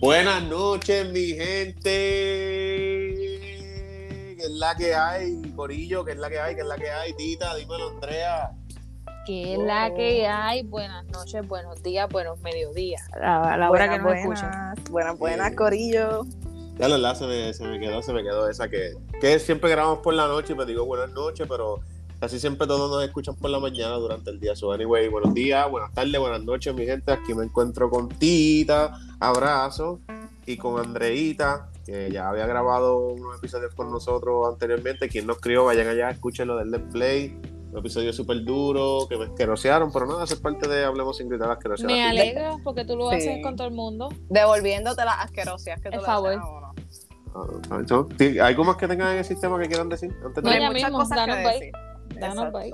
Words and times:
Buenas 0.00 0.42
noches, 0.44 1.12
mi 1.12 1.34
gente. 1.34 1.82
¿Qué 4.34 4.38
es 4.38 4.50
la 4.52 4.74
que 4.74 4.94
hay, 4.94 5.42
Corillo? 5.54 6.06
¿Qué 6.06 6.12
es 6.12 6.18
la 6.18 6.30
que 6.30 6.40
hay? 6.40 6.54
¿Qué 6.54 6.62
es 6.62 6.66
la 6.66 6.76
que 6.76 6.90
hay, 6.90 7.12
Tita? 7.12 7.54
Dímelo, 7.54 7.90
Andrea. 7.90 8.50
¿Qué 9.26 9.52
es 9.52 9.58
la 9.58 9.92
que 9.94 10.26
hay? 10.26 10.62
Buenas 10.62 11.04
noches, 11.08 11.46
buenos 11.46 11.82
días, 11.82 12.08
buenos 12.08 12.40
mediodías. 12.40 13.02
A 13.12 13.58
la 13.58 13.70
hora 13.70 13.90
que 13.90 13.98
nos 13.98 14.14
escuchan. 14.14 14.74
Buenas, 14.90 15.18
buenas, 15.18 15.54
Corillo. 15.54 16.22
Ya 16.78 16.88
la 16.88 16.96
verdad 16.96 17.14
se 17.16 17.26
me, 17.26 17.52
se 17.52 17.64
me 17.64 17.78
quedó, 17.78 18.00
se 18.00 18.14
me 18.14 18.22
quedó 18.22 18.48
esa 18.48 18.70
que, 18.70 18.94
que 19.20 19.38
siempre 19.38 19.68
grabamos 19.68 19.98
por 19.98 20.14
la 20.14 20.26
noche 20.26 20.54
y 20.54 20.56
me 20.56 20.64
digo 20.64 20.86
buenas 20.86 21.10
noches, 21.10 21.46
pero 21.46 21.80
casi 22.20 22.38
siempre 22.38 22.66
todos 22.66 22.90
nos 22.90 23.02
escuchan 23.02 23.34
por 23.34 23.50
la 23.50 23.58
mañana 23.58 23.94
durante 23.94 24.30
el 24.30 24.38
día. 24.38 24.54
So, 24.54 24.72
anyway, 24.72 25.08
buenos 25.08 25.32
días, 25.32 25.68
buenas 25.70 25.92
tardes, 25.92 26.20
buenas 26.20 26.44
noches, 26.44 26.74
mi 26.74 26.84
gente. 26.84 27.10
Aquí 27.10 27.34
me 27.34 27.44
encuentro 27.44 27.88
con 27.88 28.08
Tita, 28.08 29.00
abrazo, 29.18 30.00
y 30.46 30.56
con 30.56 30.78
Andreita, 30.78 31.70
que 31.84 32.10
ya 32.10 32.28
había 32.28 32.46
grabado 32.46 32.98
unos 33.08 33.38
episodios 33.38 33.74
con 33.74 33.90
nosotros 33.90 34.46
anteriormente. 34.48 35.08
Quien 35.08 35.26
nos 35.26 35.38
crió, 35.38 35.64
vayan 35.64 35.88
allá, 35.88 36.10
escúchenlo 36.10 36.56
del 36.56 36.70
Let's 36.70 36.92
Play. 36.92 37.40
Un 37.72 37.78
episodio 37.78 38.12
súper 38.12 38.44
duro, 38.44 39.06
que 39.08 39.16
me 39.16 39.26
asquerosearon, 39.26 39.92
pero 39.92 40.06
nada, 40.06 40.24
eso 40.24 40.34
es 40.34 40.40
parte 40.40 40.68
de 40.68 40.84
Hablemos 40.84 41.16
sin 41.16 41.28
gritar 41.28 41.52
asquerosear. 41.52 41.86
Me 41.86 42.02
alegra 42.02 42.56
porque 42.64 42.84
tú 42.84 42.96
lo 42.96 43.10
haces 43.10 43.40
con 43.42 43.54
todo 43.54 43.68
el 43.68 43.74
mundo. 43.74 44.08
Devolviéndote 44.28 45.04
las 45.04 45.20
asquerosias 45.20 45.80
que 45.80 45.90
tú 45.90 45.98
le 45.98 46.04
favor. 46.04 46.40
¿Hay 47.70 48.38
¿Algo 48.40 48.64
más 48.64 48.76
que 48.76 48.88
tengan 48.88 49.12
en 49.12 49.18
el 49.18 49.24
sistema 49.24 49.56
que 49.60 49.68
quieran 49.68 49.88
decir? 49.88 50.12
Antes 50.24 50.42
no, 50.42 50.52
ya 50.52 50.70
mismo, 50.70 50.98
cosas 50.98 51.26
bye. 51.26 51.70
Danos 52.20 52.52
bye. 52.52 52.72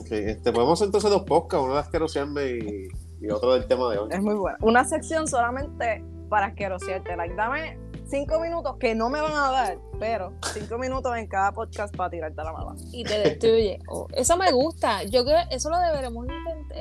Okay, 0.00 0.30
este, 0.30 0.52
podemos 0.52 0.80
entonces 0.82 1.10
dos 1.10 1.22
podcasts, 1.22 1.64
uno 1.64 1.74
de 1.74 1.80
asquerosearme 1.80 2.50
y, 2.50 2.88
y 3.20 3.30
otro 3.30 3.54
del 3.54 3.66
tema 3.66 3.90
de 3.90 3.98
hoy. 3.98 4.08
Es 4.10 4.22
muy 4.22 4.34
bueno. 4.34 4.58
Una 4.62 4.84
sección 4.84 5.26
solamente 5.26 6.04
para 6.28 6.46
asquerosearte. 6.46 7.16
Like, 7.16 7.34
dame 7.34 7.78
cinco 8.10 8.40
minutos 8.40 8.76
que 8.78 8.94
no 8.94 9.08
me 9.08 9.20
van 9.20 9.32
a 9.32 9.50
dar, 9.50 9.78
pero 9.98 10.32
cinco 10.52 10.78
minutos 10.78 11.16
en 11.16 11.28
cada 11.28 11.52
podcast 11.52 11.94
para 11.96 12.10
tirarte 12.10 12.42
la 12.42 12.52
mala. 12.52 12.74
Y 12.92 13.04
te 13.04 13.18
destruye. 13.18 13.78
Oh, 13.88 14.06
eso 14.12 14.36
me 14.36 14.50
gusta. 14.50 15.04
Yo 15.04 15.24
creo 15.24 15.38
eso 15.50 15.70
lo 15.70 15.78
deberemos 15.78 16.26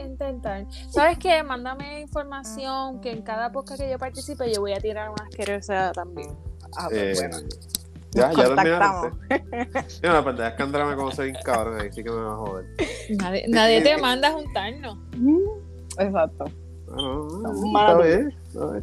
intentar. 0.03 0.65
¿Sabes 0.89 1.19
qué? 1.19 1.43
Mándame 1.43 2.01
información 2.01 2.99
que 3.01 3.11
en 3.11 3.21
cada 3.21 3.51
podcast 3.51 3.81
que 3.81 3.89
yo 3.89 3.99
participe 3.99 4.51
yo 4.51 4.61
voy 4.61 4.73
a 4.73 4.79
tirar 4.79 5.09
una 5.09 5.23
asquerosa 5.23 5.91
también. 5.91 6.35
Ah, 6.77 6.87
pues 6.89 7.19
eh, 7.19 7.27
bueno. 7.27 7.47
Ya, 8.11 8.31
ya 8.31 8.55
terminaste. 8.55 9.11
Mira, 10.01 10.13
la 10.13 10.21
verdad 10.21 10.47
es 10.47 10.53
que 10.55 10.63
Andrea 10.63 10.85
me 10.85 10.95
conoce 10.95 11.23
bien 11.23 11.37
cabrón, 11.43 11.79
ahí 11.79 11.91
sí 11.91 12.03
que 12.03 12.09
me 12.09 12.21
va 12.21 12.33
a 12.33 12.37
joder. 12.37 12.65
Nadie, 13.17 13.45
nadie 13.47 13.81
te 13.81 13.97
manda 14.01 14.29
a 14.29 14.31
juntarnos. 14.31 14.97
Exacto. 15.97 16.45
malas, 17.71 18.33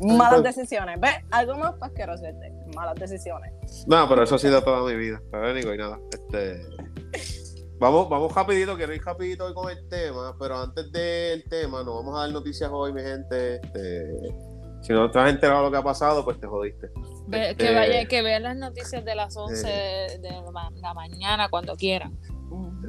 malas 0.00 0.42
decisiones. 0.42 1.00
¿Ves? 1.00 1.14
Algo 1.30 1.56
más 1.56 1.74
hacerte. 1.80 2.52
Malas 2.74 2.94
decisiones. 2.94 3.52
No, 3.86 4.08
pero 4.08 4.22
eso 4.22 4.36
ha 4.36 4.38
sido 4.38 4.62
toda 4.62 4.88
mi 4.88 4.96
vida. 4.96 5.20
Pero 5.30 5.54
digo, 5.54 5.74
y 5.74 5.78
nada. 5.78 5.98
Este. 6.12 6.64
Vamos, 7.78 8.08
vamos 8.08 8.34
rapidito, 8.34 8.74
quiero 8.74 8.94
ir 8.94 9.04
rapidito 9.04 9.44
hoy 9.44 9.52
con 9.52 9.70
el 9.70 9.86
tema, 9.88 10.34
pero 10.38 10.56
antes 10.56 10.90
del 10.92 11.44
tema, 11.44 11.82
nos 11.82 11.96
vamos 11.96 12.16
a 12.16 12.20
dar 12.20 12.30
noticias 12.30 12.70
hoy, 12.72 12.94
mi 12.94 13.02
gente. 13.02 13.56
Este, 13.56 14.34
si 14.86 14.92
no 14.92 15.10
te 15.10 15.18
has 15.18 15.30
enterado 15.30 15.60
de 15.60 15.64
lo 15.66 15.70
que 15.72 15.78
ha 15.78 15.82
pasado, 15.82 16.24
pues 16.24 16.38
te 16.38 16.46
jodiste. 16.46 16.90
que, 17.28 17.50
este, 17.50 17.74
vaya, 17.74 18.04
que 18.06 18.22
vean 18.22 18.44
las 18.44 18.56
noticias 18.56 19.04
de 19.04 19.16
las 19.16 19.36
11 19.36 19.66
de 19.66 20.30
la 20.80 20.94
mañana 20.94 21.48
cuando 21.48 21.74
quieran. 21.74 22.16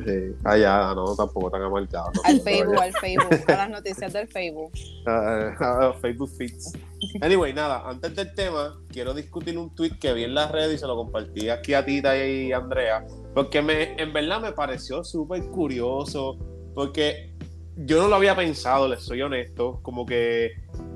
Sí. 0.06 0.36
Ah, 0.44 0.58
ya, 0.58 0.94
no, 0.94 1.16
tampoco 1.16 1.50
tan 1.50 1.64
amargado. 1.64 2.12
Al 2.24 2.40
Facebook, 2.42 2.80
al 2.80 2.94
Facebook, 2.94 3.52
a 3.52 3.58
las 3.58 3.70
noticias 3.72 4.14
del 4.14 4.28
Facebook. 4.28 4.72
Uh, 5.08 5.94
Facebook 6.02 6.30
feeds. 6.38 6.74
Anyway, 7.22 7.54
nada, 7.54 7.84
antes 7.88 8.16
del 8.16 8.34
tema, 8.36 8.78
quiero 8.90 9.14
discutir 9.14 9.58
un 9.58 9.74
tweet 9.74 9.98
que 10.00 10.14
vi 10.14 10.26
en 10.26 10.36
las 10.36 10.52
redes 10.52 10.76
y 10.76 10.78
se 10.78 10.86
lo 10.86 10.96
compartí 10.96 11.50
aquí 11.50 11.74
a 11.74 11.86
Tita 11.86 12.18
y 12.18 12.52
a 12.52 12.58
Andrea, 12.58 13.06
porque 13.34 13.62
me, 13.62 13.94
en 13.94 14.12
verdad 14.14 14.42
me 14.42 14.52
pareció 14.52 15.04
súper 15.04 15.46
curioso, 15.48 16.38
porque 16.76 17.34
yo 17.78 18.02
no 18.02 18.08
lo 18.08 18.16
había 18.16 18.36
pensado, 18.36 18.88
les 18.88 19.04
soy 19.04 19.22
honesto, 19.22 19.80
como 19.82 20.06
que, 20.06 20.52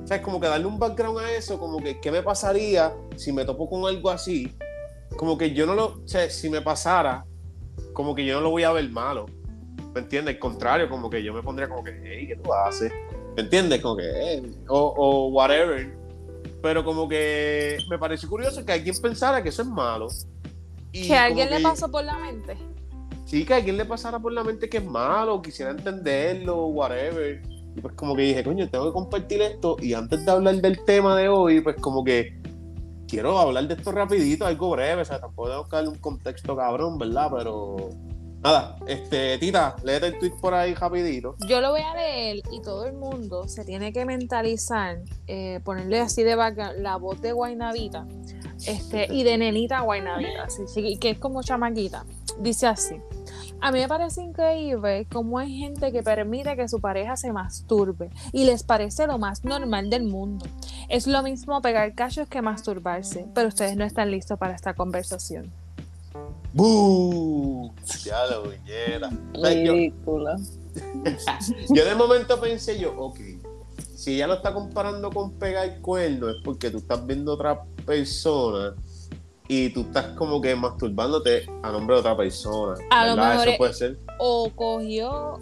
¿sabes? 0.06 0.22
Como 0.24 0.40
que 0.40 0.48
darle 0.48 0.66
un 0.66 0.80
background 0.80 1.20
a 1.20 1.32
eso, 1.32 1.60
como 1.60 1.82
que, 1.82 2.00
¿qué 2.00 2.12
me 2.12 2.24
pasaría 2.24 2.94
si 3.16 3.32
me 3.32 3.46
topo 3.46 3.70
con 3.70 3.86
algo 3.86 4.10
así? 4.10 4.56
Como 5.18 5.38
que 5.38 5.54
yo 5.54 5.66
no 5.66 5.76
lo, 5.76 5.86
o 5.86 6.08
sea, 6.08 6.30
si 6.30 6.50
me 6.50 6.62
pasara, 6.62 7.26
como 7.94 8.16
que 8.16 8.26
yo 8.26 8.36
no 8.36 8.42
lo 8.42 8.50
voy 8.52 8.64
a 8.64 8.72
ver 8.72 8.90
malo. 8.90 9.26
¿Me 9.94 10.02
entiendes? 10.02 10.36
Al 10.36 10.40
contrario, 10.40 10.90
como 10.90 11.10
que 11.10 11.22
yo 11.22 11.34
me 11.34 11.44
pondría 11.44 11.68
como 11.68 11.84
que, 11.84 12.02
hey, 12.04 12.28
¿qué 12.28 12.36
tú 12.38 12.54
haces? 12.54 12.92
¿Me 13.36 13.44
entiendes? 13.44 13.82
Como 13.82 13.98
que, 13.98 14.04
eh, 14.06 14.44
o, 14.68 14.80
o, 14.80 15.28
whatever. 15.30 15.94
Pero 16.62 16.84
como 16.84 17.08
que 17.10 17.78
me 17.90 17.98
pareció 17.98 18.30
curioso 18.30 18.64
que 18.66 18.72
alguien 18.72 18.96
pensara 19.02 19.42
que 19.44 19.50
eso 19.50 19.64
es 19.64 19.68
malo. 19.68 20.08
Y 20.92 21.08
que 21.08 21.16
a 21.16 21.26
alguien 21.26 21.50
le 21.50 21.60
pasó 21.60 21.90
por 21.90 22.04
la 22.04 22.18
mente. 22.18 22.58
Sí, 23.26 23.46
que 23.46 23.54
a 23.54 23.58
alguien 23.58 23.78
le 23.78 23.86
pasara 23.86 24.20
por 24.20 24.34
la 24.34 24.44
mente 24.44 24.70
que 24.70 24.78
es 24.78 24.86
malo, 24.86 25.42
quisiera 25.42 25.72
entenderlo, 25.72 26.68
whatever. 26.68 27.42
Y 27.76 27.82
pues 27.82 27.94
como 27.96 28.16
que 28.16 28.24
dije, 28.24 28.44
coño, 28.44 28.70
tengo 28.70 28.86
que 28.86 28.94
compartir 28.94 29.42
esto. 29.42 29.78
Y 29.82 29.94
antes 29.94 30.26
de 30.26 30.32
hablar 30.32 30.56
del 30.56 30.84
tema 30.84 31.16
de 31.16 31.30
hoy, 31.30 31.62
pues 31.62 31.78
como 31.78 32.04
que 32.04 32.42
quiero 33.08 33.38
hablar 33.38 33.68
de 33.68 33.74
esto 33.74 33.92
rapidito, 33.92 34.46
algo 34.46 34.72
breve, 34.72 35.02
o 35.02 35.06
sea, 35.06 35.20
tampoco 35.20 35.50
tengo 35.50 35.68
que 35.68 35.90
un 35.90 36.00
contexto 36.00 36.56
cabrón, 36.56 36.98
¿verdad? 36.98 37.30
Pero 37.38 37.90
nada, 38.42 38.78
este, 38.88 39.38
Tita, 39.38 39.76
léete 39.84 40.08
el 40.08 40.20
tweet 40.20 40.34
por 40.40 40.54
ahí 40.54 40.74
rapidito. 40.74 41.36
Yo 41.48 41.60
lo 41.60 41.72
voy 41.72 41.82
a 41.82 41.94
leer 41.94 42.42
y 42.52 42.62
todo 42.62 42.86
el 42.86 42.94
mundo 42.94 43.50
se 43.50 43.66
tiene 43.66 43.92
que 43.92 44.06
mentalizar, 44.06 45.00
eh, 45.28 45.60
ponerle 45.66 46.00
así 46.00 46.24
de 46.24 46.36
vaca 46.36 46.72
la 46.72 46.96
voz 46.96 47.22
de 47.22 47.34
Guainavita 47.34 48.08
este, 48.66 49.14
y 49.14 49.24
de 49.24 49.38
nenita 49.38 49.82
Guainavita, 49.82 50.44
así, 50.44 50.98
que 50.98 51.10
es 51.12 51.18
como 51.18 51.44
chamaquita. 51.44 52.06
Dice 52.40 52.68
así. 52.68 52.96
A 53.64 53.72
mí 53.72 53.80
me 53.80 53.88
parece 53.88 54.24
increíble 54.24 55.06
cómo 55.12 55.38
hay 55.38 55.56
gente 55.56 55.92
que 55.92 56.02
permite 56.02 56.56
que 56.56 56.68
su 56.68 56.82
pareja 56.82 57.16
se 57.16 57.32
masturbe 57.32 58.10
y 58.34 58.46
les 58.46 58.64
parece 58.64 59.06
lo 59.06 59.20
más 59.20 59.46
normal 59.46 59.92
del 59.92 60.04
mundo. 60.04 60.48
Es 60.90 61.06
lo 61.06 61.22
mismo 61.22 61.62
pegar 61.62 61.94
cachos 61.94 62.28
que 62.28 62.42
masturbarse, 62.42 63.28
pero 63.36 63.50
ustedes 63.50 63.78
no 63.78 63.86
están 63.86 64.10
listos 64.10 64.40
para 64.40 64.56
esta 64.56 64.74
conversación. 64.74 65.52
¡Bú! 66.54 67.72
Ya 68.04 68.26
lo 68.26 68.50
viñera. 68.50 69.12
Ridícula. 69.36 70.40
Yo, 71.70 71.86
de 71.86 71.96
momento 71.96 72.42
pensé 72.42 72.80
yo, 72.80 72.98
ok, 72.98 73.20
si 73.96 74.16
ella 74.16 74.28
lo 74.28 74.36
está 74.36 74.54
comparando 74.54 75.12
con 75.12 75.34
pegar 75.34 75.82
cuerno 75.82 76.30
es 76.30 76.38
porque 76.44 76.72
tú 76.72 76.78
estás 76.78 77.06
viendo 77.06 77.34
otra 77.34 77.62
persona 77.86 78.74
y 79.54 79.70
tú 79.70 79.82
estás 79.82 80.06
como 80.16 80.40
que 80.40 80.56
masturbándote 80.56 81.46
a 81.62 81.74
nombre 81.74 81.96
de 81.96 82.00
otra 82.00 82.16
persona. 82.16 82.78
A 82.90 83.06
lo 83.06 83.18
mejor 83.18 83.50
Eso 83.50 83.58
puede 83.58 83.74
ser. 83.74 84.00
O 84.18 84.50
cogió, 84.56 85.40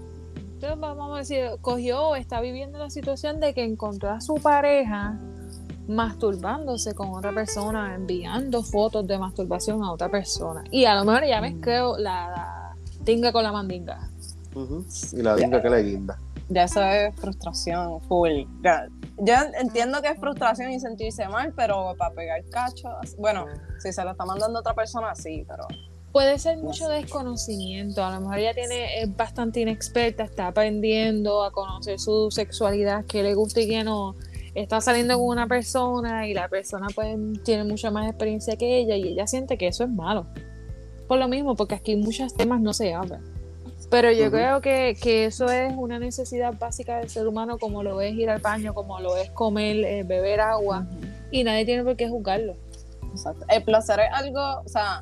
vamos 0.79 1.13
a 1.13 1.19
decir, 1.19 1.45
cogió 1.61 2.07
o 2.07 2.15
está 2.15 2.41
viviendo 2.41 2.79
la 2.79 2.89
situación 2.89 3.39
de 3.39 3.53
que 3.53 3.63
encontró 3.63 4.09
a 4.09 4.19
su 4.19 4.33
pareja 4.33 5.19
masturbándose 5.87 6.95
con 6.95 7.09
otra 7.09 7.31
persona, 7.35 7.93
enviando 7.93 8.63
fotos 8.63 9.05
de 9.05 9.19
masturbación 9.19 9.83
a 9.83 9.91
otra 9.91 10.09
persona. 10.09 10.63
Y 10.71 10.85
a 10.85 10.95
lo 10.95 11.05
mejor 11.05 11.27
ya 11.27 11.39
me 11.39 11.59
creo 11.59 11.95
la, 11.99 12.73
tinga 13.03 13.31
con 13.31 13.43
la 13.43 13.51
mandinga. 13.51 14.09
Y 15.13 15.21
la 15.21 15.35
dinga 15.35 15.61
que 15.61 15.69
le 15.69 15.83
guinda. 15.83 16.19
Ya 16.49 16.63
eso 16.63 16.83
es 16.83 17.15
frustración 17.15 18.01
full. 18.01 18.45
yo 19.17 19.33
entiendo 19.59 20.01
que 20.01 20.09
es 20.09 20.19
frustración 20.19 20.71
y 20.71 20.79
sentirse 20.79 21.27
mal, 21.27 21.53
pero 21.55 21.95
para 21.95 22.13
pegar 22.15 22.43
cachos, 22.49 23.15
bueno, 23.19 23.45
si 23.77 23.93
se 23.93 24.03
lo 24.03 24.11
está 24.11 24.25
mandando 24.25 24.57
a 24.57 24.61
otra 24.61 24.73
persona, 24.73 25.15
sí, 25.15 25.45
pero... 25.47 25.67
Puede 26.11 26.39
ser 26.39 26.57
mucho 26.57 26.87
desconocimiento, 26.87 28.03
a 28.03 28.15
lo 28.15 28.21
mejor 28.21 28.39
ella 28.39 28.53
tiene, 28.55 28.99
es 28.99 29.15
bastante 29.15 29.59
inexperta, 29.59 30.23
está 30.23 30.47
aprendiendo 30.47 31.43
a 31.43 31.51
conocer 31.51 31.99
su 31.99 32.31
sexualidad, 32.31 33.05
qué 33.05 33.21
le 33.21 33.35
gusta 33.35 33.61
y 33.61 33.67
qué 33.67 33.83
no. 33.83 34.15
Está 34.55 34.81
saliendo 34.81 35.19
con 35.19 35.27
una 35.27 35.45
persona 35.45 36.27
y 36.27 36.33
la 36.33 36.49
persona 36.49 36.87
pues 36.95 37.15
tiene 37.43 37.63
mucha 37.63 37.91
más 37.91 38.09
experiencia 38.09 38.57
que 38.57 38.79
ella 38.79 38.95
y 38.95 39.09
ella 39.09 39.27
siente 39.27 39.59
que 39.59 39.67
eso 39.67 39.83
es 39.83 39.91
malo. 39.91 40.25
Por 41.07 41.19
lo 41.19 41.27
mismo, 41.27 41.55
porque 41.55 41.75
aquí 41.75 41.95
muchos 41.95 42.33
temas 42.33 42.59
no 42.59 42.73
se 42.73 42.91
hablan. 42.91 43.23
Pero 43.89 44.11
yo 44.11 44.29
creo 44.29 44.61
que, 44.61 44.95
eso 45.25 45.49
es 45.49 45.73
una 45.75 45.97
necesidad 45.97 46.53
básica 46.53 46.97
del 46.97 47.09
ser 47.09 47.27
humano, 47.27 47.57
como 47.57 47.81
lo 47.81 48.01
es 48.01 48.13
ir 48.13 48.29
al 48.29 48.39
baño, 48.39 48.73
como 48.73 48.99
lo 48.99 49.17
es 49.17 49.31
comer, 49.31 49.77
eh, 49.77 50.03
beber 50.03 50.41
agua, 50.41 50.85
y 51.31 51.43
nadie 51.43 51.65
tiene 51.65 51.83
por 51.83 51.95
qué 51.95 52.07
juzgarlo. 52.07 52.55
Exacto. 53.11 53.45
El 53.49 53.63
placer 53.63 53.99
es 54.01 54.09
algo, 54.13 54.61
o 54.63 54.69
sea, 54.69 55.01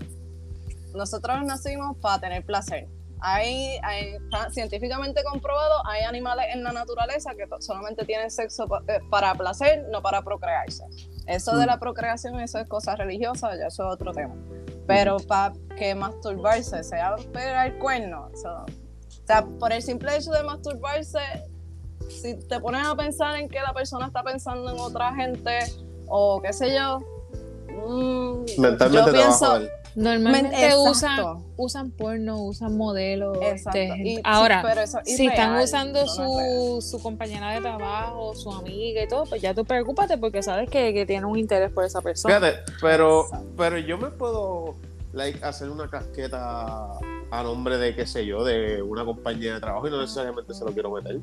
nosotros 0.95 1.44
nacimos 1.44 1.98
para 1.98 2.22
tener 2.22 2.45
placer. 2.45 2.88
Hay, 3.19 3.80
está 3.84 4.51
científicamente 4.51 5.24
comprobado, 5.24 5.86
hay 5.88 6.04
animales 6.04 6.45
en 6.54 6.63
la 6.63 6.72
naturaleza 6.72 7.31
que 7.36 7.45
solamente 7.60 8.06
tienen 8.06 8.30
sexo 8.30 8.68
eh, 8.88 9.00
para 9.10 9.33
placer, 9.36 9.86
no 9.92 10.01
para 10.01 10.22
procrearse. 10.22 10.86
Eso 11.25 11.57
de 11.57 11.66
la 11.66 11.78
procreación, 11.80 12.40
eso 12.40 12.60
es 12.60 12.68
cosa 12.69 12.95
religiosa, 12.95 13.50
ya 13.57 13.68
eso 13.68 13.88
es 13.88 13.94
otro 13.94 14.13
tema. 14.13 14.36
Pero 14.88 15.18
para 15.18 15.54
que 15.78 15.94
masturbarse 15.94 16.84
sea 16.84 17.16
pegar 17.34 17.68
el 17.68 17.78
cuerno, 17.78 18.30
o 18.34 18.38
sea, 18.38 19.45
por 19.60 19.72
el 19.72 19.81
simple 19.81 20.16
hecho 20.16 20.31
de 20.31 20.44
masturbarse, 20.44 21.19
si 22.10 22.36
te 22.36 22.60
pones 22.60 22.86
a 22.88 22.95
pensar 22.95 23.36
en 23.36 23.50
que 23.50 23.60
la 23.60 23.74
persona 23.74 24.07
está 24.07 24.24
pensando 24.24 24.72
en 24.72 24.80
otra 24.80 25.13
gente 25.13 25.60
o 26.07 26.42
qué 26.42 26.54
sé 26.54 26.74
yo. 26.74 27.00
mm, 27.68 28.45
Mentalmente 28.62 28.98
yo 28.98 29.06
te 29.06 29.12
pienso. 29.12 29.60
Normalmente 29.98 30.56
Exacto. 30.56 30.92
usan, 30.92 31.44
usan 31.58 31.92
porno, 31.92 32.44
usan 32.44 32.78
modelos. 32.78 33.36
Este, 33.42 33.92
sí, 33.96 34.22
ahora, 34.24 34.62
pero 34.62 34.82
eso 34.82 35.00
es 35.04 35.18
si 35.18 35.26
están 35.26 35.60
usando 35.60 36.06
no 36.06 36.08
su, 36.08 36.88
su 36.88 37.02
compañera 37.02 37.54
de 37.54 37.62
trabajo, 37.62 38.36
su 38.36 38.52
amiga 38.52 39.02
y 39.02 39.08
todo, 39.08 39.26
pues 39.26 39.42
ya 39.42 39.56
tú 39.56 39.66
preocúpate 39.66 40.20
porque 40.20 40.44
sabes 40.44 40.70
que, 40.70 40.94
que 40.94 41.08
tiene 41.08 41.26
un 41.26 41.36
interés 41.36 41.72
por 41.72 41.84
esa 41.84 42.00
persona. 42.02 42.38
Fíjate, 42.38 42.60
pero, 42.80 43.24
Exacto. 43.24 43.48
pero 43.58 43.80
yo 43.80 43.98
me 43.98 44.12
puedo 44.12 44.76
like, 45.14 45.44
hacer 45.44 45.72
una 45.72 45.90
casqueta 45.90 46.92
a 47.32 47.44
nombre 47.44 47.80
de, 47.80 47.96
qué 47.96 48.06
sé 48.06 48.24
yo, 48.24 48.44
de 48.44 48.84
una 48.84 49.04
compañía 49.04 49.56
de 49.56 49.60
trabajo 49.60 49.88
y 49.88 49.90
no 49.90 50.00
necesariamente 50.00 50.54
se 50.54 50.64
lo 50.64 50.74
quiero 50.74 50.92
meter. 50.92 51.20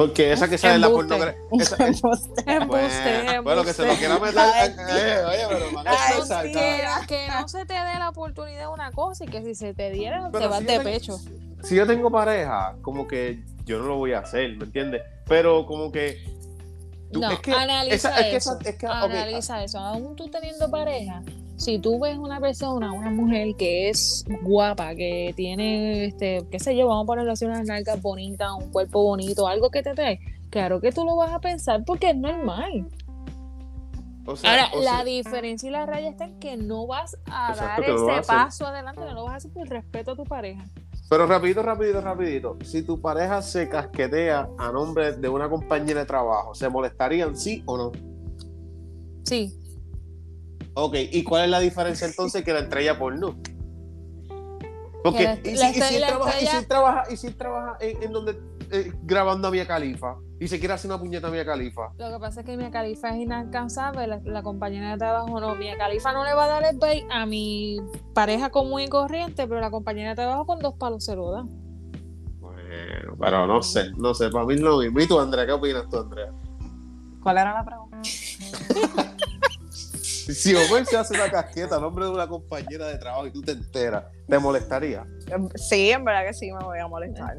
Porque 0.00 0.32
esa 0.32 0.48
que 0.48 0.56
sale 0.56 0.76
en 0.76 0.80
la 0.80 0.88
pornografía. 0.88 1.38
esa- 1.60 1.76
Embuste, 2.46 2.66
Bueno, 2.66 3.42
bueno, 3.42 3.64
que 3.64 3.74
se 3.74 3.86
lo 3.86 3.92
quiera 3.96 4.18
meter. 4.18 4.38
Ay, 4.38 4.70
eh, 4.78 5.22
oye, 5.28 5.46
pero 5.46 5.66
van 5.74 5.88
a 5.88 5.90
Ay, 5.90 6.22
sí. 6.22 6.52
que, 6.54 6.82
que 7.06 7.28
no 7.28 7.46
se 7.48 7.66
te 7.66 7.74
dé 7.74 7.98
la 7.98 8.08
oportunidad 8.08 8.60
de 8.60 8.66
una 8.68 8.92
cosa 8.92 9.24
y 9.24 9.28
que 9.28 9.42
si 9.44 9.54
se 9.54 9.74
te 9.74 9.90
diera, 9.90 10.30
Pero 10.32 10.44
te 10.44 10.48
vas 10.48 10.58
si 10.60 10.64
de 10.64 10.70
tengo- 10.78 10.84
pecho. 10.84 11.18
Si 11.64 11.74
yo 11.74 11.86
tengo 11.86 12.10
pareja, 12.10 12.76
como 12.80 13.06
que 13.06 13.44
yo 13.66 13.78
no 13.78 13.88
lo 13.88 13.96
voy 13.96 14.14
a 14.14 14.20
hacer, 14.20 14.56
¿me 14.56 14.64
entiendes? 14.64 15.02
Pero 15.26 15.66
como 15.66 15.92
que. 15.92 16.24
tú- 17.12 17.20
No, 17.20 17.30
es 17.32 17.40
que 17.40 17.52
analiza 17.52 17.94
esa- 17.94 18.20
es 18.20 18.26
que 18.30 18.36
eso. 18.36 18.58
esa- 18.58 18.70
es 18.70 18.76
que, 18.76 18.86
ok, 18.86 18.92
analiza 18.94 19.62
eso. 19.62 19.78
Aún 19.80 20.16
tú 20.16 20.30
teniendo 20.30 20.70
pareja, 20.70 21.22
si 21.60 21.78
tú 21.78 22.00
ves 22.00 22.16
una 22.16 22.40
persona, 22.40 22.90
una 22.90 23.10
mujer 23.10 23.54
que 23.54 23.90
es 23.90 24.24
guapa, 24.42 24.94
que 24.94 25.34
tiene, 25.36 26.06
este, 26.06 26.46
qué 26.50 26.58
sé 26.58 26.74
yo, 26.74 26.86
vamos 26.86 27.04
a 27.04 27.06
ponerlo 27.06 27.32
así, 27.32 27.44
unas 27.44 27.66
nalgas 27.66 28.00
bonitas, 28.00 28.50
un 28.58 28.70
cuerpo 28.72 29.02
bonito, 29.02 29.46
algo 29.46 29.70
que 29.70 29.82
te 29.82 29.92
trae, 29.94 30.20
claro 30.48 30.80
que 30.80 30.90
tú 30.90 31.04
lo 31.04 31.16
vas 31.16 31.32
a 31.32 31.38
pensar 31.38 31.84
porque 31.84 32.10
es 32.10 32.16
normal. 32.16 32.88
o 34.24 34.36
sea, 34.36 34.50
Ahora, 34.50 34.70
o 34.72 34.80
la 34.82 34.90
sea, 34.96 35.04
diferencia 35.04 35.68
y 35.68 35.72
la 35.72 35.84
raya 35.84 36.08
está 36.08 36.24
en 36.24 36.38
que 36.38 36.56
no 36.56 36.86
vas 36.86 37.18
a 37.26 37.54
dar 37.54 37.84
ese 37.84 38.10
a 38.10 38.22
paso 38.22 38.66
adelante, 38.66 39.02
no 39.02 39.12
lo 39.12 39.24
vas 39.24 39.34
a 39.34 39.36
hacer 39.36 39.52
por 39.52 39.68
respeto 39.68 40.12
a 40.12 40.16
tu 40.16 40.24
pareja. 40.24 40.64
Pero 41.10 41.26
rapidito, 41.26 41.62
rapidito, 41.62 42.00
rapidito. 42.00 42.56
Si 42.64 42.82
tu 42.82 43.02
pareja 43.02 43.42
se 43.42 43.68
casquetea 43.68 44.48
a 44.56 44.72
nombre 44.72 45.12
de 45.12 45.28
una 45.28 45.50
compañera 45.50 46.00
de 46.00 46.06
trabajo, 46.06 46.54
¿se 46.54 46.70
molestarían 46.70 47.36
sí 47.36 47.62
o 47.66 47.76
no? 47.76 47.92
Sí. 49.24 49.52
Ok, 50.74 50.94
¿y 51.12 51.24
cuál 51.24 51.44
es 51.44 51.50
la 51.50 51.60
diferencia 51.60 52.06
entonces 52.06 52.44
que 52.44 52.52
la 52.52 52.60
estrella 52.60 52.98
porno? 52.98 53.36
Porque, 55.02 55.24
la- 55.24 55.34
y, 55.50 55.56
si, 55.56 55.56
la 55.56 55.70
y 55.70 56.00
trabaja, 56.06 56.40
y 56.40 56.46
si 56.46 56.66
trabaja, 56.66 57.02
y 57.10 57.16
si 57.16 57.26
él 57.28 57.36
trabaja 57.36 57.76
en, 57.80 58.02
en 58.02 58.12
donde 58.12 58.38
eh, 58.70 58.92
grabando 59.02 59.48
a 59.48 59.50
Mia 59.50 59.66
Califa 59.66 60.16
y 60.38 60.46
se 60.46 60.58
quiere 60.58 60.74
hacer 60.74 60.90
una 60.90 61.00
puñeta 61.00 61.28
a 61.28 61.30
Mia 61.30 61.44
Califa. 61.44 61.90
Lo 61.96 62.10
que 62.12 62.18
pasa 62.18 62.40
es 62.40 62.46
que 62.46 62.56
Mia 62.56 62.70
Califa 62.70 63.08
es 63.10 63.16
inalcanzable, 63.16 64.06
la, 64.06 64.20
la 64.24 64.42
compañera 64.42 64.92
de 64.92 64.98
trabajo 64.98 65.40
no. 65.40 65.54
Mia 65.56 65.76
Califa 65.78 66.12
no 66.12 66.22
le 66.24 66.34
va 66.34 66.44
a 66.44 66.48
dar 66.48 66.64
el 66.70 66.78
bait 66.78 67.04
a 67.10 67.24
mi 67.26 67.78
pareja 68.14 68.50
común 68.50 68.82
y 68.82 68.88
corriente, 68.88 69.46
pero 69.48 69.58
la 69.60 69.70
compañera 69.70 70.10
de 70.10 70.16
trabajo 70.16 70.44
con 70.46 70.58
dos 70.60 70.74
palos 70.74 71.02
se 71.04 71.16
lo 71.16 71.30
da. 71.30 71.44
Bueno, 72.40 73.16
pero 73.18 73.46
no 73.46 73.62
sé, 73.62 73.90
no 73.96 74.12
sé, 74.14 74.28
para 74.28 74.44
mí 74.44 74.54
es 74.54 74.60
lo 74.60 74.78
mismo. 74.78 75.00
¿Y 75.00 75.06
tú, 75.06 75.18
Andrea? 75.18 75.46
¿Qué 75.46 75.52
opinas 75.52 75.88
tú, 75.90 75.98
Andrea? 75.98 76.30
¿Cuál 77.22 77.38
era 77.38 77.54
la 77.54 77.64
pregunta? 77.64 78.00
Si 80.34 80.54
Omar 80.54 80.86
se 80.86 80.96
hace 80.96 81.14
una 81.14 81.30
casqueta 81.30 81.76
a 81.76 81.80
nombre 81.80 82.04
de 82.04 82.10
una 82.10 82.26
compañera 82.28 82.86
de 82.88 82.98
trabajo 82.98 83.26
y 83.26 83.32
tú 83.32 83.40
te 83.42 83.52
enteras, 83.52 84.04
¿te 84.28 84.38
molestaría? 84.38 85.06
Sí, 85.56 85.90
en 85.90 86.04
verdad 86.04 86.26
que 86.26 86.34
sí 86.34 86.50
me 86.52 86.64
voy 86.64 86.78
a 86.78 86.86
molestar. 86.88 87.36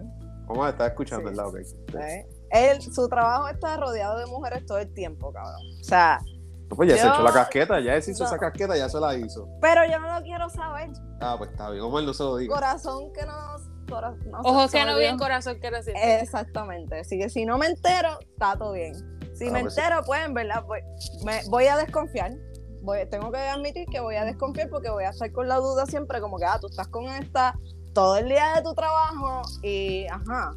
Omar, 0.47 0.71
estás 0.71 0.89
escuchando, 0.89 1.29
Sí. 1.29 1.35
¿verdad? 1.35 1.47
Ok. 1.53 2.01
¿eh? 2.01 2.25
Él, 2.51 2.81
su 2.81 3.07
trabajo 3.07 3.47
está 3.47 3.77
rodeado 3.77 4.17
de 4.19 4.25
mujeres 4.25 4.65
todo 4.65 4.79
el 4.79 4.93
tiempo, 4.93 5.31
cabrón. 5.31 5.61
O 5.79 5.83
sea, 5.83 6.19
Pues 6.69 6.89
ya 6.89 6.97
se 6.97 7.07
echó 7.07 7.21
la 7.23 7.31
casqueta, 7.33 7.79
ya 7.81 8.01
se 8.01 8.11
hizo 8.11 8.23
No. 8.23 8.29
esa 8.29 8.37
casqueta, 8.37 8.75
ya 8.77 8.87
se 8.89 8.99
la 8.99 9.15
hizo. 9.15 9.47
pero 9.61 9.81
yo 9.89 9.99
no 9.99 10.13
lo 10.17 10.23
quiero 10.23 10.49
saber. 10.49 10.89
Ah, 11.21 11.35
pues 11.37 11.51
está 11.51 11.69
bien, 11.69 11.83
Omar 11.83 12.03
no 12.03 12.13
se 12.13 12.23
lo 12.23 12.37
diga. 12.37 12.53
Corazón 12.55 13.11
que 13.13 13.25
no. 13.25 13.33
cora- 13.89 14.15
no 14.25 14.39
Ojos 14.41 14.71
que 14.71 14.85
no 14.85 14.95
bien, 14.97 15.17
corazón 15.17 15.59
que 15.59 15.69
no 15.69 15.83
siente. 15.83 16.21
Exactamente. 16.21 16.99
Así 17.01 17.19
que 17.19 17.29
si 17.29 17.45
no 17.45 17.57
me 17.57 17.65
entero, 17.67 18.17
está 18.21 18.55
todo 18.57 18.71
bien. 18.71 18.93
Si 19.35 19.47
Ah, 19.47 19.51
me 19.51 19.61
pues 19.61 19.73
sí. 19.75 19.81
entero, 19.81 20.01
pues 20.05 20.25
en 20.25 20.33
verdad 20.33 20.63
voy, 20.65 20.79
me- 21.25 21.41
voy 21.49 21.65
a 21.67 21.75
desconfiar. 21.77 22.31
Voy, 22.81 22.99
tengo 23.09 23.31
que 23.31 23.37
admitir 23.37 23.85
que 23.87 23.99
voy 23.99 24.15
a 24.15 24.25
desconfiar 24.25 24.69
porque 24.69 24.89
voy 24.89 25.03
a 25.03 25.09
estar 25.09 25.31
con 25.31 25.47
la 25.47 25.57
duda 25.57 25.85
siempre 25.85 26.19
como 26.19 26.37
que, 26.37 26.45
ah, 26.45 26.57
tú 26.59 26.67
estás 26.67 26.87
con 26.87 27.05
esta 27.09 27.55
todo 27.93 28.17
el 28.17 28.27
día 28.29 28.53
de 28.55 28.61
tu 28.63 28.73
trabajo 28.73 29.41
y, 29.61 30.05
ajá, 30.07 30.55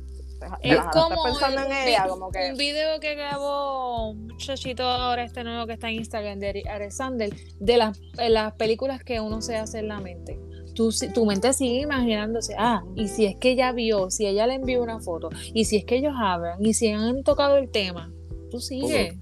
Es 0.61 0.79
como 0.93 1.23
pensando 1.25 1.61
el- 1.63 1.67
en 1.67 1.73
un 1.73 1.89
ella, 1.89 2.07
como 2.09 2.31
que... 2.31 2.51
un 2.51 2.57
video 2.57 3.01
que 3.01 3.15
grabó 3.15 4.11
un 4.11 4.27
muchachito 4.29 4.83
ahora 4.85 5.25
este 5.25 5.43
nuevo 5.43 5.67
que 5.67 5.73
está 5.75 5.89
en 5.89 5.95
Instagram 5.97 6.39
de 6.39 6.63
Alexander 6.71 7.31
de 7.61 7.77
las, 7.77 7.99
de 8.17 8.29
las 8.31 8.53
películas 8.55 9.03
que 9.03 9.21
uno 9.21 9.41
se 9.43 9.57
hace 9.57 9.79
en 9.81 9.89
la 9.89 10.01
mente. 10.01 10.39
Tu, 10.75 10.91
tu 11.15 11.25
mente 11.25 11.53
sigue 11.53 11.81
imaginándose, 11.83 12.55
ah, 12.59 12.83
y 12.97 13.07
si 13.09 13.27
es 13.27 13.37
que 13.37 13.51
ella 13.53 13.71
vio, 13.73 14.11
si 14.11 14.27
ella 14.27 14.47
le 14.47 14.55
envió 14.55 14.83
una 14.83 14.99
foto, 15.01 15.29
y 15.53 15.65
si 15.67 15.77
es 15.77 15.85
que 15.85 15.97
ellos 15.97 16.15
hablan, 16.19 16.65
y 16.65 16.75
si 16.75 16.89
han 16.91 17.23
tocado 17.23 17.57
el 17.59 17.71
tema, 17.71 18.11
tú 18.51 18.61
sigues. 18.61 19.15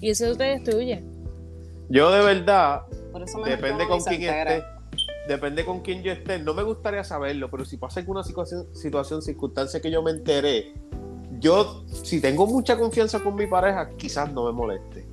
Y 0.00 0.10
eso 0.10 0.34
te 0.36 0.44
destruye. 0.44 1.04
Yo 1.88 2.10
de 2.10 2.22
verdad, 2.22 2.82
Por 3.12 3.22
eso 3.22 3.38
mejor 3.38 3.50
depende 3.50 3.86
con 3.86 4.02
quién 4.02 4.22
esté, 4.22 4.64
depende 5.28 5.64
con 5.64 5.80
quién 5.80 6.02
yo 6.02 6.12
esté. 6.12 6.38
No 6.38 6.54
me 6.54 6.62
gustaría 6.62 7.04
saberlo, 7.04 7.50
pero 7.50 7.64
si 7.64 7.76
pasa 7.76 8.00
alguna 8.00 8.22
situación, 8.22 8.66
situación, 8.74 9.22
circunstancia 9.22 9.80
que 9.80 9.90
yo 9.90 10.02
me 10.02 10.10
enteré, 10.10 10.74
yo, 11.38 11.84
si 11.88 12.20
tengo 12.20 12.46
mucha 12.46 12.78
confianza 12.78 13.20
con 13.20 13.34
mi 13.34 13.46
pareja, 13.46 13.90
quizás 13.96 14.32
no 14.32 14.46
me 14.46 14.52
moleste. 14.52 15.06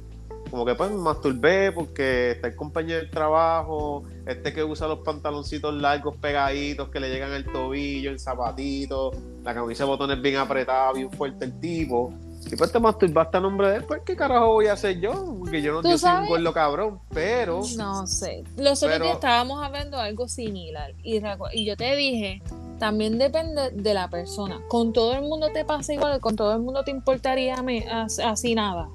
Como 0.49 0.65
que 0.65 0.73
pues 0.73 0.89
me 0.89 0.97
masturbé 0.97 1.71
porque 1.71 2.31
está 2.31 2.47
el 2.47 2.55
compañero 2.55 2.99
del 2.99 3.11
trabajo, 3.11 4.03
este 4.25 4.51
que 4.51 4.63
usa 4.63 4.87
los 4.87 4.99
pantaloncitos 4.99 5.73
largos 5.75 6.17
pegaditos 6.17 6.89
que 6.89 6.99
le 6.99 7.09
llegan 7.09 7.31
al 7.31 7.45
tobillo, 7.45 8.09
el 8.09 8.19
zapatito, 8.19 9.11
la 9.43 9.53
camisa 9.53 9.83
de 9.83 9.89
botones 9.89 10.21
bien 10.21 10.37
apretada, 10.37 10.91
bien 10.93 11.11
fuerte 11.11 11.45
el 11.45 11.59
tipo. 11.59 12.13
Y 12.51 12.55
pues 12.55 12.71
te 12.71 12.79
masturbaste 12.79 13.37
a 13.37 13.39
nombre 13.41 13.69
de 13.69 13.77
él, 13.77 13.83
pues 13.83 14.01
qué 14.05 14.15
carajo 14.15 14.53
voy 14.53 14.67
a 14.67 14.73
hacer 14.73 14.99
yo, 14.99 15.37
porque 15.39 15.61
yo 15.61 15.73
no 15.73 15.81
¿Tú 15.81 15.89
yo 15.89 15.97
soy 15.97 16.11
un 16.11 16.27
gordo 16.27 16.53
cabrón, 16.53 16.99
pero 17.13 17.61
No 17.77 18.07
sé. 18.07 18.43
Los 18.57 18.81
otros 18.81 18.99
días 18.99 19.15
estábamos 19.15 19.63
hablando 19.63 19.97
de 19.97 20.03
algo 20.03 20.27
similar 20.27 20.93
y, 21.03 21.21
yo 21.65 21.77
te 21.77 21.95
dije, 21.95 22.41
también 22.79 23.17
depende 23.17 23.71
de 23.71 23.93
la 23.93 24.09
persona. 24.09 24.59
Con 24.67 24.93
todo 24.93 25.13
el 25.13 25.21
mundo 25.21 25.49
te 25.53 25.65
pasa 25.65 25.93
igual, 25.93 26.19
con 26.21 26.35
todo 26.35 26.53
el 26.53 26.61
mundo 26.61 26.83
te 26.83 26.91
importaría 26.91 27.61
me- 27.61 27.85
así 27.89 28.55
nada. 28.55 28.89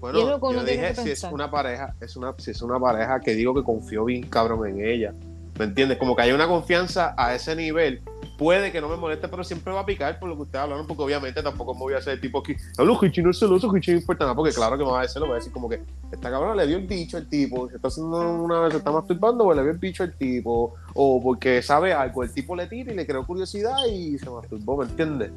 Bueno, 0.00 0.18
es 0.18 0.40
yo 0.40 0.64
dije, 0.64 0.94
si 0.96 1.10
es 1.10 1.22
una 1.22 1.48
pareja, 1.48 1.94
es 2.00 2.16
una, 2.16 2.34
si 2.36 2.50
es 2.50 2.60
una 2.60 2.80
pareja 2.80 3.20
que 3.20 3.34
digo 3.34 3.54
que 3.54 3.62
confío 3.62 4.04
bien 4.04 4.28
cabrón 4.28 4.66
en 4.66 4.84
ella. 4.84 5.14
¿Me 5.56 5.66
entiendes? 5.66 5.98
Como 5.98 6.16
que 6.16 6.22
hay 6.22 6.32
una 6.32 6.48
confianza 6.48 7.14
a 7.16 7.34
ese 7.34 7.54
nivel. 7.54 8.02
Puede 8.38 8.72
que 8.72 8.80
no 8.80 8.88
me 8.88 8.96
moleste, 8.96 9.28
pero 9.28 9.44
siempre 9.44 9.72
va 9.72 9.80
a 9.80 9.86
picar 9.86 10.18
por 10.18 10.28
lo 10.28 10.36
que 10.36 10.42
ustedes 10.42 10.62
hablaron, 10.62 10.86
porque 10.86 11.02
obviamente 11.02 11.42
tampoco 11.42 11.74
me 11.74 11.80
voy 11.80 11.94
a 11.94 11.98
hacer 11.98 12.14
el 12.14 12.20
tipo 12.20 12.42
que, 12.42 12.56
hablo 12.78 12.98
Hichi 13.00 13.22
no 13.22 13.30
es 13.30 13.38
celoso, 13.38 13.74
Hichi 13.76 13.92
no 13.92 13.98
importa 13.98 14.24
nada, 14.24 14.34
porque 14.34 14.52
claro 14.52 14.78
que 14.78 14.84
me 14.84 14.90
va 14.90 15.00
a 15.00 15.02
decir, 15.02 15.20
lo 15.20 15.26
voy 15.26 15.34
a 15.34 15.38
decir 15.38 15.52
como 15.52 15.68
que, 15.68 15.82
esta 16.10 16.30
cabrona 16.30 16.54
le 16.54 16.66
dio 16.66 16.78
el 16.78 16.86
bicho 16.86 17.18
al 17.18 17.28
tipo, 17.28 17.68
se 17.68 17.76
está 17.76 17.88
haciendo 17.88 18.18
una 18.42 18.60
vez, 18.60 18.72
se 18.72 18.78
está 18.78 18.90
masturbando, 18.90 19.44
pues 19.44 19.56
le 19.56 19.62
dio 19.62 19.72
el 19.72 19.78
bicho 19.78 20.02
al 20.02 20.14
tipo, 20.16 20.74
o 20.94 21.22
porque 21.22 21.62
sabe 21.62 21.92
algo, 21.92 22.22
el 22.22 22.32
tipo 22.32 22.56
le 22.56 22.66
tira 22.66 22.92
y 22.92 22.96
le 22.96 23.06
creó 23.06 23.26
curiosidad 23.26 23.76
y 23.90 24.18
se 24.18 24.28
masturbó, 24.30 24.78
¿me 24.78 24.84
entiendes? 24.86 25.30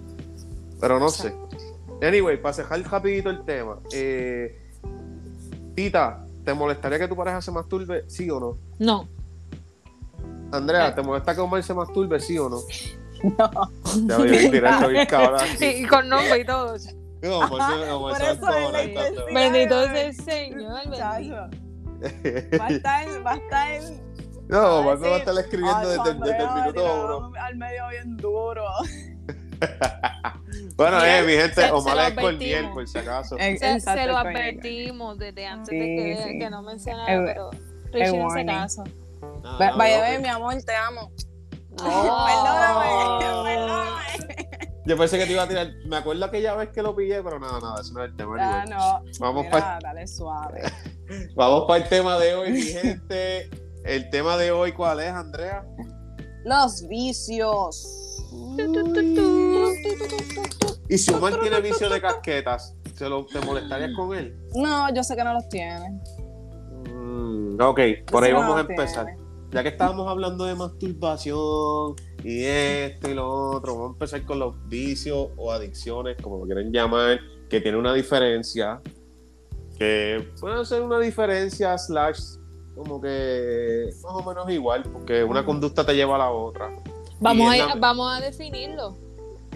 Pero 0.80 1.00
no 1.00 1.10
sé. 1.10 1.34
Anyway, 2.02 2.42
para 2.42 2.56
dejar 2.56 2.82
rapidito 2.90 3.30
el 3.30 3.44
tema, 3.46 3.78
eh, 3.92 4.62
Tita, 5.76 6.26
¿te 6.44 6.54
molestaría 6.54 6.98
que 6.98 7.08
tu 7.08 7.16
pareja 7.16 7.42
se 7.42 7.52
masturbe? 7.52 8.06
¿Sí 8.08 8.30
o 8.30 8.40
no? 8.40 8.58
No. 8.80 9.08
Andrea, 10.52 10.94
¿te 10.96 11.02
molesta 11.02 11.34
que 11.36 11.42
Omar 11.42 11.64
se 11.64 11.74
masturbe? 11.74 12.20
¿Sí 12.20 12.38
o 12.38 12.50
no? 12.50 12.58
No. 13.24 13.72
Ya 14.08 14.18
voy 14.18 14.30
a 14.30 14.42
ir 14.44 14.52
directo 14.52 14.88
bien 14.90 15.06
cabrón. 15.08 15.42
Y, 15.60 15.86
con 15.86 16.08
nombre 16.10 16.40
y 16.40 16.46
todo. 16.46 16.76
No, 17.22 17.38
Omar 17.40 17.74
se- 17.86 17.92
Omar 17.92 18.14
Por 18.14 18.22
se 18.22 18.32
eso 18.34 18.50
es 18.58 18.72
la. 18.94 19.34
Bendito 19.34 19.84
sea 19.86 20.02
el 20.02 20.16
Señor. 20.16 20.90
bendito. 20.90 22.60
Va 22.60 22.66
a 22.66 22.70
estar, 22.70 23.26
va 23.26 23.32
a 23.32 23.36
estar... 23.36 23.82
No, 24.48 24.76
Omar 24.80 25.00
me 25.00 25.10
va 25.10 25.16
a 25.16 25.20
estar 25.20 25.38
escribiendo 25.40 25.78
Ay, 25.80 25.98
desde, 25.98 26.14
desde 26.20 26.44
el 26.44 26.54
minuto 26.54 27.06
uno. 27.06 27.32
Al 27.42 27.56
medio 27.56 27.88
bien 27.90 28.18
duro. 28.18 28.64
Bueno, 30.78 31.04
eh, 31.06 31.24
mi 31.24 31.32
gente, 31.34 31.56
se- 31.56 31.62
se 31.68 31.72
Omar 31.72 32.12
es 32.12 32.18
cordial, 32.20 32.72
por 32.74 32.88
si 32.88 32.98
acaso. 32.98 33.38
Eh, 33.40 33.58
Se, 33.58 33.80
se 33.80 34.06
lo 34.06 34.18
advertimos 34.18 35.18
desde 35.18 35.46
antes 35.48 35.70
Sí, 35.70 35.78
de 35.80 35.86
que, 35.86 36.24
sí. 36.24 36.40
que 36.40 36.50
no 36.50 36.62
mencionara, 36.62 37.14
El- 37.14 37.26
pero 37.26 37.52
Richie 37.94 38.18
no 38.18 38.26
warning. 38.26 38.46
caso. 38.48 38.84
Ah, 39.44 39.58
Va- 39.60 39.72
no, 39.72 39.78
Vaya, 39.78 39.98
no, 39.98 40.04
ve, 40.04 40.12
que- 40.12 40.20
mi 40.20 40.28
amor, 40.30 40.56
te 40.64 40.76
amo. 40.76 41.12
Oh. 41.84 42.26
Perdóname, 42.26 43.20
perdóname. 43.20 44.46
Yo 44.86 44.98
pensé 44.98 45.18
que 45.18 45.26
te 45.26 45.32
iba 45.34 45.44
a 45.44 45.48
tirar. 45.48 45.68
Me 45.88 45.98
acuerdo 45.98 46.24
aquella 46.26 46.54
vez 46.56 46.70
que 46.70 46.82
lo 46.82 46.96
pillé, 46.96 47.22
pero 47.24 47.40
nada, 47.40 47.60
nada, 47.60 47.82
eso 47.82 47.92
no 47.94 48.04
es 48.04 48.12
el 48.12 48.16
tema. 48.16 48.36
Ah, 48.40 48.66
no. 48.66 49.04
Vamos 49.20 49.46
Mira, 49.46 49.52
para 49.52 49.80
dale 49.82 50.08
suave. 50.08 50.62
vamos 51.36 51.66
para 51.68 51.84
el 51.84 51.90
tema 51.90 52.18
de 52.20 52.36
hoy, 52.36 52.52
mi 52.54 52.62
gente. 52.62 53.50
El 53.84 54.10
tema 54.10 54.38
de 54.38 54.52
hoy, 54.52 54.72
¿cuál 54.74 55.00
es, 55.00 55.12
Andrea? 55.12 55.66
Los 56.46 56.88
vicios. 56.88 58.22
Y 60.88 60.98
si 60.98 61.14
Omar 61.14 61.40
tiene 61.40 61.60
vicio 61.62 61.90
de 61.90 62.00
casquetas, 62.00 62.76
¿Se 62.96 63.10
lo, 63.10 63.26
¿Te 63.26 63.42
molestarías 63.42 63.92
con 63.96 64.16
él? 64.16 64.38
No, 64.54 64.94
yo 64.94 65.04
sé 65.04 65.16
que 65.16 65.24
no 65.24 65.34
los 65.34 65.50
tiene. 65.50 66.00
Mm, 67.16 67.62
ok, 67.62 67.80
por 68.12 68.24
ahí 68.24 68.34
vamos 68.34 68.56
a 68.58 68.62
los 68.62 68.70
empezar. 68.70 69.06
Ya 69.52 69.64
que 69.64 69.70
estábamos 69.70 70.08
hablando 70.10 70.44
de 70.46 70.56
masturbación 70.56 71.96
y 72.24 72.44
esto 72.44 73.10
y 73.10 73.14
lo 73.14 73.30
otro, 73.52 73.74
vamos 73.76 73.90
a 73.92 73.94
empezar 73.94 74.26
con 74.26 74.40
los 74.40 74.56
vicios 74.68 75.30
o 75.38 75.52
adicciones, 75.52 76.18
como 76.22 76.40
lo 76.40 76.46
quieren 76.46 76.72
llamar, 76.74 77.20
que 77.50 77.62
tiene 77.62 77.78
una 77.78 77.94
diferencia, 77.94 78.82
que 79.78 80.28
puede 80.42 80.66
ser 80.66 80.82
una 80.82 81.00
diferencia 81.00 81.78
slash 81.78 82.20
como 82.76 83.00
que 83.00 83.90
más 84.04 84.14
o 84.14 84.24
menos 84.28 84.50
igual, 84.50 84.84
porque 84.92 85.24
una 85.24 85.46
conducta 85.46 85.86
te 85.86 85.96
lleva 85.96 86.16
a 86.16 86.20
la 86.20 86.30
otra. 86.32 86.70
Vamos 87.22 87.54
a, 87.54 87.56
la- 87.58 87.76
vamos 87.76 88.18
a 88.18 88.20
definirlo. 88.20 88.98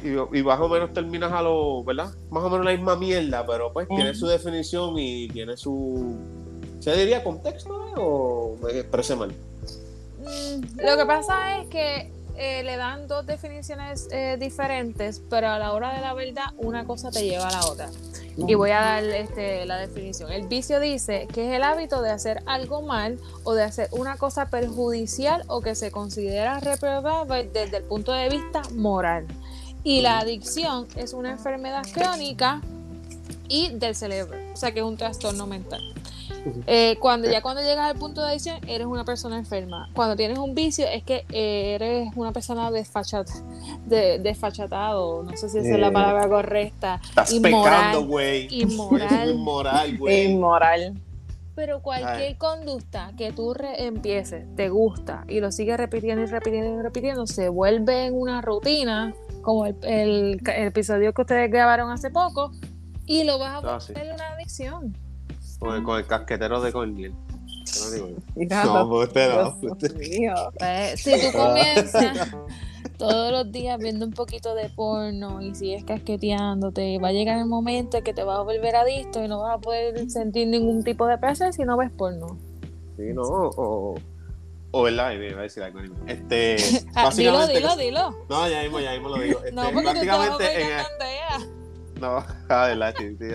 Y, 0.01 0.37
y 0.39 0.43
más 0.43 0.61
o 0.61 0.69
menos 0.69 0.93
terminas 0.93 1.29
a 1.33 1.41
lo, 1.41 1.83
¿verdad? 1.83 2.13
Más 2.31 2.41
o 2.41 2.49
menos 2.49 2.65
la 2.65 2.71
misma 2.71 2.95
mierda, 2.95 3.45
pero 3.45 3.73
pues 3.73 3.85
tiene 3.89 4.13
su 4.15 4.27
definición 4.27 4.97
y 4.97 5.27
tiene 5.27 5.57
su, 5.57 6.15
¿se 6.89 6.97
diría 6.97 7.23
contexto 7.23 7.87
eh? 7.87 7.93
o 7.97 8.55
me 8.61 8.71
expresé 8.79 9.15
mal? 9.15 9.29
Mm, 9.29 10.79
Lo 10.85 10.97
que 10.97 11.05
pasa 11.05 11.59
es 11.59 11.67
que 11.67 12.11
eh, 12.37 12.63
le 12.63 12.77
dan 12.77 13.07
dos 13.07 13.25
definiciones 13.25 14.07
eh, 14.11 14.37
diferentes, 14.39 15.21
pero 15.29 15.49
a 15.49 15.59
la 15.59 15.73
hora 15.73 15.93
de 15.93 16.01
la 16.01 16.13
verdad 16.13 16.45
una 16.57 16.85
cosa 16.85 17.11
te 17.11 17.23
lleva 17.23 17.47
a 17.47 17.51
la 17.51 17.65
otra. 17.65 17.89
Y 18.47 18.55
voy 18.55 18.71
a 18.71 18.79
dar 18.79 19.03
este, 19.03 19.65
la 19.65 19.77
definición. 19.77 20.31
El 20.31 20.47
vicio 20.47 20.79
dice 20.79 21.27
que 21.33 21.49
es 21.49 21.55
el 21.55 21.63
hábito 21.63 22.01
de 22.01 22.11
hacer 22.11 22.41
algo 22.45 22.81
mal 22.81 23.19
o 23.43 23.53
de 23.53 23.63
hacer 23.63 23.89
una 23.91 24.15
cosa 24.15 24.49
perjudicial 24.49 25.43
o 25.47 25.59
que 25.59 25.75
se 25.75 25.91
considera 25.91 26.61
reprobable 26.61 27.49
desde 27.51 27.77
el 27.77 27.83
punto 27.83 28.13
de 28.13 28.29
vista 28.29 28.61
moral. 28.73 29.27
Y 29.83 30.01
la 30.01 30.19
adicción 30.19 30.87
es 30.95 31.11
una 31.11 31.31
enfermedad 31.31 31.83
crónica 31.93 32.61
y 33.49 33.69
del 33.73 33.95
cerebro, 33.95 34.37
o 34.53 34.55
sea 34.55 34.71
que 34.71 34.79
es 34.79 34.85
un 34.85 34.95
trastorno 34.95 35.45
mental. 35.47 35.81
Eh, 36.67 36.97
cuando 36.99 37.29
ya 37.29 37.41
cuando 37.41 37.61
llegas 37.61 37.91
al 37.91 37.97
punto 37.97 38.21
de 38.21 38.29
adicción 38.29 38.57
eres 38.67 38.87
una 38.87 39.03
persona 39.05 39.37
enferma. 39.37 39.89
Cuando 39.93 40.15
tienes 40.15 40.37
un 40.37 40.55
vicio 40.55 40.85
es 40.87 41.03
que 41.03 41.25
eres 41.31 42.09
una 42.15 42.31
persona 42.31 42.71
desfachata, 42.71 43.33
de, 43.85 44.19
desfachatado, 44.19 45.23
no 45.23 45.35
sé 45.37 45.49
si 45.49 45.59
esa 45.59 45.69
es 45.75 45.79
la 45.79 45.87
Eh, 45.87 45.91
palabra 45.91 46.27
correcta. 46.29 47.01
Estás 47.03 47.31
Inmoral, 47.31 47.63
pecando, 47.63 48.05
güey. 48.07 48.47
inmoral. 48.61 49.29
Inmoral, 49.35 49.97
güey. 49.97 50.31
Inmoral. 50.31 51.01
Pero 51.55 51.81
cualquier 51.81 52.37
conducta 52.37 53.11
que 53.17 53.33
tú 53.33 53.53
empieces, 53.77 54.45
te 54.55 54.69
gusta 54.69 55.25
y 55.27 55.41
lo 55.41 55.51
sigues 55.51 55.75
repitiendo 55.75 56.23
y 56.23 56.25
repitiendo 56.27 56.79
y 56.79 56.81
repitiendo, 56.81 57.27
se 57.27 57.49
vuelve 57.49 58.05
en 58.05 58.13
una 58.17 58.41
rutina, 58.41 59.13
como 59.41 59.65
el, 59.65 59.75
el- 59.83 60.41
el 60.55 60.67
episodio 60.67 61.13
que 61.13 61.21
ustedes 61.21 61.51
grabaron 61.51 61.91
hace 61.91 62.11
poco, 62.11 62.51
y 63.05 63.25
lo 63.25 63.39
vas 63.39 63.61
a 63.63 63.75
Ah, 63.75 63.79
sí. 63.81 63.91
volver 63.91 64.13
una 64.13 64.29
adicción. 64.29 64.95
Con 65.59 65.75
el, 65.75 65.83
con 65.83 65.97
el 65.99 66.07
casquetero 66.07 66.61
de. 66.61 66.71
Te. 66.71 67.11
Mira, 68.35 68.63
No, 68.65 68.85
usted 68.85 69.29
no. 69.35 69.51
Dios 69.61 69.71
usted- 69.73 69.95
mío. 69.97 70.33
Pues, 70.57 71.01
si 71.01 71.11
tú 71.11 71.37
comienzas 71.37 72.29
todos 72.97 73.31
los 73.31 73.51
días 73.51 73.77
viendo 73.79 74.05
un 74.05 74.11
poquito 74.13 74.55
de 74.55 74.69
porno 74.69 75.41
y 75.41 75.53
sigues 75.55 75.83
casqueteándote, 75.83 76.97
va 76.99 77.09
a 77.09 77.11
llegar 77.11 77.37
el 77.37 77.45
momento 77.45 77.97
en 77.97 78.03
que 78.03 78.13
te 78.13 78.23
vas 78.23 78.39
a 78.39 78.41
volver 78.41 78.75
adicto 78.75 79.23
y 79.23 79.27
no 79.27 79.41
vas 79.41 79.55
a 79.55 79.59
poder 79.59 80.09
sentir 80.09 80.47
ningún 80.47 80.83
tipo 80.83 81.05
de 81.07 81.17
placer 81.17 81.53
si 81.53 81.63
no 81.63 81.77
ves 81.77 81.91
porno. 81.91 82.37
Sí, 82.97 83.03
no, 83.13 83.21
o. 83.23 83.95
O 84.71 84.83
verdad, 84.83 85.15
me 85.17 85.29
iba 85.29 85.39
a 85.39 85.43
decir 85.43 85.63
algo. 85.63 85.79
Este. 86.07 86.55
Ah, 86.95 87.09
dilo, 87.15 87.33
básicamente- 87.33 87.53
dilo, 87.55 87.75
dilo. 87.75 88.25
No, 88.29 88.47
ya 88.47 88.61
mismo, 88.63 88.79
ya 88.79 88.91
mismo 88.93 89.09
lo 89.09 89.19
digo. 89.21 89.39
Este, 89.39 89.51
No, 89.51 89.63
porque 89.73 89.81
tú 89.83 89.89
en. 89.89 89.99
pegando 89.99 90.23
a 90.23 90.35
Andrea. 90.35 91.39
No, 91.99 92.23
ah, 92.49 92.67
verdad, 92.67 92.93
sí, 92.97 93.15
sí. 93.19 93.25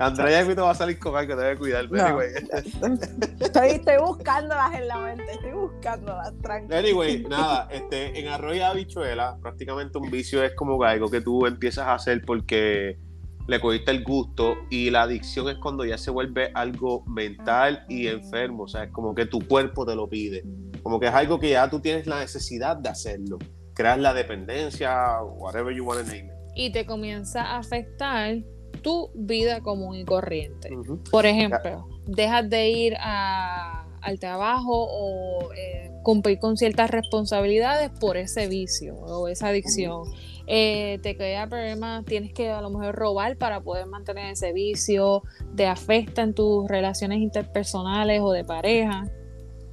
Andrea 0.00 0.40
ya 0.40 0.46
mismo 0.46 0.64
va 0.64 0.70
a 0.70 0.74
salir 0.74 0.98
con 0.98 1.14
algo, 1.14 1.36
te 1.36 1.42
debe 1.42 1.58
cuidar. 1.58 1.90
No. 1.90 2.02
Anyway, 2.02 2.30
Estoy, 3.40 3.68
estoy 3.68 3.96
buscándolas 3.98 4.74
en 4.74 4.88
la 4.88 4.98
mente, 4.98 5.24
estoy 5.30 5.52
buscándolas, 5.52 6.32
tranquilo. 6.40 6.78
Anyway, 6.78 7.22
nada, 7.28 7.68
este, 7.70 8.18
en 8.18 8.28
arroz 8.28 8.56
y 8.56 8.60
habichuela, 8.60 9.36
prácticamente 9.42 9.98
un 9.98 10.10
vicio 10.10 10.42
es 10.42 10.54
como 10.54 10.82
algo 10.82 11.10
que 11.10 11.20
tú 11.20 11.44
empiezas 11.44 11.86
a 11.86 11.94
hacer 11.94 12.22
porque 12.24 12.98
le 13.46 13.60
cogiste 13.60 13.90
el 13.90 14.02
gusto 14.02 14.56
y 14.70 14.88
la 14.88 15.02
adicción 15.02 15.50
es 15.50 15.56
cuando 15.56 15.84
ya 15.84 15.98
se 15.98 16.10
vuelve 16.10 16.50
algo 16.54 17.04
mental 17.06 17.84
y 17.88 18.06
enfermo, 18.06 18.62
o 18.62 18.68
sea, 18.68 18.84
es 18.84 18.92
como 18.92 19.14
que 19.14 19.26
tu 19.26 19.46
cuerpo 19.46 19.84
te 19.84 19.94
lo 19.94 20.08
pide, 20.08 20.44
como 20.82 20.98
que 20.98 21.08
es 21.08 21.14
algo 21.14 21.38
que 21.38 21.50
ya 21.50 21.68
tú 21.68 21.78
tienes 21.78 22.06
la 22.06 22.20
necesidad 22.20 22.76
de 22.78 22.88
hacerlo, 22.88 23.38
creas 23.74 23.98
la 23.98 24.14
dependencia, 24.14 25.20
whatever 25.22 25.74
you 25.74 25.84
want 25.84 26.00
to 26.00 26.06
name 26.06 26.26
it. 26.26 26.32
Y 26.54 26.72
te 26.72 26.86
comienza 26.86 27.42
a 27.42 27.58
afectar 27.58 28.38
tu 28.82 29.10
vida 29.14 29.60
común 29.60 29.96
y 29.96 30.04
corriente. 30.04 30.70
Por 31.10 31.26
ejemplo, 31.26 31.86
dejas 32.06 32.48
de 32.48 32.70
ir 32.70 32.96
a- 33.00 33.86
al 34.02 34.18
trabajo 34.18 34.72
o 34.88 35.52
eh, 35.52 35.90
cumplir 36.02 36.38
con 36.38 36.56
ciertas 36.56 36.90
responsabilidades 36.90 37.90
por 38.00 38.16
ese 38.16 38.48
vicio 38.48 38.94
o 38.96 39.28
esa 39.28 39.48
adicción. 39.48 40.04
Eh, 40.46 40.98
te 41.02 41.16
crea 41.16 41.46
problemas, 41.46 42.04
tienes 42.06 42.32
que 42.32 42.50
a 42.50 42.60
lo 42.62 42.70
mejor 42.70 42.94
robar 42.96 43.36
para 43.36 43.60
poder 43.60 43.86
mantener 43.86 44.32
ese 44.32 44.52
vicio, 44.52 45.22
te 45.54 45.66
afecta 45.66 46.22
en 46.22 46.34
tus 46.34 46.66
relaciones 46.68 47.18
interpersonales 47.18 48.20
o 48.22 48.32
de 48.32 48.44
pareja. 48.44 49.04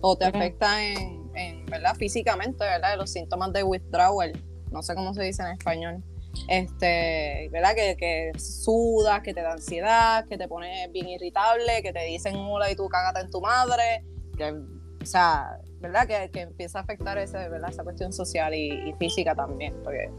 O 0.02 0.16
te 0.18 0.26
afecta 0.26 0.84
en, 0.86 1.32
en, 1.34 1.66
¿verdad? 1.66 1.96
Físicamente, 1.96 2.64
¿verdad? 2.66 2.98
Los 2.98 3.12
síntomas 3.12 3.54
de 3.54 3.64
withdrawal. 3.64 4.34
No 4.72 4.84
sé 4.84 4.94
cómo 4.94 5.14
se 5.14 5.24
dice 5.24 5.42
en 5.42 5.50
español. 5.54 6.04
Este, 6.48 7.50
¿verdad? 7.52 7.76
Que, 7.76 7.98
que 7.98 8.32
sudas, 8.40 9.22
que 9.22 9.34
te 9.34 9.42
da 9.42 9.54
ansiedad, 9.54 10.26
que 10.26 10.38
te 10.38 10.48
pones 10.48 10.92
bien 10.92 11.10
irritable, 11.10 11.82
que 11.82 11.92
te 11.94 12.04
dicen 12.06 12.36
hola 12.36 12.72
y 12.72 12.76
tú 12.76 12.88
cágate 12.88 13.22
en 13.22 13.32
tu 13.32 13.42
madre. 13.42 14.04
Que, 14.38 14.52
o 14.52 15.06
sea, 15.06 15.60
¿verdad? 15.80 16.08
Que, 16.08 16.30
que 16.32 16.42
empieza 16.42 16.80
a 16.80 16.82
afectar 16.84 17.18
ese, 17.18 17.38
¿verdad? 17.50 17.70
esa 17.70 17.84
cuestión 17.84 18.14
social 18.14 18.54
y, 18.54 18.90
y 18.90 18.94
física 18.94 19.36
también. 19.36 19.76
Porque 19.84 20.10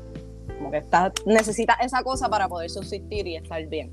como 0.59 0.71
que 0.71 0.79
estás, 0.79 1.13
necesitas 1.25 1.77
esa 1.81 2.03
cosa 2.03 2.29
para 2.29 2.49
poder 2.49 2.71
subsistir 2.71 3.27
y 3.27 3.37
estar 3.37 3.65
bien. 3.67 3.93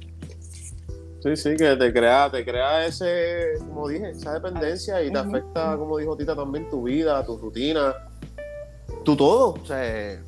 Sí, 1.25 1.35
sí, 1.35 1.55
que 1.55 1.75
te 1.75 1.91
crea, 1.91 2.29
te 2.29 2.45
crea 2.45 2.85
ese, 2.85 3.53
como 3.59 3.87
dije, 3.87 4.11
esa 4.11 4.33
dependencia 4.33 5.01
y 5.01 5.11
te 5.11 5.17
afecta, 5.17 5.75
como 5.75 5.97
dijo 5.97 6.15
Tita, 6.15 6.35
también 6.35 6.69
tu 6.69 6.83
vida, 6.83 7.25
tu 7.25 7.37
rutina, 7.37 7.95
tu 9.03 9.15
todo. 9.15 9.53
O 9.53 9.65
sea, 9.65 10.21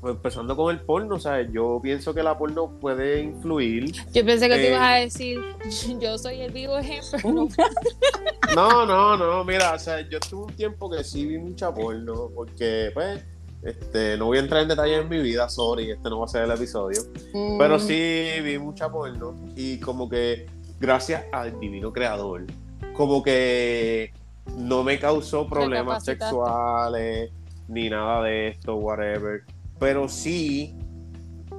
pues, 0.00 0.14
empezando 0.14 0.56
con 0.56 0.74
el 0.74 0.80
porno, 0.82 1.16
o 1.16 1.18
sea, 1.18 1.42
yo 1.42 1.80
pienso 1.82 2.14
que 2.14 2.22
la 2.22 2.36
porno 2.38 2.70
puede 2.80 3.20
influir. 3.22 3.92
Yo 4.12 4.24
pensé 4.24 4.48
que 4.48 4.54
te 4.56 4.68
Eh. 4.68 4.70
ibas 4.70 4.82
a 4.82 4.94
decir, 4.94 5.40
yo 6.00 6.16
soy 6.18 6.40
el 6.40 6.52
vivo 6.52 6.78
ejemplo. 6.78 7.48
No, 8.54 8.86
No, 8.86 9.16
no, 9.16 9.44
mira, 9.44 9.74
o 9.74 9.78
sea, 9.78 10.00
yo 10.08 10.18
tuve 10.20 10.44
un 10.46 10.52
tiempo 10.54 10.90
que 10.90 11.04
sí 11.04 11.26
vi 11.26 11.38
mucha 11.38 11.72
porno, 11.74 12.30
porque, 12.34 12.90
pues, 12.94 13.22
este, 13.62 14.16
no 14.16 14.26
voy 14.26 14.38
a 14.38 14.40
entrar 14.40 14.62
en 14.62 14.68
detalles 14.68 15.00
en 15.02 15.08
mi 15.08 15.20
vida, 15.20 15.48
sorry, 15.48 15.90
este 15.90 16.08
no 16.08 16.20
va 16.20 16.24
a 16.24 16.28
ser 16.28 16.44
el 16.44 16.52
episodio. 16.52 17.02
Pero 17.58 17.76
Mm, 17.76 17.80
sí 17.80 18.24
vi 18.42 18.58
mucha 18.58 18.88
porno 18.90 19.34
y 19.56 19.78
como 19.80 20.08
que 20.08 20.46
gracias 20.80 21.24
al 21.32 21.58
divino 21.60 21.92
creador, 21.92 22.44
como 22.94 23.22
que 23.22 24.12
no 24.56 24.82
me 24.84 24.98
causó 24.98 25.46
problemas 25.48 26.04
sexuales 26.04 27.30
ni 27.68 27.90
nada 27.90 28.22
de 28.22 28.48
esto, 28.48 28.76
whatever. 28.76 29.42
Pero 29.78 30.08
sí, 30.08 30.76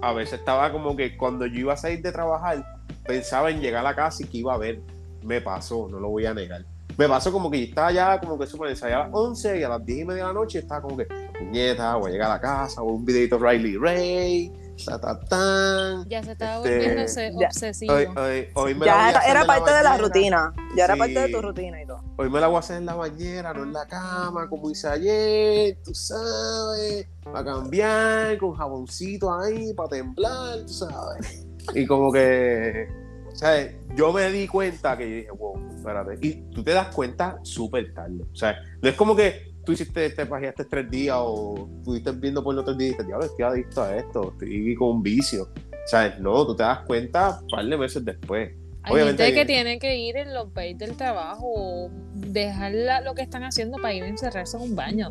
a 0.02 0.14
veces 0.14 0.40
estaba 0.40 0.72
como 0.72 0.96
que 0.96 1.18
cuando 1.18 1.46
yo 1.46 1.60
iba 1.60 1.74
a 1.74 1.78
salir 1.78 2.02
de 2.02 2.12
trabajar, 2.12 2.64
pensaba 3.06 3.50
en 3.50 3.62
llegar 3.62 3.82
a 3.86 3.90
la 3.90 3.96
casa 3.96 4.24
y 4.24 4.28
que 4.28 4.38
iba 4.40 4.54
a 4.54 4.58
ver. 4.58 4.82
Me 5.24 5.42
pasó, 5.42 5.88
no 5.90 6.00
lo 6.00 6.10
voy 6.10 6.26
a 6.26 6.34
negar. 6.34 6.64
Me 6.98 7.08
pasó 7.08 7.32
como 7.32 7.50
que 7.50 7.60
yo 7.60 7.66
estaba 7.66 7.92
ya 7.92 8.20
como 8.20 8.38
que 8.38 8.46
súper 8.46 8.70
ensayada 8.70 9.04
a 9.04 9.08
las 9.08 9.16
11 9.16 9.60
y 9.60 9.64
a 9.64 9.70
las 9.70 9.86
10 9.86 10.00
y 10.00 10.06
media 10.06 10.24
de 10.24 10.28
la 10.28 10.34
noche 10.34 10.60
estaba 10.60 10.82
como 10.82 10.98
que, 10.98 11.06
puñeta, 11.38 11.96
voy 11.96 12.10
a 12.10 12.12
llegar 12.12 12.32
a 12.32 12.34
la 12.34 12.42
casa, 12.42 12.82
voy 12.82 12.94
un 12.94 13.06
videito 13.06 13.38
Riley 13.38 13.78
Ray, 13.78 14.52
ta, 14.86 15.00
ta, 15.00 15.20
tan. 15.20 16.08
ya 16.10 16.24
se 16.24 16.32
estaba 16.34 16.58
Este, 16.58 16.70
volviendo 16.76 17.02
ese 17.02 17.32
ya. 17.40 17.48
obsesivo. 17.48 17.94
Hoy, 17.94 18.06
hoy- 18.16 18.48
hoy 18.56 18.76
me 18.76 18.86
la 18.86 18.94
voy 18.94 19.02
a 19.02 19.04
ya 19.04 19.10
era, 19.10 19.20
hacer 19.20 19.32
era 19.32 19.42
en 19.42 19.48
parte 19.48 19.72
de 19.74 19.84
la 19.84 19.98
rutina. 19.98 20.54
Ya 20.76 20.86
era 20.86 20.96
parte 20.96 21.14
de 21.20 21.30
tu 21.30 21.42
rutina 21.42 21.82
y 21.82 21.86
todo. 21.86 22.04
Hoy 22.18 22.30
me 22.30 22.40
la 22.40 22.48
voy 22.48 22.56
a 22.58 22.60
hacer 22.60 22.78
en 22.78 22.86
la 22.86 22.96
bañera, 22.96 23.54
no 23.54 23.64
en 23.64 23.74
la 23.74 23.86
cama, 23.88 24.48
como 24.50 24.70
hice 24.70 24.88
ayer, 24.88 25.78
tú 25.84 25.94
sabes, 25.94 27.08
para 27.24 27.44
cambiar, 27.46 28.38
con 28.38 28.54
jaboncito 28.56 29.34
ahí, 29.34 29.74
para 29.74 29.90
temblar, 29.90 30.60
tú 30.66 30.74
sabes. 30.74 31.46
Y 31.76 31.86
como 31.86 32.12
que, 32.12 32.88
¿sabes? 33.34 33.76
Yo 33.96 34.12
me 34.14 34.32
di 34.32 34.48
cuenta 34.48 34.98
que 34.98 35.10
yo 35.10 35.16
dije, 35.18 35.32
wow, 35.32 35.70
espérate. 35.76 36.18
Y 36.26 36.50
tú 36.52 36.64
te 36.64 36.72
das 36.72 36.94
cuenta 36.94 37.38
súper 37.44 37.94
tarde. 37.94 38.24
O 38.32 38.36
sea, 38.36 38.56
no 38.82 38.90
es 38.90 38.96
como 38.96 39.16
que 39.16 39.54
tú 39.70 39.74
hiciste, 39.74 40.10
te 40.10 40.26
pajeaste 40.26 40.66
tres 40.66 40.90
días 40.90 41.16
o 41.20 41.70
estuviste 41.78 42.12
viendo 42.14 42.44
por 42.44 42.56
tres 42.66 42.76
días 42.76 42.80
y 42.80 42.84
dijiste, 42.94 43.04
diablo, 43.06 43.26
estoy 43.28 43.46
adicto 43.46 43.84
a 43.84 43.96
esto, 43.96 44.32
estoy 44.32 44.76
con 44.76 44.88
un 44.90 45.04
vicio. 45.04 45.48
¿Sabes? 45.86 46.20
No, 46.20 46.44
tú 46.46 46.56
te 46.56 46.64
das 46.64 46.80
cuenta 46.88 47.40
un 47.42 47.48
par 47.48 47.66
de 47.66 47.78
meses 47.78 48.04
después. 48.04 48.52
Hay 48.82 48.94
obviamente 48.94 49.24
gente 49.24 49.34
que 49.36 49.40
hay- 49.42 49.46
tiene 49.46 49.80
que 49.80 49.96
ir 49.98 50.18
en 50.18 50.34
los 50.34 50.52
breaks 50.52 50.80
del 50.80 50.98
trabajo 50.98 51.44
o 51.46 51.90
dejar 52.14 52.72
la- 52.74 53.02
lo 53.02 53.14
que 53.14 53.22
están 53.22 53.44
haciendo 53.44 53.78
para 53.78 53.94
ir 53.94 54.04
a 54.04 54.08
encerrarse 54.08 54.58
en 54.58 54.64
un 54.64 54.76
baño. 54.76 55.10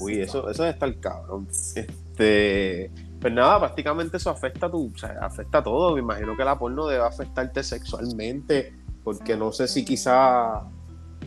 Uy, 0.00 0.20
eso, 0.20 0.48
eso 0.50 0.62
debe 0.62 0.74
estar 0.74 0.94
cabrón. 1.00 1.48
Este, 1.74 2.90
pues 3.20 3.32
nada, 3.32 3.58
prácticamente 3.60 4.18
eso 4.18 4.28
afecta 4.30 4.66
a 4.66 4.70
tu, 4.70 4.92
o 4.94 4.98
sea, 4.98 5.18
afecta 5.22 5.58
a 5.58 5.62
todo. 5.62 5.94
Me 5.94 6.00
imagino 6.00 6.36
que 6.36 6.44
la 6.44 6.58
porno 6.58 6.86
debe 6.86 7.02
afectarte 7.04 7.62
sexualmente, 7.62 8.74
porque 9.02 9.36
no 9.36 9.52
sé 9.52 9.66
si 9.68 9.84
quizá, 9.84 10.64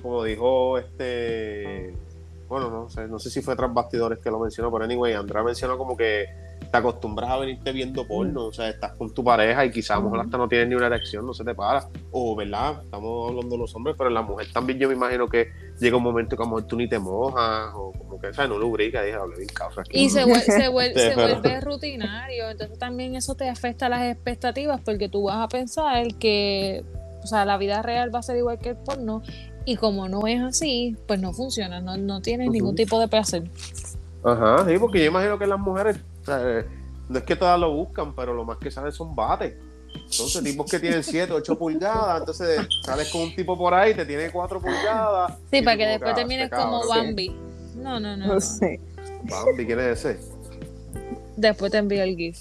como 0.02 0.24
dijo 0.24 0.78
este, 0.78 1.94
bueno, 2.48 2.70
no 2.70 2.90
sé, 2.90 3.08
no 3.08 3.20
sé 3.20 3.30
si 3.30 3.42
fue 3.42 3.56
tras 3.56 3.74
bastidores 3.74 4.20
que 4.20 4.30
lo 4.30 4.40
mencionó, 4.40 4.72
pero 4.72 4.84
anyway, 4.86 5.14
Andrea 5.14 5.44
mencionó 5.44 5.78
como 5.78 5.96
que 5.96 6.26
te 6.72 6.78
acostumbras 6.78 7.30
a 7.30 7.38
venirte 7.38 7.72
viendo 7.72 8.06
porno, 8.08 8.46
o 8.46 8.54
sea, 8.54 8.70
estás 8.70 8.94
con 8.94 9.14
tu 9.14 9.24
pareja 9.24 9.66
y 9.66 9.72
quizás 9.72 9.92
a 9.92 9.96
lo 10.00 10.04
mejor 10.04 10.20
hasta 10.22 10.38
no 10.38 10.48
tienes 10.48 10.68
ni 10.70 10.76
una 10.76 10.88
erección, 10.88 11.26
no 11.26 11.34
se 11.34 11.44
te 11.44 11.54
para, 11.56 11.88
o 12.12 12.36
verdad, 12.36 12.82
estamos 12.84 13.30
hablando 13.30 13.56
de 13.56 13.58
los 13.62 13.76
hombres, 13.76 13.96
pero 13.98 14.10
en 14.10 14.14
la 14.14 14.22
mujer 14.22 14.48
también 14.54 14.80
yo 14.80 14.88
me 14.88 14.94
imagino 14.96 15.28
que 15.28 15.48
llega 15.80 15.98
un 15.98 16.04
momento 16.04 16.36
que 16.38 16.44
a 16.44 16.46
lo 16.46 16.52
mejor 16.52 16.68
tú 16.68 16.78
ni 16.78 16.88
te 16.88 17.00
mojas, 17.00 17.72
o 17.74 17.92
como 17.98 18.20
que, 18.20 18.28
o 18.28 18.34
sea, 18.34 18.48
no 18.48 18.58
lubrica, 18.58 19.02
dije, 19.02 19.18
hablé 19.18 19.38
bien 19.38 19.50
causa. 19.54 19.84
Y 19.90 20.10
se, 20.10 20.24
vuel- 20.26 20.42
se, 20.44 20.70
vuel- 20.70 20.94
se 21.10 21.16
vuelve 21.16 21.62
rutinario, 21.62 22.50
entonces 22.50 22.78
también 22.78 23.16
eso 23.16 23.36
te 23.36 23.50
afecta 23.50 23.88
a 23.88 23.90
las 23.90 24.04
expectativas 24.04 24.80
porque 24.82 25.10
tú 25.10 25.24
vas 25.24 25.38
a 25.44 25.48
pensar 25.48 26.06
que, 26.20 26.84
o 27.24 27.28
sea, 27.28 27.44
la 27.46 27.58
vida 27.58 27.82
real 27.82 28.14
va 28.14 28.20
a 28.20 28.24
ser 28.24 28.38
igual 28.38 28.60
que 28.60 28.70
el 28.70 28.78
porno 28.78 29.22
y 29.66 29.76
como 29.76 30.10
no 30.10 30.28
es 30.28 30.42
así, 30.42 30.96
pues 31.08 31.20
no 31.20 31.34
funciona, 31.34 31.82
no, 31.82 31.98
no 31.98 32.22
tienes 32.22 32.50
ningún 32.50 32.76
tipo 32.76 33.00
de 33.00 33.08
placer. 33.08 33.44
Ajá, 34.24 34.66
sí, 34.68 34.78
porque 34.80 35.00
yo 35.00 35.06
imagino 35.06 35.38
que 35.38 35.48
las 35.48 35.60
mujeres, 35.60 35.98
o 36.22 36.26
sea, 36.26 36.42
eh, 36.44 36.66
no 37.10 37.18
es 37.18 37.24
que 37.24 37.36
todas 37.36 37.60
lo 37.60 37.74
buscan, 37.74 38.16
pero 38.16 38.34
lo 38.34 38.46
más 38.46 38.58
que 38.58 38.72
salen 38.72 38.92
son 38.92 39.16
bates. 39.16 39.54
Entonces, 39.94 40.44
tipos 40.44 40.70
que 40.72 40.80
tienen 40.80 41.04
7, 41.04 41.34
8 41.34 41.58
pulgadas, 41.58 42.20
entonces 42.20 42.68
sales 42.84 43.12
con 43.12 43.22
un 43.22 43.36
tipo 43.36 43.58
por 43.58 43.74
ahí, 43.74 43.94
te 43.94 44.06
tiene 44.06 44.30
4 44.32 44.62
pulgadas. 44.62 45.34
Sí, 45.52 45.62
para 45.62 45.78
que 45.78 45.86
después 45.86 46.12
ah, 46.12 46.16
termines 46.16 46.46
este 46.46 46.56
como 46.56 46.88
Bambi. 46.88 47.30
No, 47.76 48.00
no, 48.00 48.16
no. 48.16 48.28
no. 48.28 48.34
No 48.36 48.42
sé. 48.42 48.80
Bambi, 49.24 49.66
¿quién 49.66 49.80
es 49.80 50.06
ese? 50.06 50.20
Después 51.36 51.72
te 51.72 51.78
envío 51.80 52.04
el 52.04 52.16
GIF. 52.16 52.38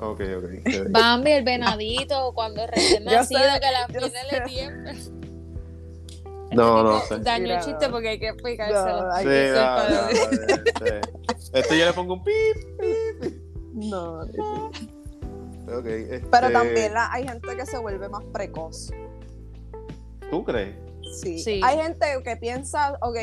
Ok, 0.00 0.20
ok. 0.36 0.90
Bambi, 0.90 1.30
el 1.30 1.44
venadito, 1.44 2.32
cuando 2.34 2.66
recién 2.66 3.04
nacido, 3.06 3.40
sé, 3.40 3.60
que 3.60 4.00
las 4.00 4.12
sé. 4.12 4.18
le 4.30 4.40
tiemblan. 4.42 4.96
No, 6.54 6.82
no 6.82 7.00
sé. 7.08 7.18
Daño 7.20 7.54
el 7.54 7.60
chiste 7.60 7.88
porque 7.88 8.08
hay 8.10 8.18
que 8.18 8.28
explicárselo. 8.28 9.02
No, 9.08 9.16
Sí, 9.16 9.18
hay 9.18 9.24
que 9.24 9.52
no, 9.52 10.08
este, 10.48 11.00
este 11.52 11.78
yo 11.78 11.86
le 11.86 11.92
pongo 11.92 12.14
un 12.14 12.24
pip. 12.24 13.32
No, 13.74 14.20
Ok, 15.74 15.86
este, 15.86 16.26
Pero 16.30 16.50
también 16.52 16.92
la- 16.92 17.10
hay 17.12 17.26
gente 17.26 17.56
que 17.56 17.64
se 17.64 17.78
vuelve 17.78 18.08
más 18.08 18.24
precoz. 18.32 18.90
¿Tú 20.30 20.44
crees? 20.44 20.74
Sí. 21.20 21.38
Sí. 21.38 21.60
Hay 21.64 21.78
gente 21.78 22.06
que 22.24 22.36
piensa, 22.36 22.96
ok, 23.00 23.16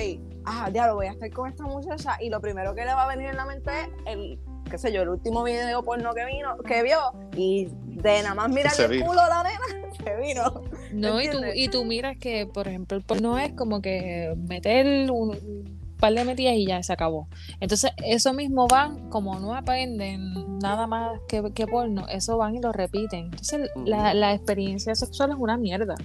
ah, 0.45 0.69
ya 0.71 0.87
lo 0.87 0.95
voy 0.95 1.07
a 1.07 1.11
estar 1.11 1.29
con 1.31 1.49
esta 1.49 1.63
muchacha 1.63 2.17
y 2.19 2.29
lo 2.29 2.39
primero 2.39 2.73
que 2.73 2.85
le 2.85 2.93
va 2.93 3.03
a 3.03 3.07
venir 3.07 3.29
en 3.29 3.35
la 3.37 3.45
mente 3.45 3.71
es 3.81 3.89
el, 4.05 4.39
qué 4.69 4.77
sé 4.77 4.91
yo, 4.91 5.01
el 5.01 5.09
último 5.09 5.43
video 5.43 5.83
porno 5.83 6.13
que 6.13 6.25
vino, 6.25 6.57
que 6.59 6.83
vio 6.83 6.97
y 7.35 7.67
de 7.87 8.21
nada 8.23 8.35
más 8.35 8.49
mirarle 8.49 8.71
Se 8.77 8.85
el 8.85 8.91
vino. 8.91 9.05
culo 9.07 9.21
a 9.21 9.29
la 9.29 9.43
nena, 9.43 9.89
se 10.03 10.15
vino. 10.17 10.61
No, 10.93 11.21
y 11.21 11.29
tú, 11.29 11.39
y 11.53 11.67
tú 11.69 11.85
miras 11.85 12.17
que, 12.17 12.45
por 12.47 12.67
ejemplo, 12.67 12.97
el 12.97 13.03
porno 13.03 13.37
es 13.37 13.53
como 13.53 13.81
que 13.81 14.33
meter 14.47 15.11
un, 15.11 15.29
un 15.31 15.79
par 15.99 16.13
de 16.13 16.23
metidas 16.23 16.53
y 16.55 16.65
ya 16.67 16.81
se 16.81 16.93
acabó. 16.93 17.27
Entonces, 17.59 17.91
eso 18.05 18.33
mismo 18.33 18.67
van, 18.67 19.09
como 19.09 19.37
no 19.39 19.53
aprenden 19.55 20.33
nada 20.59 20.87
más 20.87 21.19
que, 21.27 21.51
que 21.53 21.67
porno, 21.67 22.07
eso 22.07 22.37
van 22.37 22.55
y 22.55 22.61
lo 22.61 22.71
repiten. 22.71 23.25
Entonces, 23.25 23.69
la, 23.85 24.13
la 24.13 24.33
experiencia 24.33 24.95
sexual 24.95 25.31
es 25.31 25.37
una 25.37 25.57
mierda. 25.57 25.95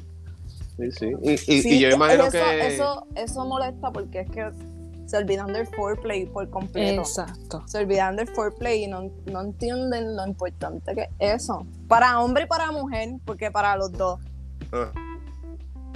Sí, 0.77 0.91
sí. 0.91 1.13
Y, 1.23 1.31
y- 1.33 1.39
Sí, 1.63 1.77
y 1.77 1.79
yo 1.81 1.91
imagino 1.91 2.25
eso, 2.25 2.33
que. 2.33 2.67
Eso, 2.67 3.07
eso 3.15 3.45
molesta 3.47 3.93
porque 3.93 4.21
es 4.21 4.31
que 4.31 4.51
se 5.15 5.19
olvidan 5.19 5.53
del 5.53 5.69
foreplay 5.69 6.27
por 6.27 6.51
completo. 6.51 7.03
Exacto. 7.03 7.63
Se 7.67 7.79
olvidan 7.79 8.17
del 8.17 8.27
foreplay 8.27 8.83
y 8.83 8.87
no, 8.89 9.13
no 9.27 9.43
entienden 9.43 10.17
lo 10.17 10.27
importante 10.27 10.93
que 10.93 11.03
es 11.21 11.45
eso. 11.45 11.65
Para 11.87 12.19
hombre 12.19 12.45
y 12.45 12.47
para 12.49 12.73
mujer, 12.73 13.11
porque 13.25 13.49
para 13.53 13.77
los 13.77 13.93
dos. 13.93 14.19
Ah. 14.73 14.91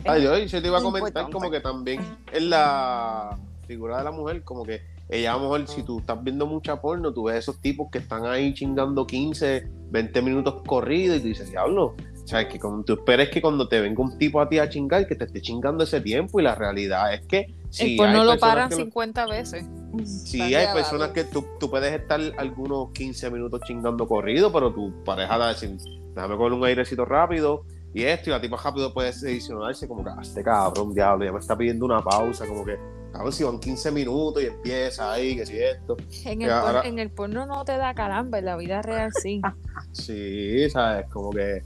Es 0.04 0.10
Ah, 0.10 0.18
yo, 0.18 0.38
yo 0.38 0.62
te 0.62 0.68
iba 0.68 0.78
a 0.78 0.82
comentar 0.82 1.24
importante. 1.24 1.32
como 1.32 1.50
que 1.50 1.60
también 1.60 2.00
en 2.32 2.48
la 2.48 3.36
figura 3.66 3.98
de 3.98 4.04
la 4.04 4.12
mujer, 4.12 4.44
como 4.44 4.64
que 4.64 4.82
ella 5.08 5.32
a 5.32 5.36
lo 5.36 5.42
mejor 5.42 5.66
si 5.66 5.82
tú 5.82 5.98
estás 5.98 6.22
viendo 6.22 6.46
mucha 6.46 6.80
porno, 6.80 7.12
tú 7.12 7.24
ves 7.24 7.38
esos 7.38 7.60
tipos 7.60 7.90
que 7.90 7.98
están 7.98 8.24
ahí 8.24 8.54
chingando 8.54 9.04
15, 9.04 9.68
20 9.90 10.22
minutos 10.22 10.62
corridos 10.64 11.16
y 11.16 11.20
tú 11.22 11.26
dices, 11.26 11.50
diablo, 11.50 11.96
o 12.28 12.30
sea, 12.30 12.46
que 12.46 12.58
como 12.58 12.84
tú 12.84 12.92
esperes 12.92 13.30
que 13.30 13.40
cuando 13.40 13.66
te 13.66 13.80
venga 13.80 14.02
un 14.02 14.18
tipo 14.18 14.38
a 14.38 14.46
ti 14.50 14.58
a 14.58 14.68
chingar, 14.68 15.06
que 15.06 15.14
te 15.14 15.24
esté 15.24 15.40
chingando 15.40 15.82
ese 15.84 16.02
tiempo 16.02 16.38
y 16.38 16.42
la 16.42 16.54
realidad 16.54 17.14
es 17.14 17.22
que 17.26 17.54
si 17.70 17.92
el 17.92 17.96
porno 17.96 18.20
hay 18.20 18.26
lo 18.26 18.38
paran 18.38 18.68
que 18.68 18.74
lo- 18.76 18.82
50 18.82 19.26
veces. 19.28 19.64
Sí, 20.04 20.36
Está 20.36 20.44
hay 20.44 20.50
grabado. 20.52 20.76
personas 20.76 21.08
que 21.12 21.24
tú, 21.24 21.46
tú 21.58 21.70
puedes 21.70 21.90
estar 21.98 22.20
algunos 22.36 22.90
15 22.92 23.30
minutos 23.30 23.62
chingando 23.66 24.06
corrido, 24.06 24.52
pero 24.52 24.74
tu 24.74 24.92
pareja 25.04 25.38
va 25.38 25.46
a 25.46 25.52
decir, 25.54 25.74
déjame 26.14 26.36
coger 26.36 26.52
un 26.52 26.64
airecito 26.66 27.06
rápido 27.06 27.64
y 27.94 28.02
esto, 28.02 28.28
y 28.28 28.32
la 28.34 28.40
tipa 28.42 28.58
rápido 28.62 28.92
puede 28.92 29.08
edicionarse 29.08 29.88
como 29.88 30.04
que, 30.04 30.10
"Ah, 30.10 30.18
este 30.20 30.44
cabrón, 30.44 30.92
diablo, 30.92 31.24
ya 31.24 31.32
me 31.32 31.38
está 31.38 31.56
pidiendo 31.56 31.86
una 31.86 32.04
pausa, 32.04 32.46
como 32.46 32.62
que, 32.62 32.76
cabrón, 33.10 33.32
si 33.32 33.42
van 33.42 33.58
15 33.58 33.90
minutos 33.90 34.42
y 34.42 34.46
empieza 34.48 35.10
ahí, 35.14 35.34
que 35.34 35.46
si 35.46 35.56
esto. 35.58 35.96
En 36.26 36.42
el, 36.42 36.50
ahora- 36.50 36.82
en 36.86 36.98
el 36.98 37.10
porno 37.10 37.46
no 37.46 37.64
te 37.64 37.78
da 37.78 37.94
caramba, 37.94 38.38
en 38.38 38.44
la 38.44 38.56
vida 38.58 38.82
real 38.82 39.10
sí. 39.22 39.40
Sí, 39.92 40.68
¿sabes? 40.70 41.06
Como 41.10 41.30
que, 41.30 41.62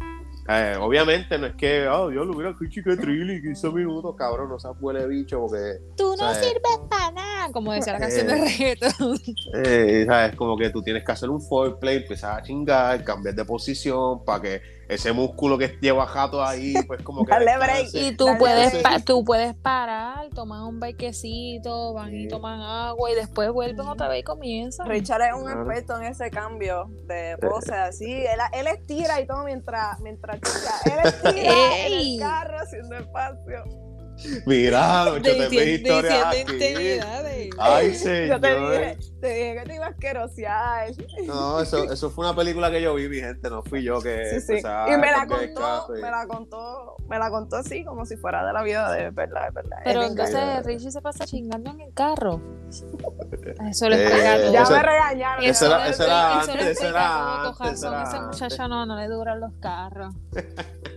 eh, 0.49 0.77
obviamente 0.81 1.39
no 1.39 1.47
es 1.47 1.55
que, 1.55 1.87
oh, 1.87 2.09
Dios, 2.09 2.27
lo 2.27 2.35
hubiera 2.35 2.57
que 2.59 2.97
trilly, 2.97 3.41
15 3.41 3.71
minutos, 3.71 4.15
cabrón, 4.17 4.49
no 4.49 4.59
se 4.59 4.69
huele 4.81 5.07
bicho, 5.07 5.41
porque, 5.41 5.79
Tú 5.97 6.17
no 6.19 6.35
sirves 6.35 6.79
para 6.91 7.13
nada, 7.13 7.53
como 7.53 7.73
decía 7.73 7.93
la 7.93 8.01
canción 8.01 8.27
de 8.27 8.33
eh, 8.33 8.41
reggaeton. 8.41 9.19
Eh, 9.55 10.05
¿sabes? 10.07 10.35
Como 10.35 10.57
que 10.57 10.71
tú 10.71 10.83
tienes 10.83 11.05
que 11.05 11.13
hacer 11.13 11.31
un 11.31 11.41
foreplay, 11.41 11.99
empezar 11.99 12.39
a 12.39 12.43
chingar, 12.43 13.05
cambiar 13.05 13.35
de 13.35 13.45
posición 13.45 14.25
para 14.25 14.43
que 14.43 14.63
ese 14.95 15.13
músculo 15.13 15.59
que 15.59 15.77
lleva 15.81 16.07
jato 16.07 16.45
ahí, 16.45 16.75
pues 16.87 17.03
como 17.03 17.25
que. 17.25 17.33
Dale 17.33 17.57
break. 17.59 17.89
Y 17.95 18.17
tú 18.17 18.27
Dale, 18.27 18.39
puedes, 18.39 18.77
pa- 18.83 18.99
tú 19.01 19.25
puedes 19.25 19.55
parar, 19.55 20.29
tomar 20.35 20.63
un 20.63 20.81
brequecito, 20.81 21.95
van 21.95 22.15
y 22.15 22.29
toman 22.29 22.61
agua 22.61 23.11
y 23.11 23.15
después 23.15 23.51
vuelven 23.53 23.87
otra 23.87 24.09
vez 24.09 24.21
y 24.21 24.23
comienzan. 24.23 24.87
Richard 24.89 25.23
es 25.23 25.35
un 25.35 25.43
Claro. 25.45 25.61
experto 25.63 25.97
en 25.97 26.05
ese 26.05 26.31
cambio 26.31 26.87
de 27.07 27.37
pose, 27.41 27.75
así, 27.75 28.11
él, 28.13 28.39
él 28.53 28.67
estira 28.67 29.21
y 29.21 29.27
todo 29.27 29.45
mientras, 29.45 29.99
mientras 30.01 30.37
chica, 30.41 30.75
él 30.85 30.93
estira 31.05 31.87
en 31.87 31.93
el 31.93 32.19
carro 32.21 32.59
haciendo 32.61 32.97
espacio. 32.97 33.65
Mira, 34.47 35.05
yo 35.07 35.23
te 35.23 35.49
vi 35.49 35.59
historias 35.75 36.25
aquí. 36.27 37.01
Ay, 37.59 37.93
Yo 37.93 37.99
señor. 37.99 38.41
te 38.41 38.55
dije, 38.57 38.99
te 39.21 39.29
dije 39.29 39.55
que 39.57 39.65
te 39.69 39.75
iba 39.75 39.87
a 39.87 39.89
asquerosear. 39.91 40.91
No, 41.27 41.61
eso, 41.61 41.91
eso 41.93 42.11
fue 42.11 42.25
una 42.27 42.35
película 42.35 42.71
que 42.71 42.81
yo 42.83 42.95
vi, 42.95 43.09
mi 43.09 43.19
gente, 43.21 43.49
no 43.51 43.63
fui 43.63 43.83
yo 43.83 44.01
que. 44.01 44.41
Sí, 44.41 44.59
sí. 44.59 44.67
Y 44.89 44.97
me 44.97 45.11
la 45.13 45.27
contó, 45.27 45.89
me 45.93 46.01
la 46.11 46.27
contó, 46.27 46.97
me 47.09 47.19
la 47.19 47.31
contó 47.31 47.57
así 47.57 47.85
como 47.85 48.05
si 48.07 48.17
fuera 48.17 48.45
de 48.47 48.53
la 48.53 48.63
vida 48.63 48.91
de 48.93 49.11
verdad, 49.11 49.45
de 49.47 49.51
verdad. 49.51 49.77
Pero 49.85 50.03
entonces. 50.05 50.65
Richie 50.65 50.91
se 50.91 51.01
pasa 51.03 51.25
chingando 51.27 51.71
en 51.71 51.81
el 51.81 51.93
carro. 51.95 52.41
Eso 53.69 53.89
lo 53.89 53.95
Eh, 53.97 54.03
explica 54.05 54.37
todo. 54.37 54.53
ya 54.53 54.63
eso- 54.63 54.73
me 54.73 54.83
regañaron. 54.83 55.45
eso 55.45 55.67
era- 55.67 55.89
eso 55.89 56.05
era 56.05 56.41
antes, 56.41 56.55
eso 56.57 56.69
explica 56.69 56.89
era 56.89 57.35
antes, 57.43 57.57
corazón. 57.59 57.75
eso 57.75 57.89
era 57.89 58.03
Ese 58.03 58.21
muchacho 58.21 58.69
no, 58.69 58.87
no 58.87 58.97
le 58.97 59.09
duran 59.09 59.41
los 59.41 59.53
carros. 59.61 60.15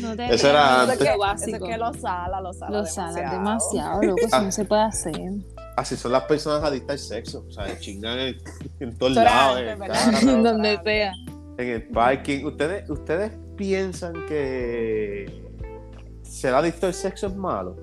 No 0.00 0.16
te 0.16 0.34
Eso 0.34 0.48
era 0.48 0.60
Eso 0.62 0.80
antes. 0.82 0.92
es 0.94 0.98
que, 0.98 1.04
lo 1.04 1.10
eso 1.10 1.18
básico. 1.18 1.56
es 1.66 1.70
que 1.72 1.78
lo 1.78 1.94
sala, 1.94 2.40
lo 2.40 2.52
sala 2.52 2.70
Lo 2.70 2.82
demasiado. 2.84 3.30
demasiado, 3.32 4.02
loco, 4.02 4.20
eso 4.26 4.36
Ah. 4.36 4.42
no 4.42 4.52
se 4.52 4.64
puede 4.64 4.82
hacer. 4.82 5.30
Así 5.76 5.96
son 5.96 6.12
las 6.12 6.24
personas 6.24 6.62
adictas 6.62 6.90
al 6.90 6.98
sexo. 6.98 7.44
O 7.48 7.52
sea, 7.52 7.78
chingan 7.78 8.18
en, 8.18 8.36
en 8.80 8.98
todos 8.98 9.12
Eso 9.12 9.22
lados. 9.24 9.60
En 10.22 10.42
Donde 10.42 10.80
sea. 10.84 11.12
en 11.58 11.68
el 11.68 11.82
parking. 11.88 12.44
¿Ustedes, 12.44 12.88
¿Ustedes 12.90 13.32
piensan 13.56 14.14
que 14.26 15.42
ser 16.22 16.54
adicto 16.54 16.86
al 16.86 16.94
sexo 16.94 17.26
es 17.28 17.36
malo? 17.36 17.76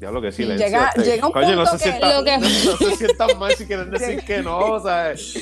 Ya 0.00 0.10
lo 0.10 0.22
que 0.22 0.32
sí, 0.32 0.44
Llega- 0.44 0.92
llega 0.94 1.26
un 1.26 1.32
Coño, 1.32 1.54
no 1.56 1.66
se 1.66 1.72
que 1.76 1.82
sientan, 1.84 2.16
lo 2.16 2.24
que- 2.24 2.38
no 2.38 2.76
se 2.76 2.96
sientan 2.96 3.38
mal 3.38 3.52
si 3.54 3.66
quieren 3.66 3.90
decir 3.90 4.20
que 4.26 4.42
no, 4.42 4.80
¿sabes? 4.82 5.36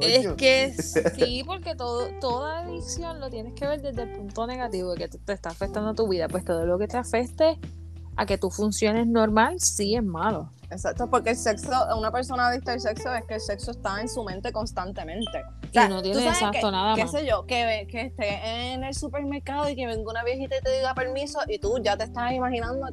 Es 0.00 0.24
Coño. 0.26 0.36
que 0.36 0.74
sí, 1.18 1.42
porque 1.46 1.74
todo, 1.74 2.08
toda 2.20 2.58
adicción 2.60 3.18
lo 3.20 3.30
tienes 3.30 3.54
que 3.54 3.66
ver 3.66 3.80
desde 3.80 4.02
el 4.02 4.10
punto 4.10 4.46
negativo 4.46 4.92
de 4.92 4.98
que 4.98 5.08
te, 5.08 5.18
te 5.18 5.32
está 5.32 5.48
afectando 5.50 5.90
a 5.90 5.94
tu 5.94 6.06
vida. 6.08 6.28
Pues 6.28 6.44
todo 6.44 6.66
lo 6.66 6.78
que 6.78 6.88
te 6.88 6.96
afecte 6.98 7.58
a 8.16 8.26
que 8.26 8.38
tú 8.38 8.50
funciones 8.50 9.06
normal, 9.06 9.60
sí 9.60 9.94
es 9.94 10.02
malo. 10.04 10.52
Exacto, 10.70 11.08
porque 11.08 11.30
el 11.30 11.36
sexo, 11.36 11.70
una 11.96 12.10
persona 12.10 12.48
adicta 12.48 12.72
al 12.72 12.80
sexo 12.80 13.14
es 13.14 13.24
que 13.24 13.34
el 13.34 13.40
sexo 13.40 13.70
está 13.70 14.00
en 14.00 14.08
su 14.08 14.24
mente 14.24 14.50
constantemente. 14.52 15.38
O 15.62 15.66
Y 15.66 15.72
sea, 15.72 15.88
no 15.88 16.02
tú 16.02 16.10
tiene 16.10 16.26
exacto 16.28 16.58
que- 16.66 16.72
nada 16.72 16.94
qué 16.96 17.02
más. 17.02 17.10
sé 17.12 17.24
yo, 17.26 17.46
que, 17.46 17.86
que 17.90 18.00
esté 18.02 18.72
en 18.72 18.82
el 18.84 18.94
supermercado 18.94 19.68
y 19.68 19.76
que 19.76 19.86
venga 19.86 20.10
una 20.10 20.24
viejita 20.24 20.56
y 20.56 20.60
te 20.62 20.76
diga 20.76 20.92
permiso 20.94 21.38
y 21.46 21.58
tú 21.58 21.78
ya 21.82 21.96
te 21.96 22.04
estás 22.04 22.32
imaginando 22.32 22.84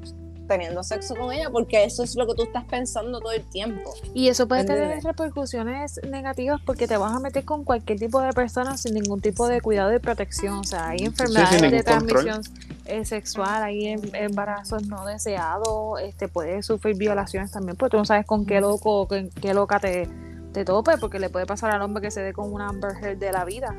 teniendo 0.54 0.84
sexo 0.84 1.16
con 1.16 1.32
ella 1.32 1.50
porque 1.50 1.84
eso 1.84 2.04
es 2.04 2.16
lo 2.16 2.28
que 2.28 2.36
tú 2.36 2.44
estás 2.44 2.63
pensando 2.66 3.20
todo 3.20 3.32
el 3.32 3.44
tiempo. 3.44 3.94
Y 4.13 4.28
eso 4.28 4.48
puede 4.48 4.63
tener 4.63 5.04
repercusiones 5.04 6.00
negativas 6.10 6.62
porque 6.63 6.88
te 6.88 6.96
vas 6.98 7.12
a 7.13 7.20
meter 7.20 7.44
con 7.44 7.63
cualquier 7.63 8.00
tipo 8.00 8.22
de 8.22 8.32
persona 8.34 8.78
sin 8.78 8.94
ningún 8.94 9.20
tipo 9.20 9.48
de 9.48 9.62
cuidado 9.62 9.94
y 9.94 10.00
protección. 10.00 10.54
O 10.60 10.63
sea, 10.63 10.89
hay 10.89 11.00
enfermedades 11.00 11.62
de 11.72 11.84
transmisión 11.84 12.42
eh, 12.86 13.04
sexual, 13.06 13.63
hay 13.63 13.88
em- 13.88 14.13
embarazos 14.13 14.88
no 14.88 15.06
deseados, 15.06 16.00
este 16.02 16.28
puede 16.28 16.62
sufrir 16.62 16.98
violaciones 16.98 17.52
también, 17.52 17.76
porque 17.76 17.92
tú 17.92 17.98
no 17.98 18.06
sabes 18.06 18.26
con 18.26 18.46
qué 18.46 18.62
loco, 18.62 19.08
con 19.08 19.30
qué 19.30 19.54
loca 19.54 19.80
te, 19.80 20.08
te 20.54 20.66
tope, 20.66 20.98
porque 21.00 21.18
le 21.20 21.30
puede 21.30 21.46
pasar 21.46 21.72
al 21.72 21.82
hombre 21.82 22.02
que 22.02 22.12
se 22.12 22.22
dé 22.22 22.34
con 22.34 22.54
una 22.54 22.68
Amber 22.70 22.92
Heard 23.02 23.18
de 23.18 23.32
la 23.32 23.46
vida, 23.46 23.76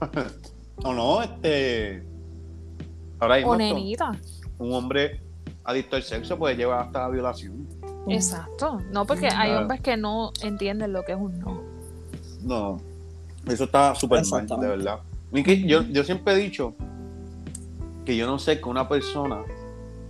O 0.84 0.92
no, 0.92 1.22
este. 1.22 2.02
Ahora 3.18 3.36
mismo 3.36 3.52
o 3.52 3.56
nenita. 3.56 4.12
un 4.58 4.74
hombre 4.74 5.22
adicto 5.66 5.96
al 5.96 6.02
sexo 6.02 6.38
puede 6.38 6.56
llevar 6.56 6.80
hasta 6.86 7.00
la 7.00 7.08
violación. 7.08 7.66
Exacto, 8.08 8.80
no 8.92 9.04
porque 9.04 9.26
hay 9.26 9.48
Claro. 9.48 9.62
hombres 9.62 9.80
que 9.80 9.96
no 9.96 10.32
entienden 10.42 10.92
lo 10.92 11.04
que 11.04 11.12
es 11.12 11.18
un 11.18 11.38
no. 11.40 11.60
No, 12.42 12.80
eso 13.48 13.64
está 13.64 13.94
súper 13.94 14.24
mal, 14.26 14.46
de 14.46 14.68
verdad. 14.68 15.00
Yo, 15.66 15.82
yo 15.82 16.04
siempre 16.04 16.34
he 16.34 16.36
dicho 16.36 16.74
que 18.04 18.16
yo 18.16 18.26
no 18.26 18.38
sé 18.38 18.60
que 18.60 18.68
una 18.68 18.88
persona 18.88 19.42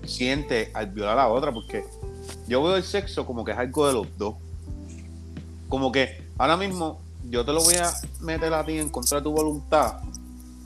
siente 0.05 0.71
al 0.75 0.89
violar 0.91 1.15
a 1.19 1.23
la 1.23 1.29
otra, 1.29 1.53
porque 1.53 1.85
yo 2.47 2.63
veo 2.63 2.77
el 2.77 2.83
sexo 2.83 3.25
como 3.25 3.45
que 3.45 3.53
es 3.53 3.59
algo 3.59 3.87
de 3.87 3.93
los 3.95 4.07
dos. 4.19 4.35
Como 5.69 5.91
que 5.91 6.23
ahora 6.37 6.57
mismo 6.59 7.01
yo 7.31 7.45
te 7.45 7.53
lo 7.53 7.63
voy 7.63 7.75
a 7.77 7.91
meter 8.21 8.53
a 8.53 8.65
ti 8.65 8.79
en 8.79 8.91
contra 8.91 9.19
de 9.19 9.25
tu 9.25 9.33
voluntad. 9.33 10.01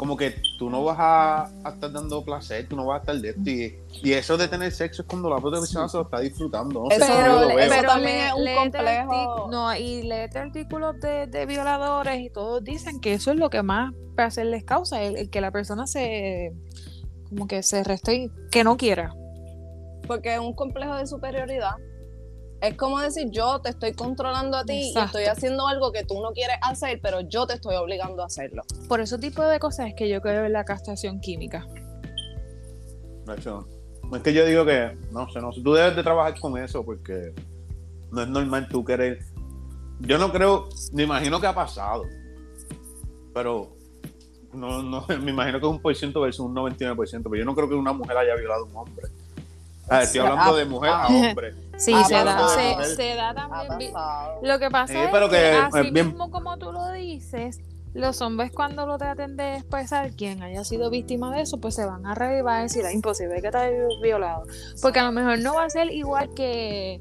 Como 0.01 0.17
que 0.17 0.35
tú 0.59 0.71
no 0.71 0.83
vas 0.83 0.97
a, 0.99 1.43
a 1.63 1.71
estar 1.75 1.93
dando 1.93 2.25
placer, 2.25 2.67
tú 2.67 2.75
no 2.75 2.87
vas 2.87 2.97
a 2.97 3.01
estar 3.01 3.17
de 3.17 3.29
esto. 3.29 3.51
Y, 3.51 3.79
y 4.09 4.13
eso 4.15 4.39
de 4.39 4.49
tener 4.49 4.73
sexo 4.73 5.03
es 5.03 5.09
cuando 5.09 5.29
la 5.29 5.37
otra 5.37 5.61
persona 5.61 5.87
se 5.91 5.99
lo 5.99 6.05
está 6.05 6.21
disfrutando. 6.21 6.85
No 6.85 6.89
sé 6.89 6.97
Eso- 6.97 7.07
yo 7.07 7.15
pero- 7.21 7.41
lo 7.43 7.59
eso 7.59 7.83
también 7.83 8.17
le- 8.17 8.27
es 8.29 8.33
un 8.33 8.45
léete 8.45 8.59
complejo. 8.61 9.49
No, 9.51 9.77
y 9.77 10.03
léete 10.05 10.39
artículos 10.39 10.99
de, 11.01 11.27
de 11.27 11.45
violadores 11.45 12.19
y 12.19 12.31
todos 12.31 12.65
dicen 12.65 12.99
que 12.99 13.13
eso 13.13 13.31
es 13.33 13.37
lo 13.37 13.51
que 13.51 13.63
más 13.63 13.93
placer 14.17 14.47
les 14.47 14.65
causa, 14.65 15.03
el, 15.03 15.19
el 15.19 15.29
que 15.29 15.43
la 15.43 15.51
persona 15.51 15.87
se 15.87 16.55
como 17.29 17.47
que 17.47 17.63
se 17.63 17.85
reste 17.85 18.31
que 18.51 18.65
no 18.65 18.79
quiera. 18.79 19.13
Porque 20.07 20.33
es 20.33 20.41
un 20.41 20.55
complejo 20.55 20.95
de 20.97 21.07
superioridad. 21.07 21.75
Es 22.61 22.77
como 22.77 23.01
decir, 23.01 23.31
yo 23.31 23.61
te 23.61 23.71
estoy 23.71 23.95
controlando 23.95 24.59
a 24.59 24.65
ti 24.65 24.93
y 24.95 24.99
estoy 24.99 25.25
haciendo 25.25 25.67
algo 25.67 25.93
que 25.93 26.05
tú 26.05 26.21
no 26.21 26.33
quieres 26.33 26.57
hacer, 26.61 27.01
pero 27.03 27.21
yo 27.23 27.47
te 27.47 27.55
estoy 27.55 27.75
obligando 27.77 28.23
a 28.23 28.27
hacerlo. 28.27 28.63
Por 28.87 29.01
ese 29.01 29.19
tipo 29.19 29.43
de 29.43 29.59
cosas 29.59 29.89
es 29.89 29.95
que 29.95 30.09
yo 30.11 30.21
creo 30.21 30.45
en 30.45 30.53
la 30.53 30.65
castración 30.65 31.21
química. 31.21 31.67
De 33.27 33.35
hecho, 33.35 33.67
es 34.13 34.23
que 34.23 34.35
yo 34.35 34.45
digo 34.45 34.67
que, 34.67 34.95
no 35.11 35.31
sé, 35.31 35.41
no 35.41 35.53
sé, 35.53 35.63
tú 35.63 35.73
debes 35.73 35.97
de 35.97 36.03
trabajar 36.03 36.39
con 36.39 36.59
eso 36.59 36.85
porque 36.85 37.33
no 38.11 38.23
es 38.23 38.29
normal 38.29 38.69
tú 38.69 38.85
querer. 38.85 39.21
Yo 40.01 40.19
no 40.19 40.31
creo, 40.31 40.69
me 40.93 41.05
imagino 41.05 41.41
que 41.41 41.47
ha 41.47 41.55
pasado, 41.55 42.05
pero 43.33 43.75
no, 44.53 44.83
no, 44.83 45.07
me 45.23 45.31
imagino 45.31 45.61
que 45.61 45.67
es 45.67 45.73
un 45.73 45.81
por 45.81 45.95
ciento 45.95 46.21
versus 46.21 46.45
un 46.45 46.55
99%, 46.55 47.23
pero 47.23 47.37
yo 47.37 47.45
no 47.47 47.55
creo 47.55 47.71
que 47.71 47.75
una 47.75 47.95
mujer 47.95 48.19
haya 48.19 48.35
violado 48.35 48.65
a 48.65 48.67
un 48.67 48.77
hombre. 48.77 49.07
Ah, 49.89 50.03
estoy 50.03 50.21
hablando 50.21 50.55
ah, 50.55 50.59
de 50.59 50.65
mujer 50.67 50.91
a 50.91 51.05
ah. 51.05 51.09
hombre. 51.09 51.55
Sí, 51.81 51.93
Ah, 51.95 52.05
se, 52.05 52.15
da, 52.15 52.49
se, 52.49 52.95
se 52.97 53.15
da 53.15 53.35
también. 53.35 53.79
vi- 53.79 53.89
pasado. 53.93 54.39
Lo 54.43 54.59
que 54.59 54.71
pasa 54.71 54.93
Sí, 54.93 54.99
es 54.99 55.11
que, 55.11 55.29
que 55.31 55.51
así 55.57 55.79
es 55.87 55.93
bien- 55.93 56.07
mismo 56.09 56.31
como 56.31 56.57
tú 56.59 56.71
lo 56.73 56.93
dices, 56.93 57.61
los 57.95 58.21
hombres 58.21 58.53
cuando 58.53 58.87
lo 58.87 58.99
traten 58.99 59.37
de 59.37 59.57
expresar, 59.57 60.13
quien 60.13 60.43
haya 60.43 60.63
sido 60.63 60.91
víctima 60.91 61.35
de 61.35 61.43
eso, 61.43 61.59
pues 61.59 61.75
se 61.75 61.85
van 61.87 62.05
a 62.07 62.15
reír 62.15 62.39
y 62.39 62.43
van 62.43 62.61
a 62.61 62.63
decir, 62.63 62.85
es 62.85 62.93
imposible 62.95 63.41
que 63.43 63.51
te 63.51 63.57
haya 63.59 63.79
violado. 64.03 64.45
Porque 64.83 65.01
a 65.01 65.05
lo 65.05 65.13
mejor 65.13 65.39
no 65.41 65.55
va 65.55 65.65
a 65.65 65.71
ser 65.71 65.91
igual 65.91 66.33
que, 66.35 67.01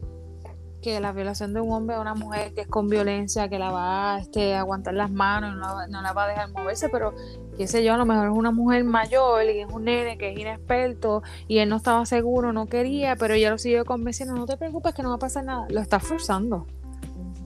que 0.81 0.99
la 0.99 1.11
violación 1.11 1.53
de 1.53 1.61
un 1.61 1.71
hombre 1.73 1.95
a 1.95 1.99
una 1.99 2.13
mujer 2.15 2.53
que 2.53 2.61
es 2.61 2.67
con 2.67 2.87
violencia, 2.89 3.49
que 3.49 3.59
la 3.59 3.71
va 3.71 4.15
a 4.15 4.19
este, 4.19 4.55
aguantar 4.55 4.93
las 4.93 5.11
manos, 5.11 5.55
no, 5.55 5.77
la- 5.77 5.87
no 5.87 6.01
la 6.01 6.13
va 6.13 6.23
a 6.25 6.27
dejar 6.27 6.49
moverse, 6.51 6.87
pero 6.89 7.13
qué 7.57 7.67
sé 7.67 7.83
yo, 7.83 7.93
a 7.93 7.97
lo 7.97 8.05
mejor 8.05 8.27
es 8.27 8.33
una 8.33 8.51
mujer 8.51 8.83
mayor 8.85 9.43
y 9.45 9.59
es 9.61 9.67
un 9.71 9.83
nene 9.85 10.17
que 10.17 10.31
es 10.31 10.39
inexperto 10.39 11.21
y 11.47 11.57
él 11.59 11.67
no 11.69 11.75
estaba 11.77 12.05
seguro, 12.05 12.53
no 12.53 12.67
quería, 12.67 13.15
pero 13.17 13.33
ella 13.33 13.49
lo 13.51 13.57
siguió 13.57 13.83
convenciendo, 13.85 14.35
no 14.35 14.45
te 14.45 14.55
preocupes 14.57 14.93
que 14.93 15.03
no 15.03 15.09
va 15.09 15.15
a 15.15 15.19
pasar 15.19 15.43
nada, 15.43 15.65
lo 15.69 15.81
está 15.81 15.99
forzando. 15.99 16.65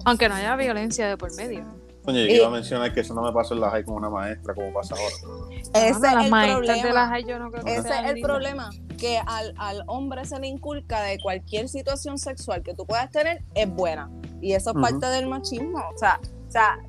Aunque 0.05 0.27
no 0.29 0.35
haya 0.35 0.55
violencia 0.55 1.07
de 1.07 1.17
por 1.17 1.33
medio. 1.35 1.63
Coño, 2.03 2.19
yo 2.19 2.25
Y- 2.25 2.33
iba 2.35 2.47
a 2.47 2.51
mencionar 2.51 2.93
que 2.93 2.99
eso 2.99 3.13
no 3.13 3.21
me 3.21 3.31
pasó 3.31 3.53
en 3.53 3.61
la 3.61 3.69
high 3.71 3.85
con 3.85 3.95
una 3.95 4.09
maestra, 4.09 4.53
como 4.53 4.73
pasa 4.73 4.93
ahora. 4.95 5.55
Ese 5.73 5.87
es 5.89 5.99
las 6.01 6.25
el 6.25 6.29
maestras 6.29 6.59
problema. 6.59 6.87
de 6.87 6.93
las 6.93 7.09
high 7.09 7.23
yo 7.25 7.39
no 7.39 7.49
creo 7.49 7.63
que 7.63 7.75
Ese 7.77 7.87
es 7.89 8.09
el 8.11 8.21
problema, 8.21 8.69
que 9.03 9.17
al, 9.17 9.53
al 9.57 9.83
hombre 9.87 10.23
se 10.23 10.39
le 10.39 10.47
inculca 10.47 11.01
de 11.01 11.19
cualquier 11.19 11.67
situación 11.67 12.17
sexual 12.17 12.63
que 12.63 12.73
tú 12.73 12.85
puedas 12.85 13.11
tener 13.11 13.43
es 13.53 13.69
buena. 13.69 14.09
Y 14.39 14.53
eso 14.53 14.69
es 14.69 14.77
parte 14.81 15.07
del 15.07 15.27
machismo. 15.27 15.77
O 15.93 15.97
sea, 15.97 16.21
o 16.47 16.49
sea 16.51 16.79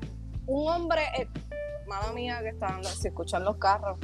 un 0.47 0.65
hombre, 0.71 1.01
eh, 1.19 1.27
mala 1.89 2.13
mía 2.13 2.39
que 2.41 2.49
están, 2.49 2.81
si 2.85 3.09
escuchan 3.09 3.43
los 3.43 3.57
carros, 3.57 3.99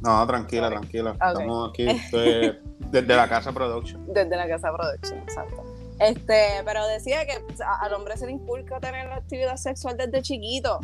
No, 0.00 0.26
tranquila, 0.26 0.64
Sorry. 0.64 0.76
tranquila. 0.80 1.10
Estamos 1.12 1.70
aquí 1.70 1.86
desde 2.90 3.14
la 3.14 3.28
casa 3.28 3.52
production. 3.52 4.12
desde 4.12 4.36
la 4.36 4.48
casa 4.48 4.72
production, 4.72 5.20
exacto. 5.20 5.62
Este, 6.00 6.64
pero 6.64 6.84
decía 6.88 7.24
que 7.26 7.38
al 7.80 7.94
hombre 7.94 8.16
se 8.16 8.26
le 8.26 8.32
inculca 8.32 8.80
tener 8.80 9.06
la 9.08 9.16
actividad 9.18 9.54
sexual 9.56 9.96
desde 9.96 10.20
chiquito. 10.20 10.80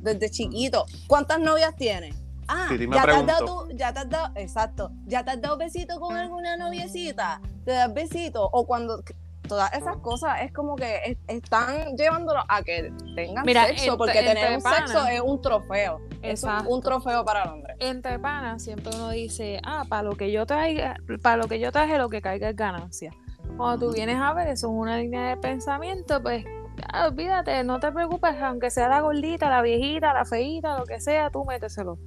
Desde 0.00 0.30
chiquito. 0.30 0.86
¿Cuántas 1.06 1.38
novias 1.38 1.76
tienes? 1.76 2.16
Ah, 2.48 2.66
ya 2.70 3.02
te 3.02 3.10
has 3.10 3.26
dado 3.26 3.46
tú- 3.66 3.76
ya 3.76 3.92
te 3.92 4.00
has 4.00 4.10
dado, 4.10 4.32
exacto, 4.36 4.90
ya 5.06 5.24
te 5.24 5.30
has 5.32 5.40
dado 5.40 5.56
besito 5.56 5.98
con 6.00 6.16
alguna 6.16 6.56
noviecita, 6.56 7.40
te 7.64 7.72
das 7.72 7.92
besito, 7.92 8.48
o 8.52 8.66
cuando 8.66 9.02
todas 9.48 9.72
esas 9.74 9.96
cosas 9.98 10.40
es 10.42 10.52
como 10.52 10.74
que 10.76 11.00
es- 11.04 11.18
están 11.28 11.96
llevándolo 11.96 12.40
a 12.48 12.62
que 12.62 12.92
tengan 13.14 13.44
Mira, 13.44 13.66
sexo, 13.66 13.84
entre- 13.84 13.96
porque 13.98 14.22
tener 14.22 14.54
un 14.56 14.60
sexo 14.62 15.06
es 15.06 15.20
un 15.20 15.40
trofeo. 15.42 16.00
Es 16.22 16.42
un 16.44 16.80
trofeo 16.80 17.24
para 17.24 17.42
el 17.44 17.50
hombre. 17.50 17.74
Entre 17.80 18.18
panas 18.18 18.62
siempre 18.62 18.90
uno 18.96 19.10
dice, 19.10 19.60
ah, 19.62 19.84
para 19.88 20.02
lo 20.02 20.16
que 20.16 20.32
yo 20.32 20.46
traiga, 20.46 20.96
para 21.22 21.36
lo 21.36 21.46
que 21.48 21.58
yo 21.60 21.70
traje, 21.72 21.98
lo 21.98 22.08
que 22.08 22.22
caiga 22.22 22.48
es 22.48 22.56
ganancia. 22.56 23.12
Cuando 23.58 23.86
tú 23.88 23.92
vienes 23.94 24.16
a 24.18 24.32
ver 24.32 24.48
eso 24.48 24.68
es 24.68 24.72
una 24.72 24.96
línea 24.96 25.28
de 25.28 25.36
pensamiento, 25.36 26.22
pues 26.22 26.44
ah, 26.92 27.06
olvídate, 27.08 27.62
no 27.64 27.78
te 27.78 27.92
preocupes, 27.92 28.34
aunque 28.40 28.70
sea 28.70 28.88
la 28.88 29.00
gordita, 29.00 29.50
la 29.50 29.60
viejita, 29.62 30.12
la 30.14 30.24
feíta, 30.24 30.78
lo 30.78 30.84
que 30.86 31.00
sea, 31.00 31.28
tú 31.30 31.44
méteselo. 31.44 31.98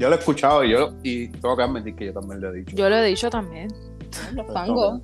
Yo 0.00 0.08
lo 0.08 0.16
he 0.16 0.18
escuchado 0.18 0.64
y 0.64 0.70
yo 0.70 0.94
y 1.02 1.28
tengo 1.28 1.54
que 1.54 1.62
admitir 1.62 1.94
que 1.94 2.06
yo 2.06 2.14
también 2.14 2.40
lo 2.40 2.48
he 2.50 2.56
dicho. 2.60 2.74
Yo 2.74 2.88
lo 2.88 2.96
he 2.96 3.04
dicho 3.04 3.28
también. 3.28 3.68
Los 4.32 4.46
pangos. 4.46 5.02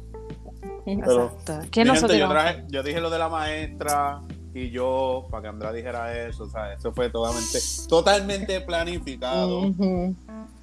Pero- 0.87 1.25
Exacto. 1.27 1.69
¿Quién 1.71 1.85
Mi 1.87 1.89
no 1.91 1.95
se 1.97 2.01
gente, 2.01 2.19
yo, 2.19 2.27
tiró? 2.29 2.41
traje- 2.41 2.65
yo 2.71 2.83
dije 2.83 3.01
lo 3.03 3.11
de 3.11 3.19
la 3.19 3.29
maestra 3.29 4.23
y 4.55 4.71
yo, 4.71 5.27
para 5.31 5.43
que 5.43 5.49
Andrea 5.49 5.73
dijera 5.73 6.27
eso, 6.27 6.45
o 6.45 6.49
sea, 6.49 6.73
eso 6.73 6.93
fue 6.93 7.11
totalmente, 7.11 7.59
totalmente 7.91 8.61
planificado. 8.63 9.71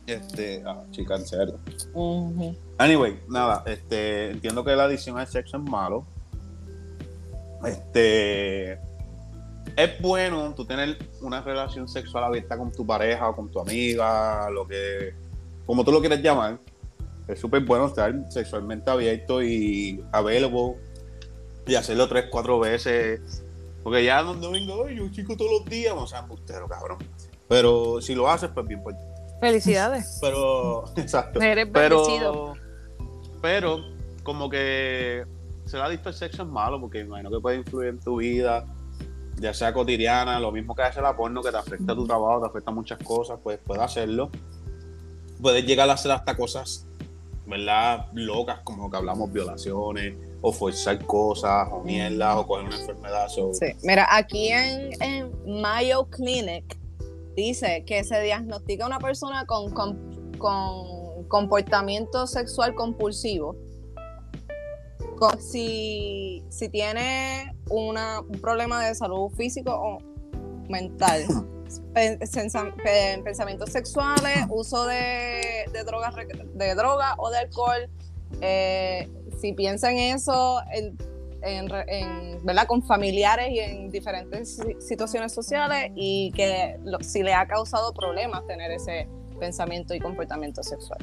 Este, 0.08 0.64
ah, 0.66 0.82
chica, 0.90 1.16
en 1.16 1.28
serio. 1.28 1.60
Anyway, 2.80 3.20
nada, 3.30 3.62
este, 3.68 4.32
entiendo 4.32 4.64
que 4.64 4.76
la 4.76 4.86
adicción 4.86 5.20
al 5.20 5.28
sexo 5.28 5.58
es 5.58 5.64
malo. 5.64 6.06
Este, 7.66 8.80
es 9.76 10.02
bueno 10.02 10.54
tú 10.56 10.66
tener 10.66 10.98
una 11.22 11.42
relación 11.42 11.88
sexual 11.88 12.26
abierta 12.26 12.58
con 12.58 12.72
tu 12.72 12.86
pareja 12.86 13.30
o 13.30 13.36
con 13.36 13.50
tu 13.50 13.60
amiga, 13.60 14.50
lo 14.50 14.68
que, 14.68 15.14
como 15.66 15.84
tú 15.84 15.92
lo 15.92 16.00
quieras 16.00 16.22
llamar. 16.22 16.60
Es 17.28 17.40
súper 17.40 17.64
bueno 17.64 17.88
estar 17.88 18.14
sexualmente 18.30 18.92
abierto 18.92 19.42
y 19.42 20.04
available 20.12 20.76
y 21.66 21.76
hacerlo 21.76 22.08
tres, 22.08 22.26
cuatro 22.30 22.60
veces. 22.60 23.44
Porque 23.82 24.04
ya 24.04 24.22
no, 24.22 24.34
vengo, 24.52 24.86
"Ay, 24.86 24.98
yo 24.98 25.10
chico 25.10 25.36
todos 25.36 25.52
los 25.52 25.66
días, 25.66 25.94
o 25.96 26.08
sea, 26.08 26.20
embustero, 26.20 26.68
cabrón. 26.68 27.00
Pero 27.48 28.02
si 28.02 28.16
lo 28.16 28.30
haces, 28.30 28.50
pues 28.54 28.68
bien, 28.68 28.82
pues 28.84 28.96
Felicidades. 29.44 30.20
pero, 30.22 30.86
exacto. 30.96 31.42
Eres. 31.42 31.68
Pero, 31.74 32.54
pero, 33.42 33.80
como 34.24 34.50
que 34.50 35.26
ser 35.66 35.82
adicto 35.82 36.10
al 36.10 36.16
sexo 36.16 36.44
es 36.44 36.48
malo 36.48 36.80
porque 36.80 37.00
imagino 37.02 37.30
que 37.30 37.40
puede 37.42 37.58
influir 37.58 37.90
en 37.90 38.00
tu 38.00 38.18
vida, 38.18 38.66
ya 39.44 39.54
sea 39.54 39.74
cotidiana, 39.74 40.40
lo 40.40 40.52
mismo 40.54 40.74
que 40.74 40.84
hace 40.84 41.02
la 41.02 41.16
porno, 41.16 41.42
que 41.44 41.52
te 41.52 41.58
afecta 41.58 41.92
a 41.92 41.96
tu 41.96 42.08
trabajo, 42.08 42.40
te 42.42 42.48
afecta 42.48 42.72
a 42.72 42.74
muchas 42.74 42.98
cosas, 43.00 43.38
pues 43.44 43.60
puedes 43.66 43.84
hacerlo. 43.84 44.30
Puedes 45.42 45.66
llegar 45.66 45.90
a 45.90 45.94
hacer 45.94 46.12
hasta 46.14 46.38
cosas, 46.38 46.88
¿verdad? 47.46 48.06
Locas, 48.14 48.60
como 48.64 48.90
que 48.90 48.96
hablamos 48.96 49.32
violaciones, 49.34 50.16
o 50.42 50.54
forzar 50.54 51.06
cosas, 51.06 51.68
o 51.72 51.82
mierdas, 51.82 52.38
o 52.38 52.48
coger 52.48 52.66
una 52.68 52.80
enfermedad. 52.80 53.28
so- 53.28 53.54
Sí. 53.54 53.68
Mira, 53.84 54.08
aquí 54.10 54.48
en, 54.48 55.02
en 55.02 55.62
Mayo 55.62 56.06
Clinic 56.06 56.78
dice 57.36 57.84
que 57.86 58.06
se 58.06 58.22
diagnostica 58.22 58.86
una 58.86 59.00
persona 59.00 59.46
con, 59.46 59.72
con, 59.74 60.32
con 60.38 61.28
comportamiento 61.28 62.28
sexual 62.28 62.76
compulsivo 62.76 63.56
con- 65.16 65.42
si, 65.42 66.44
si 66.50 66.70
tiene 66.70 67.56
una, 67.70 68.20
un 68.22 68.40
problema 68.40 68.86
de 68.86 68.94
salud 68.96 69.30
físico 69.32 69.72
o 69.72 69.98
mental. 70.70 71.26
Pensamientos 73.24 73.70
sexuales, 73.72 74.46
uso 74.50 74.86
de, 74.86 75.66
de 75.72 75.84
drogas 75.86 76.14
de 76.56 76.76
droga 76.76 77.16
o 77.18 77.30
de 77.30 77.38
alcohol. 77.38 77.90
eh, 78.42 79.10
si 79.40 79.54
piensa 79.54 79.92
en 79.92 79.98
eso, 80.16 80.62
en, 80.72 80.98
en 81.42 81.70
re- 81.70 81.86
en, 81.88 82.46
¿verdad? 82.46 82.66
con 82.68 82.82
familiares 82.84 83.50
y 83.52 83.60
en 83.60 83.90
diferentes 83.90 84.56
si- 84.58 84.80
situaciones 84.80 85.34
sociales 85.34 85.92
y 85.96 86.32
que 86.32 86.78
lo- 86.84 87.00
si 87.02 87.24
le 87.24 87.34
ha 87.34 87.46
causado 87.48 87.94
problemas 87.94 88.46
tener 88.48 88.72
ese, 88.72 89.08
pensamiento 89.40 89.94
y 89.94 90.00
comportamiento 90.00 90.64
sexual. 90.64 91.00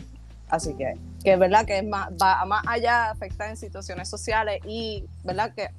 Así 0.50 0.74
que, 0.74 0.94
que 1.22 1.34
es 1.34 1.38
verdad 1.38 1.64
que 1.64 1.78
es 1.78 1.86
más, 1.86 2.10
va 2.20 2.44
más 2.44 2.64
allá, 2.66 3.10
afecta 3.10 3.48
en 3.48 3.56
situaciones 3.56 4.08
sociales 4.08 4.60
y, 4.66 5.04
¿verdad? 5.24 5.54
Que 5.54 5.70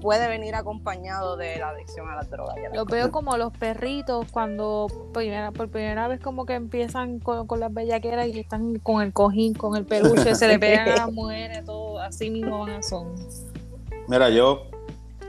puede 0.00 0.28
venir 0.28 0.54
acompañado 0.54 1.36
de 1.36 1.58
la 1.58 1.70
adicción 1.70 2.08
a 2.08 2.16
la 2.16 2.22
droga. 2.22 2.54
Los 2.72 2.86
veo 2.86 3.10
como 3.10 3.36
los 3.36 3.52
perritos 3.52 4.26
cuando 4.30 4.86
primera, 5.12 5.50
por 5.52 5.68
primera 5.68 6.08
vez 6.08 6.20
como 6.20 6.46
que 6.46 6.54
empiezan 6.54 7.18
con, 7.18 7.46
con 7.46 7.60
las 7.60 7.72
bellaqueras 7.72 8.28
y 8.28 8.38
están 8.38 8.78
con 8.78 9.02
el 9.02 9.12
cojín, 9.12 9.54
con 9.54 9.76
el 9.76 9.84
peluche, 9.84 10.34
se 10.34 10.48
le 10.48 10.58
pegan 10.60 10.88
a 10.88 10.96
las 10.96 11.12
mujeres, 11.12 11.64
todo 11.64 12.00
así 12.00 12.30
mismo 12.30 12.60
van 12.60 12.70
a 12.70 12.82
son. 12.82 13.14
Mira, 14.06 14.30
yo, 14.30 14.62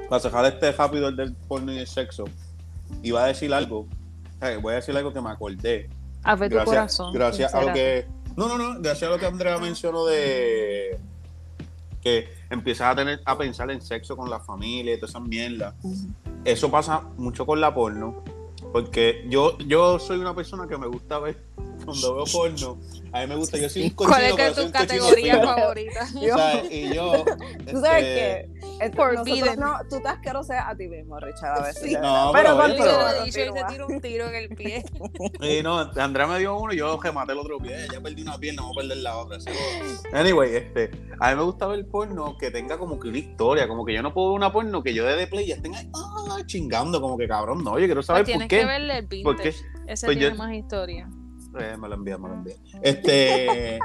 para 0.07 0.21
cerrar 0.21 0.45
este 0.45 0.71
rápido 0.71 1.09
el 1.09 1.15
del 1.15 1.33
porno 1.33 1.73
y 1.73 1.79
el 1.79 1.87
sexo, 1.87 2.25
iba 3.01 3.23
a 3.23 3.27
decir 3.27 3.53
algo, 3.53 3.87
voy 4.61 4.73
a 4.73 4.75
decir 4.77 4.95
algo 4.95 5.11
que 5.11 5.21
me 5.21 5.29
acordé. 5.29 5.89
A 6.23 6.35
ver 6.35 6.49
tu 6.49 6.55
Gracias, 6.55 6.75
corazón. 6.75 7.13
gracias 7.13 7.53
a 7.53 7.61
lo 7.61 7.73
que. 7.73 8.05
No, 8.39 8.47
no, 8.47 8.57
no, 8.57 8.79
gracias 8.79 9.09
a 9.09 9.11
lo 9.11 9.19
que 9.19 9.25
Andrea 9.25 9.57
mencionó 9.57 10.05
de 10.05 10.97
que 12.01 12.29
empiezas 12.49 12.93
a 12.93 12.95
tener 12.95 13.21
a 13.25 13.37
pensar 13.37 13.69
en 13.69 13.81
sexo 13.81 14.15
con 14.15 14.29
la 14.29 14.39
familia 14.39 14.93
y 14.93 14.95
todas 14.95 15.09
esas 15.09 15.23
mierdas. 15.23 15.75
Eso 16.45 16.71
pasa 16.71 17.01
mucho 17.17 17.45
con 17.45 17.59
la 17.59 17.73
porno. 17.73 18.23
Porque 18.71 19.25
yo, 19.27 19.57
yo 19.57 19.99
soy 19.99 20.19
una 20.19 20.33
persona 20.33 20.69
que 20.69 20.77
me 20.77 20.87
gusta 20.87 21.19
ver 21.19 21.43
cuando 21.89 22.15
veo 22.15 22.25
porno. 22.25 22.79
A 23.11 23.21
mí 23.21 23.27
me 23.27 23.35
gusta, 23.37 23.57
yo 23.57 23.67
soy 23.69 23.83
un 23.85 23.89
cochino, 23.89 24.13
¿Cuál 24.15 24.23
es 24.25 24.31
que 24.31 24.37
pero 24.37 24.49
es 24.49 24.55
soy 24.55 24.65
tu 24.67 24.71
categoría 24.71 25.41
favorita? 25.41 26.07
Y 26.71 26.93
yo. 26.93 27.25
Tú 27.71 27.81
sabes 27.81 28.03
este, 28.03 28.49
que 28.77 28.85
este, 28.85 28.97
nosotros 28.97 29.57
no, 29.57 29.77
tú 29.89 29.99
te 29.99 30.07
asqueroseas 30.09 30.65
a 30.67 30.75
ti 30.75 30.87
mismo, 30.87 31.19
Richard, 31.19 31.57
a 31.59 31.63
veces. 31.63 31.81
Sí. 31.83 31.93
No, 31.99 32.29
pero, 32.33 32.55
pero- 32.55 32.77
Lo 32.99 33.09
he 33.09 33.13
dicho 33.25 33.27
y 33.27 33.31
se 33.31 33.47
continúa. 33.47 33.67
tira 33.71 33.85
un 33.87 34.01
tiro 34.01 34.27
en 34.29 34.35
el 34.35 34.49
pie. 34.49 34.83
Y 35.41 35.63
no, 35.63 35.79
Andrea 35.79 36.27
me 36.27 36.37
dio 36.39 36.55
uno 36.57 36.71
y 36.71 36.77
yo 36.77 36.99
rematé 37.01 37.31
el 37.31 37.39
otro 37.39 37.57
pie. 37.57 37.87
Ya 37.91 37.99
perdí 37.99 38.21
una 38.21 38.37
pierna, 38.37 38.61
vamos 38.61 38.77
a 38.77 38.81
perder 38.81 38.97
la 38.97 39.17
otra. 39.17 39.37
así 39.37 39.45
que- 39.47 40.15
Anyway, 40.17 40.55
este, 40.55 40.91
a 41.19 41.31
mí 41.31 41.35
me 41.37 41.43
gusta 41.43 41.65
ver 41.65 41.87
porno 41.87 42.37
que 42.37 42.51
tenga 42.51 42.77
como 42.77 42.99
que 42.99 43.07
una 43.09 43.17
historia. 43.17 43.67
Como 43.67 43.85
que 43.85 43.93
yo 43.95 44.03
no 44.03 44.13
puedo 44.13 44.29
ver 44.29 44.37
una 44.37 44.51
porno 44.53 44.83
que 44.83 44.93
yo 44.93 45.03
de 45.05 45.25
play 45.25 45.45
y 45.47 45.51
estén 45.53 45.73
ahí 45.73 45.89
ah, 45.95 46.37
chingando. 46.45 47.01
Como 47.01 47.17
que 47.17 47.27
cabrón, 47.27 47.63
no, 47.63 47.79
yo 47.79 47.85
quiero 47.87 48.03
saber 48.03 48.23
Pues 48.23 48.37
por 48.37 48.47
tienes 48.47 48.49
qué. 48.49 48.59
que 48.59 48.65
verle 48.65 48.97
el 48.99 49.07
vintage. 49.07 49.23
Porque 49.23 49.49
Ese 49.91 50.05
pues 50.05 50.17
tiene 50.17 50.35
yo- 50.35 50.35
más 50.37 50.53
historia. 50.53 51.09
Eh, 51.59 51.77
me 51.77 51.87
lo 51.87 51.95
envía, 51.95 52.17
me 52.17 52.29
lo 52.29 52.35
envía. 52.35 52.55
Este, 52.81 53.79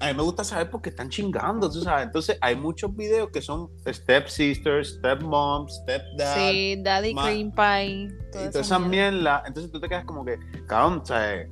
a 0.00 0.06
mí 0.06 0.14
me 0.14 0.22
gusta 0.22 0.44
saber 0.44 0.70
por 0.70 0.80
qué 0.80 0.90
están 0.90 1.08
chingando, 1.10 1.70
tú 1.70 1.82
sabes. 1.82 2.06
Entonces, 2.06 2.38
hay 2.40 2.56
muchos 2.56 2.94
videos 2.94 3.30
que 3.30 3.42
son 3.42 3.68
step 3.86 4.28
sisters, 4.28 4.94
step 4.98 5.22
moms, 5.22 5.74
step 5.82 6.02
dad. 6.16 6.36
Sí, 6.36 6.80
Daddy 6.82 7.14
Cream 7.14 7.52
Pie. 7.52 7.86
y 7.86 8.08
toda 8.30 8.30
toda 8.30 8.48
esa 8.48 8.60
esa 8.60 8.78
mierda. 8.78 9.10
mierda. 9.10 9.42
Entonces 9.46 9.70
tú 9.72 9.80
te 9.80 9.88
quedas 9.88 10.04
como 10.04 10.24
que, 10.24 10.38
cabrón, 10.66 11.04
sea, 11.04 11.46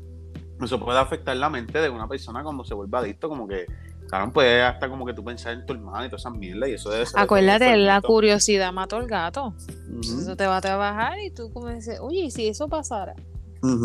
eso 0.62 0.80
puede 0.80 0.98
afectar 0.98 1.36
la 1.36 1.50
mente 1.50 1.80
de 1.80 1.88
una 1.88 2.08
persona 2.08 2.42
cuando 2.42 2.64
se 2.64 2.74
vuelve 2.74 2.98
adicto, 2.98 3.28
como 3.28 3.46
que, 3.46 3.66
cabrón, 4.08 4.32
puede 4.32 4.62
hasta 4.62 4.88
como 4.88 5.06
que 5.06 5.12
tú 5.14 5.22
pensar 5.22 5.52
en 5.52 5.66
tu 5.66 5.74
hermano 5.74 6.04
y 6.04 6.08
todas 6.08 6.22
esas 6.22 6.32
mierdas, 6.32 6.68
y 6.68 6.72
eso 6.72 6.90
debe 6.90 7.06
ser. 7.06 7.20
Acuérdate, 7.20 7.76
la 7.76 8.00
curiosidad 8.00 8.72
mató 8.72 8.96
al 8.96 9.06
gato. 9.06 9.54
Eso 10.00 10.36
te 10.36 10.46
va 10.46 10.56
a 10.56 10.60
trabajar 10.60 11.18
y 11.20 11.30
tú 11.30 11.52
como 11.52 11.68
dices, 11.68 11.98
oye, 12.00 12.20
¿y 12.20 12.30
si 12.30 12.48
eso 12.48 12.68
pasara? 12.68 13.14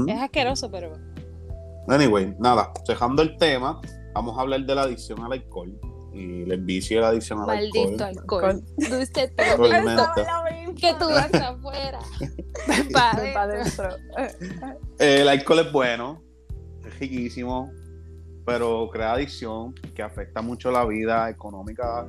Es 0.08 0.22
asqueroso, 0.22 0.70
pero 0.72 0.98
Anyway, 1.88 2.36
nada, 2.40 2.72
dejando 2.88 3.22
el 3.22 3.38
tema, 3.38 3.82
vamos 4.14 4.38
a 4.38 4.42
hablar 4.42 4.62
de 4.66 4.76
la 4.76 4.84
adicción 4.84 5.24
al 5.24 5.34
alcohol 5.34 5.78
y 6.14 6.44
el 6.50 6.62
vicio 6.62 6.98
de 6.98 7.02
la 7.02 7.08
adicción 7.10 7.40
al 7.42 7.48
maldito 7.48 8.06
alcohol. 8.06 8.46
alcohol. 8.46 8.64
Dulce 8.78 9.34
Alcohol 9.38 9.72
todo. 9.96 10.76
Que 10.80 10.94
tú 10.94 11.06
vas 11.10 11.34
afuera. 11.34 12.00
Ven 12.68 12.92
pa' 12.92 13.14
Ven 13.16 13.34
pa' 13.34 13.42
adentro. 13.44 13.90
adentro. 14.16 14.68
Eh, 15.00 15.22
el 15.22 15.28
alcohol 15.28 15.60
es 15.60 15.72
bueno, 15.72 16.24
es 16.86 17.00
riquísimo, 17.00 17.72
pero 18.46 18.90
crea 18.92 19.14
adicción 19.14 19.74
que 19.96 20.04
afecta 20.04 20.42
mucho 20.42 20.72
la 20.72 20.86
vida 20.86 21.30
económica, 21.30 22.08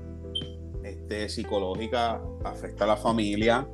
este, 0.82 1.28
psicológica, 1.28 2.20
afecta 2.44 2.84
a 2.84 2.88
la 2.88 2.96
familia. 2.96 3.66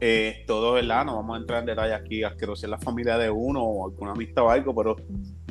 Eh, 0.00 0.44
todo, 0.46 0.72
¿verdad? 0.74 1.04
No 1.06 1.16
vamos 1.16 1.36
a 1.36 1.40
entrar 1.40 1.60
en 1.60 1.66
detalle 1.66 1.92
aquí, 1.94 2.22
asqueroso 2.22 2.66
en 2.66 2.70
la 2.70 2.78
familia 2.78 3.18
de 3.18 3.30
uno 3.30 3.62
o 3.64 3.86
alguna 3.86 4.12
amistad 4.12 4.44
o 4.44 4.50
algo, 4.50 4.74
pero 4.74 4.96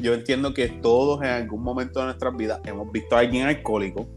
yo 0.02 0.14
entiendo 0.14 0.54
que 0.54 0.70
todos 0.70 1.22
en 1.22 1.28
algún 1.30 1.62
momento 1.64 2.00
de 2.00 2.06
nuestras 2.06 2.36
vidas 2.38 2.62
hemos 2.66 2.90
visto 2.92 3.16
a 3.16 3.20
alguien 3.20 3.46
alcohólico 3.48 4.08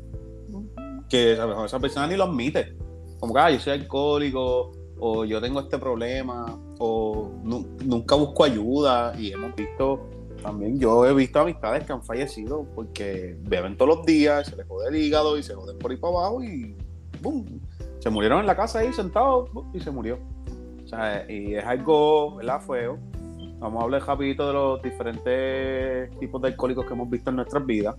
que 1.09 1.33
a 1.33 1.43
lo 1.43 1.49
mejor 1.49 1.67
esa 1.67 1.81
persona 1.81 2.07
ni 2.07 2.17
lo 2.17 2.25
admite. 2.25 2.77
Como 3.19 3.35
que, 3.35 3.41
ah, 3.41 3.51
yo 3.51 3.59
soy 3.59 3.73
alcohólico, 3.73 4.71
o 5.01 5.25
yo 5.25 5.41
tengo 5.41 5.59
este 5.61 5.77
problema, 5.79 6.57
o 6.79 7.33
nu- 7.43 7.67
nunca 7.85 8.15
busco 8.15 8.45
ayuda. 8.45 9.13
Y 9.19 9.33
hemos 9.33 9.57
visto, 9.57 10.09
también 10.43 10.79
yo 10.79 11.05
he 11.07 11.13
visto 11.13 11.41
amistades 11.41 11.85
que 11.85 11.93
han 11.93 12.05
fallecido 12.05 12.65
porque 12.77 13.37
beben 13.41 13.77
todos 13.77 13.97
los 13.97 14.07
días, 14.07 14.47
se 14.47 14.57
les 14.57 14.67
jode 14.69 14.89
el 14.91 14.97
hígado 14.97 15.37
y 15.37 15.43
se 15.43 15.55
joden 15.55 15.77
por 15.79 15.91
ahí 15.91 15.97
para 15.97 16.13
abajo 16.19 16.45
y 16.45 16.77
¡boom! 17.21 17.61
Se 18.01 18.11
murieron 18.11 18.41
en 18.41 18.47
la 18.47 18.57
casa 18.57 18.81
ahí 18.81 18.93
sentados 18.93 19.51
y 19.73 19.81
se 19.81 19.91
murió. 19.91 20.19
O 20.85 20.89
sea, 20.89 21.25
y 21.31 21.55
es 21.55 21.65
algo, 21.65 22.37
¿verdad? 22.37 22.61
Feo. 22.61 22.99
Vamos 23.59 23.83
a 23.83 23.85
hablar 23.85 24.03
rapidito 24.07 24.47
de 24.47 24.53
los 24.55 24.83
diferentes 24.83 26.19
tipos 26.19 26.41
de 26.41 26.49
alcohólicos 26.49 26.87
que 26.87 26.95
hemos 26.95 27.11
visto 27.11 27.31
en 27.31 27.37
nuestras 27.37 27.65
vidas. 27.65 27.95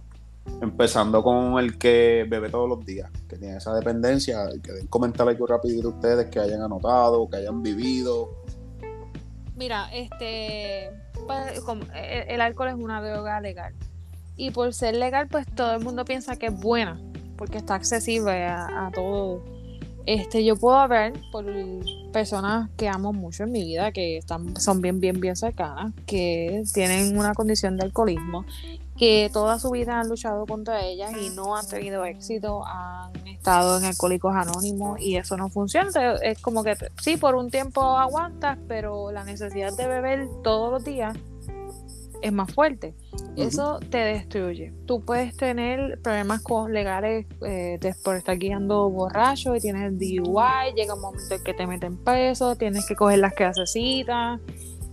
Empezando 0.60 1.22
con 1.22 1.60
el 1.60 1.78
que 1.78 2.26
bebe 2.28 2.50
todos 2.50 2.68
los 2.68 2.84
días, 2.84 3.12
que 3.30 3.38
tiene 3.38 3.58
esa 3.58 3.76
dependencia. 3.76 4.50
Que 4.64 4.72
den 4.74 4.88
comentar 4.88 5.30
algo 5.30 5.46
rapidito 5.46 5.90
ustedes 5.90 6.32
que 6.32 6.40
hayan 6.40 6.64
anotado, 6.64 7.30
que 7.30 7.38
hayan 7.38 7.62
vivido. 7.62 8.30
Mira, 9.56 9.88
este, 9.94 10.90
pues, 11.28 11.62
como 11.62 11.84
el, 11.94 12.28
el 12.28 12.42
alcohol 12.42 12.70
es 12.70 12.76
una 12.76 13.00
droga 13.04 13.40
legal. 13.40 13.76
Y 14.36 14.50
por 14.50 14.74
ser 14.74 14.96
legal, 14.96 15.28
pues 15.28 15.46
todo 15.46 15.76
el 15.76 15.84
mundo 15.84 16.06
piensa 16.06 16.36
que 16.38 16.48
es 16.48 16.60
buena, 16.60 17.00
porque 17.38 17.58
está 17.58 17.76
accesible 17.76 18.46
a, 18.46 18.88
a 18.88 18.92
todo. 18.92 19.44
Este, 20.06 20.44
yo 20.44 20.56
puedo 20.56 20.88
ver 20.88 21.14
por 21.32 21.46
personas 22.12 22.70
que 22.78 22.90
amo 22.90 23.14
mucho 23.14 23.44
en 23.44 23.52
mi 23.52 23.64
vida, 23.64 23.92
que 23.92 24.18
están, 24.18 24.60
son 24.60 24.82
bien, 24.82 25.00
bien, 25.00 25.20
bien 25.20 25.36
cercanas, 25.36 25.94
que 26.06 26.64
tienen 26.74 27.18
una 27.18 27.34
condición 27.34 27.78
de 27.78 27.86
alcoholismo, 27.86 28.46
que 28.98 29.30
toda 29.32 29.58
su 29.60 29.72
vida 29.72 30.00
han 30.00 30.10
luchado 30.10 30.46
contra 30.46 30.84
ellas 30.86 31.12
y 31.20 31.30
no 31.30 31.56
han 31.56 31.68
tenido 31.68 32.06
éxito, 32.06 32.64
han 32.66 33.12
estado 33.28 33.80
en 33.80 33.86
alcohólicos 33.86 34.36
anónimos 34.36 35.00
y 35.00 35.16
eso 35.16 35.38
no 35.38 35.50
funciona. 35.50 35.90
Es 36.22 36.40
como 36.40 36.64
que 36.64 36.76
sí, 37.02 37.18
por 37.18 37.36
un 37.36 37.50
tiempo 37.50 37.82
aguantas, 37.82 38.58
pero 38.68 39.12
la 39.12 39.24
necesidad 39.24 39.76
de 39.76 39.88
beber 39.88 40.28
todos 40.44 40.72
los 40.72 40.84
días 40.84 41.18
es 42.22 42.32
más 42.32 42.52
fuerte. 42.54 42.94
Eso 43.36 43.80
te 43.90 43.98
destruye. 43.98 44.74
Tú 44.86 45.02
puedes 45.04 45.36
tener 45.36 46.00
problemas 46.02 46.42
con 46.42 46.72
legales 46.74 47.26
eh, 47.46 47.78
de- 47.82 47.96
por 48.04 48.16
estar 48.16 48.38
guiando 48.38 48.90
borracho 48.90 49.56
y 49.56 49.60
tienes 49.60 49.98
DUI, 49.98 50.74
llega 50.76 50.94
un 50.96 51.02
momento 51.02 51.36
en 51.36 51.44
que 51.44 51.54
te 51.54 51.66
meten 51.68 51.98
preso, 51.98 52.56
tienes 52.56 52.86
que 52.86 52.96
coger 52.96 53.20
las 53.20 53.34
clasecitas. 53.34 54.40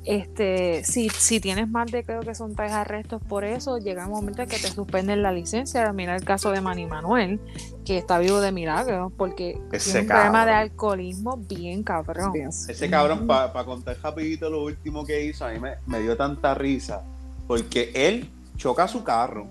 Este, 0.04 0.84
si, 0.84 1.10
si 1.10 1.38
tienes 1.38 1.68
más 1.68 1.90
de 1.92 2.02
creo 2.02 2.20
que 2.20 2.34
son 2.34 2.54
tres 2.54 2.72
arrestos 2.72 3.20
por 3.28 3.44
eso, 3.44 3.76
llega 3.76 4.06
un 4.06 4.12
momento 4.12 4.40
en 4.40 4.48
que 4.48 4.58
te 4.58 4.68
suspenden 4.68 5.22
la 5.22 5.32
licencia. 5.32 5.92
Mira 5.92 6.16
el 6.16 6.24
caso 6.24 6.50
de 6.50 6.62
Manny 6.62 6.86
Manuel, 6.86 7.38
que 7.84 7.98
está 7.98 8.18
vivo 8.18 8.40
de 8.40 8.50
milagro, 8.50 9.12
porque 9.18 9.58
Ese 9.70 9.90
tiene 9.90 10.00
un 10.00 10.06
problema 10.06 10.46
de 10.46 10.52
alcoholismo 10.52 11.36
bien 11.36 11.82
cabrón. 11.82 12.32
Ese 12.70 12.88
cabrón, 12.88 13.26
para 13.26 13.64
contar 13.66 13.98
rapidito 14.02 14.48
lo 14.48 14.62
último 14.64 15.04
que 15.04 15.24
hizo, 15.26 15.44
a 15.44 15.50
mí 15.50 15.58
me, 15.58 15.72
me 15.86 16.00
dio 16.00 16.16
tanta 16.16 16.54
risa. 16.54 17.02
Porque 17.48 17.90
él 17.94 18.30
choca 18.56 18.86
su 18.86 19.02
carro, 19.02 19.48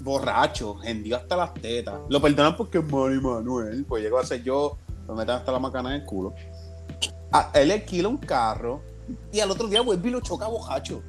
borracho, 0.00 0.76
hendió 0.82 1.16
hasta 1.16 1.36
las 1.36 1.54
tetas. 1.54 1.94
Lo 2.08 2.20
perdonan 2.20 2.56
porque 2.56 2.78
es 2.78 2.84
Manny 2.84 3.20
Manuel, 3.20 3.84
pues 3.86 4.02
llegó 4.02 4.18
a 4.18 4.26
ser 4.26 4.42
yo, 4.42 4.76
me 5.08 5.14
meten 5.14 5.36
hasta 5.36 5.52
la 5.52 5.58
macana 5.58 5.94
en 5.94 6.02
el 6.02 6.06
culo. 6.06 6.34
A- 7.30 7.50
él 7.54 7.70
alquila 7.70 8.08
un 8.08 8.18
carro 8.18 8.82
y 9.32 9.40
al 9.40 9.50
otro 9.50 9.68
día 9.68 9.80
vuelve 9.80 10.08
y 10.08 10.12
lo 10.12 10.20
choca 10.20 10.46
borracho. 10.48 11.02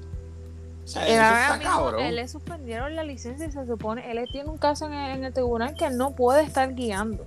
O 0.83 0.87
sea, 0.87 1.07
Él 1.07 1.13
eso 1.13 1.21
está 1.53 1.59
cabrón. 1.59 2.01
él 2.01 2.15
le 2.17 2.27
suspendieron 2.27 2.93
la 2.95 3.03
licencia 3.03 3.47
y 3.47 3.51
se 3.51 3.65
supone, 3.65 4.09
él 4.11 4.27
tiene 4.31 4.49
un 4.49 4.57
caso 4.57 4.85
en 4.85 4.93
el, 4.93 5.17
en 5.17 5.23
el 5.23 5.33
tribunal 5.33 5.73
que 5.75 5.85
él 5.85 5.97
no 5.97 6.11
puede 6.13 6.43
estar 6.43 6.75
guiando, 6.75 7.25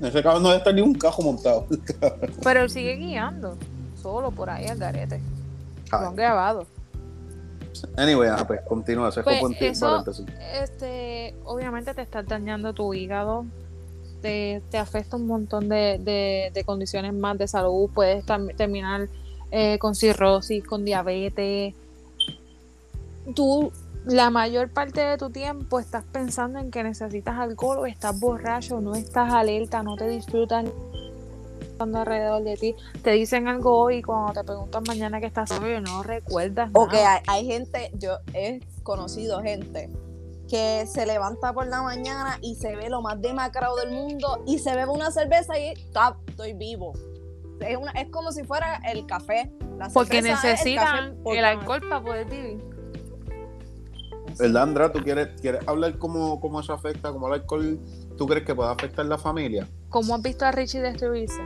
Ese 0.00 0.22
cabrón 0.22 0.42
no 0.42 0.48
debe 0.48 0.58
estar 0.58 0.74
ni 0.74 0.80
un 0.80 0.94
cajo 0.94 1.22
montado. 1.22 1.66
pero 2.42 2.62
él 2.62 2.70
sigue 2.70 2.96
guiando, 2.96 3.56
solo 4.00 4.30
por 4.30 4.48
ahí 4.50 4.66
al 4.66 4.78
garete. 4.78 5.20
Lo 5.92 5.98
han 5.98 6.16
grabado. 6.16 6.66
Anyway, 7.96 8.28
ah, 8.30 8.44
pues 8.46 8.60
continúa, 8.62 9.10
Pues 9.10 9.40
fue 9.40 9.48
un 9.48 9.54
eso-. 9.54 9.86
Este, 10.62 11.34
obviamente 11.44 11.94
te 11.94 12.02
estás 12.02 12.26
dañando 12.26 12.72
tu 12.72 12.92
hígado, 12.94 13.44
te, 14.22 14.62
te 14.70 14.78
afecta 14.78 15.16
un 15.16 15.26
montón 15.26 15.68
de, 15.68 15.98
de- 16.02 16.50
de 16.52 16.64
condiciones 16.64 17.12
más 17.14 17.36
de 17.38 17.46
salud, 17.48 17.90
puedes 17.94 18.24
terminar 18.56 19.08
eh, 19.50 19.78
con 19.78 19.94
cirrosis, 19.94 20.64
con 20.64 20.84
diabetes. 20.84 21.74
Tú 23.34 23.72
la 24.06 24.28
mayor 24.30 24.68
parte 24.68 25.00
de 25.00 25.16
tu 25.16 25.30
tiempo 25.30 25.78
estás 25.80 26.04
pensando 26.12 26.58
en 26.58 26.70
que 26.70 26.82
necesitas 26.82 27.38
alcohol 27.38 27.78
o 27.78 27.86
estás 27.86 28.18
borracho, 28.20 28.80
no 28.80 28.94
estás 28.94 29.32
alerta, 29.32 29.82
no 29.82 29.96
te 29.96 30.08
disfrutas. 30.08 30.66
Pasando 31.74 31.98
alrededor 32.00 32.42
de 32.44 32.56
ti. 32.56 32.74
Te 33.02 33.10
dicen 33.12 33.48
algo 33.48 33.78
hoy 33.78 34.02
cuando 34.02 34.32
te 34.32 34.44
preguntan 34.44 34.82
mañana 34.86 35.20
que 35.20 35.26
estás 35.26 35.50
sobrio, 35.50 35.80
no 35.80 36.02
recuerdas 36.02 36.70
O 36.72 36.86
que 36.88 36.96
nada. 36.96 37.22
hay, 37.26 37.42
hay 37.42 37.46
gente, 37.46 37.90
yo 37.98 38.18
he 38.32 38.60
conocido 38.82 39.42
gente 39.42 39.90
que 40.48 40.86
se 40.86 41.06
levanta 41.06 41.52
por 41.52 41.66
la 41.66 41.82
mañana 41.82 42.38
y 42.42 42.54
se 42.56 42.76
ve 42.76 42.88
lo 42.90 43.00
más 43.02 43.20
demacrado 43.20 43.76
del 43.76 43.90
mundo 43.92 44.42
y 44.46 44.58
se 44.58 44.74
bebe 44.76 44.90
una 44.90 45.10
cerveza 45.10 45.58
y 45.58 45.74
"Ta, 45.92 46.16
estoy 46.28 46.52
vivo. 46.52 46.92
Es, 47.60 47.76
una- 47.76 47.92
es 47.92 48.08
como 48.10 48.30
si 48.32 48.44
fuera 48.44 48.80
el 48.90 49.06
café. 49.06 49.50
La 49.78 49.88
Porque 49.88 50.18
el 50.18 50.24
necesitan 50.24 51.16
por 51.24 51.36
el 51.36 51.44
alcohol 51.44 51.80
para 51.88 52.02
poder 52.02 52.26
vivir. 52.28 52.62
¿Verdad, 54.38 54.62
Andrea? 54.64 54.92
¿Tú 54.92 55.00
quieres, 55.02 55.28
quieres 55.40 55.66
hablar 55.66 55.96
cómo, 55.98 56.40
cómo 56.40 56.60
eso 56.60 56.72
afecta, 56.72 57.10
cómo 57.12 57.28
el 57.28 57.34
alcohol, 57.34 57.78
tú 58.16 58.26
crees 58.26 58.44
que 58.44 58.54
puede 58.54 58.70
afectar 58.70 59.06
la 59.06 59.16
familia? 59.18 59.66
¿Cómo 59.94 60.16
has 60.16 60.22
visto 60.22 60.44
a 60.44 60.50
Richie 60.50 60.80
destruirse? 60.80 61.40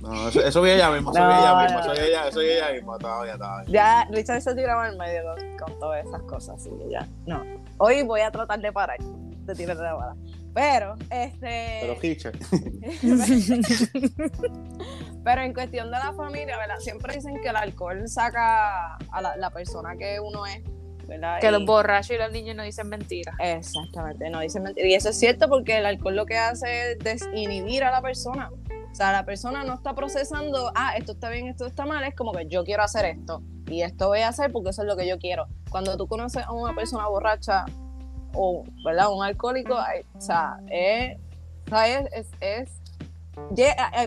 No, 0.00 0.30
eso, 0.30 0.42
eso 0.42 0.62
vi 0.62 0.70
ella 0.70 0.90
mismo, 0.90 1.12
eso 1.12 1.20
vi 1.20 1.26
ella 1.34 1.62
mismo, 1.62 1.80
no. 1.80 1.84
eso 1.84 1.92
vi 1.92 1.98
ella, 2.08 2.28
eso 2.28 2.40
vi 2.40 2.46
ella 2.46 2.72
mismo, 2.72 2.96
estaba 2.96 3.22
bien, 3.24 3.34
estaba 3.34 3.60
bien. 3.60 3.72
Ya 3.74 4.08
Richard 4.10 4.40
se 4.40 4.54
tiraba 4.54 4.88
en 4.88 4.96
medio 4.96 5.20
con, 5.22 5.36
con 5.58 5.78
todas 5.78 6.06
esas 6.06 6.22
cosas, 6.22 6.56
así 6.56 6.70
que 6.70 6.88
ya. 6.88 7.06
No. 7.26 7.44
Hoy 7.76 8.02
voy 8.02 8.22
a 8.22 8.30
tratar 8.30 8.58
de 8.58 8.72
parar 8.72 8.96
de 9.00 9.54
tirar 9.54 9.76
la 9.76 9.92
bala. 9.92 10.16
Pero, 10.54 10.94
este. 11.10 11.80
Pero 11.82 11.94
Richard, 12.00 12.38
Pero 15.24 15.42
en 15.42 15.52
cuestión 15.52 15.90
de 15.90 15.98
la 15.98 16.14
familia, 16.14 16.56
¿verdad? 16.56 16.78
Siempre 16.78 17.14
dicen 17.14 17.38
que 17.42 17.50
el 17.50 17.56
alcohol 17.56 18.08
saca 18.08 18.96
a 18.96 19.20
la, 19.20 19.36
la 19.36 19.50
persona 19.50 19.94
que 19.98 20.18
uno 20.20 20.46
es, 20.46 20.62
¿verdad? 21.10 21.40
Que 21.40 21.48
Y- 21.48 21.50
los 21.50 21.66
borrachos 21.66 22.12
y 22.12 22.18
los 22.18 22.30
niños 22.32 22.56
no 22.56 22.62
dicen 22.62 22.88
mentiras. 22.88 23.34
Exactamente, 23.40 24.30
no 24.30 24.40
dicen 24.40 24.62
mentira. 24.62 24.86
Y 24.86 24.94
eso 24.94 25.10
es 25.10 25.18
cierto 25.18 25.48
porque 25.48 25.76
el 25.78 25.86
alcohol 25.86 26.14
lo 26.16 26.24
que 26.24 26.38
hace 26.38 26.92
es 26.92 26.98
desinhibir 27.00 27.84
a 27.84 27.90
la 27.90 28.00
persona. 28.00 28.50
O 28.90 28.94
sea, 28.94 29.12
la 29.12 29.24
persona 29.24 29.64
no 29.64 29.74
está 29.74 29.94
procesando, 29.94 30.72
ah, 30.74 30.94
esto 30.96 31.12
está 31.12 31.28
bien, 31.30 31.48
esto 31.48 31.66
está 31.66 31.84
mal, 31.84 32.02
es 32.04 32.14
como 32.14 32.32
que 32.32 32.46
yo 32.46 32.64
quiero 32.64 32.82
hacer 32.82 33.04
esto 33.04 33.42
y 33.66 33.82
esto 33.82 34.08
voy 34.08 34.20
a 34.20 34.28
hacer 34.28 34.50
porque 34.50 34.70
eso 34.70 34.82
es 34.82 34.88
lo 34.88 34.96
que 34.96 35.06
yo 35.06 35.18
quiero. 35.18 35.46
Cuando 35.70 35.96
tú 35.96 36.06
conoces 36.08 36.44
a 36.44 36.52
una 36.52 36.74
persona 36.74 37.06
borracha 37.08 37.64
o, 38.34 38.64
¿verdad? 38.84 39.12
Un 39.12 39.24
alcohólico, 39.24 39.74
o 40.14 40.20
sea, 40.20 40.56
es, 40.70 41.16
es, 42.40 42.79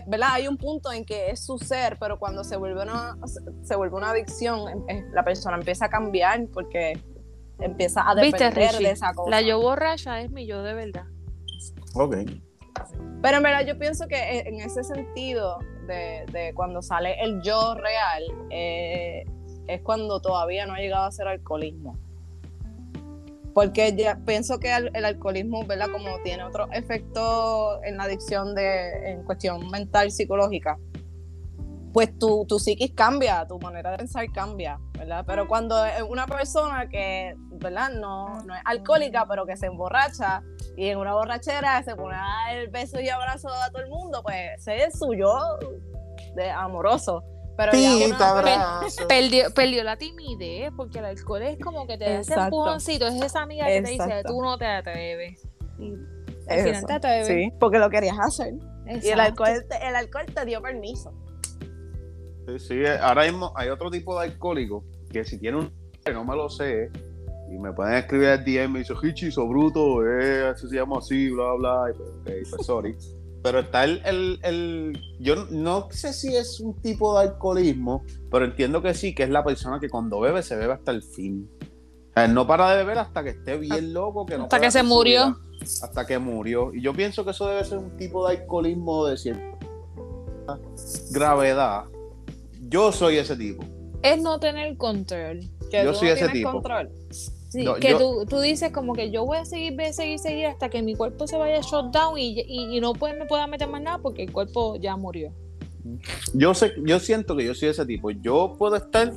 ¿verdad? 0.06 0.28
Hay 0.32 0.48
un 0.48 0.56
punto 0.56 0.92
en 0.92 1.04
que 1.04 1.30
es 1.30 1.44
su 1.44 1.58
ser, 1.58 1.96
pero 1.98 2.18
cuando 2.18 2.44
se 2.44 2.56
vuelve 2.56 2.82
una, 2.82 3.16
se 3.62 3.76
vuelve 3.76 3.96
una 3.96 4.10
adicción, 4.10 4.68
em- 4.68 4.84
em- 4.88 5.12
la 5.12 5.24
persona 5.24 5.56
empieza 5.56 5.86
a 5.86 5.88
cambiar 5.90 6.46
porque 6.52 7.00
empieza 7.60 8.02
a 8.02 8.14
¿Viste, 8.14 8.44
depender 8.44 8.78
de 8.78 8.90
esa 8.90 9.12
cosa. 9.14 9.30
La 9.30 9.40
yo 9.40 9.60
borracha 9.60 10.20
es 10.20 10.30
mi 10.30 10.46
yo 10.46 10.62
de 10.62 10.74
verdad. 10.74 11.04
ok. 11.94 12.16
Pero 13.22 13.36
en 13.38 13.42
verdad 13.42 13.64
yo 13.64 13.78
pienso 13.78 14.06
que 14.08 14.40
en 14.40 14.60
ese 14.60 14.84
sentido 14.84 15.58
de, 15.86 16.26
de 16.30 16.52
cuando 16.54 16.82
sale 16.82 17.22
el 17.22 17.40
yo 17.42 17.74
real, 17.74 18.22
eh, 18.50 19.24
es 19.66 19.80
cuando 19.82 20.20
todavía 20.20 20.66
no 20.66 20.74
ha 20.74 20.78
llegado 20.78 21.04
a 21.04 21.12
ser 21.12 21.28
alcoholismo. 21.28 21.96
Porque 23.54 23.94
ya 23.96 24.18
pienso 24.26 24.58
que 24.58 24.74
el, 24.74 25.04
alcoholismo, 25.04 25.64
¿verdad? 25.64 25.86
Como 25.92 26.18
tiene 26.24 26.42
otro 26.42 26.68
efecto 26.72 27.82
en 27.84 27.96
la 27.96 28.04
adicción 28.04 28.54
de, 28.54 29.12
en 29.12 29.22
cuestión 29.24 29.70
mental, 29.70 30.10
psicológica, 30.10 30.76
pues 31.92 32.18
tu, 32.18 32.44
tu 32.46 32.58
psiquis 32.58 32.92
cambia, 32.92 33.46
tu 33.46 33.60
manera 33.60 33.92
de 33.92 33.98
pensar 33.98 34.26
cambia, 34.32 34.80
¿verdad? 34.98 35.24
Pero 35.24 35.46
cuando 35.46 35.76
una 36.08 36.26
persona 36.26 36.88
que, 36.88 37.36
¿verdad? 37.52 37.90
No, 37.90 38.42
no 38.42 38.56
es 38.56 38.60
alcohólica, 38.64 39.24
pero 39.28 39.46
que 39.46 39.56
se 39.56 39.66
emborracha 39.66 40.42
y 40.76 40.88
en 40.88 40.98
una 40.98 41.14
borrachera 41.14 41.80
se 41.84 41.94
pone 41.94 42.16
a 42.16 42.18
dar 42.18 42.56
el 42.56 42.68
beso 42.68 43.00
y 43.00 43.08
abrazo 43.08 43.48
a 43.48 43.70
todo 43.70 43.82
el 43.82 43.88
mundo, 43.88 44.20
pues 44.24 44.36
ese 44.58 44.84
es 44.84 44.98
su 44.98 45.14
yo 45.14 45.38
de 46.34 46.50
amoroso. 46.50 47.22
Pero 47.56 47.72
ya 47.72 48.28
abrazo. 48.30 49.06
Perdió, 49.06 49.52
perdió 49.54 49.84
la 49.84 49.96
timidez, 49.96 50.72
porque 50.76 50.98
el 50.98 51.04
alcohol 51.04 51.42
es 51.42 51.58
como 51.58 51.86
que 51.86 51.96
te 51.96 52.04
da 52.04 52.20
ese 52.20 52.34
empujoncito, 52.34 53.06
es 53.06 53.22
esa 53.22 53.42
amiga 53.42 53.66
que 53.66 53.82
te 53.82 53.90
dice, 53.90 54.22
tú 54.26 54.42
no 54.42 54.58
te 54.58 54.66
atreves. 54.66 55.46
Y 55.78 55.94
al 56.48 56.60
final 56.60 56.86
te 56.86 56.92
atreves. 56.92 57.26
Sí, 57.26 57.52
porque 57.60 57.78
lo 57.78 57.88
querías 57.90 58.18
hacer. 58.18 58.54
Y 58.86 59.08
el 59.08 59.20
alcohol, 59.20 59.64
te, 59.68 59.86
el 59.86 59.96
alcohol 59.96 60.26
te 60.26 60.44
dio 60.44 60.60
permiso. 60.60 61.12
Sí, 62.46 62.58
sí, 62.58 62.82
ahora 63.00 63.24
mismo 63.24 63.52
hay 63.56 63.70
otro 63.70 63.90
tipo 63.90 64.18
de 64.18 64.26
alcohólico 64.26 64.84
que 65.10 65.24
si 65.24 65.38
tiene 65.38 65.58
un 65.58 65.72
que 66.04 66.12
no 66.12 66.24
me 66.24 66.36
lo 66.36 66.50
sé 66.50 66.90
y 67.50 67.58
me 67.58 67.72
pueden 67.72 67.94
escribir 67.94 68.28
al 68.28 68.44
DM 68.44 68.64
y 68.64 68.68
me 68.68 68.78
dice 68.80 68.94
Hichi, 69.02 69.30
so 69.30 69.46
bruto, 69.46 70.06
eh, 70.06 70.50
eso 70.50 70.68
se 70.68 70.76
llama 70.76 70.98
así, 70.98 71.30
bla 71.30 71.54
bla, 71.54 71.90
y 71.90 71.96
pues, 71.96 72.10
ok, 72.10 72.50
pues 72.50 72.66
sorry. 72.66 72.96
Pero 73.44 73.58
está 73.60 73.84
el, 73.84 74.00
el, 74.06 74.40
el- 74.42 75.00
yo 75.20 75.36
no 75.50 75.88
sé 75.90 76.14
si 76.14 76.34
es 76.34 76.58
un 76.60 76.80
tipo 76.80 77.16
de 77.18 77.26
alcoholismo, 77.28 78.02
pero 78.30 78.46
entiendo 78.46 78.80
que 78.82 78.94
sí, 78.94 79.14
que 79.14 79.22
es 79.24 79.28
la 79.30 79.44
persona 79.44 79.78
que 79.78 79.90
cuando 79.90 80.18
bebe 80.18 80.42
se 80.42 80.56
bebe 80.56 80.72
hasta 80.72 80.90
el 80.92 81.02
fin. 81.02 81.48
O 81.60 82.12
sea, 82.14 82.26
no 82.26 82.46
para 82.46 82.70
de 82.70 82.78
beber 82.78 82.96
hasta 82.98 83.22
que 83.22 83.30
esté 83.30 83.58
bien 83.58 83.92
loco, 83.92 84.24
que 84.24 84.38
no 84.38 84.44
Hasta 84.44 84.58
que 84.60 84.70
se 84.70 84.82
murió. 84.82 85.26
vida. 85.26 85.36
Hasta 85.82 86.06
que 86.06 86.18
murió. 86.18 86.72
Y 86.74 86.80
yo 86.80 86.94
pienso 86.94 87.22
que 87.22 87.32
eso 87.32 87.46
debe 87.46 87.64
ser 87.64 87.76
un 87.78 87.94
tipo 87.98 88.26
de 88.26 88.36
alcoholismo 88.38 89.06
de 89.06 89.16
cierta 89.18 89.58
gravedad. 91.10 91.84
Yo 92.68 92.92
soy 92.92 93.18
ese 93.18 93.36
tipo. 93.36 93.62
Es 94.02 94.20
no 94.22 94.38
tener 94.40 94.76
control. 94.76 95.40
Que 95.70 95.84
Yo 95.84 95.92
soy 95.94 96.08
no 96.08 96.14
ese 96.14 96.28
tipo. 96.28 96.52
control. 96.52 96.90
Sí, 97.54 97.62
No, 97.62 97.74
que 97.76 97.90
yo- 97.90 97.98
tú, 97.98 98.26
tú 98.28 98.40
dices 98.40 98.72
como 98.72 98.94
que 98.94 99.12
yo 99.12 99.24
voy 99.24 99.38
a 99.38 99.44
seguir, 99.44 99.76
voy 99.76 99.84
a 99.84 99.92
seguir, 99.92 100.18
seguir 100.18 100.46
hasta 100.46 100.68
que 100.68 100.82
mi 100.82 100.96
cuerpo 100.96 101.28
se 101.28 101.36
vaya 101.38 101.60
shut 101.60 101.92
down 101.92 102.18
y, 102.18 102.40
y, 102.40 102.76
y 102.76 102.80
no 102.80 102.94
puede, 102.94 103.16
me 103.16 103.26
pueda 103.26 103.46
meter 103.46 103.68
más 103.68 103.80
nada 103.80 103.98
porque 103.98 104.24
el 104.24 104.32
cuerpo 104.32 104.74
ya 104.74 104.96
murió. 104.96 105.30
Yo 106.32 106.52
sé, 106.52 106.72
yo 106.84 106.98
siento 106.98 107.36
que 107.36 107.44
yo 107.44 107.54
soy 107.54 107.68
ese 107.68 107.86
tipo. 107.86 108.10
Yo 108.10 108.56
puedo 108.58 108.74
estar 108.74 109.12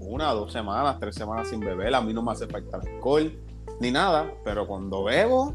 una, 0.00 0.32
dos 0.32 0.52
semanas, 0.54 0.96
tres 0.98 1.16
semanas 1.16 1.48
sin 1.48 1.60
beber. 1.60 1.94
A 1.94 2.00
mí 2.00 2.14
no 2.14 2.22
me 2.22 2.32
hace 2.32 2.46
falta 2.46 2.78
alcohol 2.78 3.30
ni 3.78 3.90
nada. 3.90 4.32
Pero 4.42 4.66
cuando 4.66 5.04
bebo, 5.04 5.54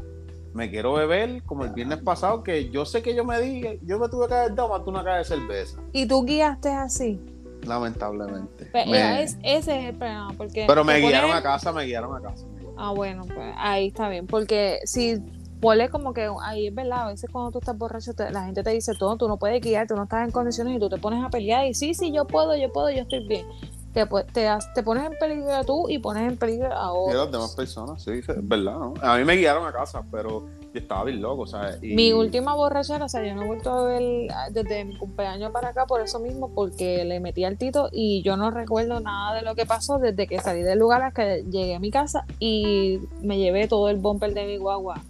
me 0.54 0.70
quiero 0.70 0.92
beber 0.92 1.42
como 1.42 1.64
el 1.64 1.72
viernes 1.72 2.02
pasado, 2.02 2.44
que 2.44 2.70
yo 2.70 2.84
sé 2.84 3.02
que 3.02 3.16
yo 3.16 3.24
me 3.24 3.40
di, 3.40 3.80
yo 3.82 3.98
me 3.98 4.08
tuve 4.08 4.28
que 4.28 4.34
haber 4.34 4.54
dado 4.54 4.68
más 4.68 4.84
de 4.84 4.90
una 4.90 5.02
caja 5.02 5.18
de 5.18 5.24
cerveza. 5.24 5.80
Y 5.92 6.06
tú 6.06 6.22
guiaste 6.24 6.68
así. 6.68 7.18
Lamentablemente. 7.66 8.66
Pe- 8.66 8.86
Me- 8.86 9.22
es- 9.22 9.36
ese 9.42 9.78
es 9.78 9.84
el 9.86 9.94
problema. 9.96 10.32
Porque 10.36 10.64
pero 10.66 10.84
me 10.84 10.98
guiaron 10.98 11.32
a 11.32 11.42
casa, 11.42 11.72
me 11.72 11.84
guiaron 11.84 12.16
a 12.16 12.20
casa. 12.20 12.44
me 12.46 12.60
guiaron. 12.60 12.74
Ah, 12.78 12.90
bueno, 12.92 13.24
pues 13.26 13.54
ahí 13.56 13.88
está 13.88 14.08
bien. 14.08 14.26
Porque 14.26 14.78
si 14.84 15.20
ponle 15.60 15.88
como 15.90 16.12
que 16.12 16.28
ahí 16.42 16.66
es 16.68 16.74
verdad, 16.74 17.02
a 17.02 17.06
veces 17.08 17.30
cuando 17.30 17.50
tú 17.52 17.58
estás 17.60 17.76
borracho, 17.78 18.12
te- 18.14 18.30
la 18.30 18.44
gente 18.44 18.62
te 18.62 18.70
dice 18.70 18.92
todo, 18.98 19.16
tú 19.16 19.28
no 19.28 19.36
puedes 19.36 19.60
guiar, 19.60 19.86
tú 19.86 19.94
no 19.94 20.04
estás 20.04 20.24
en 20.24 20.32
condiciones 20.32 20.76
y 20.76 20.78
tú 20.80 20.88
te 20.88 20.98
pones 20.98 21.24
a 21.24 21.28
pelear 21.30 21.66
y 21.66 21.74
sí, 21.74 21.94
sí, 21.94 22.12
yo 22.12 22.26
puedo, 22.26 22.56
yo 22.56 22.72
puedo, 22.72 22.90
yo 22.90 23.02
estoy 23.02 23.26
bien. 23.26 23.46
Te, 23.92 24.06
te, 24.32 24.48
te 24.74 24.82
pones 24.82 25.04
en 25.04 25.12
peligro 25.20 25.62
tú 25.64 25.86
y 25.88 25.98
pones 25.98 26.26
en 26.32 26.38
peligro 26.38 26.66
a 26.72 26.86
Y 26.86 27.08
otros. 27.10 27.14
las 27.24 27.30
demás 27.32 27.54
personas, 27.54 28.02
sí, 28.02 28.22
sí, 28.22 28.32
es 28.32 28.48
verdad, 28.48 28.72
¿no? 28.78 28.94
A 29.02 29.18
mí 29.18 29.24
me 29.24 29.34
guiaron 29.36 29.66
a 29.66 29.72
casa, 29.72 30.02
pero 30.10 30.46
yo 30.72 30.80
estaba 30.80 31.04
bien 31.04 31.20
loco, 31.20 31.46
¿sabes? 31.46 31.78
Y- 31.82 31.94
Mi 31.94 32.12
última 32.12 32.54
borrachera, 32.54 33.04
o 33.04 33.08
sea, 33.08 33.22
yo 33.26 33.34
no 33.34 33.42
he 33.42 33.46
vuelto 33.46 33.70
a 33.70 33.84
beber 33.84 34.32
ah, 34.32 34.48
desde 34.50 34.84
mi 34.84 34.96
cumpleaños 34.96 35.50
para 35.52 35.68
acá 35.68 35.84
por 35.86 36.00
eso 36.00 36.18
mismo, 36.18 36.48
porque 36.54 37.04
le 37.04 37.20
metí 37.20 37.44
al 37.44 37.58
tito 37.58 37.88
y 37.92 38.22
yo 38.22 38.36
no 38.36 38.50
recuerdo 38.50 39.00
nada 39.00 39.34
de 39.34 39.42
lo 39.42 39.54
que 39.54 39.66
pasó 39.66 39.98
desde 39.98 40.26
que 40.26 40.40
salí 40.40 40.62
del 40.62 40.78
lugar 40.78 41.02
hasta 41.02 41.24
que 41.24 41.44
llegué 41.50 41.74
a 41.74 41.78
mi 41.78 41.90
casa 41.90 42.24
y 42.38 43.00
me 43.20 43.38
llevé 43.38 43.68
todo 43.68 43.88
el 43.90 43.98
bumper 43.98 44.32
de 44.32 44.46
mi 44.46 44.56
guagua 44.56 45.02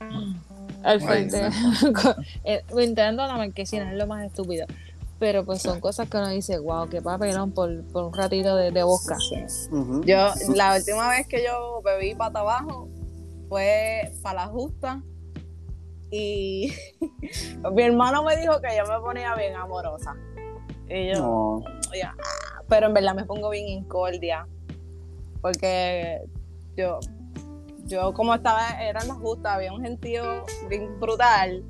al 0.00 0.98
Ay, 0.98 1.00
frente, 1.00 1.40
eh, 2.44 2.62
entrando 2.76 3.22
a 3.22 3.26
la 3.28 3.36
marquesina, 3.36 3.92
es 3.92 3.96
lo 3.98 4.06
más 4.06 4.24
estúpido. 4.26 4.66
Pero 5.20 5.44
pues 5.44 5.62
son 5.62 5.78
cosas 5.78 6.08
que 6.08 6.16
uno 6.16 6.28
dice, 6.30 6.58
wow, 6.58 6.88
qué 6.88 7.00
papelón 7.00 7.52
por, 7.52 7.84
por 7.92 8.02
un 8.02 8.12
ratito 8.12 8.56
de, 8.56 8.72
de 8.72 8.82
bosca. 8.82 9.16
Yo, 10.04 10.16
la 10.56 10.76
última 10.76 11.08
vez 11.10 11.28
que 11.28 11.44
yo 11.44 11.80
bebí 11.84 12.16
pata 12.16 12.40
abajo 12.40 12.88
fue 13.52 14.10
para 14.22 14.46
la 14.46 14.46
justa. 14.46 15.02
Y 16.10 16.72
mi 17.74 17.82
hermano 17.82 18.24
me 18.24 18.34
dijo 18.38 18.58
que 18.62 18.68
yo 18.74 18.90
me 18.90 18.98
ponía 19.00 19.34
bien 19.34 19.54
amorosa. 19.56 20.16
Y 20.88 21.12
yo, 21.12 21.18
No. 21.20 21.64
pero 22.66 22.86
en 22.86 22.94
verdad 22.94 23.14
me 23.14 23.26
pongo 23.26 23.50
bien 23.50 23.68
incordia. 23.68 24.46
Porque 25.42 26.22
yo, 26.78 26.98
yo 27.84 28.14
como 28.14 28.34
estaba, 28.34 28.70
eran 28.82 29.06
las 29.06 29.18
justas, 29.18 29.56
había 29.56 29.70
un 29.74 29.82
gentío 29.82 30.44
bien 30.70 30.98
brutal. 30.98 31.62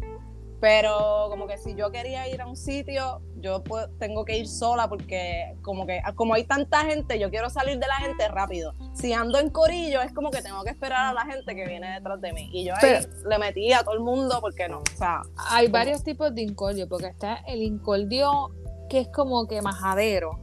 Pero 0.63 1.27
como 1.29 1.49
que 1.49 1.59
si 1.59 1.75
yo 1.75 1.91
quería 1.91 2.29
ir 2.29 2.41
a 2.41 2.47
un 2.47 2.57
sitio, 2.57 3.21
yo 3.41 3.65
puedo- 3.65 3.89
tengo 3.99 4.25
que 4.25 4.39
ir 4.39 4.47
sola 4.47 4.89
porque 4.89 5.57
como 5.61 5.85
que 5.87 6.01
como 6.15 6.35
hay 6.35 6.45
tanta 6.45 6.85
gente, 6.85 7.19
yo 7.19 7.31
quiero 7.31 7.51
salir 7.51 7.81
de 7.81 7.87
la 7.89 7.97
gente 7.97 8.29
rápido. 8.29 8.73
Si 8.95 9.13
ando 9.13 9.41
en 9.41 9.51
corillo, 9.51 10.01
es 10.03 10.13
como 10.15 10.31
que 10.31 10.41
tengo 10.41 10.63
que 10.63 10.71
esperar 10.71 11.07
a 11.07 11.13
la 11.15 11.27
gente 11.27 11.57
que 11.57 11.67
viene 11.67 11.91
detrás 11.95 12.21
de 12.21 12.33
mí. 12.33 12.49
Y 12.53 12.65
yo 12.65 12.75
ahí 12.77 13.05
le 13.29 13.39
metí 13.39 13.73
a 13.73 13.83
todo 13.83 13.95
el 13.95 14.01
mundo 14.03 14.39
porque 14.41 14.69
no. 14.69 14.79
O 14.79 14.97
sea, 14.97 15.23
Hay 15.51 15.67
varios 15.67 16.05
tipos 16.05 16.33
de 16.33 16.43
incordio, 16.43 16.89
porque 16.89 17.09
está 17.09 17.39
el 17.49 17.61
incordio 17.61 18.51
que 18.89 19.01
es 19.01 19.09
como 19.09 19.49
que 19.49 19.61
majadero. 19.63 20.39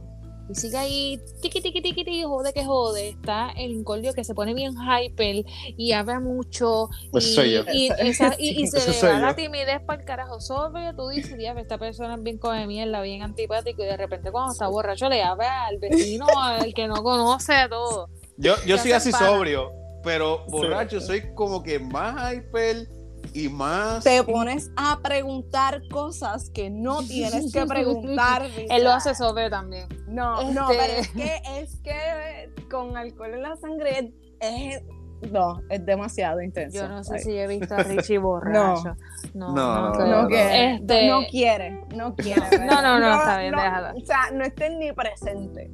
Y 0.50 0.54
sigue 0.54 0.76
ahí, 0.76 1.20
tiqui, 1.40 1.60
tiqui, 1.60 1.80
tiqui, 1.80 2.04
tiqui, 2.04 2.22
jode 2.24 2.52
que 2.52 2.64
jode. 2.64 3.08
Está 3.10 3.50
el 3.56 3.70
incordio 3.72 4.12
que 4.12 4.24
se 4.24 4.34
pone 4.34 4.52
bien 4.54 4.72
hyper 4.74 5.44
y 5.76 5.92
habla 5.92 6.20
mucho. 6.20 6.88
Y, 7.12 7.18
Ese 7.18 7.34
soy 7.34 7.52
yo. 7.52 7.62
y, 7.72 7.90
esa- 7.98 8.34
y- 8.38 8.62
y 8.62 8.66
se 8.68 9.06
le 9.06 9.12
va 9.14 9.18
la 9.20 9.34
timidez 9.36 9.80
para 9.86 10.00
el 10.00 10.06
carajo. 10.06 10.40
Solo 10.40 10.72
tú 10.96 11.08
dices, 11.08 11.36
"Diablo, 11.38 11.60
esta 11.62 11.78
persona 11.78 12.14
es 12.16 12.22
bien 12.22 12.38
come 12.38 12.66
mierda, 12.66 13.00
bien 13.02 13.22
antipático. 13.22 13.82
Y 13.82 13.86
de 13.86 13.96
repente, 13.96 14.30
cuando 14.32 14.52
está 14.52 14.66
borracho, 14.68 15.08
le 15.08 15.22
habla 15.22 15.66
al 15.66 15.78
vecino, 15.78 16.26
al 16.40 16.74
que 16.74 16.86
no 16.88 17.02
conoce 17.02 17.54
a 17.54 17.68
todo. 17.68 18.08
Yo, 18.36 18.54
yo 18.66 18.78
soy 18.78 18.92
así 18.92 19.12
sobrio, 19.12 19.70
pero 20.02 20.44
borracho 20.48 21.00
soy 21.00 21.32
como 21.34 21.62
que 21.62 21.78
más 21.78 22.32
hyper 22.34 22.88
y 23.32 23.48
más. 23.48 24.02
Te 24.04 24.22
pones 24.24 24.70
a 24.76 24.98
preguntar 25.02 25.82
cosas 25.90 26.50
que 26.50 26.70
no 26.70 26.98
tienes 27.06 27.52
que 27.52 27.66
preguntar. 27.66 28.42
Él 28.68 28.84
lo 28.84 28.90
hace 28.90 29.14
sobre 29.14 29.50
también. 29.50 29.86
No, 30.08 30.50
no, 30.52 30.70
Este- 30.70 30.82
pero 30.82 30.92
es 31.00 31.08
que, 31.10 31.42
es 31.60 31.76
que 31.82 32.68
con 32.70 32.96
alcohol 32.96 33.34
en 33.34 33.42
la 33.42 33.56
sangre 33.56 34.12
es, 34.40 34.82
no, 35.30 35.60
es 35.68 35.84
demasiado 35.84 36.40
intenso. 36.40 36.78
Yo 36.78 36.88
no 36.88 37.04
sé 37.04 37.16
Ay, 37.16 37.20
si 37.22 37.36
he 37.36 37.46
visto 37.46 37.74
a 37.74 37.82
Richie 37.82 38.18
borracho. 38.18 38.96
No, 39.34 39.52
No, 39.54 39.92
no, 39.92 39.98
no 40.06 40.22
no, 40.22 40.28
quiere, 40.28 40.74
Este- 40.74 41.08
no 41.08 41.20
quiere, 41.30 41.84
no 41.94 42.14
quiere. 42.16 42.58
No, 42.66 42.82
no, 42.82 42.98
no, 42.98 43.06
¿verdad? 43.06 43.18
está 43.20 43.38
bien, 43.38 43.52
déjala. 43.54 43.94
O 43.96 44.06
sea, 44.06 44.30
no 44.32 44.44
estén 44.44 44.78
ni 44.78 44.92
presente. 44.92 45.70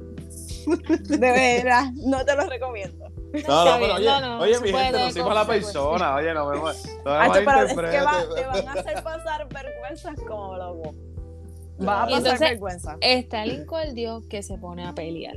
De 1.07 1.17
veras, 1.31 1.93
no 1.93 2.25
te 2.25 2.35
lo 2.35 2.45
recomiendo. 2.45 3.06
No, 3.47 3.65
no, 3.65 3.77
pero 3.79 3.95
oye, 3.95 4.05
no, 4.05 4.19
no, 4.21 4.39
oye 4.39 4.59
mi 4.59 4.71
puede 4.71 4.83
gente, 4.85 4.91
no 4.91 4.97
tener 4.99 5.13
soy 5.13 5.21
mala 5.23 5.45
consecuencias. 5.45 5.73
persona. 5.73 6.15
Oye, 6.15 6.33
no 6.33 6.49
me, 6.49 6.55
no 6.57 6.63
me 6.63 6.69
Hacho, 6.71 7.03
pero 7.05 7.15
es 7.21 7.35
que 7.35 7.45
malinterprete. 7.45 8.01
va- 8.01 8.35
te 8.35 8.45
van 8.45 8.67
a 8.67 8.71
hacer 8.79 9.03
pasar 9.03 9.47
vergüenzas 9.49 10.15
como 10.27 10.55
loco. 10.57 10.95
Va 11.85 12.03
a 12.03 12.05
pasar 12.05 12.17
entonces- 12.19 12.39
vergüenza. 12.49 12.97
Está 13.01 13.43
el 13.43 13.51
incordio 13.53 14.23
que 14.29 14.41
se 14.43 14.57
pone 14.57 14.85
a 14.87 14.93
pelear. 14.93 15.35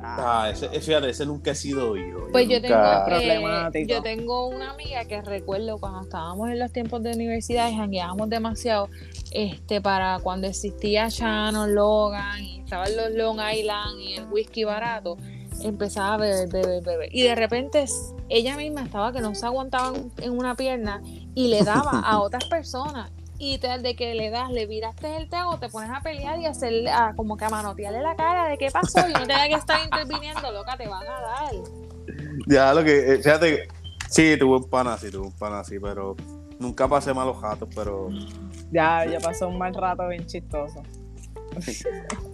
Ah, 0.00 0.48
ese, 0.52 0.66
ese, 0.66 0.80
fíjate, 0.80 1.08
ese 1.10 1.26
nunca 1.26 1.50
he 1.50 1.54
sido 1.56 1.96
yo. 1.96 2.28
Pues 2.30 2.48
yo 2.48 2.60
tengo, 2.62 2.76
eh, 3.20 3.84
yo 3.88 4.00
tengo 4.00 4.46
una 4.46 4.70
amiga 4.70 5.04
que 5.06 5.20
recuerdo 5.22 5.78
cuando 5.78 6.02
estábamos 6.02 6.50
en 6.50 6.60
los 6.60 6.72
tiempos 6.72 7.02
de 7.02 7.10
universidad 7.14 7.68
y 7.68 7.74
jangueábamos 7.74 8.28
demasiado 8.28 8.88
este 9.32 9.80
para 9.80 10.20
cuando 10.20 10.46
existía 10.46 11.08
Shannon, 11.08 11.74
Logan 11.74 12.44
y 12.44 12.60
estaban 12.60 12.94
los 12.96 13.10
Long 13.10 13.40
Island 13.52 13.98
y 14.00 14.14
el 14.14 14.26
whisky 14.30 14.62
barato, 14.62 15.16
empezaba 15.64 16.14
a 16.14 16.16
beber, 16.16 16.48
beber, 16.48 16.82
beber. 16.82 17.08
Y 17.14 17.22
de 17.22 17.34
repente 17.34 17.84
ella 18.28 18.56
misma 18.56 18.82
estaba 18.84 19.12
que 19.12 19.20
no 19.20 19.34
se 19.34 19.46
aguantaba 19.46 19.96
en- 20.18 20.32
una 20.38 20.54
pierna 20.54 21.02
y 21.34 21.48
le 21.48 21.62
daba 21.64 22.00
a 22.00 22.18
otras 22.20 22.44
personas. 22.46 23.10
Y 23.40 23.58
tras 23.58 23.82
de 23.82 23.94
que 23.94 24.14
le 24.14 24.30
das, 24.30 24.50
le 24.50 24.66
viraste 24.66 25.16
el 25.16 25.28
trago, 25.28 25.58
te 25.58 25.68
pones 25.68 25.90
a 25.90 26.00
pelear 26.00 26.38
y 26.40 26.46
a 26.46 26.50
hacer 26.50 26.88
a- 26.88 27.12
como 27.14 27.36
que 27.36 27.44
a 27.44 27.48
manotearle 27.50 28.02
la 28.02 28.16
cara 28.16 28.48
de 28.48 28.58
qué 28.58 28.70
pasó 28.70 29.08
y 29.08 29.12
no 29.12 29.20
tenga 29.20 29.46
que 29.46 29.54
estar 29.54 29.78
interviniendo, 29.84 30.50
loca, 30.50 30.76
te 30.76 30.88
van 30.88 31.06
a 31.06 31.20
dar. 31.20 31.52
Ya, 32.48 32.74
lo 32.74 32.82
que. 32.82 33.12
eh, 33.14 33.16
Fíjate, 33.18 33.68
sí, 34.08 34.36
tuve 34.38 34.56
un 34.56 34.68
pan 34.68 34.88
así, 34.88 35.10
tuve 35.10 35.26
un 35.28 35.32
pan 35.38 35.52
así, 35.54 35.78
pero 35.78 36.16
nunca 36.58 36.88
pasé 36.88 37.14
malos 37.14 37.36
jatos, 37.38 37.68
pero. 37.74 38.08
Ya, 38.72 39.04
ya 39.06 39.20
pasó 39.20 39.48
un 39.48 39.56
mal 39.58 39.72
rato 39.74 40.08
bien 40.08 40.26
chistoso. 40.26 40.82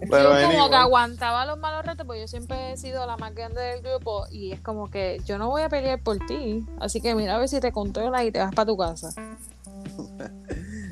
Pero 0.09 0.39
yo 0.39 0.47
como 0.51 0.69
que 0.69 0.75
aguantaba 0.75 1.45
los 1.45 1.57
malos 1.57 1.85
ratos, 1.85 2.05
porque 2.05 2.21
yo 2.21 2.27
siempre 2.27 2.73
he 2.73 2.77
sido 2.77 3.05
la 3.05 3.17
más 3.17 3.33
grande 3.33 3.61
del 3.61 3.81
grupo 3.81 4.25
y 4.29 4.51
es 4.51 4.61
como 4.61 4.89
que 4.89 5.19
yo 5.25 5.37
no 5.37 5.49
voy 5.49 5.63
a 5.63 5.69
pelear 5.69 6.01
por 6.01 6.17
ti, 6.25 6.65
así 6.79 7.01
que 7.01 7.15
mira 7.15 7.35
a 7.35 7.39
ver 7.39 7.49
si 7.49 7.59
te 7.59 7.71
controlas 7.71 8.23
y 8.23 8.31
te 8.31 8.39
vas 8.39 8.53
para 8.53 8.67
tu 8.67 8.77
casa. 8.77 9.09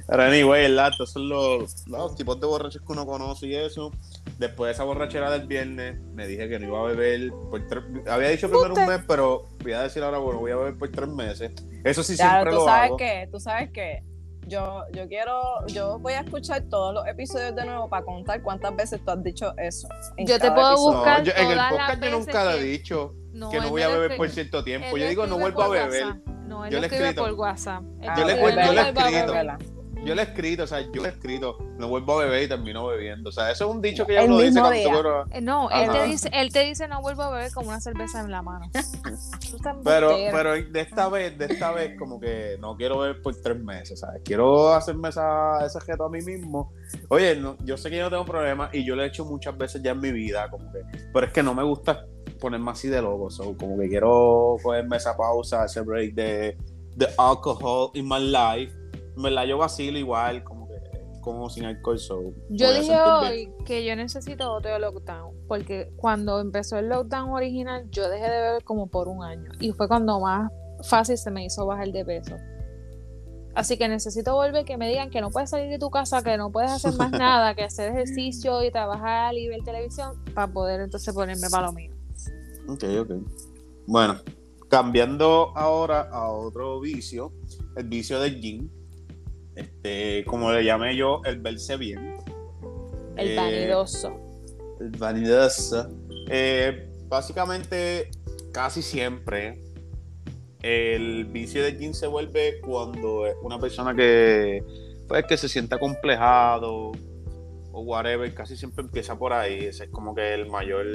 Pero 0.06 0.22
anyway, 0.22 0.70
¿verdad? 0.70 0.90
Estos 0.92 1.12
son 1.12 1.30
los, 1.30 1.88
los 1.88 2.16
tipos 2.16 2.40
de 2.40 2.46
borrachos 2.46 2.82
que 2.82 2.92
uno 2.92 3.06
conoce 3.06 3.48
y 3.48 3.56
eso. 3.56 3.92
Después 4.38 4.68
de 4.68 4.74
esa 4.74 4.84
borrachera 4.84 5.32
del 5.32 5.48
viernes, 5.48 6.00
me 6.14 6.28
dije 6.28 6.50
que 6.50 6.60
no 6.60 6.68
iba 6.68 6.80
a 6.82 6.84
beber 6.84 7.32
por 7.50 7.66
tres... 7.68 7.84
Había 8.08 8.30
dicho 8.30 8.50
primero 8.50 8.74
un 8.74 8.86
mes, 8.86 9.02
pero 9.08 9.48
voy 9.62 9.72
a 9.72 9.82
decir 9.84 10.04
ahora, 10.04 10.18
bueno, 10.18 10.40
voy 10.40 10.52
a 10.52 10.58
beber 10.58 10.78
por 10.78 10.92
tres 10.92 11.08
meses. 11.08 11.52
Eso 11.84 12.04
sí 12.04 12.18
siempre 12.18 12.52
tú 12.52 12.58
lo 12.58 12.66
sabes 12.66 12.90
hago. 12.90 12.98
que, 12.98 13.30
tú 13.32 13.40
sabes 13.40 13.72
que 13.72 14.04
yo, 14.48 14.84
yo 14.94 15.08
quiero, 15.08 15.42
yo 15.68 16.00
voy 16.00 16.14
a 16.14 16.22
escuchar 16.22 16.64
todos 16.70 16.94
los 16.94 17.08
episodios 17.08 17.56
de 17.56 17.66
nuevo 17.66 17.90
para 17.90 18.06
contar 18.06 18.42
cuántas 18.42 18.76
veces 18.76 19.02
tú 19.04 19.12
has 19.12 19.24
dicho 19.24 19.54
eso. 19.58 19.88
en 20.18 20.28
Yo 20.28 20.36
te 20.36 20.42
cada 20.42 20.56
puedo 20.56 20.70
episodio. 20.72 20.92
No, 20.92 20.98
buscar 20.98 21.24
yo- 21.24 21.32
en 21.36 21.52
el 21.52 21.58
podcast 21.70 22.04
yo 22.04 22.10
nunca 22.12 22.46
le 22.46 22.52
he 22.52 22.58
que- 22.60 22.64
dicho 22.64 23.16
No, 23.34 23.50
que 23.50 23.60
no 23.60 23.70
voy 23.70 23.82
a 23.82 23.88
beber 23.90 24.18
por 24.18 24.30
cierto 24.30 24.64
tiempo. 24.64 24.98
Yo 24.98 25.08
digo, 25.08 25.28
no 25.28 25.38
vuelvo 25.38 25.64
a 25.64 25.68
beber. 25.70 26.06
WhatsApp. 26.06 26.28
No, 26.48 26.66
él 26.66 26.72
Yo 26.74 26.80
le 26.80 26.88
escribe 26.88 27.14
por 27.14 27.32
WhatsApp. 27.34 27.84
Él 28.02 28.10
Ah, 28.10 28.16
Yo 28.18 28.26
le- 28.26 28.36
yo 28.36 28.42
"No 28.42 28.48
le 28.48 28.52
he 28.52 28.66
vuelva 28.66 28.82
a 28.82 29.10
escrito. 29.10 29.34
Beber". 30.04 30.08
Yo 30.08 30.16
le 30.16 30.22
he 30.22 30.26
escrito, 30.26 30.64
o 30.64 30.68
sea, 30.68 30.82
yo 30.82 31.02
le 31.02 31.10
he 31.10 31.12
escrito, 31.12 31.58
no 31.78 31.88
vuelvo 31.88 32.20
a 32.20 32.26
beber 32.26 32.44
y 32.44 32.48
termino 32.48 32.88
bebiendo. 32.88 33.30
O 33.30 33.32
sea, 33.32 33.52
eso 33.52 33.66
es 33.66 33.76
un 33.76 33.82
dicho 33.82 34.06
que 34.06 34.14
ya 34.14 34.24
El 34.24 34.32
uno 34.32 34.40
dice 34.40 34.60
cuando 34.60 35.02
tú. 35.02 35.32
Eh, 35.32 35.42
No, 35.42 35.70
él 35.70 35.92
te, 35.92 36.04
dice, 36.04 36.30
él 36.34 36.52
te 36.52 36.64
dice 36.66 36.88
no 36.88 37.02
vuelvo 37.02 37.24
a 37.24 37.32
beber 37.32 37.52
como 37.52 37.70
una 37.70 37.80
cerveza 37.80 38.22
en 38.22 38.32
la 38.32 38.42
mano. 38.42 38.70
Pero, 39.84 40.16
pero 40.32 40.54
de 40.54 40.82
esta 40.82 41.10
vez, 41.10 41.38
de 41.38 41.46
esta 41.46 41.72
vez, 41.72 41.98
como 41.98 42.20
que 42.20 42.58
no 42.60 42.76
quiero 42.76 43.00
ver 43.00 43.22
por 43.22 43.36
tres 43.36 43.60
meses, 43.60 44.00
¿sabes? 44.00 44.22
Quiero 44.24 44.74
hacerme 44.74 45.10
esa, 45.10 45.66
ese 45.66 45.80
reto 45.80 46.06
a 46.06 46.10
mí 46.10 46.22
mismo. 46.22 46.74
Oye, 47.10 47.36
no, 47.36 47.58
yo 47.64 47.78
sé 47.78 47.90
que 47.90 47.98
yo 47.98 48.04
no 48.04 48.10
tengo 48.10 48.26
problemas 48.26 48.74
y 48.74 48.86
yo 48.86 48.96
lo 48.96 49.04
he 49.04 49.08
hecho 49.08 49.26
muchas 49.26 49.58
veces 49.58 49.82
ya 49.82 49.92
en 49.92 50.00
mi 50.00 50.12
vida, 50.12 50.50
como 50.50 50.72
que, 50.72 50.80
pero 51.14 51.26
es 51.26 51.34
que 51.34 51.44
no 51.44 51.54
me 51.54 51.64
gusta 51.64 52.06
ponerme 52.40 52.72
así 52.72 52.90
de 52.90 53.02
loco, 53.02 53.30
so, 53.30 53.56
como 53.58 53.78
que 53.78 53.88
quiero 53.88 54.58
cogerme 54.62 54.98
esa 54.98 55.16
pausa, 55.16 55.66
ese 55.66 55.82
break 55.82 56.14
de, 56.14 56.58
de 56.96 57.08
alcohol 57.18 57.92
in 57.94 58.08
my 58.08 58.20
life. 58.20 58.74
En 59.16 59.24
verdad, 59.24 59.46
yo 59.46 59.58
vacilo 59.58 59.98
igual, 59.98 60.44
como 60.44 60.68
que, 60.68 60.76
como 61.22 61.50
sin 61.50 61.66
alcohol, 61.66 62.00
so. 62.00 62.34
Yo 62.50 62.74
dije 62.74 63.00
hoy 63.00 63.52
que 63.66 63.86
yo 63.86 63.96
necesito 63.96 64.52
otro 64.52 64.78
lockdown, 64.80 65.36
porque 65.48 65.92
cuando 65.96 66.40
empezó 66.40 66.78
el 66.78 66.90
lockdown 66.90 67.30
original, 67.30 67.90
yo 67.90 68.10
dejé 68.10 68.26
de 68.30 68.42
beber 68.42 68.64
como 68.64 68.88
por 68.88 69.08
un 69.08 69.24
año, 69.24 69.52
y 69.60 69.72
fue 69.72 69.88
cuando 69.88 70.20
más 70.20 70.52
fácil 70.84 71.18
se 71.18 71.32
me 71.32 71.46
hizo 71.46 71.66
bajar 71.66 71.92
de 71.92 72.06
peso. 72.06 72.36
Así 73.56 73.78
que 73.78 73.88
necesito 73.88 74.34
volver 74.34 74.66
que 74.66 74.78
me 74.78 74.90
digan 74.90 75.12
que 75.12 75.22
no 75.22 75.30
puedes 75.30 75.52
salir 75.52 75.70
de 75.70 75.78
tu 75.78 75.92
casa, 75.92 76.24
que 76.24 76.38
no 76.38 76.52
puedes 76.52 76.72
hacer 76.72 76.94
más 76.94 77.12
nada, 77.12 77.54
que 77.54 77.64
hacer 77.64 77.92
ejercicio 77.92 78.64
y 78.64 78.72
trabajar 78.72 79.36
y 79.36 79.48
ver 79.48 79.62
televisión 79.64 80.24
para 80.34 80.52
poder 80.52 80.82
entonces 80.82 81.14
ponerme 81.14 81.50
para 81.50 81.68
lo 81.68 81.74
mío. 81.74 81.94
Ok, 82.68 82.84
ok. 83.02 83.12
Bueno, 83.86 84.18
cambiando 84.70 85.52
ahora 85.56 86.10
a 86.12 86.32
otro 86.32 86.80
vicio, 86.80 87.32
el 87.76 87.88
vicio 87.88 88.20
del 88.20 88.42
gym. 88.42 88.70
Este, 89.56 90.24
como 90.26 90.52
le 90.52 90.64
llamé 90.64 90.96
yo, 90.96 91.22
el 91.26 91.40
verse 91.40 91.78
bien. 91.78 92.18
El 93.16 93.30
Eh, 93.32 93.36
vanidoso. 93.36 94.20
El 94.80 94.90
vanidoso. 94.92 95.90
Eh, 96.30 96.90
básicamente, 97.08 98.10
casi 98.52 98.82
siempre, 98.82 99.64
el 100.62 101.26
vicio 101.26 101.64
del 101.64 101.78
gym 101.78 101.94
se 101.94 102.08
vuelve 102.08 102.60
cuando 102.62 103.28
es 103.28 103.36
una 103.44 103.60
persona 103.60 103.94
que, 103.94 104.64
pues, 105.08 105.26
que 105.26 105.38
se 105.38 105.50
sienta 105.50 105.78
complejado 105.78 106.92
o 107.76 107.82
whatever, 107.82 108.34
casi 108.34 108.56
siempre 108.56 108.84
empieza 108.84 109.18
por 109.18 109.34
ahí. 109.34 109.66
Ese 109.66 109.86
es 109.86 109.90
como 109.90 110.16
que 110.16 110.34
el 110.34 110.48
mayor. 110.50 110.86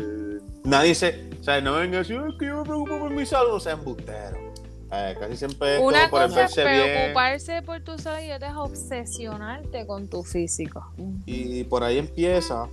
Nadie 0.65 0.95
se. 0.95 1.29
O 1.41 1.45
sea, 1.45 1.61
no 1.61 1.75
venga 1.75 1.97
a 1.97 2.01
decir, 2.01 2.19
"Ay, 2.25 2.37
que 2.39 2.47
yo 2.47 2.57
me 2.59 2.63
preocupo 2.65 2.99
por 2.99 3.11
mi 3.11 3.27
salud, 3.27 3.51
no 3.51 3.61
sea 3.61 3.73
embustero. 3.75 4.48
Eh, 4.91 5.17
casi 5.21 5.37
siempre 5.37 5.77
es 5.77 5.83
Una 5.83 6.09
cosa 6.09 6.25
es 6.27 6.35
verse 6.35 6.65
bien. 6.65 6.83
preocuparse 6.83 7.63
por 7.63 7.81
tu 7.83 7.99
salud 7.99 8.27
y 8.27 8.33
otra 8.33 8.49
es 8.51 8.57
obsesionarte 8.57 9.87
con 9.87 10.09
tu 10.09 10.23
físico. 10.25 10.93
Y 11.27 11.65
por 11.65 11.85
ahí 11.85 11.99
empieza 11.99 12.69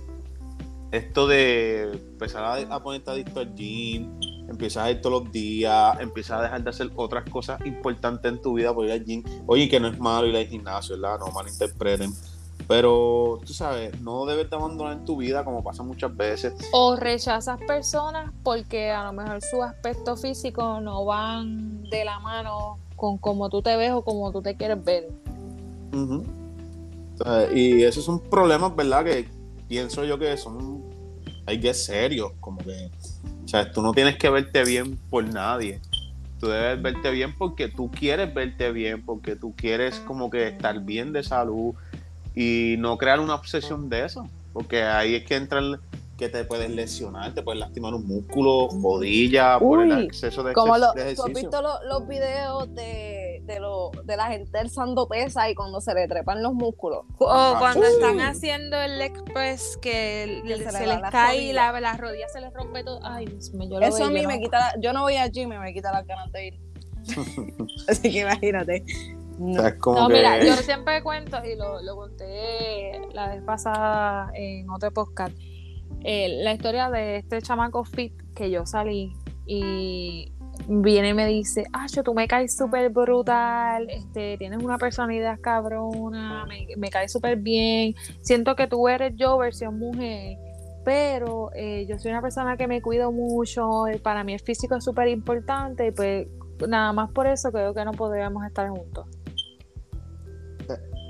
esto 0.92 1.26
de 1.26 1.92
empezar 1.92 2.44
a, 2.44 2.74
a 2.74 2.82
ponerte 2.82 3.10
adicto 3.10 3.40
al 3.40 3.54
gym, 3.54 4.18
empiezas 4.48 4.84
a 4.84 4.90
ir 4.90 5.00
todos 5.00 5.24
los 5.24 5.32
días, 5.32 6.00
empiezas 6.00 6.38
a 6.38 6.42
dejar 6.42 6.62
de 6.62 6.70
hacer 6.70 6.90
otras 6.96 7.28
cosas 7.28 7.60
importantes 7.66 8.32
en 8.32 8.40
tu 8.40 8.54
vida 8.54 8.72
por 8.72 8.86
ir 8.86 8.92
al 8.92 9.04
gym. 9.04 9.22
Oye, 9.46 9.68
que 9.68 9.78
no 9.78 9.88
es 9.88 9.98
malo 9.98 10.26
ir 10.26 10.36
al 10.36 10.46
gimnasio, 10.46 10.98
¿verdad? 10.98 11.18
No 11.18 11.32
malinterpreten. 11.32 12.12
Pero 12.68 13.40
tú 13.46 13.52
sabes, 13.52 14.00
no 14.00 14.26
debes 14.26 14.50
de 14.50 14.56
abandonar 14.56 15.04
tu 15.04 15.16
vida 15.18 15.44
como 15.44 15.62
pasa 15.62 15.84
muchas 15.84 16.16
veces. 16.16 16.52
O 16.72 16.96
rechazas 16.96 17.60
personas 17.66 18.32
porque 18.42 18.90
a 18.90 19.04
lo 19.04 19.12
mejor 19.12 19.40
su 19.40 19.62
aspecto 19.62 20.16
físico 20.16 20.80
no 20.80 21.04
van 21.04 21.84
de 21.84 22.04
la 22.04 22.18
mano 22.18 22.78
con 22.96 23.18
cómo 23.18 23.48
tú 23.50 23.62
te 23.62 23.76
ves 23.76 23.92
o 23.92 24.02
como 24.02 24.32
tú 24.32 24.42
te 24.42 24.56
quieres 24.56 24.82
ver. 24.84 25.08
Y 27.54 27.82
esos 27.84 28.04
son 28.04 28.18
problemas, 28.20 28.74
¿verdad? 28.74 29.04
Que 29.04 29.28
pienso 29.68 30.04
yo 30.04 30.18
que 30.18 30.36
son, 30.36 30.82
hay 31.46 31.60
que 31.60 31.72
serios, 31.72 32.32
como 32.40 32.58
que, 32.58 32.90
o 33.44 33.48
sea, 33.48 33.70
tú 33.70 33.80
no 33.80 33.92
tienes 33.92 34.18
que 34.18 34.28
verte 34.28 34.64
bien 34.64 34.98
por 35.08 35.24
nadie. 35.24 35.80
Tú 36.40 36.48
debes 36.48 36.82
verte 36.82 37.10
bien 37.12 37.34
porque 37.38 37.68
tú 37.68 37.90
quieres 37.90 38.34
verte 38.34 38.72
bien, 38.72 39.04
porque 39.06 39.36
tú 39.36 39.54
quieres 39.56 40.00
como 40.00 40.30
que 40.30 40.48
estar 40.48 40.80
bien 40.80 41.12
de 41.12 41.22
salud 41.22 41.74
y 42.36 42.76
no 42.78 42.96
crear 42.98 43.18
una 43.18 43.34
obsesión 43.34 43.88
de 43.88 44.04
eso, 44.04 44.28
porque 44.52 44.82
ahí 44.84 45.16
es 45.16 45.24
que 45.24 45.34
entra 45.34 45.58
el, 45.58 45.78
que 46.16 46.28
te 46.30 46.44
puedes 46.44 46.70
lesionar, 46.70 47.34
te 47.34 47.42
puedes 47.42 47.58
lastimar 47.60 47.92
un 47.92 48.06
músculo, 48.06 48.68
rodilla, 48.82 49.58
por 49.58 49.82
el 49.82 49.92
Uy, 49.92 50.04
exceso 50.04 50.42
de, 50.42 50.54
Como 50.54 50.78
lo- 50.78 50.92
de 50.94 51.14
tú 51.14 51.22
has 51.22 51.28
ejercicio. 51.28 51.34
visto 51.50 51.60
lo- 51.60 51.82
los 51.84 52.08
videos 52.08 52.74
de, 52.74 53.42
de, 53.44 53.60
lo, 53.60 53.90
de 54.04 54.16
la 54.16 54.28
gente 54.28 54.58
alzando 54.58 55.06
pesa 55.08 55.50
y 55.50 55.54
cuando 55.54 55.78
se 55.82 55.92
le 55.92 56.08
trepan 56.08 56.42
los 56.42 56.54
músculos. 56.54 57.00
O 57.18 57.28
Ah, 57.30 57.56
cuando 57.58 57.84
sí. 57.86 57.92
están 57.92 58.20
haciendo 58.20 58.80
el 58.80 58.96
leg 58.98 59.12
press 59.34 59.76
que, 59.82 60.42
Que 60.46 60.56
se 60.56 60.70
se, 60.70 60.78
le 60.80 60.86
va 60.86 60.92
les 60.94 61.00
la 61.02 61.10
cae 61.10 61.36
rodilla. 61.36 61.72
la, 61.72 61.80
la 61.80 61.96
rodilla 61.98 62.28
se 62.30 62.40
les 62.40 62.52
rompe 62.54 62.82
todo. 62.82 62.98
Ay, 63.02 63.26
Dios 63.26 63.52
mío, 63.52 63.68
yo 63.72 63.80
lo 63.80 63.86
Eso 63.86 63.98
veo 63.98 64.06
a 64.06 64.10
y 64.10 64.14
mí 64.14 64.22
yo 64.22 64.28
me 64.28 64.36
no- 64.38 64.42
quita, 64.42 64.58
la- 64.58 64.80
yo 64.80 64.92
no 64.94 65.02
voy 65.02 65.16
al 65.16 65.30
gym 65.30 65.52
y 65.52 65.58
me 65.58 65.74
quita 65.74 65.92
las 65.92 66.06
ganas 66.06 66.32
de 66.32 66.46
ir. 66.46 66.54
Así 67.88 68.10
que 68.10 68.20
imagínate. 68.20 68.84
O 69.40 69.52
sea, 69.54 69.68
es 69.68 69.74
como 69.74 70.00
No, 70.00 70.08
que- 70.08 70.14
mira, 70.14 70.44
yo 70.44 70.52
siempre 70.62 71.02
cuento, 71.02 71.38
y 71.44 71.56
lo, 71.56 71.82
lo 71.82 71.96
conté 71.96 73.00
la 73.12 73.28
vez 73.28 73.42
pasada 73.42 74.30
en 74.34 74.68
otro 74.70 74.90
podcast, 74.92 75.36
eh, 76.04 76.40
la 76.42 76.52
historia 76.52 76.90
de 76.90 77.16
este 77.16 77.40
chamaco 77.42 77.84
fit 77.84 78.14
que 78.34 78.50
yo 78.50 78.64
salí 78.66 79.12
y 79.46 80.32
viene 80.68 81.10
y 81.10 81.14
me 81.14 81.26
dice, 81.26 81.64
ah, 81.72 81.86
yo 81.94 82.02
tú 82.02 82.14
me 82.14 82.26
caes 82.26 82.56
súper 82.56 82.90
brutal, 82.90 83.88
este, 83.90 84.36
tienes 84.38 84.62
una 84.62 84.78
personalidad 84.78 85.38
cabrona, 85.40 86.44
me, 86.46 86.66
me 86.76 86.88
caes 86.90 87.12
súper 87.12 87.36
bien, 87.36 87.94
siento 88.22 88.56
que 88.56 88.66
tú 88.66 88.88
eres 88.88 89.12
yo 89.16 89.36
versión 89.38 89.78
mujer, 89.78 90.38
pero 90.84 91.50
eh, 91.54 91.86
yo 91.88 91.98
soy 91.98 92.10
una 92.12 92.22
persona 92.22 92.56
que 92.56 92.66
me 92.68 92.80
cuido 92.80 93.12
mucho, 93.12 93.86
eh, 93.86 93.98
para 93.98 94.24
mí 94.24 94.32
el 94.34 94.40
físico 94.40 94.76
es 94.76 94.84
súper 94.84 95.08
importante 95.08 95.86
y 95.88 95.90
pues 95.90 96.26
nada 96.68 96.92
más 96.92 97.10
por 97.10 97.26
eso 97.26 97.50
creo 97.52 97.74
que 97.74 97.84
no 97.84 97.92
podríamos 97.92 98.44
estar 98.46 98.68
juntos. 98.70 99.06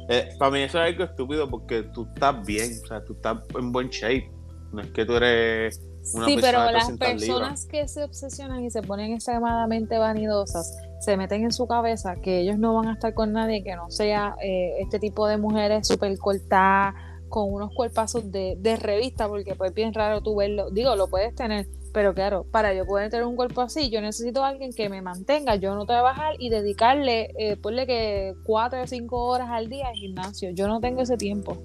Eh, 0.09 0.29
para 0.39 0.51
mí 0.51 0.61
eso 0.61 0.81
es 0.83 0.93
algo 0.93 1.05
estúpido 1.05 1.49
porque 1.49 1.83
tú 1.95 2.07
estás 2.15 2.45
bien, 2.47 2.71
o 2.85 2.87
sea, 2.87 3.05
tú 3.05 3.15
estás 3.15 3.39
en 3.59 3.73
buen 3.73 3.89
shape. 3.89 4.31
No 4.73 4.83
es 4.83 4.91
que 4.91 5.05
tú 5.05 5.15
eres 5.15 5.81
una 6.15 6.27
sí, 6.27 6.35
persona 6.37 6.67
pero 6.67 6.73
las 6.73 6.87
300 6.87 7.09
libras. 7.09 7.21
personas 7.21 7.67
que 7.67 7.89
se 7.89 8.05
obsesionan 8.05 8.65
y 8.65 8.71
se 8.71 8.83
ponen 8.83 9.13
extremadamente 9.13 9.99
vanidosas, 9.99 10.77
se 11.01 11.17
meten 11.17 11.45
en 11.45 11.53
su 11.53 11.67
cabeza 11.67 12.17
que 12.23 12.41
ellos 12.41 12.59
no 12.59 12.75
van 12.75 12.89
a 12.89 12.93
estar 12.95 13.15
con 13.15 13.33
nadie 13.33 13.65
que 13.65 13.75
no 13.75 13.91
sea 13.91 14.37
eh, 14.43 14.75
este 14.81 14.99
tipo 14.99 15.27
de 15.27 15.39
mujeres 15.39 15.89
súper 15.89 16.17
cortadas, 16.19 16.95
con 17.29 17.53
unos 17.53 17.73
cuerpazos 17.75 18.31
de, 18.31 18.57
de 18.59 18.77
revista, 18.77 19.29
porque 19.29 19.55
pues 19.55 19.71
es 19.71 19.75
bien 19.75 19.93
raro 19.93 20.23
tú 20.23 20.37
verlo. 20.37 20.71
Digo, 20.71 20.95
lo 20.97 21.09
puedes 21.09 21.35
tener, 21.35 21.67
pero 21.97 22.13
claro, 22.13 22.45
para 22.51 22.75
yo 22.75 22.85
poder 22.85 23.09
tener 23.09 23.25
un 23.25 23.37
cuerpo 23.37 23.63
así, 23.63 23.89
yo 23.89 24.03
necesito 24.03 24.45
a 24.45 24.49
alguien 24.49 24.71
que 24.75 24.91
me 24.91 25.01
mantenga, 25.01 25.57
yo 25.57 25.75
no 25.75 25.87
trabajar 25.87 26.35
y 26.39 26.51
dedicarle, 26.51 27.31
eh, 27.39 27.57
ponle 27.57 27.87
que 27.87 28.35
cuatro 28.45 28.83
o 28.83 28.87
cinco 28.87 29.25
horas 29.25 29.49
al 29.51 29.71
día 29.71 29.89
al 29.89 29.95
gimnasio. 29.95 30.51
Yo 30.51 30.69
no 30.69 30.79
tengo 30.79 31.01
ese 31.01 31.17
tiempo. 31.17 31.57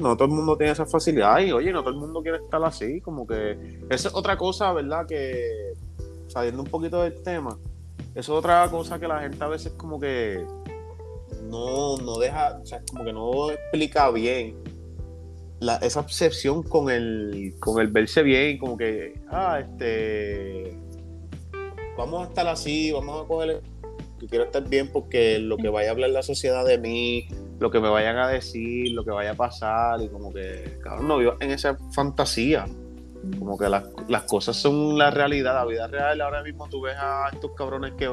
No 0.00 0.16
todo 0.16 0.24
el 0.24 0.30
mundo 0.30 0.56
tiene 0.56 0.72
esa 0.72 0.86
facilidad 0.86 1.40
y 1.40 1.52
oye, 1.52 1.74
no 1.74 1.80
todo 1.82 1.90
el 1.90 2.00
mundo 2.00 2.22
quiere 2.22 2.38
estar 2.38 2.64
así, 2.64 3.02
como 3.02 3.26
que 3.26 3.82
esa 3.90 4.08
es 4.08 4.14
otra 4.14 4.38
cosa, 4.38 4.72
¿verdad? 4.72 5.04
Que 5.06 5.74
saliendo 6.28 6.62
un 6.62 6.70
poquito 6.70 7.02
del 7.02 7.22
tema, 7.22 7.58
eso 8.14 8.32
es 8.32 8.38
otra 8.38 8.66
cosa 8.70 8.98
que 8.98 9.08
la 9.08 9.20
gente 9.20 9.44
a 9.44 9.48
veces 9.48 9.74
como 9.74 10.00
que 10.00 10.42
no, 11.42 11.98
no 11.98 12.16
deja, 12.16 12.58
o 12.62 12.64
sea, 12.64 12.80
como 12.90 13.04
que 13.04 13.12
no 13.12 13.50
explica 13.50 14.10
bien 14.10 14.56
la, 15.62 15.76
esa 15.76 16.00
obsesión 16.00 16.64
con 16.64 16.90
el, 16.90 17.54
con 17.60 17.80
el 17.80 17.86
verse 17.88 18.22
bien, 18.22 18.58
como 18.58 18.76
que, 18.76 19.14
ah, 19.30 19.60
este, 19.60 20.76
vamos 21.96 22.26
a 22.26 22.28
estar 22.28 22.48
así, 22.48 22.90
vamos 22.90 23.24
a 23.24 23.28
coger, 23.28 23.62
yo 24.18 24.28
quiero 24.28 24.44
estar 24.44 24.68
bien 24.68 24.88
porque 24.88 25.38
lo 25.38 25.56
que 25.56 25.68
vaya 25.68 25.90
a 25.90 25.92
hablar 25.92 26.10
la 26.10 26.22
sociedad 26.24 26.64
de 26.64 26.78
mí, 26.78 27.28
lo 27.60 27.70
que 27.70 27.78
me 27.78 27.88
vayan 27.88 28.18
a 28.18 28.26
decir, 28.26 28.90
lo 28.90 29.04
que 29.04 29.12
vaya 29.12 29.30
a 29.30 29.34
pasar, 29.34 30.02
y 30.02 30.08
como 30.08 30.32
que, 30.32 30.78
cabrón, 30.82 31.06
no 31.06 31.18
vivo 31.18 31.34
en 31.38 31.52
esa 31.52 31.78
fantasía. 31.92 32.66
Como 33.38 33.56
que 33.56 33.68
las, 33.68 33.84
las 34.08 34.24
cosas 34.24 34.56
son 34.56 34.98
la 34.98 35.12
realidad, 35.12 35.54
la 35.54 35.64
vida 35.64 35.86
real. 35.86 36.20
Ahora 36.20 36.42
mismo 36.42 36.68
tú 36.68 36.80
ves 36.80 36.96
a 36.98 37.28
estos 37.32 37.52
cabrones 37.52 37.92
que 37.92 38.10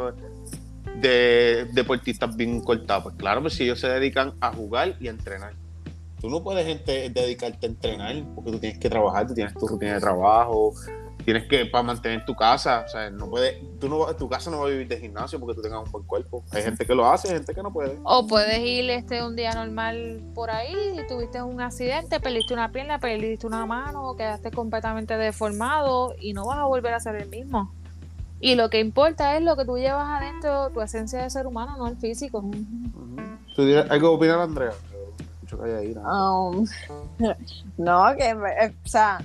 de 1.01 1.65
deportistas 1.73 2.37
bien 2.37 2.61
cortados. 2.61 3.05
Pues 3.05 3.15
claro, 3.15 3.41
pues 3.41 3.55
si 3.55 3.63
ellos 3.63 3.79
se 3.79 3.87
dedican 3.89 4.35
a 4.39 4.53
jugar 4.53 4.97
y 4.99 5.07
a 5.07 5.09
entrenar. 5.09 5.53
Tú 6.19 6.29
no 6.29 6.43
puedes 6.43 6.65
gente, 6.65 7.09
dedicarte 7.09 7.65
a 7.65 7.69
entrenar 7.69 8.23
porque 8.35 8.51
tú 8.51 8.59
tienes 8.59 8.79
que 8.79 8.89
trabajar, 8.89 9.27
tú 9.27 9.33
tienes 9.33 9.53
tu 9.53 9.67
rutina 9.67 9.93
de 9.93 9.99
trabajo, 10.01 10.73
tienes 11.23 11.47
que 11.47 11.65
para 11.65 11.83
mantener 11.83 12.25
tu 12.25 12.35
casa, 12.35 12.83
o 12.85 12.89
sea, 12.89 13.09
no 13.09 13.29
puedes, 13.29 13.57
tú 13.79 13.87
no, 13.87 14.05
tu 14.15 14.27
casa 14.27 14.49
no 14.49 14.59
va 14.59 14.65
a 14.65 14.69
vivir 14.69 14.87
de 14.87 14.99
gimnasio 14.99 15.39
porque 15.39 15.55
tú 15.55 15.61
tengas 15.61 15.85
un 15.85 15.91
buen 15.91 16.03
cuerpo. 16.05 16.43
Hay 16.51 16.63
gente 16.63 16.85
que 16.85 16.95
lo 16.95 17.05
hace, 17.09 17.29
hay 17.29 17.35
gente 17.35 17.53
que 17.53 17.63
no 17.63 17.71
puede. 17.71 17.97
O 18.03 18.27
puedes 18.27 18.59
ir 18.59 18.89
este 18.89 19.23
un 19.23 19.35
día 19.35 19.53
normal 19.53 20.21
por 20.33 20.49
ahí 20.49 20.73
y 20.97 21.07
tuviste 21.07 21.41
un 21.41 21.61
accidente, 21.61 22.19
perdiste 22.19 22.53
una 22.53 22.71
pierna, 22.71 22.99
perdiste 22.99 23.47
una 23.47 23.65
mano, 23.65 24.15
quedaste 24.17 24.51
completamente 24.51 25.17
deformado 25.17 26.15
y 26.19 26.33
no 26.33 26.45
vas 26.47 26.57
a 26.57 26.65
volver 26.65 26.93
a 26.93 26.99
ser 26.99 27.15
el 27.15 27.29
mismo. 27.29 27.71
Y 28.41 28.55
lo 28.55 28.69
que 28.69 28.79
importa 28.79 29.37
es 29.37 29.43
lo 29.43 29.55
que 29.55 29.65
tú 29.65 29.77
llevas 29.77 30.07
adentro, 30.07 30.69
tu 30.71 30.81
esencia 30.81 31.21
de 31.21 31.29
ser 31.29 31.45
humano, 31.45 31.75
no 31.77 31.87
el 31.87 31.97
físico. 31.97 32.41
¿Tú 33.55 33.65
tienes 33.65 33.89
algo 33.91 34.09
que 34.09 34.15
opinar, 34.15 34.39
Andrea? 34.39 34.71
Escucho 35.49 35.63
que 35.63 35.69
hay 35.71 35.87
ahí, 35.87 35.95
¿no? 35.95 36.49
Um, 36.49 36.65
no, 37.77 38.03
que, 38.15 38.29
eh, 38.29 38.75
o 38.85 38.87
sea, 38.87 39.19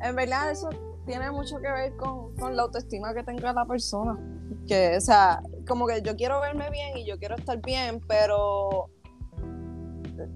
en 0.00 0.16
verdad 0.16 0.50
eso 0.50 0.70
tiene 1.06 1.30
mucho 1.30 1.58
que 1.60 1.70
ver 1.70 1.96
con, 1.96 2.34
con 2.36 2.56
la 2.56 2.62
autoestima 2.62 3.14
que 3.14 3.22
tenga 3.22 3.52
la 3.52 3.64
persona. 3.64 4.18
Que, 4.66 4.96
o 4.96 5.00
sea, 5.00 5.40
como 5.68 5.86
que 5.86 6.02
yo 6.02 6.16
quiero 6.16 6.40
verme 6.40 6.70
bien 6.70 6.96
y 6.96 7.06
yo 7.06 7.18
quiero 7.18 7.36
estar 7.36 7.60
bien, 7.60 8.00
pero 8.08 8.88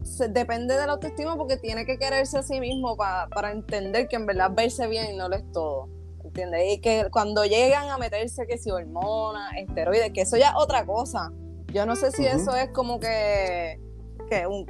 se- 0.03 0.29
depende 0.29 0.77
de 0.77 0.87
la 0.87 0.93
autoestima 0.93 1.37
porque 1.37 1.57
tiene 1.57 1.85
que 1.87 1.99
quererse 1.99 2.39
a 2.39 2.43
sí 2.43 2.61
mismo 2.61 2.97
pa- 2.97 3.29
para 3.35 3.51
entender 3.51 4.09
que 4.09 4.17
en 4.17 4.27
verdad 4.27 4.51
verse 4.55 4.87
bien 4.87 5.17
no 5.17 5.29
lo 5.29 5.37
es 5.37 5.51
todo. 5.53 5.89
¿Entiendes? 6.25 6.75
Y 6.75 6.81
que 6.81 7.09
cuando 7.11 7.45
llegan 7.47 7.89
a 7.89 7.97
meterse 7.97 8.47
que 8.47 8.59
si 8.59 8.71
hormonas, 8.71 9.51
esteroides, 9.57 10.13
que 10.13 10.21
eso 10.23 10.37
ya 10.37 10.49
es 10.51 10.55
otra 10.57 10.85
cosa. 10.85 11.33
Yo 11.73 11.85
no 11.87 11.97
sé 11.97 12.11
si 12.11 12.25
eso 12.27 12.55
es 12.55 12.71
como 12.71 12.99
que, 13.01 13.81
que 14.29 14.47
un, 14.47 14.67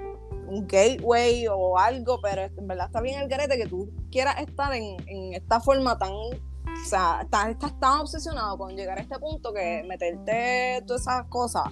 un 0.48 0.66
gateway 0.66 1.46
o 1.48 1.78
algo, 1.78 2.20
pero 2.22 2.42
en 2.42 2.66
verdad 2.66 2.86
está 2.86 3.00
bien 3.00 3.20
el 3.20 3.28
garete 3.28 3.56
que 3.58 3.66
tú 3.66 3.90
quieras 4.10 4.40
estar 4.40 4.72
en, 4.74 4.96
en 5.08 5.34
esta 5.34 5.60
forma 5.60 5.98
tan. 5.98 6.10
O 6.12 6.84
sea, 6.88 7.20
estás, 7.22 7.48
estás 7.48 7.78
tan 7.80 8.00
obsesionado 8.00 8.56
con 8.56 8.76
llegar 8.76 8.98
a 8.98 9.00
este 9.00 9.18
punto 9.18 9.52
que 9.52 9.82
meterte 9.88 10.82
todas 10.86 11.02
esas 11.02 11.24
cosas. 11.26 11.64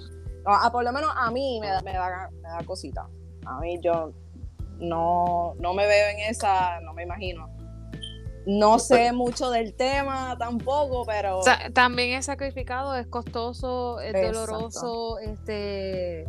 a- 0.45 0.67
a- 0.67 0.71
por 0.73 0.85
lo 0.85 0.93
menos 0.93 1.11
a 1.17 1.31
mí 1.31 1.59
me 1.61 1.69
da, 1.69 1.81
me 1.83 1.93
da, 1.93 2.31
me 2.43 2.49
da 2.49 2.59
cosita. 2.65 3.09
A 3.45 3.61
mí 3.61 3.79
yo 3.83 4.13
no, 4.79 5.55
no 5.61 5.75
me 5.75 5.87
veo 5.87 6.09
en 6.11 6.21
esa, 6.31 6.81
no 6.81 6.93
me 6.93 7.03
imagino. 7.05 7.49
No 8.47 8.79
sé 8.79 9.13
mucho 9.13 9.51
del 9.51 9.75
tema 9.75 10.37
tampoco, 10.39 11.05
pero 11.05 11.39
O 11.39 11.43
sea, 11.43 11.59
también 11.73 12.13
es 12.17 12.27
sacrificado, 12.27 12.95
es 12.95 13.07
costoso, 13.09 13.99
es 14.01 14.15
Exacto. 14.15 14.41
doloroso, 14.41 15.19
este 15.19 16.27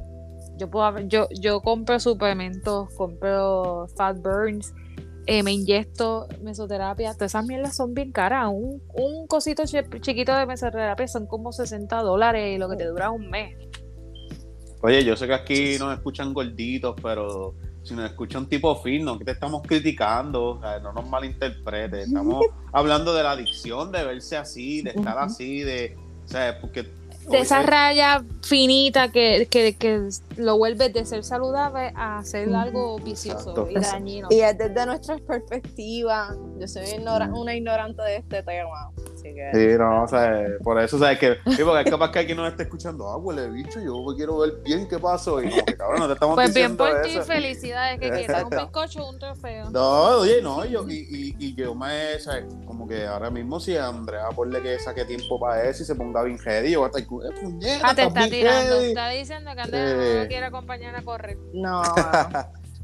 yo 0.57 0.69
puedo 0.69 0.99
yo, 1.01 1.27
yo 1.39 1.61
compro 1.61 1.99
suplementos, 1.99 2.89
compro 2.95 3.87
fat 3.95 4.17
burns, 4.17 4.73
eh, 5.25 5.43
me 5.43 5.51
inyecto 5.53 6.27
mesoterapia, 6.41 7.13
todas 7.13 7.31
esas 7.31 7.45
mierdas 7.45 7.75
son 7.75 7.93
bien 7.93 8.11
caras. 8.11 8.47
Un, 8.51 8.81
un 8.93 9.27
cosito 9.27 9.63
chi- 9.65 9.99
chiquito 10.01 10.35
de 10.35 10.45
mesoterapia 10.45 11.07
son 11.07 11.27
como 11.27 11.51
60 11.51 12.01
dólares 12.01 12.55
y 12.55 12.57
lo 12.57 12.69
que 12.69 12.77
te 12.77 12.85
dura 12.85 13.11
un 13.11 13.29
mes. 13.29 13.55
Oye, 14.81 15.03
yo 15.03 15.15
sé 15.15 15.27
que 15.27 15.33
aquí 15.33 15.77
nos 15.79 15.93
escuchan 15.93 16.33
gorditos, 16.33 16.95
pero 17.01 17.55
si 17.83 17.93
nos 17.95 18.05
escucha 18.05 18.37
un 18.37 18.47
tipo 18.47 18.75
fino, 18.81 19.17
que 19.17 19.25
te 19.25 19.31
estamos 19.31 19.63
criticando, 19.63 20.51
o 20.51 20.61
sea, 20.61 20.79
no 20.79 20.93
nos 20.93 21.09
malinterpretes. 21.09 22.07
Estamos 22.07 22.45
hablando 22.71 23.13
de 23.13 23.23
la 23.23 23.31
adicción, 23.31 23.91
de 23.91 24.05
verse 24.05 24.37
así, 24.37 24.81
de 24.81 24.91
estar 24.91 25.17
así, 25.17 25.61
de. 25.61 25.97
O 26.25 26.27
sea, 26.27 26.59
porque. 26.61 26.83
De 27.29 27.39
esa 27.39 27.63
raya 27.63 28.23
finita 28.43 29.11
que, 29.11 29.47
que, 29.49 29.75
que 29.75 30.07
lo 30.37 30.57
vuelve 30.57 30.89
de 30.89 31.05
ser 31.05 31.23
saludable 31.23 31.91
a 31.95 32.23
ser 32.23 32.53
algo 32.55 32.97
vicioso 32.99 33.49
Exacto. 33.51 33.67
y 33.69 33.75
dañino. 33.79 34.27
y 34.31 34.39
es 34.41 34.57
desde 34.57 34.85
nuestra 34.85 35.17
perspectiva. 35.17 36.35
Yo 36.59 36.67
soy 36.67 36.85
ignora- 36.89 37.27
Mm. 37.27 37.37
una 37.37 37.55
ignorante 37.55 38.01
de 38.03 38.17
este 38.17 38.43
tema. 38.43 38.91
Así 39.13 39.33
que 39.33 39.49
Sí, 39.53 39.77
no, 39.77 40.03
o 40.03 40.07
sea, 40.07 40.45
por 40.63 40.79
eso, 40.79 40.99
¿sabes? 40.99 41.17
Que, 41.17 41.37
sí, 41.55 41.63
porque 41.63 41.81
es 41.83 41.89
capaz 41.89 42.11
que 42.11 42.19
alguien 42.19 42.37
nos 42.37 42.49
esté 42.51 42.63
escuchando, 42.63 43.07
ah, 43.09 43.17
huele 43.17 43.49
bicho, 43.49 43.79
yo 43.81 43.93
quiero 44.15 44.37
ver 44.37 44.53
bien 44.63 44.87
qué 44.87 44.99
pasó. 44.99 45.41
Y 45.41 45.49
como 45.49 45.65
que, 45.65 45.75
cabrón, 45.75 45.99
no 46.01 46.07
te 46.07 46.13
estamos 46.13 46.35
Pues 46.35 46.53
bien 46.53 46.77
por 46.77 47.01
ti, 47.01 47.17
felicidades 47.25 47.99
que 47.99 48.11
quieras 48.11 48.43
un 48.43 48.49
bizcocho 48.51 49.03
o 49.05 49.09
un 49.09 49.17
trofeo. 49.19 49.69
No, 49.71 50.19
oye, 50.19 50.41
no, 50.41 50.63
yo, 50.65 50.87
y, 50.87 50.95
y, 51.09 51.35
y 51.39 51.55
yo 51.55 51.73
me, 51.73 52.19
¿sabes? 52.19 52.45
Como 52.67 52.87
que 52.87 53.05
ahora 53.07 53.29
mismo 53.31 53.59
si 53.59 53.75
Andrea 53.75 54.29
ponle 54.35 54.61
que 54.61 54.77
saque 54.79 55.03
tiempo 55.05 55.39
para 55.39 55.63
eso 55.63 55.81
y 55.83 55.85
se 55.87 55.95
ponga 55.95 56.21
bien 56.23 56.37
heavy, 56.37 56.71
yo 56.71 56.81
voy 56.81 56.85
a 56.93 56.99
estar, 56.99 57.01
eh, 57.01 57.41
puñeta, 57.41 57.89
Ah, 57.89 57.95
te 57.95 58.03
está 58.03 58.29
tirando, 58.29 58.75
heavy. 58.75 58.87
está 58.89 59.09
diciendo 59.09 59.51
que 59.55 59.61
Andrea 59.61 60.26
no 60.27 60.29
Sí. 60.29 60.33
quiere 60.33 60.45
acompañar 60.45 60.95
a 60.95 61.01
correr. 61.01 61.37
no. 61.53 61.81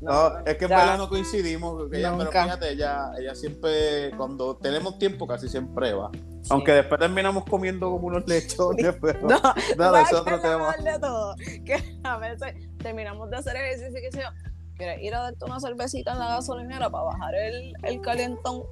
No, 0.02 0.38
es 0.39 0.58
que 0.58 0.66
en 0.66 0.70
verdad 0.72 0.98
no 0.98 1.08
coincidimos, 1.08 1.84
ella, 1.94 2.12
pero 2.12 2.26
Nunca. 2.26 2.44
fíjate, 2.44 2.72
ella, 2.74 3.12
ella 3.18 3.34
siempre, 3.36 4.12
cuando 4.18 4.58
tenemos 4.58 5.00
tiempo, 5.00 5.26
casi 5.26 5.48
siempre 5.48 5.94
va. 5.94 6.12
Aunque 6.50 6.74
después 6.74 7.00
terminamos 7.00 7.46
comiendo 7.46 7.89
como 7.89 8.08
unos 8.08 8.28
lechones, 8.28 8.94
pero 9.02 9.22
No, 9.22 9.39
nada, 9.78 10.02
es 10.02 10.10
¿sabes 10.10 10.22
otro 10.22 10.41
tema. 10.41 10.76
de 10.78 11.00
todo? 11.00 11.36
Que 11.66 11.98
a 12.04 12.18
veces 12.18 12.54
terminamos 12.80 13.30
de 13.30 13.38
hacer 13.38 13.56
ejercicio 13.56 13.98
y 13.98 14.02
qué 14.02 14.12
sé 14.12 14.20
yo, 14.24 14.28
¿Quieres 14.76 15.02
ir 15.04 15.14
a 15.16 15.20
darte 15.22 15.46
una 15.46 15.60
cervecita 15.62 16.12
en 16.14 16.20
la 16.20 16.28
gasolinera 16.30 16.89
para 16.89 17.04
bajar 17.06 17.36
el, 17.36 17.74
el 17.84 18.02
calientón? 18.02 18.64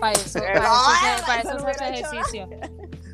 Para 0.00 0.12
eso, 0.12 0.38
No, 0.38 0.44
para 0.44 0.60
eso, 0.60 1.18
se- 1.18 1.24
para 1.26 1.40
eso 1.40 1.58
se 1.60 1.70
hace 1.70 1.88
ejercicio. 2.00 2.48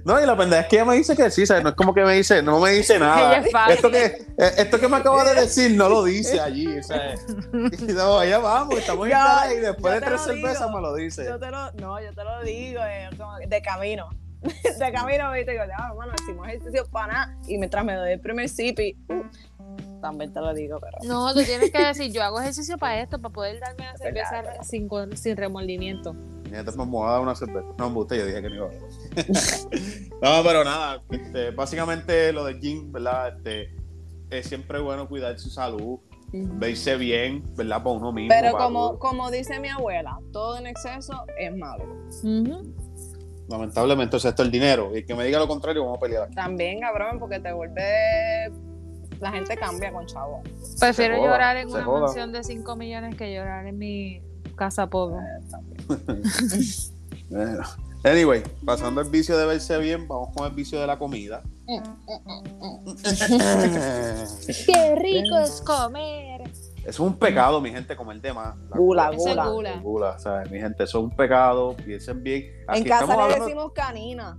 No, 0.05 0.19
y 0.23 0.25
la 0.25 0.37
pendeja 0.37 0.63
es 0.63 0.69
que 0.69 0.77
ella 0.77 0.85
me 0.87 0.95
dice 0.95 1.15
que 1.15 1.31
sí, 1.31 1.45
¿sabes? 1.45 1.63
No 1.63 1.69
es 1.71 1.75
como 1.75 1.93
que 1.93 2.03
me 2.03 2.15
dice, 2.15 2.43
no 2.43 2.61
me 2.61 2.71
dice 2.71 2.99
nada. 2.99 3.37
Ella 3.37 3.47
es 3.47 3.53
fácil. 3.53 3.75
Esto 3.75 3.91
que, 3.91 4.05
eh, 4.07 4.53
esto 4.57 4.81
que 4.81 4.89
me 4.89 4.97
acaba 4.97 5.23
de 5.25 5.39
decir 5.39 5.73
no 5.77 5.89
lo 5.91 6.03
dice 6.05 6.41
allí, 6.41 6.83
¿sabes? 6.83 7.27
Y 7.87 7.93
no, 7.93 8.19
allá 8.19 8.39
vamos, 8.39 8.79
estamos 8.79 9.07
en 9.07 9.13
Yo- 9.13 9.19
cara 9.19 9.53
y 9.53 9.59
después 9.59 9.95
de 9.95 10.01
tres 10.01 10.21
cervezas 10.23 10.67
digo. 10.67 10.77
me 10.77 10.81
lo 10.81 10.95
dice. 10.95 11.25
Yo 11.27 11.39
te 11.39 11.51
lo, 11.51 11.73
no, 11.73 12.01
yo 12.01 12.15
te 12.15 12.25
lo 12.25 12.43
digo, 12.43 12.81
eh, 12.85 13.11
como 13.19 13.37
de 13.37 13.61
camino. 13.63 14.09
de 14.79 14.93
camino 14.93 15.31
me 15.31 15.39
digo, 15.45 15.65
ya, 15.67 15.89
hermano, 15.91 16.13
hicimos 16.23 16.47
ejercicio 16.49 16.87
para 16.91 17.13
nada. 17.13 17.37
Y 17.47 17.59
mientras 17.59 17.85
me 17.85 17.95
doy 17.95 18.13
el 18.13 18.21
primer 18.21 18.49
sip 18.49 18.79
y, 18.79 18.97
uh, 19.09 20.01
también 20.01 20.33
te 20.33 20.41
lo 20.41 20.55
digo, 20.55 20.79
pero. 20.81 20.97
No, 21.03 21.35
tú 21.35 21.43
tienes 21.43 21.71
que 21.73 21.85
decir, 21.85 22.13
yo 22.13 22.23
hago 22.23 22.41
ejercicio 22.41 22.79
para 22.79 23.01
esto, 23.03 23.21
para 23.21 23.35
poder 23.35 23.61
darme 23.61 23.85
la 23.85 23.97
cerveza 23.99 24.41
Claro. 24.43 24.63
sin, 24.63 24.89
sin 25.17 25.37
remordimiento. 25.37 26.15
Entonces 26.57 26.77
me 26.77 26.85
voy 26.85 27.09
a 27.09 27.13
dar 27.13 27.21
una 27.21 27.35
cerveza. 27.35 27.67
No, 27.79 27.89
me 27.89 27.95
gusta, 27.95 28.17
yo 28.17 28.27
dije 28.27 28.43
que 28.43 28.49
no 28.51 28.57
iba 28.57 28.67
a. 28.67 28.71
No, 30.21 30.43
pero 30.43 30.65
nada, 30.65 31.01
este, 31.11 31.53
básicamente 31.53 32.33
lo 32.33 32.45
del 32.45 32.59
gym, 32.61 32.91
¿verdad? 32.91 33.37
Este, 33.37 33.73
es 34.31 34.47
siempre 34.47 34.81
bueno 34.81 35.09
cuidar 35.09 35.39
su 35.39 35.49
salud, 35.49 36.01
verse 36.33 36.97
bien, 36.97 37.43
¿verdad? 37.57 37.83
Para 37.83 37.97
uno 37.97 38.13
mismo. 38.13 38.35
Pero 38.37 38.57
como, 38.57 38.91
uno. 38.91 38.99
como 38.99 39.31
dice 39.31 39.61
mi 39.61 39.69
abuela, 39.69 40.19
todo 40.33 40.59
en 40.59 40.67
exceso 40.67 41.25
es 41.39 41.57
malo. 41.57 41.85
Lamentablemente, 43.49 44.17
o 44.17 44.21
sea, 44.21 44.31
esto 44.31 44.43
es 44.43 44.47
el 44.47 44.53
dinero. 44.53 44.91
Y 44.93 44.99
el 44.99 45.07
que 45.07 45.15
me 45.15 45.25
diga 45.25 45.39
lo 45.39 45.49
contrario, 45.49 45.83
vamos 45.83 45.99
a 45.99 46.01
pelear 46.01 46.25
aquí. 46.25 46.35
También, 46.35 46.81
cabrón, 46.81 47.19
porque 47.19 47.41
te 47.41 47.53
vuelve. 47.53 48.53
La 49.21 49.33
gente 49.33 49.57
cambia 49.57 49.93
con 49.93 50.07
chavo. 50.07 50.43
Prefiero 50.79 51.17
joda, 51.17 51.31
llorar 51.31 51.57
en 51.57 51.69
una 51.69 51.83
joda. 51.83 52.01
mansión 52.03 52.33
de 52.33 52.45
5 52.45 52.77
millones 52.77 53.17
que 53.17 53.35
llorar 53.35 53.67
en 53.67 53.79
mi 53.79 54.21
casa 54.59 54.87
pobre. 54.89 55.21
Bueno. 57.31 57.63
Anyway, 58.05 58.43
pasando 58.65 59.03
el 59.03 59.11
vicio 59.11 59.37
de 59.37 59.45
verse 59.45 59.77
bien, 59.79 60.09
vamos 60.09 60.31
con 60.35 60.47
el 60.47 60.55
vicio 60.55 60.81
de 60.81 60.87
la 60.87 60.99
comida. 60.99 61.43
¡Qué 64.67 64.95
rico 64.99 65.39
es 65.39 65.61
comer! 65.61 66.43
Es 66.85 66.99
un 66.99 67.19
pecado, 67.19 67.61
mi 67.61 67.71
gente, 67.71 67.95
comer 67.97 68.21
de 68.23 68.33
más. 68.33 68.57
La 68.71 68.77
Gula, 68.79 69.11
gula. 69.11 69.47
gula. 69.49 69.77
Gula, 69.83 70.19
¿sabes? 70.19 70.51
Mi 70.51 70.59
gente, 70.59 70.85
eso 70.85 70.99
es 71.01 71.05
un 71.05 71.11
pecado. 71.11 71.77
Piensen 71.77 72.23
bien. 72.23 72.45
Aquí 72.67 72.81
En 72.81 72.87
casa 72.89 73.07
le 73.07 73.13
hablando- 73.23 73.45
decimos 73.45 73.73
canina. 73.75 74.39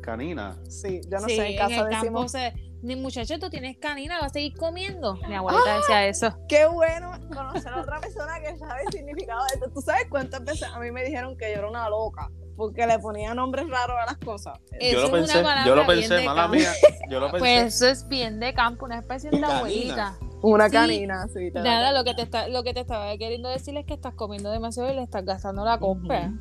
Canina. 0.00 0.56
Sí, 0.68 1.00
yo 1.10 1.18
no 1.18 1.26
sí, 1.28 1.36
sé, 1.36 1.46
en 1.46 1.52
en 1.52 1.58
casa 1.58 1.74
campo 1.88 1.96
decimos. 1.96 2.32
se... 2.32 2.54
Ni 2.80 2.94
muchacho, 2.94 3.38
tú 3.40 3.50
tienes 3.50 3.76
canina, 3.78 4.18
vas 4.18 4.26
a 4.26 4.34
seguir 4.34 4.54
comiendo. 4.56 5.14
Mi 5.28 5.34
abuelita 5.34 5.76
decía 5.78 6.06
eso. 6.06 6.32
Qué 6.48 6.66
bueno 6.66 7.10
conocer 7.34 7.72
a 7.72 7.80
otra 7.80 8.00
persona 8.00 8.38
que 8.40 8.56
sabe 8.56 8.82
el 8.86 8.92
significado 8.92 9.40
de 9.46 9.54
esto. 9.54 9.70
¿Tú 9.74 9.80
sabes 9.80 10.06
cuántas 10.08 10.44
veces 10.44 10.68
a 10.72 10.78
mí 10.78 10.90
me 10.92 11.04
dijeron 11.04 11.36
que 11.36 11.50
yo 11.52 11.58
era 11.58 11.68
una 11.68 11.88
loca? 11.90 12.30
Porque 12.56 12.86
le 12.86 12.98
ponía 13.00 13.34
nombres 13.34 13.68
raros 13.68 13.96
a 14.00 14.06
las 14.06 14.18
cosas. 14.18 14.58
Eso 14.78 14.92
yo 14.92 15.00
lo 15.00 15.16
es 15.18 15.34
una 15.34 15.42
pensé, 15.42 15.68
yo 15.68 15.74
lo 15.76 15.86
pensé, 15.86 16.24
mala 16.24 16.42
campo. 16.42 16.56
mía. 16.56 16.72
Yo 17.10 17.20
lo 17.20 17.26
pensé. 17.26 17.38
Pues 17.38 17.74
eso 17.74 17.86
es 17.88 18.08
bien 18.08 18.38
de 18.40 18.54
campo, 18.54 18.84
una 18.84 18.98
especie 18.98 19.30
de 19.30 19.40
Canina. 19.40 19.58
abuelita. 19.58 20.18
Una 20.42 20.66
Sí. 20.66 20.72
canina, 20.72 21.26
sí. 21.28 21.50
te 21.50 21.60
Nada, 21.62 21.92
lo 21.92 22.04
que 22.04 22.14
te 22.14 22.22
está, 22.22 22.48
lo 22.48 22.62
que 22.62 22.74
te 22.74 22.80
estaba 22.80 23.16
queriendo 23.16 23.48
decir 23.48 23.76
es 23.76 23.86
que 23.86 23.94
estás 23.94 24.14
comiendo 24.14 24.50
demasiado 24.52 24.90
y 24.92 24.94
le 24.94 25.02
estás 25.02 25.24
gastando 25.24 25.64
la 25.64 25.78
compra. 25.80 26.32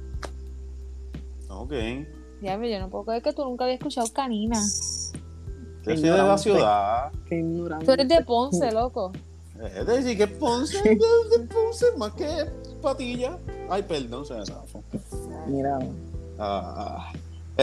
Ok. 1.50 1.74
Ya, 2.42 2.56
yo 2.64 2.80
no 2.80 2.90
puedo 2.90 3.06
creer 3.06 3.24
que 3.24 3.34
tú 3.34 3.44
nunca 3.44 3.64
habías 3.64 3.80
escuchado 3.80 4.08
canina. 4.14 4.60
Yo 5.88 5.98
soy 5.98 6.10
de 6.10 6.18
la 6.18 6.38
ciudad. 6.38 7.12
Qué 7.28 7.36
ignorante. 7.36 7.86
Tú 7.86 7.92
eres 7.92 8.08
de 8.08 8.24
Ponce, 8.24 8.72
loco. 8.72 9.12
Es 9.76 9.86
decir, 9.88 10.18
que 10.18 10.28
Ponce, 10.28 10.82
de, 10.84 10.96
de 10.96 11.46
Ponce, 11.48 11.86
más 11.98 12.14
que 12.14 12.28
patilla. 12.82 13.38
Ay, 13.70 13.84
perdón, 13.84 14.26
se 14.26 14.36
me 14.36 14.46
zafó. 14.46 14.84
Mira. 15.48 15.80
Ah, 16.38 17.12
ah. 17.12 17.14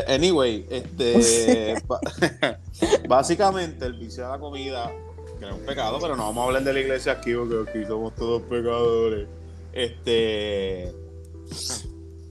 Anyway, 0.09 0.67
este, 0.71 1.77
básicamente 3.09 3.87
el 3.87 3.95
vicio 3.95 4.25
de 4.25 4.31
la 4.31 4.39
comida, 4.39 4.91
que 5.39 5.47
es 5.47 5.53
un 5.53 5.61
pecado, 5.61 5.99
pero 6.01 6.17
no 6.17 6.25
vamos 6.25 6.43
a 6.43 6.47
hablar 6.47 6.65
de 6.65 6.73
la 6.73 6.81
iglesia 6.81 7.13
aquí 7.13 7.33
porque 7.35 7.71
aquí 7.71 7.87
somos 7.87 8.15
todos 8.17 8.43
pecadores. 8.43 9.29
Este, 9.73 10.93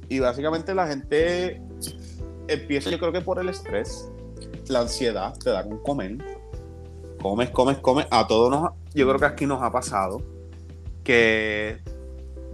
y 0.10 0.20
básicamente 0.20 0.76
la 0.76 0.88
gente 0.88 1.62
empieza, 2.48 2.90
yo 2.90 3.00
creo 3.00 3.12
que 3.12 3.22
por 3.22 3.40
el 3.40 3.50
estrés, 3.50 4.10
la 4.68 4.82
ansiedad, 4.82 5.38
te 5.38 5.50
da 5.50 5.64
con 5.64 5.80
comer. 5.80 6.18
Comes, 7.22 7.50
comes, 7.52 7.78
comes. 7.78 8.08
A 8.12 8.28
todos 8.28 8.52
nos, 8.52 8.72
yo 8.94 9.08
creo 9.08 9.20
que 9.20 9.26
aquí 9.26 9.46
nos 9.46 9.62
ha 9.62 9.72
pasado 9.72 10.22
que 11.04 11.80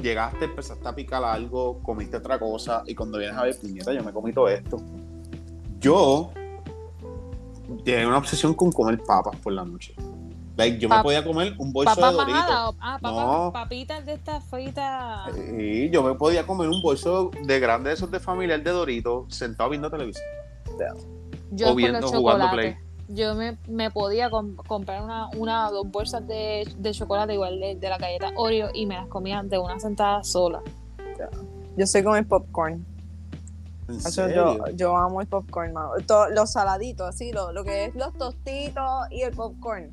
llegaste, 0.02 0.46
empezaste 0.46 0.88
a 0.88 0.96
picar 0.96 1.24
algo, 1.24 1.80
comiste 1.84 2.18
otra 2.18 2.40
cosa 2.40 2.84
y 2.86 2.96
cuando 2.96 3.18
vienes 3.18 3.38
a 3.38 3.44
ver, 3.44 3.58
puñeta, 3.60 3.94
yo 3.94 4.04
me 4.04 4.12
comí 4.12 4.34
todo 4.34 4.48
esto. 4.48 4.78
Yo 5.80 6.32
tenía 7.84 8.08
una 8.08 8.18
obsesión 8.18 8.54
con 8.54 8.72
comer 8.72 9.00
papas 9.06 9.36
por 9.38 9.54
la 9.54 9.64
noche. 9.64 9.94
Like, 10.58 10.78
yo 10.78 10.90
me 10.90 11.02
podía 11.02 11.24
comer 11.24 11.54
un 11.58 11.72
bolso 11.72 11.96
de 11.96 12.12
Doritos. 12.12 12.36
majada 12.36 12.74
ah, 12.82 13.00
No. 13.02 13.52
papitas 13.54 14.06
de 14.06 14.14
estas 14.14 14.44
fritas. 14.44 15.32
Y 15.58 15.90
yo 15.90 16.04
me 16.04 16.16
podía 16.16 16.46
comer 16.46 16.68
un 16.68 16.82
bolso 16.82 17.32
de 17.44 17.60
grande 17.62 17.90
de 17.90 17.96
esos 17.96 18.12
de 18.12 18.20
familiar 18.20 18.62
de 18.62 18.72
Doritos 18.72 19.34
sentado 19.34 19.70
viendo 19.70 19.90
televisión. 19.90 20.26
Yo 21.52 21.68
o 21.68 21.70
con 21.70 21.78
viendo, 21.78 22.08
jugando. 22.08 22.52
Play. 22.52 22.78
Yo 23.08 23.34
me, 23.34 23.58
me 23.68 23.90
podía 23.90 24.30
com- 24.30 24.56
comprar 24.56 25.02
una, 25.02 25.30
una 25.36 25.70
o 25.70 25.74
dos 25.74 25.90
bolsas 25.92 26.28
de, 26.28 26.72
de 26.78 26.92
chocolate 26.92 27.34
igual 27.34 27.60
de, 27.60 27.76
de 27.76 27.90
la 27.90 27.98
galleta 27.98 28.32
Oreo 28.36 28.70
y 28.74 28.86
me 28.86 28.96
las 28.96 29.08
comía 29.08 29.42
de 29.44 29.58
una 29.58 29.80
sentada 29.80 30.24
sola. 30.24 30.62
Yo 31.76 31.88
soy 31.88 32.04
con 32.04 32.16
el 32.18 32.26
popcorn. 32.28 32.86
¿En 33.88 33.96
Eso 33.96 34.12
serio? 34.12 34.58
yo, 34.58 34.68
yo 34.76 34.96
amo 34.96 35.22
el 35.22 35.28
popcorn, 35.28 35.74
mano. 35.74 35.94
Los 36.32 36.52
saladitos, 36.52 37.08
así, 37.10 37.32
lo, 37.32 37.52
lo 37.52 37.64
que 37.64 37.86
es 37.86 37.96
los 37.96 38.14
tostitos 38.14 39.08
y 39.10 39.24
el 39.24 39.34
popcorn. 39.34 39.92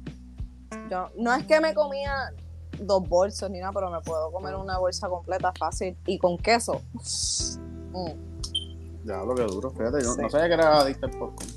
Yo, 0.91 1.09
no 1.17 1.33
es 1.33 1.47
que 1.47 1.59
me 1.61 1.73
comía 1.73 2.13
dos 2.79 3.09
bolsos 3.09 3.51
ni 3.51 3.61
nada, 3.61 3.73
pero 3.73 3.91
me 3.91 4.01
puedo 4.03 4.31
comer 4.31 4.55
una 4.57 4.77
bolsa 4.79 5.09
completa 5.09 5.53
fácil 5.59 5.97
y 6.07 6.19
con 6.19 6.37
queso. 6.37 6.83
Mm. 7.93 8.36
Ya, 9.07 9.23
lo 9.25 9.35
que 9.35 9.43
duro, 9.45 9.71
fíjate, 9.71 10.03
yo 10.03 10.13
Sí. 10.13 10.21
no 10.23 10.31
sabía 10.31 10.49
que 10.49 10.55
era 10.55 10.81
adicta 10.81 11.07
al 11.07 11.13
popcorn. 11.19 11.51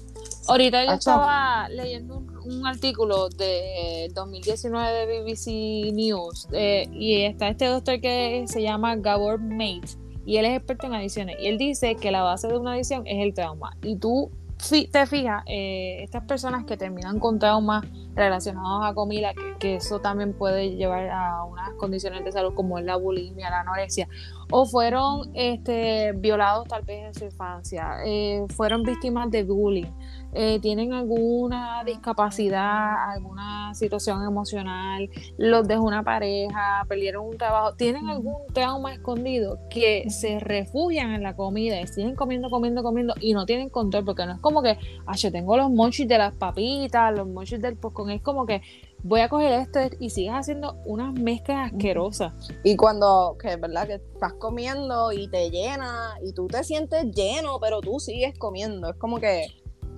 Ahorita 0.48 0.84
yo 0.84 0.90
Acho. 0.92 0.98
estaba 0.98 1.70
leyendo 1.70 2.18
un, 2.18 2.38
un 2.54 2.66
artículo 2.68 3.30
de 3.30 4.10
2019 4.16 5.06
de 5.06 5.22
BBC 5.22 5.92
News 5.94 6.48
eh, 6.52 6.88
y 6.92 7.22
está 7.22 7.50
este 7.50 7.66
doctor 7.66 8.02
que 8.02 8.46
se 8.48 8.62
llama 8.64 8.96
Gabor 8.96 9.40
Mate 9.40 9.90
y 10.26 10.38
él 10.38 10.46
es 10.46 10.58
experto 10.58 10.88
en 10.88 10.94
adicciones 10.96 11.36
y 11.40 11.48
él 11.48 11.58
dice 11.60 11.96
que 11.96 12.10
la 12.12 12.24
base 12.24 12.48
de 12.48 12.58
una 12.58 12.74
adicción 12.74 13.06
es 13.06 13.24
el 13.24 13.34
trauma 13.36 13.76
y 13.84 13.96
tú 13.98 14.32
fi- 14.60 14.88
te 14.88 15.06
fijas, 15.08 15.44
eh, 15.48 16.04
estas 16.04 16.24
personas 16.26 16.66
que 16.66 16.78
terminan 16.78 17.20
con 17.20 17.40
traumas 17.40 17.86
relacionados 18.16 18.86
a 18.86 18.94
comida, 18.94 19.34
que, 19.34 19.56
que 19.60 19.76
eso 19.76 20.00
también 20.00 20.34
puede 20.34 20.76
llevar 20.76 21.10
a 21.10 21.44
unas 21.46 21.70
condiciones 21.78 22.24
de 22.26 22.32
salud 22.32 22.54
como 22.54 22.78
es 22.78 22.86
la 22.86 22.96
bulimia, 22.98 23.50
la 23.50 23.62
anorexia, 23.62 24.08
o 24.52 24.66
fueron 24.66 25.32
este, 25.34 26.12
violados 26.14 26.68
tal 26.68 26.84
vez 26.84 27.06
en 27.06 27.14
su 27.14 27.26
infancia, 27.26 27.98
eh, 28.06 28.46
fueron 28.56 28.84
víctimas 28.84 29.32
de 29.32 29.44
bullying, 29.44 29.92
eh, 30.34 30.60
tienen 30.62 30.94
alguna 30.94 31.84
discapacidad, 31.84 33.12
alguna 33.12 33.74
situación 33.74 34.24
emocional, 34.24 35.10
los 35.38 35.68
dejó 35.68 35.84
una 35.84 36.04
pareja, 36.04 36.86
perdieron 36.88 37.26
un 37.26 37.38
trabajo, 37.38 37.76
tienen 37.76 38.08
algún 38.10 38.38
trauma 38.54 38.94
escondido 38.94 39.60
que 39.70 40.10
se 40.10 40.40
refugian 40.40 41.12
en 41.12 41.24
la 41.24 41.36
comida 41.36 41.80
y 41.82 41.88
siguen 41.88 42.16
comiendo, 42.16 42.50
comiendo, 42.50 42.84
comiendo 42.84 43.14
y 43.20 43.34
no 43.34 43.46
tienen 43.46 43.70
control, 43.70 44.06
porque 44.06 44.26
no 44.26 44.34
es 44.34 44.40
como 44.40 44.62
que, 44.62 44.78
ah, 45.06 45.16
yo 45.16 45.32
tengo 45.32 45.58
los 45.58 45.72
monchis 45.72 46.08
de 46.08 46.18
las 46.18 46.34
papitas, 46.34 47.16
los 47.16 47.28
monchis 47.28 47.62
del 47.62 47.76
popcorn, 47.78 48.12
es 48.12 48.22
como 48.22 48.46
que 48.46 48.62
voy 49.04 49.22
a 49.22 49.30
coger 49.30 49.54
esto 49.54 49.80
y 50.00 50.10
sigues 50.10 50.34
haciendo 50.34 50.76
unas 50.86 51.14
mezclas 51.14 51.72
asquerosas. 51.72 52.34
Y 52.64 52.76
cuando, 52.76 53.38
que 53.40 53.54
es 53.54 53.62
verdad, 53.62 53.88
que 53.88 53.96
estás 53.96 54.34
comiendo 54.34 55.12
y 55.12 55.28
te 55.30 55.50
llena 55.50 56.16
y 56.24 56.34
tú 56.34 56.48
te 56.48 56.64
sientes 56.64 57.06
lleno, 57.16 57.60
pero 57.60 57.82
tú 57.82 58.00
sigues 58.00 58.38
comiendo. 58.38 58.90
Es 58.90 58.96
como 58.98 59.20
que, 59.20 59.48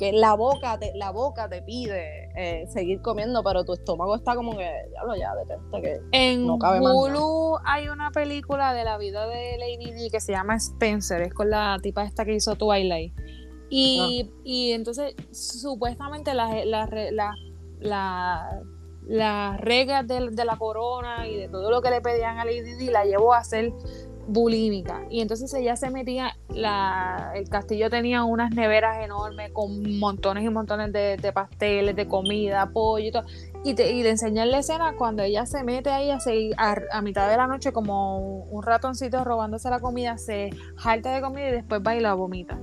que 0.01 0.11
la 0.13 0.33
boca 0.33 0.79
te, 0.79 0.91
la 0.95 1.11
boca 1.11 1.47
te 1.47 1.61
pide 1.61 2.29
eh, 2.35 2.65
seguir 2.67 3.03
comiendo, 3.03 3.43
pero 3.43 3.63
tu 3.63 3.73
estómago 3.73 4.15
está 4.15 4.33
como 4.35 4.57
que, 4.57 4.67
diablo, 4.89 5.15
ya, 5.15 5.31
detente 5.35 5.81
que. 5.81 5.99
En 6.11 6.47
No 6.47 6.57
cabe 6.57 6.81
más 6.81 6.91
Hulu 6.95 7.57
hay 7.63 7.87
una 7.87 8.09
película 8.09 8.73
de 8.73 8.83
la 8.83 8.97
vida 8.97 9.27
de 9.27 9.57
Lady 9.59 9.91
Di 9.93 10.09
que 10.09 10.19
se 10.19 10.31
llama 10.31 10.55
Spencer, 10.55 11.21
es 11.21 11.33
con 11.35 11.51
la 11.51 11.77
tipa 11.83 12.03
esta 12.03 12.25
que 12.25 12.33
hizo 12.33 12.55
Twilight. 12.55 13.13
Y, 13.69 14.23
Ah. 14.27 14.35
y 14.43 14.71
entonces, 14.71 15.15
supuestamente 15.31 16.33
las 16.33 16.65
las- 16.65 16.89
la- 17.79 18.59
las 19.07 19.59
reglas 19.61 20.07
de, 20.07 20.29
de 20.31 20.45
la 20.45 20.57
corona 20.57 21.27
y 21.27 21.35
de 21.37 21.47
todo 21.47 21.69
lo 21.69 21.81
que 21.81 21.89
le 21.91 22.01
pedían 22.01 22.39
a 22.39 22.45
Lady 22.45 22.75
Di 22.75 22.89
la 22.89 23.05
llevó 23.05 23.33
a 23.33 23.43
ser 23.43 23.71
bulímica. 24.31 25.01
Y 25.09 25.21
entonces 25.21 25.53
ella 25.53 25.75
se 25.75 25.89
metía, 25.89 26.37
la, 26.49 27.31
el 27.35 27.49
castillo 27.49 27.89
tenía 27.89 28.23
unas 28.23 28.53
neveras 28.55 29.03
enormes 29.03 29.51
con 29.51 29.99
montones 29.99 30.43
y 30.43 30.49
montones 30.49 30.93
de, 30.93 31.17
de 31.17 31.33
pasteles, 31.33 31.95
de 31.95 32.07
comida, 32.07 32.69
pollo 32.71 33.07
y 33.07 33.11
todo. 33.11 33.23
Y, 33.63 33.73
te, 33.73 33.91
y 33.91 34.01
le 34.01 34.11
enseñan 34.11 34.49
la 34.49 34.59
escena 34.59 34.95
cuando 34.97 35.21
ella 35.21 35.45
se 35.45 35.63
mete 35.63 35.89
ahí 35.89 36.09
a, 36.09 36.19
seguir, 36.19 36.55
a, 36.57 36.75
a 36.91 37.01
mitad 37.01 37.29
de 37.29 37.37
la 37.37 37.45
noche 37.45 37.71
como 37.71 38.17
un 38.45 38.63
ratoncito 38.63 39.23
robándose 39.23 39.69
la 39.69 39.79
comida, 39.79 40.17
se 40.17 40.49
jalta 40.77 41.13
de 41.13 41.21
comida 41.21 41.49
y 41.49 41.51
después 41.51 41.81
va 41.85 41.95
y 41.95 41.99
la 41.99 42.13
vomita. 42.13 42.57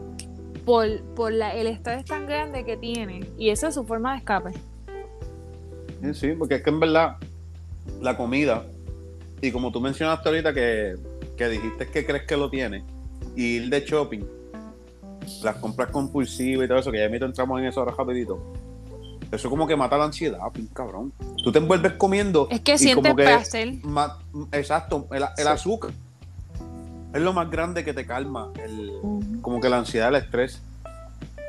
Por, 0.64 1.03
por 1.14 1.33
la, 1.33 1.55
el 1.55 1.66
estrés 1.66 2.05
tan 2.05 2.27
grande 2.27 2.64
que 2.64 2.77
tiene. 2.77 3.21
Y 3.39 3.51
esa 3.51 3.69
es 3.69 3.75
su 3.75 3.85
forma 3.85 4.12
de 4.12 4.19
escape. 4.19 4.51
Sí, 6.14 6.33
porque 6.39 6.57
es 6.57 6.62
que 6.62 6.71
en 6.71 6.81
verdad 6.81 7.16
la 8.01 8.16
comida, 8.16 8.64
y 9.41 9.51
como 9.51 9.73
tú 9.73 9.81
mencionaste 9.81 10.29
ahorita 10.29 10.53
que, 10.53 10.95
que 11.39 11.49
dijiste 11.49 11.86
que 11.89 12.05
crees 12.05 12.24
que 12.24 12.36
lo 12.36 12.51
tiene, 12.51 12.84
y 13.34 13.57
ir 13.57 13.70
de 13.70 13.80
shopping, 13.80 14.24
las 15.43 15.57
compras 15.57 15.91
compulsivas 15.91 16.64
y 16.66 16.68
todo 16.68 16.78
eso, 16.78 16.91
que 16.93 16.99
ya 16.99 17.09
mismo 17.09 17.26
entramos 17.26 17.59
en 17.61 17.66
eso 17.66 17.80
ahora 17.80 17.95
rapidito. 17.97 18.39
Eso 19.30 19.51
como 19.51 19.66
que 19.66 19.76
mata 19.76 19.97
la 19.99 20.05
ansiedad, 20.05 20.39
pin 20.53 20.66
cabrón. 20.72 21.12
Tú 21.45 21.53
te 21.53 21.59
envuelves 21.59 21.93
comiendo. 21.93 22.49
Es 22.51 22.61
que 22.61 22.74
y 22.74 22.78
sientes 22.78 22.97
como 23.05 23.14
que 23.16 23.22
placer. 23.24 23.74
ma- 23.84 24.18
exacto, 24.53 25.07
el, 25.12 25.22
el 25.22 25.28
Sí. 25.36 25.43
azúcar 25.49 25.91
es 27.14 27.20
lo 27.22 27.32
más 27.34 27.51
grande 27.51 27.84
que 27.84 27.93
te 27.93 28.07
calma, 28.07 28.51
el, 28.64 28.93
como 29.43 29.61
que 29.61 29.68
la 29.68 29.78
ansiedad, 29.78 30.09
el 30.09 30.16
estrés. 30.16 30.62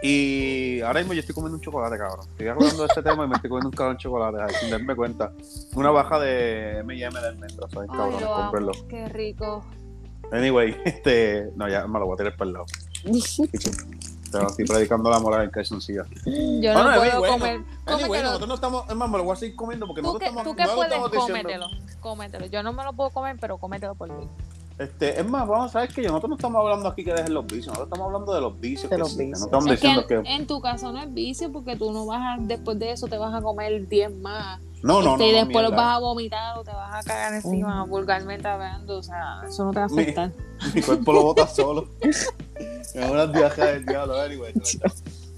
Y 0.02 0.80
ahora 0.82 1.00
mismo 1.02 1.14
yo 1.14 1.20
estoy 1.20 1.36
comiendo 1.36 1.58
un 1.58 1.62
chocolate, 1.62 1.98
cabrón. 1.98 2.26
Estoy 2.32 2.48
hablando 2.48 2.84
de 2.84 2.88
este 2.88 3.02
tema 3.04 3.26
y 3.26 3.28
me 3.28 3.36
estoy 3.36 3.50
comiendo 3.50 3.70
un 3.70 3.76
cabrón 3.76 3.98
de 3.98 4.02
chocolate, 4.04 4.38
ay, 4.42 4.56
sin 4.62 4.70
darme 4.70 4.96
cuenta. 4.96 5.32
Una 5.76 5.90
baja 5.92 6.20
de 6.20 6.80
M&M 6.80 7.20
de 7.20 7.28
almendras, 7.28 7.70
¿sabes? 7.72 7.90
Ay, 7.92 7.98
Cabrón, 7.98 8.22
lo 8.22 8.34
amo. 8.34 8.42
cómprenlo. 8.44 8.72
Qué 8.88 9.10
rico. 9.10 9.64
Anyway, 10.32 10.76
este... 10.86 11.52
No, 11.56 11.68
ya 11.68 11.88
me 11.88 12.00
lo 12.00 12.06
voy 12.06 12.16
a 12.16 12.18
tirar 12.18 12.36
para 12.36 12.48
el 12.48 12.54
lado. 12.54 12.66
Te 14.32 14.38
estoy 14.38 14.66
predicando 14.66 15.10
la 15.10 15.20
moral 15.20 15.46
en 15.46 15.50
calzoncillo. 15.50 16.06
Yo 16.24 16.72
no 16.74 16.84
Bueno, 16.84 17.00
puedo 17.00 17.02
anyway, 17.02 17.32
comer. 17.32 17.52
Anyway, 17.56 17.66
Cómetelo. 17.86 18.24
nosotros 18.24 18.48
no 18.48 18.56
estamos... 18.56 18.90
Es 18.90 18.96
más, 18.96 19.10
me 19.10 19.18
lo 19.18 19.24
voy 19.24 19.34
a 19.34 19.36
seguir 19.38 19.56
comiendo 19.56 19.88
porque 19.88 20.02
nosotros 20.04 20.20
que, 20.20 20.26
estamos... 20.28 20.44
tú 20.44 20.56
que 20.56 20.66
no 20.66 20.76
puedes, 20.76 20.92
diciendo. 20.92 21.20
cómetelo. 21.20 21.68
Cómetelo. 22.00 22.46
Yo 22.46 22.62
no 22.62 22.72
me 22.74 22.84
lo 22.84 22.94
puedo 22.94 23.10
comer, 23.10 23.38
pero 23.42 23.58
cómetelo 23.58 23.96
por 23.96 24.12
mí. 24.12 24.30
Este, 24.80 25.20
es 25.20 25.28
más, 25.30 25.46
vamos 25.46 25.76
a 25.76 25.82
ver 25.82 25.90
que 25.90 26.02
nosotros 26.04 26.30
no 26.30 26.36
estamos 26.38 26.62
hablando 26.62 26.88
aquí 26.88 27.04
que 27.04 27.12
dejen 27.14 27.34
los 27.34 27.46
vicios, 27.46 27.68
nosotros 27.68 27.88
estamos 27.90 28.06
hablando 28.08 28.34
de 28.34 28.40
los 28.42 28.60
vicios 28.62 28.84
De 28.84 28.96
que 28.96 28.98
los 28.98 29.08
existen, 29.10 29.28
vicios. 29.32 29.40
No 29.42 29.46
estamos 29.60 29.66
Es 29.74 29.80
que 29.82 29.88
diciendo 29.88 30.14
en, 30.16 30.24
que... 30.24 30.36
en 30.36 30.48
tu 30.48 30.62
caso 30.62 30.92
no 30.94 31.00
es 31.04 31.14
vicio 31.14 31.52
porque 31.52 31.76
tú 31.76 31.92
no 31.92 32.06
vas 32.06 32.22
a, 32.22 32.42
después 32.42 32.80
de 32.80 32.92
eso 32.94 33.08
te 33.08 33.18
vas 33.18 33.34
a 33.34 33.42
comer 33.42 33.88
10 33.90 34.16
más. 34.20 34.62
No, 34.82 35.02
no, 35.02 35.12
Este, 35.16 35.24
no. 35.24 35.28
y 35.28 35.32
no, 35.34 35.38
después 35.40 35.64
los 35.64 35.72
mierda. 35.72 35.76
vas 35.86 35.96
a 35.98 36.00
vomitar 36.00 36.58
o 36.58 36.64
te 36.64 36.72
vas 36.72 36.96
a 36.96 37.04
cagar 37.06 37.34
encima 37.34 37.84
vulgarmente 37.84 38.48
hablando. 38.48 38.98
O 39.00 39.04
sea, 39.04 39.42
eso 39.46 39.66
no 39.66 39.72
te 39.72 39.80
va 39.80 39.86
a 39.86 39.90
Mi- 39.90 40.02
afectar. 40.04 40.32
Mi 40.74 40.82
cuerpo 40.82 41.12
lo 41.14 41.24
bota 41.24 41.46
solo. 41.48 41.90
Es 42.96 42.96
una 43.10 43.26
viaje 43.28 43.62
del 43.64 43.86
diablo, 43.86 44.20
anyway. 44.20 44.54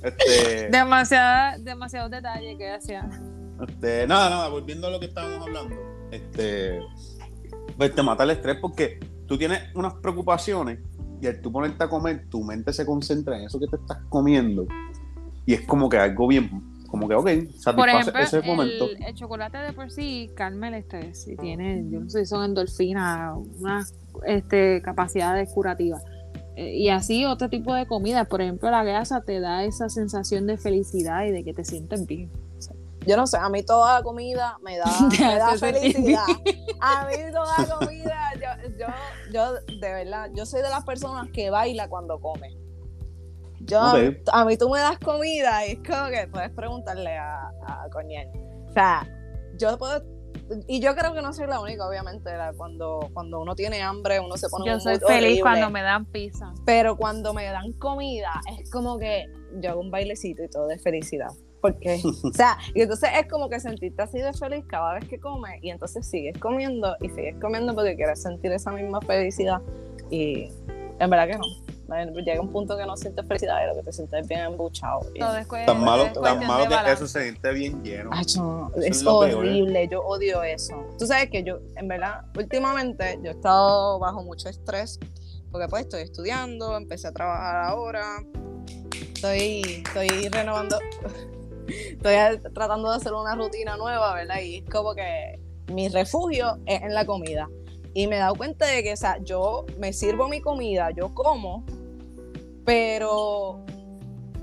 Este, 0.04 0.70
Demasiada, 0.72 1.58
demasiados 1.60 2.10
detalles 2.10 2.58
que 2.58 2.72
hacía. 2.72 3.08
este, 3.68 4.08
nada, 4.08 4.30
nada, 4.32 4.48
volviendo 4.50 4.88
a 4.88 4.90
lo 4.92 5.00
que 5.00 5.06
estábamos 5.08 5.42
hablando. 5.48 5.76
Este, 6.12 6.80
pues 7.78 7.94
te 7.94 8.02
mata 8.02 8.24
el 8.24 8.32
estrés 8.32 8.58
porque 8.60 9.00
tú 9.32 9.38
tienes 9.38 9.62
unas 9.76 9.94
preocupaciones 9.94 10.80
y 11.22 11.28
al 11.28 11.40
tú 11.40 11.54
ponerte 11.54 11.82
a 11.82 11.88
comer, 11.88 12.28
tu 12.28 12.44
mente 12.44 12.74
se 12.74 12.86
concentra 12.86 13.38
en 13.38 13.46
eso 13.46 13.62
que 13.62 13.68
te 13.68 13.78
estás 13.78 14.00
comiendo 14.10 14.68
y 15.46 15.54
es 15.54 15.62
como 15.62 15.88
que 15.88 15.98
algo 15.98 16.28
bien, 16.28 16.50
como 16.90 17.08
que, 17.08 17.16
ok, 17.16 17.24
Por 17.24 17.54
satisface 17.58 18.00
ejemplo, 18.00 18.20
ese 18.20 18.42
momento. 18.42 18.90
el, 18.90 19.04
el 19.06 19.14
chocolate 19.14 19.60
de 19.60 19.72
por 19.72 19.90
sí 19.90 20.30
calma 20.36 20.68
el 20.68 20.74
estrés 20.74 21.30
y 21.30 21.38
tiene, 21.38 21.82
yo 21.90 22.02
no 22.02 22.10
sé 22.10 22.20
si 22.20 22.26
son 22.26 22.44
endorfinas, 22.44 23.38
unas 23.58 23.96
este, 24.26 24.82
capacidades 24.82 25.50
curativas. 25.54 26.04
Eh, 26.58 26.76
y 26.76 26.90
así 26.90 27.24
otro 27.24 27.50
tipo 27.50 27.74
de 27.74 27.88
comida, 27.88 28.26
por 28.26 28.42
ejemplo, 28.42 28.70
la 28.70 28.84
grasa 28.84 29.22
te 29.22 29.40
da 29.40 29.64
esa 29.64 29.88
sensación 29.88 30.46
de 30.46 30.58
felicidad 30.58 31.24
y 31.24 31.32
de 31.32 31.46
que 31.46 31.54
te 31.54 31.64
sientes 31.64 32.06
bien. 32.06 32.30
Yo 33.06 33.18
no 33.18 33.26
sé, 33.26 33.38
a 33.38 33.50
mí 33.50 33.64
toda 33.64 33.98
la 33.98 34.04
comida 34.04 34.60
me 34.62 34.78
da, 34.78 34.86
me 35.20 35.36
da 35.38 35.58
felicidad. 35.58 36.24
A 36.80 37.08
mí 37.08 37.16
toda 37.32 37.58
la 37.58 37.76
comida, 37.76 38.34
yo, 38.36 38.61
yo, 38.88 39.32
yo, 39.32 39.54
de 39.80 39.94
verdad, 39.94 40.30
yo 40.34 40.46
soy 40.46 40.62
de 40.62 40.70
las 40.70 40.84
personas 40.84 41.30
que 41.32 41.50
baila 41.50 41.88
cuando 41.90 42.20
come. 42.20 42.56
Yo, 43.62 43.80
a 44.32 44.46
mí 44.46 44.58
tú 44.58 44.70
me 44.70 44.80
das 44.80 44.98
comida 45.00 45.66
y 45.68 45.74
es 45.74 45.78
como 45.88 46.10
que 46.10 46.28
puedes 46.32 46.50
preguntarle 46.52 47.16
a, 47.18 47.42
a 47.68 47.88
Coñel. 47.92 48.28
O 48.70 48.74
sea, 48.74 49.08
yo 49.58 49.78
puedo, 49.78 50.04
y 50.68 50.80
yo 50.80 50.96
creo 50.96 51.14
que 51.14 51.22
no 51.22 51.32
soy 51.32 51.46
la 51.48 51.60
única, 51.60 51.88
obviamente, 51.88 52.36
la- 52.36 52.54
cuando, 52.54 53.00
cuando 53.14 53.40
uno 53.40 53.54
tiene 53.54 53.82
hambre, 53.84 54.20
uno 54.20 54.36
se 54.38 54.50
pone 54.50 54.66
Yo 54.66 54.74
un 54.76 54.82
soy 54.82 54.98
feliz 54.98 55.08
horrible. 55.24 55.42
cuando 55.42 55.70
me 55.70 55.82
dan 55.84 56.06
pizza. 56.06 56.52
Pero 56.66 56.98
cuando 56.98 57.34
me 57.36 57.46
dan 57.46 57.72
comida, 57.74 58.32
es 58.60 58.70
como 58.72 58.98
que 58.98 59.26
yo 59.60 59.72
hago 59.72 59.82
un 59.82 59.92
bailecito 59.92 60.44
y 60.44 60.50
todo 60.50 60.66
de 60.68 60.80
felicidad. 60.80 61.30
Porque, 61.62 62.02
o 62.24 62.34
sea, 62.34 62.58
y 62.74 62.82
entonces 62.82 63.10
es 63.20 63.28
como 63.28 63.48
que 63.50 63.60
sentirte 63.60 64.02
así 64.02 64.20
de 64.20 64.34
feliz 64.34 64.66
cada 64.68 64.96
vez 64.96 65.08
que 65.08 65.20
comes 65.20 65.60
y 65.62 65.70
entonces 65.70 66.06
sigues 66.08 66.38
comiendo 66.40 66.96
y 67.02 67.10
sigues 67.10 67.36
comiendo 67.40 67.74
porque 67.76 67.96
quieres 67.96 68.22
sentir 68.22 68.52
esa 68.52 68.72
misma 68.72 69.00
felicidad 69.02 69.62
y 70.10 70.50
en 71.00 71.10
verdad 71.10 71.28
que 71.28 71.38
no. 71.38 71.46
Llega 72.24 72.40
un 72.40 72.48
punto 72.50 72.78
que 72.78 72.86
no 72.86 72.96
sientes 72.96 73.26
felicidad 73.28 73.58
y 73.66 73.68
lo 73.68 73.76
que 73.76 73.84
te 73.84 73.92
sientes 73.92 74.22
es 74.22 74.28
bien 74.28 74.40
embuchado. 74.42 75.02
Y- 75.14 75.20
Todo 75.20 75.36
es 75.38 75.46
cue- 75.46 75.66
Tan 75.66 75.82
malo, 75.84 76.06
es 76.06 76.14
tan 76.14 76.40
malo 76.48 76.64
de 76.78 76.84
que 76.86 76.92
eso 76.94 77.06
se 77.06 77.22
siente 77.24 77.52
bien 77.52 77.84
lleno. 77.84 78.12
Ay, 78.14 78.24
no, 78.38 78.70
Eso 78.76 78.80
es 78.80 78.86
es 78.98 79.04
lo 79.04 79.20
peor. 79.20 79.36
horrible, 79.40 79.90
yo 79.90 80.02
odio 80.02 80.42
eso. 80.42 80.74
Tú 80.98 81.06
sabes 81.06 81.30
que 81.30 81.44
yo, 81.44 81.60
en 81.76 81.90
verdad, 81.90 82.22
últimamente 82.38 83.20
yo 83.22 83.32
he 83.32 83.34
estado 83.34 84.00
bajo 84.00 84.24
mucho 84.24 84.48
estrés 84.48 85.00
porque 85.52 85.68
pues 85.68 85.84
estoy 85.84 86.04
estudiando, 86.04 86.78
empecé 86.78 87.10
a 87.10 87.12
trabajar 87.12 87.58
ahora, 87.66 88.06
estoy, 89.14 89.84
estoy 89.86 90.30
renovando, 90.30 90.80
estoy 91.72 92.52
tratando 92.54 92.90
de 92.90 92.98
hacer 92.98 93.14
una 93.14 93.36
rutina 93.36 93.78
nueva, 93.78 94.14
¿verdad? 94.14 94.42
Y 94.42 94.58
es 94.58 94.70
como 94.70 94.94
que 94.94 95.40
mi 95.68 95.90
refugio 95.90 96.58
es 96.66 96.82
en 96.82 96.94
la 96.94 97.06
comida. 97.06 97.50
Y 97.94 98.08
me 98.08 98.16
he 98.16 98.20
dado 98.20 98.36
cuenta 98.36 98.66
de 98.68 98.84
que, 98.84 98.94
o 98.94 98.98
sea, 98.98 99.18
yo 99.24 99.66
me 99.78 99.92
sirvo 99.92 100.30
mi 100.30 100.40
comida, 100.40 100.92
yo 100.92 101.14
como, 101.14 101.66
pero 102.66 103.66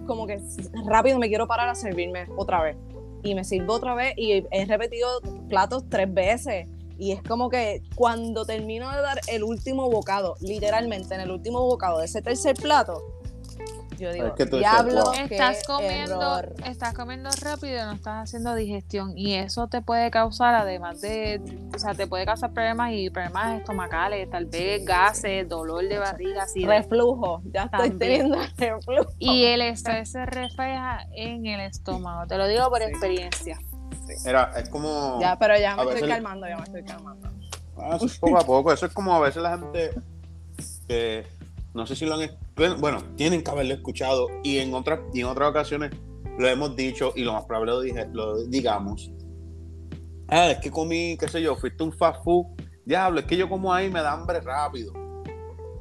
como 0.07 0.27
que 0.27 0.41
rápido 0.87 1.19
me 1.19 1.29
quiero 1.29 1.47
parar 1.47 1.69
a 1.69 1.75
servirme 1.75 2.27
otra 2.37 2.63
vez. 2.63 2.77
Y 3.23 3.35
me 3.35 3.45
sirvo 3.45 3.75
otra 3.75 3.95
vez 3.95 4.15
y 4.17 4.45
he 4.51 4.65
repetido 4.67 5.21
platos 5.49 5.85
tres 5.89 6.13
veces. 6.13 6.67
Y 6.99 7.13
es 7.13 7.23
como 7.23 7.49
que 7.49 7.83
cuando 7.95 8.45
termino 8.45 8.91
de 8.91 9.01
dar 9.01 9.21
el 9.29 9.45
último 9.45 9.89
bocado, 9.89 10.35
literalmente 10.41 11.15
en 11.15 11.21
el 11.21 11.31
último 11.31 11.61
bocado 11.61 12.01
de 12.01 12.07
ese 12.07 12.23
tercer 12.23 12.57
plato, 12.57 13.03
yo 13.99 14.13
digo, 14.13 14.27
Es 14.29 14.33
que 14.35 14.45
diablo, 14.47 15.13
Estás 15.13 15.65
comiendo, 15.67 16.39
error". 16.39 16.55
estás 16.65 16.95
comiendo 16.95 17.31
rápido 17.43 17.77
y 17.83 17.85
no 17.85 17.93
estás 17.93 18.25
haciendo 18.25 18.55
digestión 18.55 19.17
y 19.17 19.35
eso 19.35 19.69
te 19.69 19.83
puede 19.83 20.11
causar 20.11 20.55
además 20.55 21.01
de, 21.01 21.41
o 21.75 21.79
sea, 21.79 21.95
te 21.95 22.07
puede 22.07 22.25
causar 22.25 22.53
problemas 22.53 22.93
y 22.93 23.11
problemas 23.11 23.59
estomacales, 23.61 24.31
tal 24.31 24.47
vez 24.47 24.85
gases, 24.85 25.49
dolor 25.49 25.87
de 25.89 25.99
barriga, 25.99 26.45
así 26.45 26.65
Reflujo, 26.65 27.43
ya 27.53 27.65
estoy 27.65 27.89
También. 27.91 28.31
teniendo 28.31 28.39
reflujo. 28.57 29.11
y 29.19 29.45
el 29.45 29.63
estrés 29.63 30.11
se 30.13 30.25
refleja 30.27 31.01
en 31.15 31.47
el 31.47 31.61
estómago, 31.61 32.27
te 32.27 32.37
lo 32.37 32.47
digo 32.47 32.69
por 32.71 32.79
Sí. 32.83 32.85
experiencia. 32.89 33.59
Era, 34.25 34.53
es 34.57 34.69
como. 34.71 35.19
Ya, 35.21 35.37
pero 35.39 35.59
ya 35.59 35.77
me 35.77 35.83
estoy 35.83 35.95
veces 36.01 36.09
calmando, 36.09 36.47
ya 36.49 36.57
me 36.57 36.63
estoy 36.65 36.83
calmando. 36.83 37.29
Ah, 37.77 37.97
eso 37.97 38.07
es 38.07 38.19
poco 38.19 38.39
a 38.39 38.45
poco. 38.45 38.73
Eso 38.73 38.87
es 38.87 38.93
como 38.93 39.15
a 39.15 39.21
veces 39.21 39.43
la 39.43 39.51
gente 39.59 39.91
que 40.89 41.27
no 41.75 41.87
sé 41.87 41.95
si 41.95 42.07
lo 42.07 42.15
han 42.15 42.23
bueno, 42.79 43.03
tienen 43.17 43.43
que 43.43 43.51
haberlo 43.51 43.75
escuchado 43.75 44.29
y 44.43 44.59
en 44.59 44.75
otras 44.75 45.01
y 45.15 45.21
en 45.21 45.27
otras 45.27 45.51
ocasiones 45.51 45.93
lo 46.39 46.49
hemos 46.49 46.75
dicho 46.75 47.13
y 47.15 47.23
lo 47.23 47.33
más 47.33 47.45
probable 47.45 47.73
lo, 47.73 47.81
dije, 47.81 48.09
lo 48.13 48.45
digamos. 48.45 49.11
Ah, 50.29 50.51
es 50.51 50.59
que 50.59 50.71
comí, 50.71 51.17
qué 51.19 51.29
sé 51.29 51.41
yo, 51.41 51.57
fuiste 51.57 51.83
un 51.83 51.93
fast 51.93 52.23
food. 52.23 52.47
Diablo, 52.85 53.21
es 53.21 53.27
que 53.27 53.37
yo 53.37 53.49
como 53.49 53.73
ahí 53.73 53.91
me 53.91 54.01
da 54.01 54.13
hambre 54.13 54.41
rápido. 54.41 54.93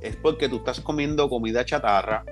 Es 0.02 0.16
porque 0.16 0.48
tú 0.48 0.58
estás 0.58 0.80
comiendo 0.80 1.28
comida 1.28 1.66
chatarra 1.66 2.24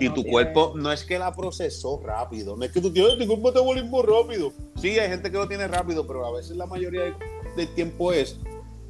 y 0.00 0.08
no 0.08 0.14
tu 0.14 0.24
cuerpo 0.24 0.72
no 0.76 0.92
es 0.92 1.04
que 1.04 1.18
la 1.18 1.32
procesó 1.34 2.00
rápido, 2.02 2.56
no 2.56 2.64
es 2.64 2.70
que 2.70 2.80
tú 2.80 2.92
tienes 2.92 3.18
tengo 3.18 3.34
un 3.34 3.42
metabolismo 3.42 4.02
rápido. 4.02 4.52
Sí, 4.76 4.98
hay 4.98 5.08
gente 5.08 5.30
que 5.30 5.36
lo 5.36 5.48
tiene 5.48 5.66
rápido, 5.66 6.06
pero 6.06 6.24
a 6.24 6.32
veces 6.32 6.56
la 6.56 6.66
mayoría 6.66 7.16
del 7.56 7.68
tiempo 7.74 8.12
es 8.12 8.38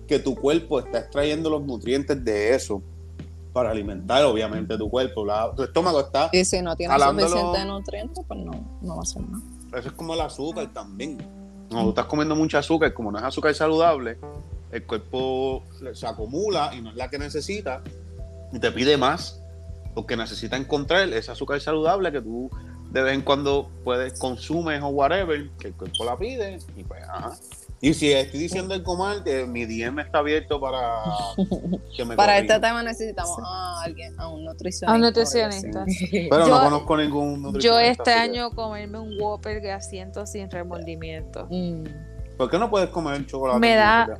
que 0.07 0.19
tu 0.19 0.35
cuerpo 0.35 0.79
está 0.79 0.99
extrayendo 0.99 1.49
los 1.49 1.63
nutrientes 1.65 2.23
de 2.23 2.55
eso 2.55 2.83
para 3.53 3.71
alimentar, 3.71 4.25
obviamente, 4.25 4.77
tu 4.79 4.89
cuerpo. 4.91 5.25
La- 5.25 5.53
tu 5.55 5.63
estómago 5.63 6.01
está. 6.01 6.31
Y 6.33 6.45
si 6.45 6.63
no 6.63 6.75
tiene 6.77 6.95
Jalándolo- 6.95 7.29
suficiente 7.29 7.65
nutrientes, 7.67 8.25
pues 8.27 8.41
no, 8.41 8.53
no 8.81 8.95
va 8.95 9.01
a 9.01 9.03
hacer 9.03 9.23
nada. 9.23 9.43
Eso 9.79 9.89
es 9.89 9.95
como 9.95 10.15
el 10.15 10.21
azúcar 10.21 10.69
también. 10.73 11.19
Cuando 11.69 11.85
tú 11.85 11.89
estás 11.91 12.07
comiendo 12.07 12.37
mucho 12.37 12.59
azúcar, 12.59 12.93
como 12.93 13.11
no 13.11 13.19
es 13.19 13.25
azúcar 13.25 13.55
saludable, 13.55 14.19
el 14.71 14.85
cuerpo 14.87 15.65
se 15.95 16.07
acumula 16.07 16.71
y 16.75 16.81
no 16.83 16.91
es 16.91 16.97
la 16.97 17.09
que 17.09 17.19
necesita 17.19 17.83
y 18.53 18.59
te 18.59 18.71
pide 18.73 18.97
más 18.97 19.41
porque 19.95 20.17
necesita 20.17 20.57
encontrar 20.57 21.09
ese 21.13 21.31
azúcar 21.31 21.61
saludable 21.61 22.11
que 22.13 22.21
tú 22.21 22.51
de 22.91 23.03
vez 23.03 23.15
en 23.15 23.23
cuando 23.23 23.71
puedes 23.85 24.19
consumes 24.19 24.83
o 24.83 24.89
whatever, 24.89 25.49
que 25.59 25.69
el 25.69 25.75
cuerpo 25.75 26.05
la 26.05 26.17
pide 26.19 26.59
y 26.77 26.85
pues 26.85 27.03
ajá. 27.09 27.33
Y 27.85 27.95
si 27.95 28.13
estoy 28.13 28.39
diciendo 28.39 28.75
el 28.75 28.85
comal, 28.85 29.23
eh, 29.27 29.45
mi 29.45 29.67
DM 29.67 29.99
está 30.03 30.19
abierto 30.19 30.61
para 30.61 31.03
que 31.97 32.05
me 32.05 32.15
Para 32.15 32.35
corrija. 32.37 32.55
este 32.55 32.61
tema 32.69 32.83
necesitamos 32.85 33.39
a 33.45 33.83
alguien, 33.83 34.19
a 34.21 34.29
un 34.29 34.45
nutricionista. 34.45 34.93
A 34.93 34.95
un 34.95 35.01
nutricionista. 35.01 35.85
Pero 36.31 36.47
Yo- 36.47 36.55
no 36.59 36.61
conozco 36.63 36.97
ningún 36.97 37.35
Yo 37.35 37.41
nutricionista, 37.51 37.91
este 37.91 38.11
así 38.13 38.31
que- 38.31 38.39
año 38.39 38.51
comerme 38.53 38.99
un 39.01 39.21
Whopper 39.21 39.61
grasiento 39.61 40.25
sin 40.27 40.49
remordimiento. 40.49 41.49
Mm. 41.51 41.83
¿Por 42.39 42.49
qué 42.51 42.59
no 42.61 42.71
puedes 42.71 42.89
comer 42.91 43.27
chocolate? 43.27 43.59
Me 43.59 43.75
da-? 43.75 44.17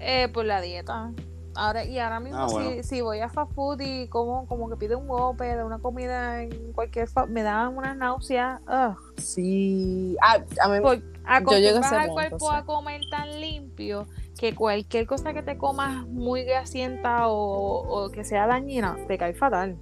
Eh, 0.00 0.28
por 0.34 0.44
la 0.44 0.60
dieta. 0.60 1.12
Ahora, 1.54 1.84
y 1.84 2.00
ahora 2.00 2.18
mismo 2.18 2.38
Ah, 2.40 2.48
si, 2.48 2.54
bueno. 2.56 2.82
si 2.82 3.00
voy 3.00 3.20
a 3.20 3.28
fast 3.28 3.52
food 3.52 3.80
y 3.80 4.08
como, 4.08 4.44
como 4.48 4.68
que 4.68 4.74
pido 4.74 4.98
un 4.98 5.08
Whopper, 5.08 5.62
una 5.62 5.78
comida 5.78 6.42
en 6.42 6.72
cualquier 6.72 7.06
fa- 7.08 7.26
me 7.26 7.44
dan 7.44 7.76
una 7.76 7.94
náusea. 7.94 8.60
Ugh. 8.66 8.96
Sí. 9.18 10.16
Ah, 10.20 10.38
a 10.64 10.68
mí, 10.68 10.80
Por 10.80 10.96
a 10.96 11.00
acostumbras 11.26 11.92
al 11.92 12.08
cuerpo 12.08 12.50
a 12.50 12.64
comer 12.64 13.00
tan 13.10 13.40
limpio 13.40 14.06
que 14.38 14.54
cualquier 14.54 15.06
cosa 15.06 15.32
que 15.32 15.42
te 15.42 15.56
comas 15.56 16.06
muy 16.06 16.44
grasienta 16.44 17.28
o, 17.28 18.04
o 18.04 18.10
que 18.10 18.24
sea 18.24 18.46
dañina, 18.46 18.96
te 19.06 19.16
cae 19.16 19.34
fatal. 19.34 19.76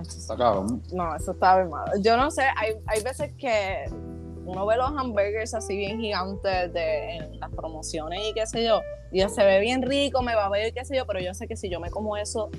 Está 0.00 0.36
cabrón. 0.36 0.82
No, 0.92 1.14
eso 1.16 1.32
está 1.32 1.56
bien 1.56 1.70
malo. 1.70 1.92
Yo 2.00 2.16
no 2.16 2.30
sé, 2.30 2.42
hay, 2.56 2.74
hay 2.86 3.02
veces 3.02 3.32
que 3.38 3.86
uno 4.44 4.64
ve 4.64 4.76
los 4.76 4.90
hamburgers 4.90 5.54
así 5.54 5.76
bien 5.76 6.00
gigantes 6.00 6.72
de, 6.72 7.16
en 7.16 7.40
las 7.40 7.50
promociones 7.50 8.20
y 8.28 8.32
qué 8.32 8.46
sé 8.46 8.64
yo, 8.64 8.80
y 9.10 9.20
se 9.28 9.44
ve 9.44 9.60
bien 9.60 9.82
rico, 9.82 10.22
me 10.22 10.34
va 10.34 10.46
a 10.46 10.48
ver 10.48 10.68
y 10.68 10.72
qué 10.72 10.84
sé 10.84 10.96
yo, 10.96 11.06
pero 11.06 11.20
yo 11.20 11.34
sé 11.34 11.48
que 11.48 11.56
si 11.56 11.68
yo 11.68 11.80
me 11.80 11.90
como 11.90 12.16
eso, 12.16 12.50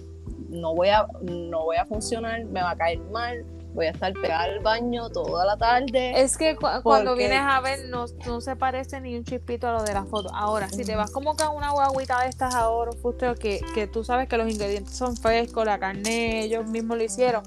no 0.50 0.76
voy 0.76 0.90
a, 0.90 1.08
no 1.22 1.64
voy 1.64 1.78
a 1.78 1.86
funcionar, 1.86 2.44
me 2.46 2.62
va 2.62 2.72
a 2.72 2.76
caer 2.76 3.00
mal, 3.12 3.46
voy 3.78 3.86
a 3.86 3.92
estar 3.92 4.12
pegada 4.14 4.44
al 4.44 4.60
baño 4.60 5.08
toda 5.12 5.46
la 5.46 5.56
tarde. 5.56 6.20
Es 6.20 6.36
que 6.36 6.56
cu- 6.56 6.66
cuando 6.82 7.16
vienes 7.16 7.40
a 7.42 7.62
ver, 7.62 7.88
no, 7.90 8.06
no 8.26 8.42
se 8.42 8.56
parece 8.56 9.00
ni 9.00 9.16
un 9.16 9.24
chispito 9.24 9.68
a 9.68 9.74
lo 9.74 9.84
de 9.84 9.94
la 9.94 10.04
foto. 10.04 10.30
Ahora, 10.34 10.68
si 10.68 10.84
te 10.84 10.96
vas 10.96 11.12
como 11.12 11.36
que 11.36 11.44
a 11.44 11.50
una 11.50 11.70
guaguita 11.72 12.22
de 12.24 12.30
estas 12.30 12.56
ahora, 12.56 12.92
Fuster, 12.94 13.36
que, 13.38 13.62
que 13.76 13.86
tú 13.86 14.04
sabes 14.04 14.28
que 14.28 14.36
los 14.36 14.50
ingredientes 14.52 14.96
son 14.96 15.16
frescos, 15.16 15.64
la 15.64 15.78
carne 15.78 16.42
ellos 16.42 16.66
mismos 16.68 16.98
lo 16.98 17.04
hicieron, 17.04 17.44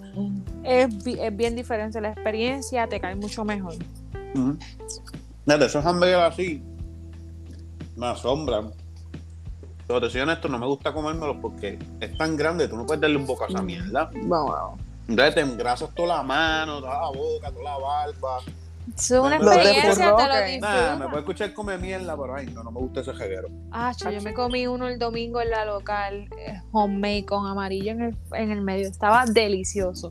es, 0.63 0.89
es 1.05 1.37
bien 1.37 1.57
diferente 1.57 2.01
la 2.01 2.11
experiencia, 2.11 2.87
te 2.87 3.01
cae 3.01 3.17
mucho 3.17 3.45
mejor. 3.45 3.75
Ujú. 4.35 4.57
Nada, 5.45 5.67
esos 5.67 5.85
hamburgues 5.85 6.17
así 6.17 6.63
me 7.97 8.07
asombran. 8.07 8.71
Pero 9.89 10.01
te 10.01 10.11
soy 10.11 10.21
honesto, 10.21 10.47
no 10.47 10.57
me 10.61 10.67
gusta 10.67 10.93
comérmelos 10.93 11.39
porque 11.43 11.77
es 11.99 12.17
tan 12.17 12.37
grande, 12.37 12.69
tú 12.69 12.77
no 12.77 12.87
puedes 12.87 13.01
darle 13.01 13.17
un 13.17 13.27
boca 13.27 13.47
a 13.47 13.49
esa 13.49 13.61
Mm. 13.61 13.67
mierda. 13.67 14.09
Vamos, 14.23 14.53
vamos. 14.53 14.81
Entonces 15.09 15.35
te 15.35 15.41
engrasas 15.41 15.95
toda 15.95 16.17
la 16.17 16.23
mano, 16.23 16.81
toda 16.81 17.01
la 17.01 17.09
boca, 17.09 17.51
toda 17.51 17.65
la 17.65 17.79
barba. 17.79 18.39
Es 18.97 19.11
una 19.11 19.37
experiencia, 19.37 20.17
te 20.17 20.29
lo 20.29 20.45
disfrutas. 20.45 20.61
Nada, 20.61 20.97
me 20.97 21.07
puede 21.07 21.21
escuchar 21.21 21.55
comer 21.55 21.79
mierda, 21.79 22.17
pero 22.17 22.35
ay, 22.35 22.47
no, 22.47 22.63
no 22.63 22.71
me 22.71 22.81
gusta 22.81 23.01
ese 23.01 23.15
jeguero. 23.15 23.49
Ah, 23.71 23.93
cho, 23.97 24.11
yo 24.11 24.21
me 24.21 24.35
comí 24.35 24.67
uno 24.67 24.89
el 24.89 24.99
domingo 24.99 25.41
en 25.41 25.51
la 25.51 25.65
local, 25.65 26.29
eh, 26.39 26.61
homemade 26.73 27.25
con 27.25 27.47
amarillo 27.47 27.93
en 27.93 28.03
el, 28.03 28.17
en 28.33 28.51
el 28.51 28.63
medio. 28.63 28.89
Estaba 28.89 29.25
delicioso. 29.27 30.11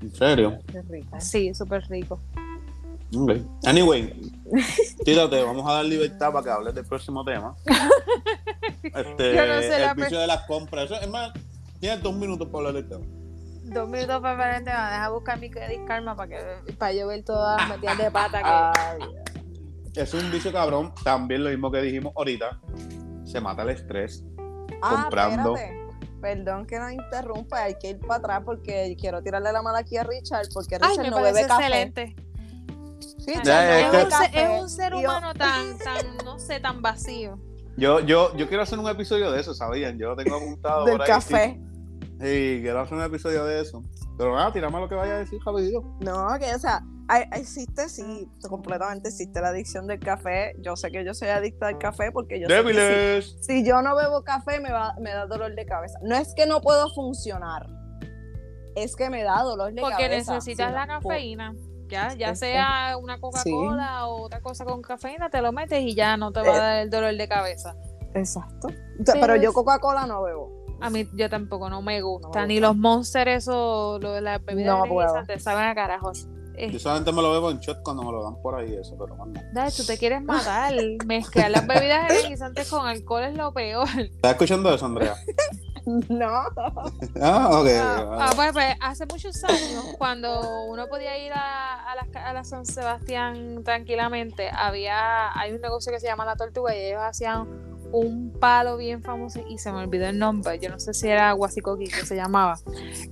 ¿En 0.00 0.14
serio? 0.14 0.58
Qué 0.70 0.82
rico. 0.82 1.16
Sí, 1.20 1.54
súper 1.54 1.84
rico. 1.88 2.20
Ok. 3.16 3.32
Anyway, 3.64 4.12
tírate, 5.04 5.42
vamos 5.42 5.68
a 5.68 5.74
dar 5.74 5.84
libertad 5.84 6.32
para 6.32 6.44
que 6.44 6.50
hables 6.50 6.74
del 6.74 6.84
próximo 6.84 7.24
tema. 7.24 7.54
Este, 8.82 9.34
Yo 9.34 9.46
no 9.46 9.60
sé 9.60 9.76
el 9.76 9.82
la 9.82 9.94
vicio 9.94 10.18
de 10.18 10.26
las 10.26 10.46
compras. 10.46 10.86
Eso, 10.86 11.00
es 11.00 11.08
más, 11.08 11.32
tienes 11.80 12.02
dos 12.02 12.14
minutos 12.14 12.48
para 12.48 12.68
hablar 12.68 12.74
del 12.74 12.88
tema. 12.88 13.17
Dos 13.70 13.88
minutos 13.88 14.20
para 14.22 14.56
el 14.58 14.64
tema. 14.64 14.90
Deja 14.90 15.08
buscar 15.10 15.38
mi 15.40 15.50
credit 15.50 15.84
karma 15.86 16.16
para 16.16 16.28
que 16.28 16.72
para 16.74 16.92
yo 16.92 17.06
ver 17.08 17.24
todas 17.24 17.56
las 17.58 17.68
metidas 17.70 17.98
de 17.98 18.10
pata 18.10 18.38
que. 18.38 18.78
Ay, 18.80 18.98
Es 19.94 20.14
un 20.14 20.30
vicio 20.30 20.52
cabrón, 20.52 20.92
también 21.04 21.44
lo 21.44 21.50
mismo 21.50 21.70
que 21.70 21.80
dijimos 21.82 22.12
ahorita. 22.16 22.60
Se 23.24 23.40
mata 23.40 23.62
el 23.62 23.70
estrés. 23.70 24.24
Ah, 24.82 25.00
comprando. 25.02 25.56
espérate. 25.56 25.78
Perdón 26.20 26.66
que 26.66 26.78
nos 26.80 26.90
interrumpa, 26.92 27.62
hay 27.62 27.74
que 27.78 27.90
ir 27.90 28.00
para 28.00 28.16
atrás 28.16 28.42
porque 28.44 28.96
quiero 28.98 29.22
tirarle 29.22 29.52
la 29.52 29.62
mala 29.62 29.78
aquí 29.80 29.96
a 29.96 30.02
Richard 30.04 30.48
porque 30.52 30.76
Ay, 30.76 30.88
Richard 30.90 31.04
me 31.04 31.10
no 31.10 31.22
bebe 31.22 31.46
café. 31.46 31.62
excelente. 31.64 32.16
No 33.26 33.32
es 33.34 34.30
que- 34.32 34.48
un, 34.48 34.64
es 34.66 34.74
ser 34.74 34.92
yo- 34.92 34.98
humano 35.00 35.34
tan, 35.34 35.78
tan, 35.78 36.16
no 36.24 36.38
sé, 36.38 36.58
tan 36.60 36.80
vacío. 36.82 37.38
Yo, 37.76 38.00
yo, 38.00 38.34
yo 38.36 38.48
quiero 38.48 38.62
hacer 38.64 38.78
un 38.78 38.88
episodio 38.88 39.30
de 39.30 39.40
eso, 39.40 39.54
¿sabían? 39.54 39.98
Yo 39.98 40.08
lo 40.08 40.16
tengo 40.16 40.36
apuntado 40.36 40.84
del 40.86 40.92
por 40.96 41.02
ahí. 41.02 41.08
café. 41.08 41.54
Sí, 41.60 41.67
Sí, 42.20 42.58
quiero 42.62 42.80
hacer 42.80 42.96
un 42.98 43.04
episodio 43.04 43.44
de 43.44 43.60
eso. 43.60 43.82
Pero 44.16 44.34
nada, 44.34 44.52
tirame 44.52 44.80
lo 44.80 44.88
que 44.88 44.94
vaya 44.96 45.14
a 45.14 45.18
decir, 45.18 45.38
rapidito. 45.44 45.82
No, 46.00 46.26
que 46.40 46.52
o 46.54 46.58
sea, 46.58 46.82
hay- 47.06 47.24
existe, 47.32 47.88
sí, 47.88 48.28
completamente 48.48 49.08
existe 49.10 49.40
la 49.40 49.48
adicción 49.50 49.86
del 49.86 50.00
café. 50.00 50.54
Yo 50.60 50.74
sé 50.74 50.90
que 50.90 51.04
yo 51.04 51.14
soy 51.14 51.28
adicta 51.28 51.68
al 51.68 51.78
café 51.78 52.10
porque 52.10 52.40
yo 52.40 52.48
sé 52.48 52.52
que 52.52 52.56
Débiles. 52.62 53.36
si, 53.40 53.58
si 53.62 53.64
yo 53.64 53.80
no 53.82 53.94
bebo 53.94 54.24
café 54.24 54.58
me, 54.60 54.72
va, 54.72 54.94
me 55.00 55.10
da 55.10 55.26
dolor 55.26 55.54
de 55.54 55.64
cabeza. 55.64 55.98
No 56.02 56.16
es 56.16 56.34
que 56.34 56.46
no 56.46 56.60
puedo 56.60 56.88
funcionar, 56.94 57.66
es 58.74 58.96
que 58.96 59.10
me 59.10 59.22
da 59.22 59.42
dolor 59.42 59.72
de 59.72 59.80
Porque 59.80 59.96
cabeza. 60.08 60.34
necesitas 60.34 60.68
Sí, 60.68 60.74
la 60.74 60.86
no, 60.86 61.00
cafeína. 61.00 61.54
Ya, 61.88 62.12
ya 62.14 62.30
Es- 62.30 62.40
sea 62.40 62.96
una 63.00 63.18
Coca-Cola 63.20 64.08
o 64.08 64.22
otra 64.24 64.40
cosa 64.42 64.64
con 64.64 64.82
cafeína, 64.82 65.30
te 65.30 65.40
lo 65.40 65.52
metes 65.52 65.80
y 65.82 65.94
ya 65.94 66.16
no 66.16 66.32
te 66.32 66.40
va 66.40 66.48
a 66.48 66.56
Eh. 66.56 66.58
dar 66.58 66.78
el 66.82 66.90
dolor 66.90 67.14
de 67.16 67.28
cabeza. 67.28 67.76
Exacto. 68.14 68.68
Pero 69.06 69.20
Pero 69.20 69.36
yo 69.36 69.52
Coca-Cola 69.52 70.06
no 70.06 70.22
bebo. 70.22 70.57
A 70.80 70.90
mí 70.90 71.08
yo 71.14 71.28
tampoco 71.28 71.68
no 71.70 71.82
me 71.82 72.00
gusta. 72.02 72.28
gusta. 72.28 72.46
Ni 72.46 72.60
los 72.60 72.76
monsters, 72.76 73.30
eso, 73.44 73.98
lo 74.00 74.12
de 74.12 74.20
las 74.20 74.44
bebidas 74.44 74.76
No 74.78 74.84
energizantes, 74.84 75.42
saben 75.42 75.64
a 75.64 75.74
carajos. 75.74 76.26
Eh, 76.54 76.72
Yo 76.72 76.78
solamente 76.80 77.12
me 77.12 77.22
lo 77.22 77.30
bebo 77.30 77.50
en 77.52 77.60
shot 77.60 77.82
cuando 77.84 78.02
me 78.02 78.10
lo 78.10 78.24
dan 78.24 78.42
por 78.42 78.56
ahí, 78.58 78.74
eso, 78.74 78.96
pero 78.98 79.14
más 79.14 79.28
no. 79.28 79.40
Dale, 79.52 79.70
tú 79.70 79.84
te 79.84 79.96
quieres 79.96 80.20
matar. 80.22 80.72
Mezclar 81.06 81.52
las 81.52 81.64
bebidas 81.66 82.10
energizantes 82.10 82.68
con 82.68 82.84
alcohol 82.86 83.22
es 83.22 83.34
lo 83.36 83.52
peor. 83.52 83.86
¿Estás 83.96 84.32
escuchando 84.32 84.74
eso, 84.74 84.86
Andrea? 84.86 85.14
No. 86.10 86.28
Ah, 87.22 87.48
ok. 87.50 87.66
Ah, 87.80 88.32
pues, 88.36 88.52
pues, 88.52 88.74
hace 88.80 89.06
muchos 89.06 89.42
años, 89.44 89.84
cuando 89.96 90.64
uno 90.66 90.86
podía 90.86 91.16
ir 91.24 91.32
a, 91.32 91.90
a, 91.90 91.94
las 91.96 92.08
ca- 92.08 92.28
a 92.28 92.34
la 92.34 92.44
San 92.44 92.66
Sebastián 92.66 93.62
tranquilamente, 93.64 94.50
había 94.52 95.32
hay 95.38 95.52
un 95.52 95.62
negocio 95.62 95.90
que 95.90 95.98
se 95.98 96.06
llama 96.06 96.26
La 96.26 96.36
Tortuga 96.36 96.76
y 96.76 96.80
ellos 96.80 97.00
hacían 97.02 97.48
un 97.92 98.30
palo 98.38 98.76
bien 98.76 99.02
famoso 99.02 99.40
y 99.48 99.58
se 99.58 99.72
me 99.72 99.78
olvidó 99.78 100.06
el 100.06 100.18
nombre, 100.18 100.58
yo 100.58 100.68
no 100.68 100.78
sé 100.78 100.92
si 100.92 101.08
era 101.08 101.32
Guasicoqui 101.32 101.86
que 101.86 102.04
se 102.04 102.16
llamaba. 102.16 102.58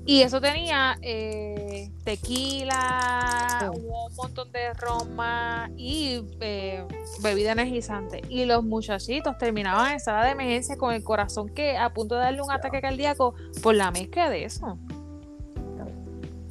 Y 0.04 0.22
eso 0.22 0.40
tenía 0.40 0.98
eh, 1.02 1.90
tequila, 2.04 3.58
Sí. 3.60 3.66
un 3.80 4.14
montón 4.16 4.52
de 4.52 4.72
roma 4.74 5.70
y 5.76 6.22
eh, 6.40 6.84
bebida 7.22 7.52
energizante. 7.52 8.20
Y 8.28 8.44
los 8.44 8.62
muchachitos 8.64 9.38
terminaban 9.38 9.92
en 9.92 10.00
sala 10.00 10.24
de 10.24 10.32
emergencia 10.32 10.76
con 10.76 10.92
el 10.92 11.02
corazón 11.02 11.48
que 11.48 11.76
a 11.76 11.92
punto 11.92 12.14
de 12.16 12.22
darle 12.22 12.42
un 12.42 12.50
ataque 12.52 12.80
cardíaco 12.80 13.34
por 13.62 13.74
la 13.74 13.90
mezcla 13.90 14.28
de 14.28 14.44
eso. 14.44 14.78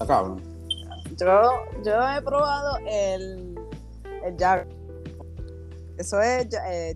Cabrón. 0.05 0.41
Yo, 1.17 1.27
yo 1.85 2.09
he 2.11 2.21
probado 2.21 2.77
el, 2.87 3.55
el 4.25 4.35
Jagger. 4.37 4.67
Eso 5.97 6.19
es 6.19 6.47
eh, 6.67 6.95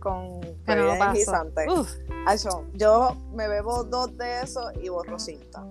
con 0.00 0.40
Pero 0.64 0.82
no 0.82 0.88
bebida 0.88 0.98
paso. 0.98 1.10
energizante. 1.10 1.66
Uf, 1.68 1.90
Eso, 2.32 2.64
yo 2.74 3.16
me 3.34 3.48
bebo 3.48 3.84
dos 3.84 4.16
de 4.16 4.42
esos 4.42 4.64
y 4.82 4.88
borro 4.88 5.18
cinta. 5.18 5.64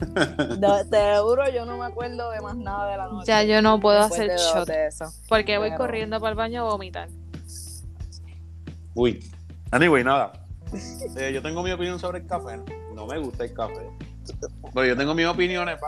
De- 0.00 0.84
te 0.90 1.18
juro, 1.18 1.48
yo 1.50 1.66
no 1.66 1.76
me 1.76 1.84
acuerdo 1.84 2.30
de 2.30 2.40
más 2.40 2.56
nada 2.56 2.90
de 2.90 2.96
la 2.96 3.08
noche. 3.08 3.26
ya 3.26 3.42
yo 3.42 3.60
no 3.60 3.78
puedo 3.80 3.98
hacer 4.00 4.30
shot 4.38 4.66
de 4.66 4.86
eso. 4.86 5.12
porque 5.28 5.58
voy 5.58 5.74
corriendo 5.74 6.18
para 6.20 6.30
el 6.30 6.36
baño 6.36 6.66
a 6.66 6.70
vomitar. 6.70 7.08
Uy. 8.94 9.20
Anyway, 9.70 10.02
nada. 10.02 10.32
Eh, 11.16 11.32
yo 11.34 11.42
tengo 11.42 11.62
mi 11.62 11.70
opinión 11.72 11.98
sobre 11.98 12.20
el 12.20 12.26
café. 12.26 12.60
No 12.94 13.06
me 13.06 13.18
gusta 13.18 13.44
el 13.44 13.52
café. 13.52 13.90
Pero 14.74 14.86
yo 14.86 14.96
tengo 14.96 15.14
mis 15.14 15.26
opiniones. 15.26 15.78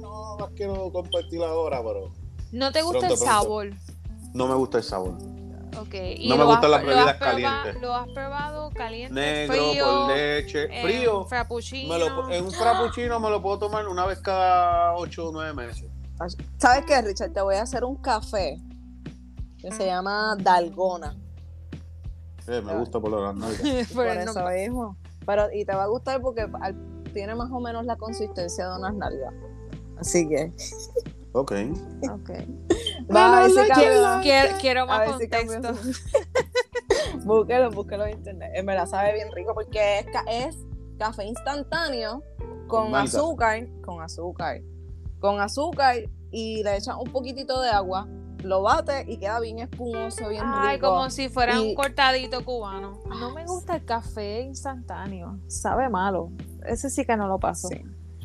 No 0.00 0.36
las 0.38 0.50
quiero 0.50 0.90
compartir 0.92 1.40
ahora, 1.42 1.82
pero 1.82 2.12
¿No 2.52 2.70
te 2.72 2.82
gusta 2.82 2.98
Pronto, 3.00 3.14
el 3.14 3.20
pronto. 3.20 3.42
sabor? 3.42 3.70
no 4.34 4.46
me 4.48 4.54
gusta 4.54 4.78
el 4.78 4.84
sabor. 4.84 5.14
Ok. 5.80 5.94
¿y 6.16 6.28
No 6.28 6.36
me 6.36 6.44
gustan 6.44 6.70
las 6.70 6.82
bebidas 6.84 7.16
calientes. 7.16 7.80
¿Lo 7.80 7.94
has 7.94 8.08
probado 8.10 8.70
caliente, 8.70 9.14
Negro, 9.14 9.54
frío, 9.70 9.84
con 9.84 10.08
leche. 10.16 10.64
en 10.70 10.82
Frío. 10.84 11.24
frappuccino? 11.26 11.92
Me 11.94 11.98
lo, 11.98 12.30
en 12.30 12.44
un 12.44 12.52
frappuccino 12.52 13.18
me 13.20 13.30
lo 13.30 13.40
puedo 13.40 13.58
tomar 13.60 13.88
una 13.88 14.04
vez 14.06 14.20
cada 14.20 14.94
8 14.96 15.28
o 15.28 15.32
9 15.32 15.54
meses. 15.54 15.86
¿Sabes 16.58 16.84
qué, 16.86 17.00
Richard? 17.02 17.32
Te 17.32 17.40
voy 17.40 17.56
a 17.56 17.62
hacer 17.62 17.84
un 17.84 17.96
café 17.96 18.56
que 19.58 19.72
se 19.72 19.86
llama 19.86 20.36
Dalgona. 20.38 21.16
Eh, 22.46 22.60
me 22.60 22.76
gusta 22.76 23.00
por 23.00 23.10
lo 23.10 23.22
grande. 23.22 23.46
Por 23.94 24.06
eso 24.06 24.34
nombre. 24.34 24.62
mismo. 24.62 24.96
Pero, 25.24 25.46
y 25.52 25.64
te 25.64 25.74
va 25.74 25.84
a 25.84 25.86
gustar 25.86 26.20
porque 26.20 26.46
tiene 27.14 27.34
más 27.36 27.50
o 27.52 27.60
menos 27.60 27.84
la 27.86 27.96
consistencia 27.96 28.68
de 28.68 28.78
unas 28.78 28.94
nalgas. 28.94 29.32
Así 29.98 30.28
que. 30.28 30.52
Ok. 31.32 31.52
Ok. 32.10 32.30
Va 33.14 33.38
a 33.38 33.40
ver 33.42 33.50
si 33.50 33.56
Quiero, 34.22 34.58
quiero, 34.60 34.82
a 34.82 34.86
más 34.86 35.00
ver 35.00 35.18
si 35.18 35.28
cambia 35.28 35.60
contexto. 35.60 35.92
su- 35.92 37.18
búsquelo, 37.24 37.70
búsquelo 37.70 38.06
en 38.06 38.18
internet. 38.18 38.52
En 38.54 38.66
verdad 38.66 38.86
sabe 38.86 39.14
bien 39.14 39.28
rico 39.32 39.54
porque 39.54 40.00
es, 40.00 40.06
ca- 40.06 40.24
es 40.28 40.56
café 40.98 41.24
instantáneo 41.24 42.22
con 42.68 42.90
Malta. 42.90 43.18
azúcar, 43.18 43.66
con 43.82 44.02
azúcar, 44.02 44.60
con 45.20 45.40
azúcar 45.40 45.96
y 46.30 46.62
le 46.62 46.76
echan 46.76 46.96
un 46.98 47.10
poquitito 47.12 47.60
de 47.60 47.70
agua 47.70 48.08
lo 48.42 48.62
bate 48.62 49.04
y 49.06 49.18
queda 49.18 49.38
bien 49.38 49.60
espumoso, 49.60 50.28
bien 50.28 50.42
Ay, 50.44 50.74
rico. 50.76 50.88
como 50.88 51.08
si 51.10 51.28
fuera 51.28 51.54
Y- 51.60 51.68
un 51.70 51.74
cortadito 51.76 52.44
cubano. 52.44 53.00
No 53.08 53.32
me 53.32 53.44
gusta 53.46 53.76
el 53.76 53.84
café 53.84 54.40
instantáneo. 54.40 55.38
Sabe 55.46 55.88
malo. 55.88 56.32
Ese 56.66 56.90
sí 56.90 57.04
que 57.04 57.16
no 57.16 57.28
lo 57.28 57.38
paso. 57.38 57.68
Sí. 57.68 57.80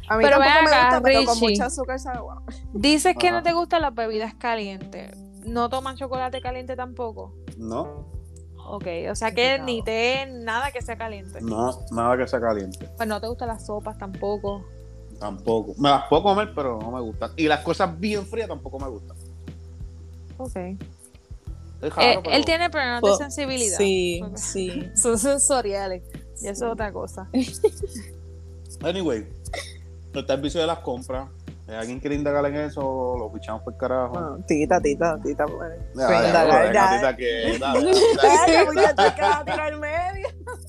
A 0.09 0.17
mí 0.17 0.23
Pero 0.23 0.37
tampoco 0.39 0.63
me 0.63 0.69
acá, 0.69 0.83
gusta, 0.85 1.01
pero 1.01 1.25
con 1.25 1.39
mucho 1.39 1.63
azúcar 1.65 1.99
sabe 1.99 2.19
bueno. 2.21 2.43
Dices 2.73 3.15
que 3.19 3.31
no 3.31 3.43
te 3.43 3.51
gustan 3.53 3.81
las 3.81 3.93
bebidas 3.93 4.33
calientes. 4.35 5.17
¿No 5.45 5.69
tomas 5.69 5.97
chocolate 5.97 6.41
caliente 6.41 6.75
tampoco? 6.75 7.33
No, 7.57 8.05
Ok, 8.69 8.85
o 9.09 9.15
sea 9.15 9.31
que 9.33 9.59
ni 9.59 9.81
té, 9.81 10.25
nada 10.29 10.71
que 10.71 10.81
sea 10.81 10.97
caliente. 10.97 11.39
no, 11.41 11.79
nada 11.91 12.17
que 12.17 12.27
sea 12.27 12.41
caliente. 12.41 12.89
Pues 12.97 13.07
no 13.07 13.21
te 13.21 13.27
gustan 13.27 13.47
las 13.47 13.65
sopas 13.65 13.97
tampoco. 13.97 14.65
Tampoco. 15.19 15.73
Me 15.77 15.89
las 15.89 16.03
puedo 16.09 16.21
comer, 16.23 16.51
pero 16.53 16.77
no 16.81 16.91
me 16.91 16.99
gustan. 17.01 17.31
Y 17.37 17.47
las 17.47 17.61
cosas 17.61 17.97
bien 17.97 18.25
frías 18.25 18.49
tampoco 18.49 18.77
me 18.77 18.89
gustan. 18.89 19.15
Ok. 20.37 20.55
Eh, 20.57 20.77
pero- 21.79 22.21
Él 22.25 22.43
tiene 22.43 22.69
problemas 22.69 22.97
de 22.97 23.07
Pues, 23.07 23.17
sensibilidad. 23.17 23.77
Sí, 23.77 24.21
sí. 24.35 24.89
Son 24.95 25.17
sensoriales. 25.17 26.03
Y 26.41 26.47
eso 26.47 26.65
es 26.67 26.71
otra 26.73 26.91
cosa. 26.91 27.29
Anyway, 28.83 29.25
está 30.13 30.33
el 30.33 30.41
vicio 30.41 30.61
de 30.61 30.67
las 30.67 30.79
compras. 30.79 31.29
Eh, 31.67 31.75
¿Alguien 31.75 31.99
quiere 31.99 32.15
indagar 32.15 32.45
en 32.45 32.55
eso? 32.55 33.15
Lo 33.17 33.29
pichamos 33.31 33.61
por 33.61 33.75
carajo. 33.75 34.13
Bueno, 34.13 34.37
tita, 34.47 34.79
tita, 34.79 35.19
tita. 35.21 35.45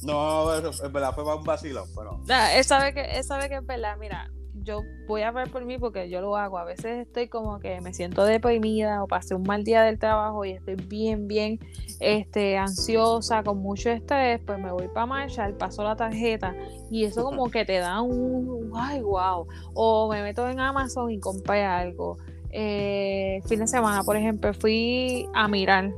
No, 0.02 0.54
eso, 0.54 0.84
en 0.84 0.92
verdad 0.92 1.14
fue 1.14 1.24
para 1.24 1.36
un 1.36 1.44
vacilón, 1.44 1.88
pero 1.94 2.20
Nah, 2.26 2.50
él 2.52 2.64
sabe 2.64 2.92
que, 2.94 3.02
él 3.02 3.22
sabe 3.22 3.48
que 3.48 3.56
es 3.56 3.66
verdad. 3.66 3.96
Mira, 3.96 4.28
yo 4.68 4.84
voy 5.06 5.22
a 5.22 5.30
ver 5.30 5.50
por 5.50 5.64
mí 5.64 5.78
porque 5.78 6.10
yo 6.10 6.20
lo 6.20 6.36
hago. 6.36 6.58
A 6.58 6.64
veces 6.64 7.06
estoy 7.06 7.28
como 7.28 7.58
que 7.58 7.80
me 7.80 7.94
siento 7.94 8.24
deprimida 8.24 9.02
o 9.02 9.06
pasé 9.06 9.34
un 9.34 9.42
mal 9.42 9.64
día 9.64 9.82
del 9.82 9.98
trabajo 9.98 10.44
y 10.44 10.50
estoy 10.50 10.74
bien, 10.74 11.26
bien 11.26 11.58
este, 12.00 12.58
ansiosa, 12.58 13.42
con 13.42 13.58
mucho 13.58 13.88
estrés. 13.88 14.40
Pues 14.44 14.58
me 14.58 14.70
voy 14.70 14.88
para 14.88 15.06
Marshall, 15.06 15.54
paso 15.54 15.82
la 15.82 15.96
tarjeta 15.96 16.54
y 16.90 17.04
eso 17.04 17.24
como 17.24 17.50
que 17.50 17.64
te 17.64 17.78
da 17.78 18.02
un, 18.02 18.70
ay, 18.74 19.00
wow. 19.00 19.46
O 19.72 20.10
me 20.10 20.22
meto 20.22 20.46
en 20.46 20.60
Amazon 20.60 21.10
y 21.10 21.18
compré 21.18 21.64
algo. 21.64 22.18
Eh, 22.50 23.40
fin 23.46 23.60
de 23.60 23.66
semana, 23.66 24.02
por 24.04 24.16
ejemplo, 24.16 24.52
fui 24.52 25.26
a 25.32 25.48
mirar. 25.48 25.92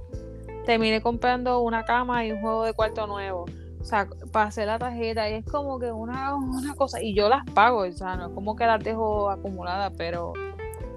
Terminé 0.65 1.03
comprando 1.03 1.61
una 1.61 1.85
cama 1.85 2.25
y 2.25 2.31
un 2.31 2.41
juego 2.41 2.65
de 2.65 2.73
cuarto 2.73 3.09
nuevo. 3.09 3.47
O 3.81 3.85
sea, 3.85 4.07
pasé 4.31 4.67
la 4.67 4.79
tarjeta 4.79 5.29
y 5.31 5.35
es 5.35 5.45
como 5.45 5.79
que 5.79 5.91
una, 5.91 6.35
una 6.35 6.75
cosa, 6.75 7.03
y 7.03 7.15
yo 7.15 7.29
las 7.29 7.45
pago, 7.55 7.79
o 7.79 7.93
sea, 7.93 8.17
no 8.17 8.29
es 8.29 8.35
como 8.35 8.55
que 8.55 8.67
las 8.67 8.83
dejo 8.83 9.31
acumuladas, 9.31 9.93
pero 9.97 10.35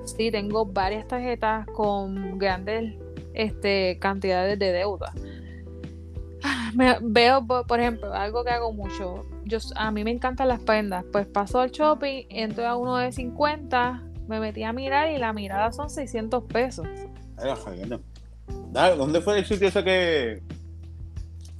sí, 0.03 0.31
tengo 0.31 0.65
varias 0.65 1.07
tarjetas 1.07 1.65
con 1.67 2.37
grandes 2.37 2.95
este, 3.33 3.97
cantidades 3.99 4.59
de 4.59 4.71
deuda. 4.71 5.13
Ah, 6.43 6.71
veo, 7.01 7.45
por 7.45 7.79
ejemplo, 7.79 8.13
algo 8.13 8.43
que 8.43 8.49
hago 8.49 8.73
mucho, 8.73 9.25
yo, 9.45 9.59
a 9.75 9.91
mí 9.91 10.03
me 10.03 10.11
encantan 10.11 10.49
las 10.49 10.59
prendas, 10.59 11.05
pues 11.11 11.25
paso 11.25 11.59
al 11.59 11.71
shopping, 11.71 12.25
entro 12.29 12.67
a 12.67 12.75
uno 12.75 12.97
de 12.97 13.13
50, 13.13 14.03
me 14.27 14.39
metí 14.39 14.63
a 14.63 14.73
mirar 14.73 15.09
y 15.09 15.17
la 15.17 15.31
mirada 15.31 15.71
son 15.71 15.89
600 15.89 16.43
pesos. 16.45 16.87
Dale, 18.71 18.95
¿Dónde 18.97 19.21
fue 19.21 19.39
el 19.39 19.45
sitio 19.45 19.67
ese 19.67 19.83
que 19.83 20.43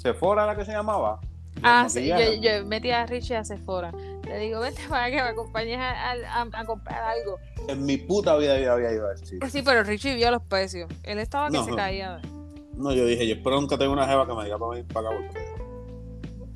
Sephora 0.04 0.46
la 0.46 0.56
que 0.56 0.66
se 0.66 0.72
llamaba? 0.74 1.20
Ah, 1.64 1.88
sí, 1.88 2.08
yo, 2.08 2.18
yo 2.42 2.66
metí 2.66 2.92
a 2.92 3.06
Richie 3.06 3.38
a 3.38 3.46
Sephora. 3.46 3.92
Le 4.28 4.38
digo, 4.40 4.60
vente 4.60 4.82
para 4.90 5.10
que 5.10 5.16
me 5.16 5.22
acompañes 5.30 5.80
a, 5.80 6.12
a- 6.12 6.48
a 6.52 6.66
comprar 6.66 7.02
algo. 7.02 7.38
En 7.70 7.86
mi 7.86 7.96
puta 7.98 8.36
vida 8.36 8.60
yo 8.60 8.74
había 8.74 8.92
ido 8.92 9.08
a. 9.10 9.14
Pues 9.40 9.52
sí, 9.54 9.62
pero 9.64 9.84
Richie 9.84 10.16
vio 10.16 10.30
los 10.32 10.42
precios. 10.44 10.90
Él 11.04 11.20
estaba 11.20 11.48
que 11.50 11.58
No, 11.58 11.64
se 11.64 11.72
no. 11.72 11.78
caía. 11.78 12.20
No, 12.76 12.92
yo 12.94 13.06
dije, 13.06 13.26
yo 13.28 13.36
espero 13.36 13.62
nunca 13.62 13.78
tenga 13.78 13.92
una 13.94 14.06
jeva 14.08 14.28
que 14.28 14.34
me 14.34 14.44
diga 14.44 14.58
para 14.58 14.72
venir 14.72 14.86
para 14.92 15.08
acá 15.10 15.18
porque 15.18 15.40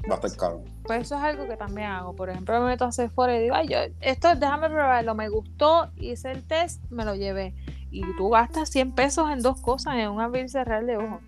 va 0.09 0.15
a 0.15 0.15
estar 0.15 0.35
caro. 0.37 0.63
Pues 0.83 1.01
eso 1.03 1.15
es 1.15 1.21
algo 1.23 1.47
que 1.47 1.55
también 1.55 1.87
hago. 1.87 2.13
Por 2.15 2.29
ejemplo, 2.29 2.59
me 2.59 2.67
meto 2.67 2.83
a 2.85 2.91
Sephora 2.91 3.37
y 3.37 3.43
digo, 3.43 3.55
ay, 3.55 3.67
yo, 3.69 3.77
esto 4.01 4.35
déjame 4.35 4.69
probarlo. 4.69 5.15
Me 5.15 5.29
gustó, 5.29 5.89
hice 5.95 6.31
el 6.31 6.43
test, 6.45 6.83
me 6.89 7.05
lo 7.05 7.15
llevé. 7.15 7.53
Y 7.91 8.01
tú 8.17 8.29
gastas 8.29 8.69
100 8.71 8.91
pesos 8.93 9.29
en 9.31 9.41
dos 9.41 9.61
cosas, 9.61 9.95
en 9.95 10.09
un 10.09 10.19
abrir 10.19 10.45
y 10.45 10.49
cerrar 10.49 10.85
de 10.85 10.97
ojos. 10.97 11.21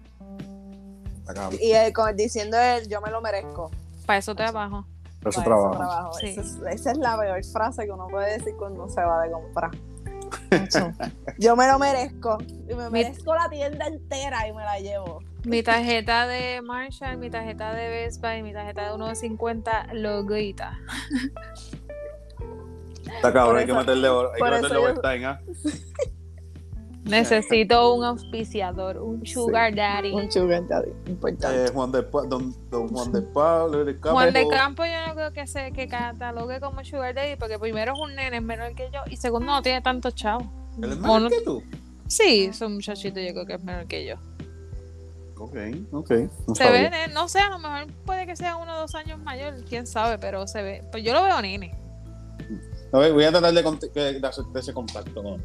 Y 1.60 1.72
él, 1.72 1.94
con- 1.94 2.16
diciendo 2.16 2.58
él, 2.58 2.88
yo 2.88 3.02
me 3.02 3.12
lo 3.12 3.22
merezco. 3.22 3.72
Para 4.06 4.20
eso 4.20 4.34
trabajo. 4.36 4.86
Eso 5.06 5.22
Para 5.22 5.30
ese 5.30 5.42
trabajo. 5.44 5.78
trabajo. 5.78 6.14
Sí. 6.20 6.28
Esa, 6.28 6.42
es, 6.42 6.58
esa 6.80 6.92
es 6.92 6.98
la 6.98 7.18
peor 7.20 7.44
frase 7.46 7.86
que 7.86 7.92
uno 7.92 8.08
puede 8.08 8.38
decir 8.38 8.54
cuando 8.58 8.88
se 8.90 9.02
va 9.04 9.22
de 9.24 9.32
comprar. 9.32 9.72
Yo 11.38 11.56
me 11.56 11.68
lo 11.68 11.78
merezco. 11.80 12.38
Y 12.70 12.74
me 12.74 12.86
Mi- 12.86 13.04
merezco 13.04 13.36
la 13.36 13.50
tienda 13.50 13.86
entera 13.88 14.48
y 14.48 14.54
me 14.54 14.64
la 14.64 14.80
llevo. 14.80 15.22
Mi 15.46 15.64
tarjeta 15.64 16.28
de 16.28 16.62
Marshall, 16.62 17.18
mi 17.18 17.30
tarjeta 17.30 17.74
de 17.74 17.88
Best 17.90 18.22
Buy, 18.22 18.44
mi 18.44 18.52
tarjeta 18.54 18.84
de 18.86 18.92
1.50 18.92 19.94
lo 19.94 20.26
grita. 20.26 20.78
Está 23.16 23.32
cabrón, 23.34 23.58
hay 23.58 23.66
que 23.66 23.72
eso- 23.72 23.80
meterle, 23.80 24.08
hay 24.08 24.16
que 24.38 24.44
meterle 24.44 24.68
eso 24.68 24.82
overtime, 24.82 25.26
¿ah? 25.26 25.40
Necesito 27.10 27.94
un 27.94 28.04
auspiciador, 28.04 28.98
un 28.98 29.26
sugar 29.26 29.74
daddy. 29.76 30.12
Un 30.14 30.32
sugar 30.32 30.68
daddy, 30.68 30.92
importante. 31.08 31.66
Eh, 31.66 31.70
Juan 31.74 31.92
de 31.92 32.04
Pa- 32.04 32.24
don, 32.28 32.54
don 32.70 32.88
Juan 32.90 33.12
de 33.12 33.22
Pablo, 33.22 33.84
de 33.86 33.94
Campo. 34.00 34.12
Juan 34.12 34.34
de 34.34 34.48
Campo 34.48 34.86
yo 34.86 35.08
no 35.08 35.16
creo 35.16 35.34
que 35.34 35.48
se 35.48 35.72
que 35.72 35.88
catalogue 35.88 36.60
como 36.60 36.84
sugar 36.84 37.14
daddy 37.16 37.36
porque 37.38 37.58
primero 37.60 37.94
es 37.94 38.00
un 38.00 38.16
nene 38.16 38.38
es 38.38 38.44
menor 38.44 38.74
que 38.76 38.90
yo 38.94 39.02
y 39.10 39.18
segundo 39.18 39.48
no 39.48 39.62
tiene 39.62 39.82
tanto 39.82 40.12
chavo. 40.12 40.52
¿Él 40.82 40.92
es 40.92 40.98
menor 40.98 41.30
que 41.30 41.42
tú? 41.42 41.64
Sí, 42.08 42.46
es 42.46 42.62
un 42.62 42.76
muchachito 42.76 43.20
yo 43.20 43.34
creo 43.34 43.46
que 43.46 43.54
es 43.54 43.64
menor 43.64 43.86
que 43.88 44.06
yo. 44.06 44.16
Ok, 45.38 45.56
ok. 45.94 46.12
no 46.48 46.56
Se 46.56 46.64
sabía. 46.66 46.90
ve, 46.90 47.08
no 47.14 47.28
sé, 47.30 47.40
a 47.40 47.50
lo 47.50 47.60
mejor 47.60 47.88
puede 48.06 48.26
que 48.28 48.36
sea 48.36 48.58
uno 48.58 48.76
o 48.76 48.80
dos 48.82 48.94
años 48.96 49.20
mayor, 49.20 49.54
quién 49.70 49.88
sabe, 49.88 50.18
pero 50.20 50.46
se 50.48 50.62
ve, 50.62 50.84
pues 50.92 51.04
yo 51.04 51.14
lo 51.14 51.24
veo 51.24 51.42
nene. 51.42 51.74
A 52.92 52.98
ver, 53.00 53.14
voy 53.14 53.24
a 53.24 53.32
tratar 53.32 53.54
de, 53.54 54.20
de 54.20 54.28
hacer 54.28 54.44
ese 54.56 54.74
contacto 54.74 55.24
con 55.24 55.42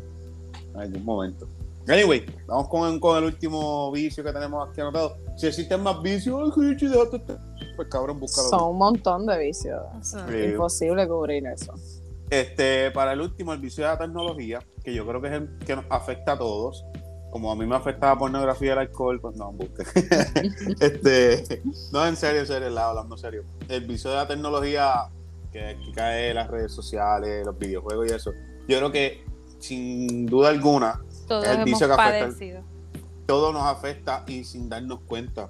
Ay, 0.75 0.91
un 0.95 1.05
momento. 1.05 1.49
Anyway, 1.87 2.25
vamos 2.47 2.68
con, 2.68 2.99
con 2.99 3.18
el 3.18 3.25
último 3.25 3.93
vicio 3.93 4.25
que 4.25 4.33
tenemos 4.33 4.66
aquí 4.68 4.81
anotado. 4.81 5.16
Si 5.37 5.47
existen 5.47 5.83
más 5.83 6.01
vicios, 6.03 6.53
este- 7.12 7.37
Pues 7.77 7.89
cabrón, 7.89 8.18
búscalo. 8.20 8.49
Son 8.49 8.70
un 8.70 8.79
montón 8.79 9.27
de 9.27 9.39
vicios. 9.39 9.83
Sí. 10.03 10.16
Imposible 10.53 11.07
cubrir 11.07 11.47
eso. 11.47 11.75
Este, 12.31 12.91
para 12.91 13.12
el 13.12 13.20
último, 13.20 13.53
el 13.53 13.61
vicio 13.61 13.85
de 13.85 13.91
la 13.91 13.99
tecnología, 13.99 14.61
que 14.83 14.95
yo 14.95 15.07
creo 15.07 15.20
que 15.20 15.29
es 15.29 15.35
el 15.35 15.59
que 15.59 15.77
nos 15.77 15.85
afecta 15.91 16.33
a 16.33 16.39
todos. 16.39 16.85
Como 17.31 17.51
a 17.53 17.57
mí 17.57 17.66
me 17.66 17.75
afecta 17.77 18.07
la 18.07 18.18
pornografía 18.18 18.68
y 18.68 18.72
el 18.72 18.79
alcohol, 18.79 19.20
pues 19.20 19.37
no, 19.37 19.53
busque. 19.53 19.83
este, 20.81 21.62
no, 21.93 22.07
en 22.07 22.16
serio, 22.16 22.41
en 22.41 22.47
serio, 22.47 22.70
la- 22.70 22.89
hablando 22.91 23.14
en 23.16 23.20
serio. 23.20 23.43
El 23.68 23.85
vicio 23.87 24.11
de 24.11 24.16
la 24.16 24.27
tecnología, 24.29 25.09
que, 25.53 25.77
que 25.85 25.93
cae 25.93 26.31
en 26.31 26.37
las 26.37 26.49
redes 26.49 26.72
sociales, 26.72 27.45
los 27.45 27.59
videojuegos 27.59 28.11
y 28.11 28.14
eso. 28.14 28.33
Yo 28.68 28.79
creo 28.79 28.93
que, 28.93 29.24
sin 29.64 30.26
duda 30.26 30.50
alguna, 30.50 31.00
todos 31.26 31.46
el 31.46 31.64
vicio 31.64 31.86
que 31.86 31.94
afecta 31.94 32.62
todo 33.26 33.52
nos 33.52 33.62
afecta 33.62 34.22
y 34.26 34.44
sin 34.44 34.68
darnos 34.68 35.00
cuenta. 35.06 35.48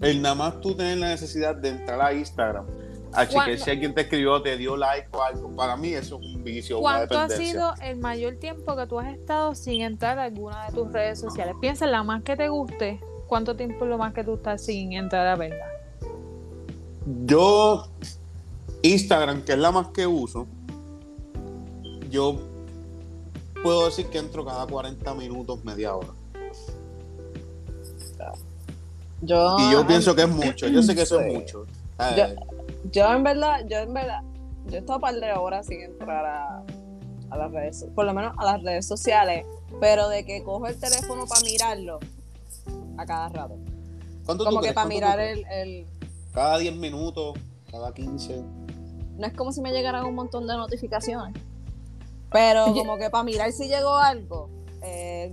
El 0.00 0.20
nada 0.20 0.34
más 0.34 0.60
tú 0.60 0.74
tener 0.74 0.98
la 0.98 1.08
necesidad 1.08 1.54
de 1.54 1.68
entrar 1.68 2.00
a 2.00 2.12
Instagram, 2.12 2.66
a 3.12 3.24
chequear 3.24 3.44
¿Cuándo- 3.46 3.64
si 3.64 3.70
alguien 3.70 3.94
te 3.94 4.00
escribió, 4.00 4.42
te 4.42 4.56
dio 4.56 4.76
like 4.76 5.08
o 5.12 5.22
algo. 5.22 5.48
Para 5.54 5.76
mí 5.76 5.90
eso 5.90 6.18
es 6.20 6.34
un 6.34 6.42
vicio, 6.42 6.80
una 6.80 6.96
¿Cuánto 6.96 7.18
ha 7.18 7.22
dependencia. 7.28 7.52
sido 7.52 7.74
el 7.88 7.98
mayor 7.98 8.34
tiempo 8.36 8.74
que 8.76 8.86
tú 8.88 8.98
has 8.98 9.14
estado 9.14 9.54
sin 9.54 9.82
entrar 9.82 10.18
a 10.18 10.24
alguna 10.24 10.66
de 10.66 10.72
tus 10.72 10.92
redes 10.92 11.20
sociales? 11.20 11.54
Piensa 11.60 11.84
en 11.84 11.92
la 11.92 12.02
más 12.02 12.22
que 12.24 12.36
te 12.36 12.48
guste. 12.48 13.00
¿Cuánto 13.28 13.54
tiempo 13.54 13.84
es 13.84 13.90
lo 13.90 13.98
más 13.98 14.12
que 14.12 14.24
tú 14.24 14.34
estás 14.34 14.64
sin 14.64 14.92
entrar 14.92 15.26
a 15.26 15.36
verla? 15.36 15.66
Yo, 17.26 17.86
Instagram, 18.82 19.42
que 19.42 19.52
es 19.52 19.58
la 19.58 19.70
más 19.70 19.88
que 19.88 20.06
uso, 20.06 20.46
yo 22.10 22.38
puedo 23.62 23.86
decir 23.86 24.06
que 24.08 24.18
entro 24.18 24.44
cada 24.44 24.66
40 24.66 25.14
minutos, 25.14 25.64
media 25.64 25.94
hora. 25.94 26.08
Yo, 29.20 29.56
Y 29.58 29.72
yo 29.72 29.86
pienso 29.86 30.14
que 30.14 30.22
es 30.22 30.28
mucho, 30.28 30.68
yo 30.68 30.82
sé 30.82 30.94
que 30.94 31.02
eso 31.02 31.18
Sí. 31.18 31.24
es 31.28 31.34
mucho. 31.34 31.66
Yo- 32.16 32.26
Yo 32.92 33.12
en 33.12 33.24
verdad, 33.24 33.66
yo 33.68 33.78
en 33.78 33.92
verdad, 33.92 34.22
yo 34.68 34.76
he 34.76 34.78
estado 34.78 34.96
un 34.98 35.00
par 35.02 35.14
de 35.16 35.32
horas 35.32 35.66
sin 35.66 35.80
entrar 35.82 36.24
a, 36.24 36.62
a 37.30 37.36
las 37.36 37.50
redes, 37.50 37.86
por 37.94 38.04
lo 38.06 38.14
menos 38.14 38.32
a 38.38 38.44
las 38.44 38.62
redes 38.62 38.86
sociales, 38.86 39.44
pero 39.80 40.08
de 40.08 40.24
que 40.24 40.42
cojo 40.44 40.66
el 40.68 40.78
teléfono 40.78 41.26
para 41.26 41.40
mirarlo 41.42 41.98
a 42.96 43.04
cada 43.04 43.28
rato. 43.30 43.56
¿cuánto 44.24 44.44
tú 44.44 44.50
Como 44.50 44.60
que 44.60 44.66
crees? 44.68 44.74
para 44.74 44.86
¿Cuánto 44.86 44.88
tú 44.88 44.94
mirar 44.94 45.20
el, 45.20 45.44
el- 45.50 45.86
Cada 46.32 46.58
10 46.58 46.76
minutos, 46.76 47.36
cada 47.70 47.92
15. 47.92 48.42
No 49.18 49.26
es 49.26 49.32
como 49.34 49.50
si 49.52 49.60
me 49.60 49.72
llegaran 49.72 50.04
un 50.04 50.14
montón 50.14 50.46
de 50.46 50.54
notificaciones, 50.56 51.34
pero 52.30 52.66
como 52.74 52.98
que 52.98 53.10
para 53.10 53.24
mirar 53.24 53.52
si 53.52 53.68
llegó 53.68 53.96
algo, 53.96 54.50
eh, 54.82 55.32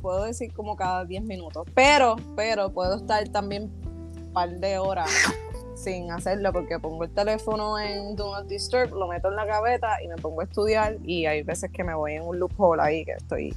puedo 0.00 0.24
decir 0.24 0.52
como 0.52 0.76
cada 0.76 1.04
10 1.04 1.22
minutos. 1.22 1.66
Pero, 1.74 2.16
pero 2.36 2.70
puedo 2.70 2.96
estar 2.96 3.26
también 3.28 3.72
un 3.82 4.32
par 4.32 4.50
de 4.50 4.78
horas 4.78 5.10
sin 5.74 6.10
hacerlo 6.10 6.52
porque 6.52 6.78
pongo 6.78 7.04
el 7.04 7.10
teléfono 7.10 7.78
en 7.78 8.16
Do 8.16 8.32
Not 8.32 8.46
Disturb, 8.46 8.94
lo 8.94 9.08
meto 9.08 9.28
en 9.28 9.36
la 9.36 9.44
gaveta 9.44 10.02
y 10.02 10.08
me 10.08 10.16
pongo 10.16 10.40
a 10.40 10.44
estudiar 10.44 10.98
y 11.04 11.26
hay 11.26 11.42
veces 11.42 11.70
que 11.70 11.84
me 11.84 11.94
voy 11.94 12.14
en 12.14 12.22
un 12.22 12.38
loophole 12.38 12.82
ahí 12.82 13.04
que 13.04 13.12
estoy, 13.12 13.54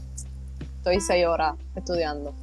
estoy 0.77 0.99
seis 0.99 1.25
horas 1.25 1.55
estudiando. 1.75 2.33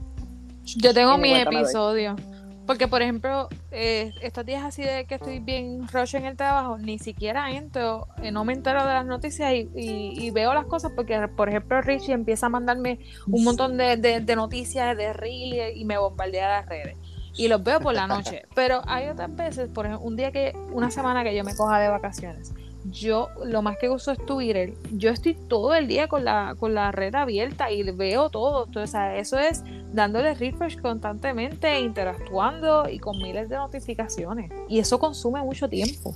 Yo 0.64 0.94
tengo 0.94 1.18
mis 1.18 1.38
episodios. 1.38 2.20
Porque, 2.66 2.88
por 2.88 3.02
ejemplo, 3.02 3.48
eh, 3.70 4.12
estos 4.22 4.46
días 4.46 4.64
así 4.64 4.82
de 4.82 5.04
que 5.06 5.16
estoy 5.16 5.38
bien 5.40 5.86
rush 5.92 6.14
en 6.16 6.24
el 6.24 6.36
trabajo, 6.36 6.78
ni 6.78 6.98
siquiera 6.98 7.50
entro, 7.50 8.08
eh, 8.22 8.30
no 8.32 8.44
me 8.44 8.54
entero 8.54 8.80
de 8.86 8.94
las 8.94 9.04
noticias 9.04 9.52
y, 9.52 9.68
y- 9.74 10.12
y 10.26 10.30
veo 10.30 10.54
las 10.54 10.64
cosas 10.66 10.92
porque, 10.96 11.28
por 11.28 11.48
ejemplo, 11.48 11.80
Richie 11.82 12.12
empieza 12.14 12.46
a 12.46 12.48
mandarme 12.48 13.00
un 13.26 13.44
montón 13.44 13.76
de, 13.76 13.96
de- 13.98 14.20
de 14.20 14.36
noticias 14.36 14.96
de 14.96 15.12
reel 15.12 15.76
y 15.76 15.84
me 15.84 15.98
bombardea 15.98 16.48
las 16.48 16.66
redes. 16.66 16.96
Y 17.36 17.48
los 17.48 17.62
veo 17.64 17.80
por 17.80 17.94
la 17.94 18.06
noche. 18.06 18.42
Pero 18.54 18.80
hay 18.86 19.08
otras 19.08 19.34
veces, 19.34 19.68
por 19.68 19.86
ejemplo, 19.86 20.06
un 20.06 20.16
día 20.16 20.30
que, 20.32 20.52
una 20.72 20.90
semana 20.90 21.22
que 21.24 21.34
yo 21.36 21.42
me 21.44 21.54
coja 21.56 21.80
de 21.80 21.88
vacaciones, 21.88 22.54
yo 22.90 23.28
lo 23.44 23.62
más 23.62 23.78
que 23.78 23.88
uso 23.88 24.12
es 24.12 24.24
Twitter. 24.26 24.74
Yo 24.92 25.10
estoy 25.10 25.34
todo 25.34 25.74
el 25.74 25.86
día 25.86 26.08
con 26.08 26.24
la, 26.24 26.54
con 26.58 26.74
la 26.74 26.92
red 26.92 27.14
abierta 27.14 27.70
y 27.70 27.82
veo 27.90 28.30
todo. 28.30 28.66
Entonces, 28.66 29.00
eso 29.16 29.38
es 29.38 29.62
dándole 29.92 30.34
refresh 30.34 30.80
constantemente, 30.80 31.80
interactuando 31.80 32.88
y 32.88 32.98
con 32.98 33.18
miles 33.18 33.48
de 33.48 33.56
notificaciones. 33.56 34.50
Y 34.68 34.78
eso 34.78 34.98
consume 34.98 35.42
mucho 35.42 35.68
tiempo. 35.68 36.14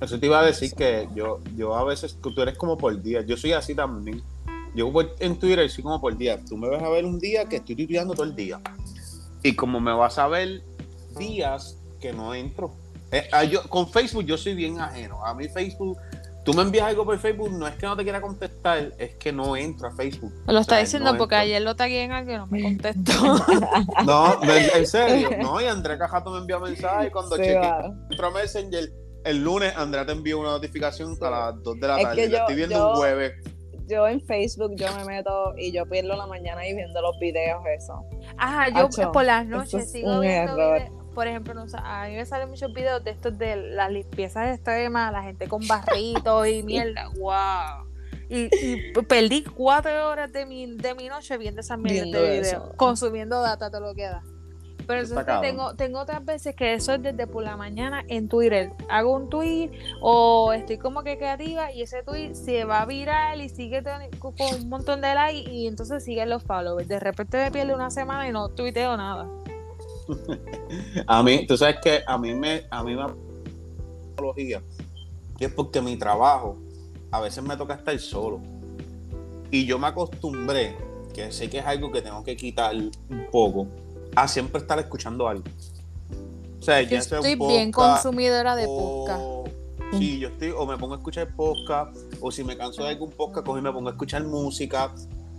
Eso 0.00 0.18
te 0.18 0.26
iba 0.26 0.40
a 0.40 0.44
decir 0.44 0.74
que 0.74 1.08
yo, 1.14 1.38
yo 1.56 1.74
a 1.76 1.84
veces, 1.84 2.18
tú 2.20 2.32
eres 2.40 2.58
como 2.58 2.76
por 2.76 3.00
día. 3.00 3.22
Yo 3.22 3.36
soy 3.36 3.52
así 3.52 3.74
también. 3.74 4.22
Yo 4.74 4.90
en 5.20 5.38
Twitter 5.38 5.68
soy 5.70 5.82
como 5.82 6.00
por 6.00 6.16
día. 6.16 6.42
Tú 6.44 6.56
me 6.56 6.68
vas 6.68 6.82
a 6.82 6.88
ver 6.88 7.04
un 7.04 7.18
día 7.18 7.44
que 7.46 7.56
estoy 7.56 7.76
tuiteando 7.76 8.14
todo 8.14 8.24
el 8.24 8.34
día. 8.34 8.60
Y 9.42 9.54
como 9.54 9.80
me 9.80 9.92
vas 9.92 10.18
a 10.18 10.28
ver 10.28 10.62
días 11.18 11.78
que 12.00 12.12
no 12.12 12.34
entro. 12.34 12.72
Eh, 13.12 13.28
ah, 13.32 13.44
yo, 13.44 13.62
con 13.68 13.88
Facebook 13.88 14.24
yo 14.24 14.36
soy 14.38 14.54
bien 14.54 14.80
ajeno. 14.80 15.24
A 15.24 15.34
mí 15.34 15.48
Facebook, 15.48 15.98
tú 16.44 16.54
me 16.54 16.62
envías 16.62 16.86
algo 16.86 17.04
por 17.04 17.18
Facebook, 17.18 17.50
no 17.52 17.66
es 17.68 17.74
que 17.76 17.86
no 17.86 17.94
te 17.96 18.02
quiera 18.04 18.20
contestar, 18.20 18.92
es 18.98 19.14
que 19.16 19.32
no 19.32 19.54
entro 19.54 19.88
a 19.88 19.90
Facebook. 19.94 20.32
Lo 20.46 20.58
está 20.58 20.74
O 20.74 20.76
sea, 20.76 20.78
diciendo 20.78 21.12
no 21.12 21.18
porque 21.18 21.34
entro. 21.34 21.44
ayer 21.44 21.62
lo 21.62 21.76
tagué 21.76 22.02
en 22.04 22.12
algo 22.12 22.32
y 22.32 22.36
no 22.36 22.46
me 22.46 22.62
contestó. 22.62 23.12
No, 24.06 24.42
en 24.42 24.86
serio. 24.86 25.28
No, 25.42 25.60
y 25.60 25.66
Andrea 25.66 25.98
Cajato 25.98 26.30
me 26.30 26.38
envió 26.38 26.58
mensaje 26.58 27.08
y 27.08 27.10
cuando 27.10 27.36
Sí, 27.36 27.42
chequeé 27.42 27.58
va. 27.58 27.92
entro 28.10 28.26
a 28.26 28.30
Messenger, 28.30 28.92
el 29.24 29.44
lunes 29.44 29.72
Andrea 29.76 30.04
te 30.06 30.12
envió 30.12 30.40
una 30.40 30.50
notificación 30.50 31.16
a 31.20 31.30
las 31.30 31.62
2 31.62 31.78
de 31.80 31.86
la 31.88 31.96
Es 31.98 32.02
tarde. 32.04 32.16
que 32.16 32.28
la 32.28 32.32
yo- 32.32 32.38
estoy 32.38 32.56
viendo 32.56 32.76
yo- 32.76 32.88
un 32.90 32.96
jueves. 32.96 33.32
Yo 33.88 34.08
en 34.08 34.20
Facebook 34.22 34.72
yo 34.76 34.86
me 34.96 35.04
meto 35.04 35.52
y 35.58 35.70
yo 35.70 35.84
pierdo 35.86 36.16
la 36.16 36.26
mañana 36.26 36.62
ahí 36.62 36.72
viendo 36.74 37.02
los 37.02 37.18
videos 37.20 37.60
eso. 37.78 38.02
Ajá, 38.38 38.68
yo 38.70 38.86
Acho, 38.86 39.12
por 39.12 39.24
las 39.24 39.44
noches 39.46 39.74
es 39.82 39.92
sigo 39.92 40.14
un 40.14 40.20
viendo 40.22 40.52
error. 40.52 40.78
videos. 40.80 41.01
Por 41.14 41.26
ejemplo, 41.26 41.54
no 41.54 41.68
sé, 41.68 41.76
a 41.82 42.06
mí 42.08 42.16
me 42.16 42.24
salen 42.24 42.48
muchos 42.48 42.72
videos 42.72 43.04
de 43.04 43.10
estos 43.10 43.36
de 43.38 43.56
las 43.56 43.90
limpiezas 43.90 44.54
extremas, 44.54 45.12
la 45.12 45.22
gente 45.22 45.46
con 45.48 45.66
barritos 45.66 46.46
y 46.48 46.62
mierda. 46.62 47.08
¡Wow! 47.18 47.90
Y, 48.28 48.48
y 48.64 48.92
perdí 49.06 49.44
cuatro 49.44 50.08
horas 50.08 50.32
de 50.32 50.46
mi, 50.46 50.76
de 50.76 50.94
mi 50.94 51.08
noche 51.08 51.36
viendo 51.36 51.60
esas 51.60 51.78
mierdas 51.78 52.04
Viendo 52.04 52.22
de 52.22 52.40
videos, 52.40 52.46
eso. 52.46 52.72
consumiendo 52.76 53.42
data, 53.42 53.70
te 53.70 53.78
lo 53.78 53.94
queda. 53.94 54.22
Pero 54.86 55.00
está 55.02 55.20
entonces 55.20 55.26
cabrón. 55.26 55.42
tengo, 55.42 55.74
tengo 55.76 56.00
otras 56.00 56.24
veces 56.24 56.56
que 56.56 56.74
eso 56.74 56.94
es 56.94 57.02
desde 57.02 57.26
por 57.26 57.44
la 57.44 57.56
mañana 57.56 58.04
en 58.08 58.28
Twitter. 58.28 58.72
Hago 58.88 59.14
un 59.14 59.28
tweet 59.28 59.70
o 60.00 60.52
estoy 60.52 60.78
como 60.78 61.02
que 61.02 61.18
creativa 61.18 61.72
y 61.72 61.82
ese 61.82 62.02
tweet 62.02 62.34
se 62.34 62.64
va 62.64 62.84
viral 62.86 63.42
y 63.42 63.48
sigue 63.48 63.82
con 64.18 64.34
un 64.40 64.68
montón 64.68 65.00
de 65.00 65.14
likes 65.14 65.50
y 65.50 65.66
entonces 65.66 66.02
siguen 66.02 66.30
los 66.30 66.42
followers. 66.42 66.88
De 66.88 66.98
repente 66.98 67.36
me 67.36 67.50
pierde 67.50 67.74
una 67.74 67.90
semana 67.90 68.28
y 68.28 68.32
no 68.32 68.48
tuiteo 68.48 68.96
nada. 68.96 69.28
A 71.06 71.22
mí, 71.22 71.46
tú 71.46 71.56
sabes 71.56 71.76
que 71.82 72.02
a 72.06 72.18
mí 72.18 72.34
me, 72.34 72.66
a 72.70 72.82
mí 72.82 72.94
me 72.94 73.06
tecnología, 74.14 74.62
que 75.38 75.46
es 75.46 75.52
porque 75.52 75.80
mi 75.80 75.96
trabajo 75.96 76.56
a 77.10 77.20
veces 77.20 77.42
me 77.42 77.56
toca 77.56 77.74
estar 77.74 77.98
solo. 77.98 78.40
Y 79.50 79.66
yo 79.66 79.78
me 79.78 79.86
acostumbré, 79.88 80.76
que 81.12 81.30
sé 81.30 81.50
que 81.50 81.58
es 81.58 81.66
algo 81.66 81.90
que 81.92 82.00
tengo 82.02 82.22
que 82.24 82.36
quitar 82.36 82.74
un 82.74 83.26
poco, 83.30 83.66
a 84.16 84.26
siempre 84.28 84.60
estar 84.60 84.78
escuchando 84.78 85.28
algo. 85.28 85.44
O 86.58 86.62
sea, 86.62 86.80
Yo 86.82 86.90
ya 86.90 86.98
estoy 86.98 87.34
bien 87.36 87.70
podcast, 87.70 88.04
consumidora 88.04 88.56
de 88.56 88.66
podcast. 88.66 89.20
o- 89.22 89.44
Sí, 89.98 90.18
yo 90.20 90.28
estoy, 90.28 90.50
o 90.56 90.64
me 90.64 90.78
pongo 90.78 90.94
a 90.94 90.96
escuchar 90.96 91.34
podcast, 91.36 91.94
o 92.18 92.30
si 92.30 92.42
me 92.44 92.56
canso 92.56 92.82
de 92.82 92.88
algún 92.90 93.10
podcast, 93.10 93.44
cojo 93.44 93.58
y 93.58 93.62
me 93.62 93.70
pongo 93.70 93.88
a 93.90 93.92
escuchar 93.92 94.24
música. 94.24 94.90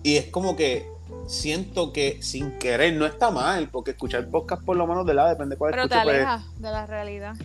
Y 0.03 0.17
es 0.17 0.25
como 0.27 0.55
que 0.55 0.85
siento 1.27 1.93
que 1.93 2.21
sin 2.21 2.57
querer 2.59 2.93
no 2.93 3.05
está 3.05 3.31
mal, 3.31 3.69
porque 3.69 3.91
escuchar 3.91 4.27
podcast 4.27 4.63
por 4.63 4.75
lo 4.75 4.85
menos 4.85 5.05
de 5.05 5.13
la 5.13 5.29
depende 5.29 5.55
cuál 5.55 5.71
Pero 5.71 5.87
te 5.87 5.95
pues, 5.95 6.15
aleja 6.15 6.43
de 6.57 6.71
la 6.71 6.85
realidad. 6.85 7.35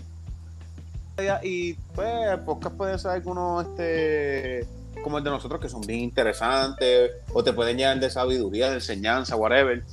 y 1.43 1.75
pues 1.95 2.09
el 2.31 2.41
podcast 2.41 2.77
puede 2.77 2.99
ser 2.99 3.13
alguno 3.13 3.61
este 3.61 4.67
como 5.03 5.19
el 5.19 5.25
de 5.25 5.31
nosotros 5.31 5.61
que 5.61 5.69
son 5.69 5.81
bien 5.83 6.01
interesantes 6.01 7.13
o 7.33 7.43
te 7.45 7.53
pueden 7.53 7.77
llenar 7.77 8.01
de 8.01 8.11
sabiduría 8.11 8.69
de 8.69 8.75
enseñanza 8.75 9.37
whatever 9.37 9.85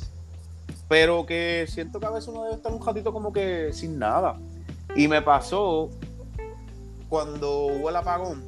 pero 0.87 1.25
que 1.25 1.65
siento 1.69 1.99
que 1.99 2.05
a 2.07 2.09
veces 2.09 2.27
uno 2.27 2.43
debe 2.43 2.55
estar 2.55 2.71
un 2.71 2.83
ratito 2.83 3.13
como 3.13 3.31
que 3.31 3.71
sin 3.71 3.99
nada 3.99 4.37
y 4.95 5.07
me 5.07 5.21
pasó 5.21 5.89
cuando 7.09 7.67
hubo 7.67 7.89
el 7.89 7.95
apagón 7.95 8.43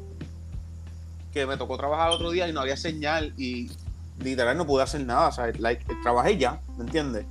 que 1.31 1.45
me 1.45 1.57
tocó 1.57 1.77
trabajar 1.77 2.09
otro 2.09 2.31
día 2.31 2.47
y 2.47 2.53
no 2.53 2.61
había 2.61 2.77
señal 2.77 3.33
y 3.37 3.69
literal 4.19 4.57
no 4.57 4.65
pude 4.65 4.83
hacer 4.83 5.01
nada 5.05 5.27
o 5.27 5.31
sea 5.31 5.51
like, 5.59 5.85
trabajé 6.03 6.37
ya 6.37 6.59
¿me 6.77 6.83
entiendes? 6.85 7.25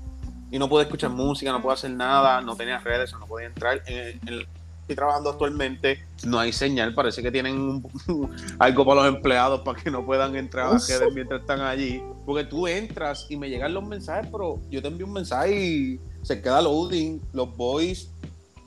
y 0.51 0.59
no 0.59 0.68
pude 0.68 0.84
escuchar 0.84 1.11
música, 1.11 1.51
no 1.51 1.61
pude 1.61 1.72
hacer 1.74 1.91
nada, 1.91 2.41
no 2.41 2.55
tenía 2.57 2.78
redes, 2.78 3.12
no 3.18 3.26
podía 3.26 3.49
entrar. 3.49 3.82
En, 3.87 4.20
en- 4.28 4.47
estoy 4.82 4.95
trabajando 4.95 5.30
actualmente, 5.30 6.05
no 6.24 6.39
hay 6.39 6.53
señal, 6.53 6.95
parece 6.95 7.20
que 7.20 7.32
tienen 7.32 7.59
un- 7.59 8.30
algo 8.61 8.84
para 8.87 9.03
los 9.03 9.14
empleados 9.16 9.62
para 9.62 9.82
que 9.82 9.91
no 9.91 10.07
puedan 10.07 10.37
entrar 10.37 10.66
a 10.68 10.72
las 10.74 10.89
redes 10.89 11.12
mientras 11.12 11.41
están 11.41 11.61
allí. 11.62 12.01
Porque 12.24 12.45
tú 12.45 12.68
entras 12.68 13.26
y 13.28 13.37
me 13.37 13.49
llegan 13.51 13.74
los 13.74 13.84
mensajes, 13.84 14.28
pero 14.30 14.61
yo 14.70 14.80
te 14.80 14.87
envío 14.87 15.07
un 15.07 15.14
mensaje 15.14 15.53
y 15.66 16.01
se 16.22 16.41
queda 16.41 16.62
loading, 16.62 17.20
los 17.32 17.55
boys, 17.57 18.09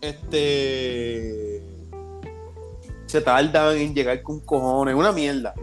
este 0.02 1.64
se 3.06 3.22
tardan 3.22 3.78
en 3.78 3.96
llegar 3.96 4.22
con 4.22 4.40
cojones, 4.42 4.94
una 4.96 5.14
mierda. 5.14 5.54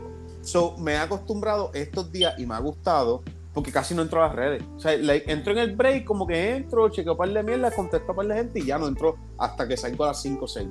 So, 0.47 0.76
me 0.78 0.92
he 0.92 0.99
acostumbrado 0.99 1.72
estos 1.74 2.12
días 2.12 2.38
y 2.38 2.47
me 2.47 2.55
ha 2.55 2.61
gustado 2.61 3.24
porque 3.53 3.72
casi 3.72 3.94
no 3.94 4.03
entro 4.03 4.22
a 4.22 4.28
las 4.28 4.36
redes. 4.36 4.62
O 4.76 4.78
sea, 4.78 4.97
like, 4.97 5.32
entro 5.32 5.53
en 5.53 5.59
el 5.59 5.74
break, 5.74 6.05
como 6.05 6.26
que 6.26 6.55
entro, 6.55 6.88
chequeo 6.88 7.12
un 7.12 7.18
par 7.18 7.30
de 7.30 7.42
mierda, 7.42 7.70
contesto 7.72 8.12
un 8.12 8.16
par 8.16 8.26
de 8.26 8.34
gente 8.34 8.61
y 8.61 8.66
ya 8.66 8.78
no 8.78 8.86
entro 8.86 9.16
hasta 9.38 9.66
que 9.66 9.76
salgo 9.76 10.05
a 10.05 10.09
las 10.09 10.22
5 10.22 10.44
o 10.44 10.47
6. 10.47 10.68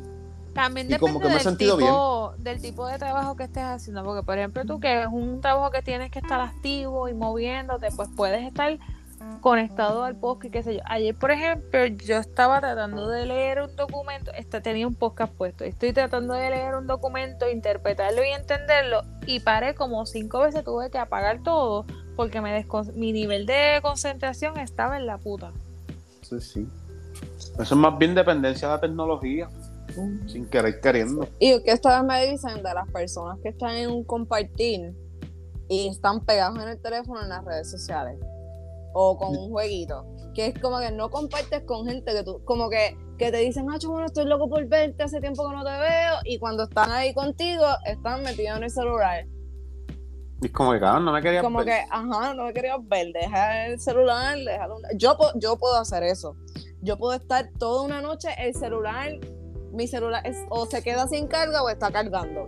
También 0.53 0.87
Y 0.87 0.91
depende 0.91 0.99
como 0.99 1.19
que 1.19 1.25
me 1.25 1.31
he 1.31 1.33
del, 1.33 1.43
sentido 1.43 1.77
tipo, 1.77 2.33
del 2.37 2.61
tipo 2.61 2.87
de 2.87 2.97
trabajo 2.97 3.35
que 3.35 3.43
estés 3.43 3.63
haciendo. 3.63 4.03
Porque, 4.05 4.23
por 4.23 4.37
ejemplo, 4.37 4.63
tú 4.65 4.79
que 4.79 5.01
es 5.01 5.07
un 5.11 5.41
trabajo 5.41 5.71
que 5.71 5.81
tienes 5.81 6.09
que 6.11 6.19
estar 6.19 6.39
activo 6.39 7.09
y 7.09 7.13
moviéndote, 7.13 7.89
pues 7.95 8.07
puedes 8.15 8.47
estar 8.47 8.79
conectado 9.41 10.03
al 10.03 10.15
podcast 10.15 10.45
y 10.45 10.49
qué 10.49 10.63
sé 10.63 10.75
yo. 10.75 10.81
Ayer, 10.85 11.15
por 11.15 11.31
ejemplo, 11.31 11.85
yo 11.85 12.17
estaba 12.17 12.59
tratando 12.59 13.07
de 13.09 13.25
leer 13.25 13.61
un 13.61 13.75
documento, 13.75 14.31
este, 14.33 14.61
tenía 14.61 14.87
un 14.87 14.95
podcast 14.95 15.33
puesto, 15.33 15.63
estoy 15.63 15.93
tratando 15.93 16.33
de 16.33 16.49
leer 16.49 16.75
un 16.75 16.87
documento, 16.87 17.49
interpretarlo 17.49 18.23
y 18.23 18.29
entenderlo, 18.29 19.03
y 19.25 19.39
paré 19.41 19.75
como 19.75 20.05
cinco 20.05 20.39
veces, 20.39 20.63
tuve 20.63 20.89
que 20.89 20.97
apagar 20.97 21.43
todo 21.43 21.85
porque 22.15 22.41
me 22.41 22.65
mi 22.95 23.11
nivel 23.11 23.45
de 23.45 23.79
concentración 23.81 24.57
estaba 24.57 24.97
en 24.97 25.05
la 25.05 25.17
puta. 25.17 25.51
Sí, 26.21 26.39
sí. 26.39 26.67
Eso 27.59 27.61
es 27.61 27.75
más 27.75 27.97
bien 27.97 28.15
dependencia 28.15 28.67
de 28.67 28.73
la 28.73 28.81
tecnología, 28.81 29.49
sin 30.27 30.45
querer 30.47 30.79
queriendo. 30.79 31.27
Y 31.39 31.61
que 31.61 31.73
ustedes 31.73 32.03
me 32.03 32.25
dicen 32.25 32.63
de 32.63 32.73
las 32.73 32.89
personas 32.89 33.37
que 33.41 33.49
están 33.49 33.75
en 33.75 33.91
un 33.91 34.03
compartir 34.03 34.93
y 35.67 35.87
están 35.89 36.21
pegados 36.21 36.57
en 36.63 36.69
el 36.69 36.79
teléfono 36.79 37.21
en 37.21 37.29
las 37.29 37.43
redes 37.43 37.69
sociales 37.69 38.17
o 38.97 39.17
con 39.17 39.35
un 39.37 39.49
jueguito, 39.49 40.05
que 40.33 40.47
es 40.47 40.59
como 40.59 40.79
que 40.79 40.89
no 40.89 41.09
compartes 41.09 41.63
con 41.65 41.85
gente 41.85 42.13
que 42.13 42.23
tú, 42.23 42.41
como 42.45 42.69
que, 42.69 42.97
que 43.17 43.29
te 43.29 43.37
dicen, 43.39 43.67
ah, 43.69 43.77
bueno, 43.85 44.05
estoy 44.05 44.23
loco 44.25 44.49
por 44.49 44.65
verte, 44.67 45.03
hace 45.03 45.19
tiempo 45.19 45.47
que 45.49 45.53
no 45.55 45.65
te 45.65 45.69
veo, 45.71 46.13
y 46.23 46.39
cuando 46.39 46.63
están 46.63 46.89
ahí 46.91 47.13
contigo, 47.13 47.65
están 47.85 48.23
metidos 48.23 48.57
en 48.57 48.63
el 48.63 48.69
celular. 48.71 49.25
Y 50.41 50.45
es 50.47 50.51
como 50.53 50.71
que, 50.71 50.79
cabrón, 50.79 51.03
no 51.05 51.11
me 51.11 51.21
quería 51.21 51.41
Como 51.41 51.59
ver. 51.59 51.67
que, 51.67 51.73
ajá, 51.89 52.33
no 52.33 52.45
me 52.45 52.53
querías 52.53 52.77
ver, 52.87 53.07
deja 53.13 53.67
el 53.67 53.79
celular, 53.81 54.37
déjalo. 54.37 54.77
Yo, 54.95 55.17
yo 55.35 55.57
puedo 55.57 55.75
hacer 55.75 56.03
eso. 56.03 56.35
Yo 56.81 56.97
puedo 56.97 57.13
estar 57.13 57.49
toda 57.59 57.81
una 57.83 58.01
noche, 58.01 58.29
el 58.37 58.53
celular, 58.53 59.11
mi 59.73 59.87
celular 59.87 60.25
es- 60.25 60.45
o 60.49 60.65
se 60.67 60.81
queda 60.83 61.07
sin 61.07 61.27
carga 61.27 61.63
o 61.63 61.69
está 61.69 61.91
cargando. 61.91 62.47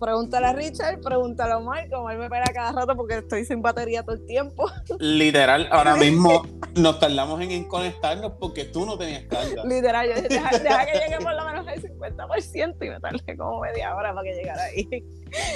Pregúntale 0.00 0.46
a 0.46 0.52
Richard, 0.54 1.00
pregúntale 1.02 1.52
a 1.52 1.58
Omar, 1.58 1.90
como 1.90 2.08
él 2.08 2.16
me 2.16 2.30
pega 2.30 2.44
cada 2.54 2.72
rato 2.72 2.96
porque 2.96 3.18
estoy 3.18 3.44
sin 3.44 3.60
batería 3.60 4.02
todo 4.02 4.16
el 4.16 4.24
tiempo. 4.24 4.64
Literal, 4.98 5.68
ahora 5.70 5.94
mismo 5.96 6.42
nos 6.74 6.98
tardamos 6.98 7.38
en, 7.42 7.64
conectarnos 7.64 8.32
porque 8.40 8.64
tú 8.64 8.86
no 8.86 8.96
tenías 8.96 9.24
carga. 9.24 9.62
Literal, 9.64 10.08
yo 10.08 10.14
dije, 10.14 10.28
deja, 10.28 10.58
deja 10.58 10.86
que 10.86 10.98
llegue 10.98 11.18
por 11.22 11.34
lo 11.34 11.44
menos 11.44 11.68
al 11.68 11.82
50% 11.82 12.76
y 12.80 12.88
me 12.88 12.98
tardé 12.98 13.36
como 13.36 13.60
media 13.60 13.94
hora 13.94 14.14
para 14.14 14.24
que 14.26 14.34
llegara 14.34 14.62
ahí. 14.64 14.88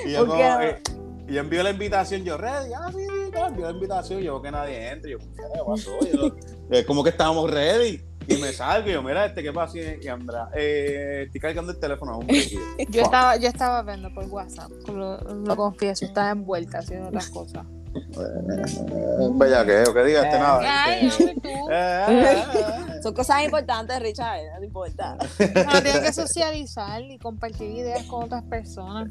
Y 0.05 0.13
yo, 0.13 0.27
como, 0.27 0.43
eh, 0.43 0.79
yo 1.27 1.41
envío 1.41 1.63
la 1.63 1.71
invitación, 1.71 2.23
yo, 2.23 2.37
ready, 2.37 2.71
ah, 2.75 2.91
sí, 2.93 2.99
sí, 2.99 3.39
envío 3.47 3.65
la 3.65 3.73
invitación, 3.73 4.21
yo 4.21 4.43
que 4.43 4.51
nadie 4.51 4.91
entre, 4.91 5.13
yo, 5.13 5.19
¿qué 5.19 5.61
pasó? 5.67 5.99
Yo, 6.13 6.37
eh, 6.71 6.85
como 6.85 7.03
que 7.03 7.11
estábamos 7.11 7.51
ready, 7.51 8.03
y 8.29 8.37
me 8.39 8.53
salgo, 8.53 8.89
y 8.89 8.93
yo, 8.93 9.03
mira, 9.03 9.27
este, 9.27 9.43
¿qué 9.43 9.53
pasa? 9.53 9.79
Y 9.79 10.07
Andrea, 10.09 10.49
eh, 10.55 11.23
estoy 11.27 11.41
cargando 11.41 11.73
el 11.73 11.79
teléfono. 11.79 12.21
Yo 12.89 13.03
estaba, 13.03 13.37
yo 13.37 13.49
estaba 13.49 13.83
viendo 13.83 14.13
por 14.13 14.25
WhatsApp, 14.27 14.71
lo, 14.89 15.19
lo 15.19 15.57
confieso, 15.57 16.05
estaba 16.05 16.31
envuelta 16.31 16.79
haciendo 16.79 17.09
otras 17.09 17.29
cosas. 17.29 17.65
Un 19.19 19.39
bellaqueo, 19.39 19.95
que 19.95 20.03
diga 20.05 20.23
este 20.25 20.39
nada. 20.39 20.61
Ay, 20.85 21.07
este, 21.07 21.29
ay, 21.29 21.37
tú. 21.41 21.49
eh, 21.71 22.05
eh, 22.09 22.45
eh. 22.97 23.03
Son 23.03 23.15
cosas 23.15 23.45
importantes, 23.45 24.01
Richard, 24.03 24.41
no 24.59 24.65
importa. 24.65 25.17
Uno 25.39 25.83
tiene 25.83 26.01
que 26.01 26.13
socializar 26.13 27.03
y 27.03 27.19
compartir 27.19 27.71
ideas 27.71 28.03
con 28.05 28.25
otras 28.25 28.43
personas. 28.45 29.11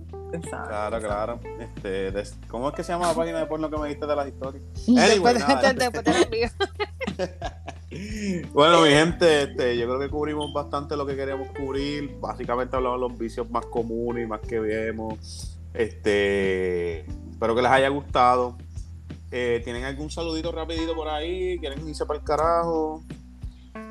Claro, 0.67 0.99
claro. 0.99 1.39
Este, 1.59 2.11
des- 2.11 2.35
¿Cómo 2.49 2.69
es 2.69 2.75
que 2.75 2.83
se 2.83 2.91
llama 2.91 3.07
la 3.07 3.13
página 3.13 3.39
de 3.39 3.45
porno 3.45 3.69
que 3.69 3.77
me 3.77 3.87
diste 3.87 4.05
de 4.05 4.15
las 4.15 4.27
historias? 4.27 4.63
Después, 4.87 4.97
Anyway, 5.13 5.33
nada. 5.39 5.73
después 5.73 6.03
te 6.03 6.11
lo 6.11 6.17
envío. 6.17 6.49
Bueno, 8.53 8.81
mi 8.81 8.89
gente, 8.89 9.43
este, 9.43 9.77
yo 9.77 9.85
creo 9.85 9.99
que 9.99 10.09
cubrimos 10.09 10.51
bastante 10.53 10.95
lo 10.95 11.05
que 11.05 11.15
queríamos 11.15 11.49
cubrir. 11.49 12.17
Básicamente 12.19 12.75
hablamos 12.75 12.99
de 13.01 13.09
los 13.09 13.17
vicios 13.17 13.49
más 13.49 13.65
comunes 13.65 14.25
y 14.25 14.27
más 14.27 14.41
que 14.41 14.59
vemos. 14.59 15.57
Este, 15.73 17.01
espero 17.31 17.55
que 17.55 17.61
les 17.61 17.71
haya 17.71 17.89
gustado. 17.89 18.57
Eh, 19.31 19.61
¿Tienen 19.63 19.83
algún 19.83 20.11
saludito 20.11 20.51
rapidito 20.51 20.93
por 20.93 21.07
ahí? 21.07 21.57
¿Quieren 21.59 21.87
irse 21.87 22.05
para 22.05 22.19
el 22.19 22.25
carajo? 22.25 23.01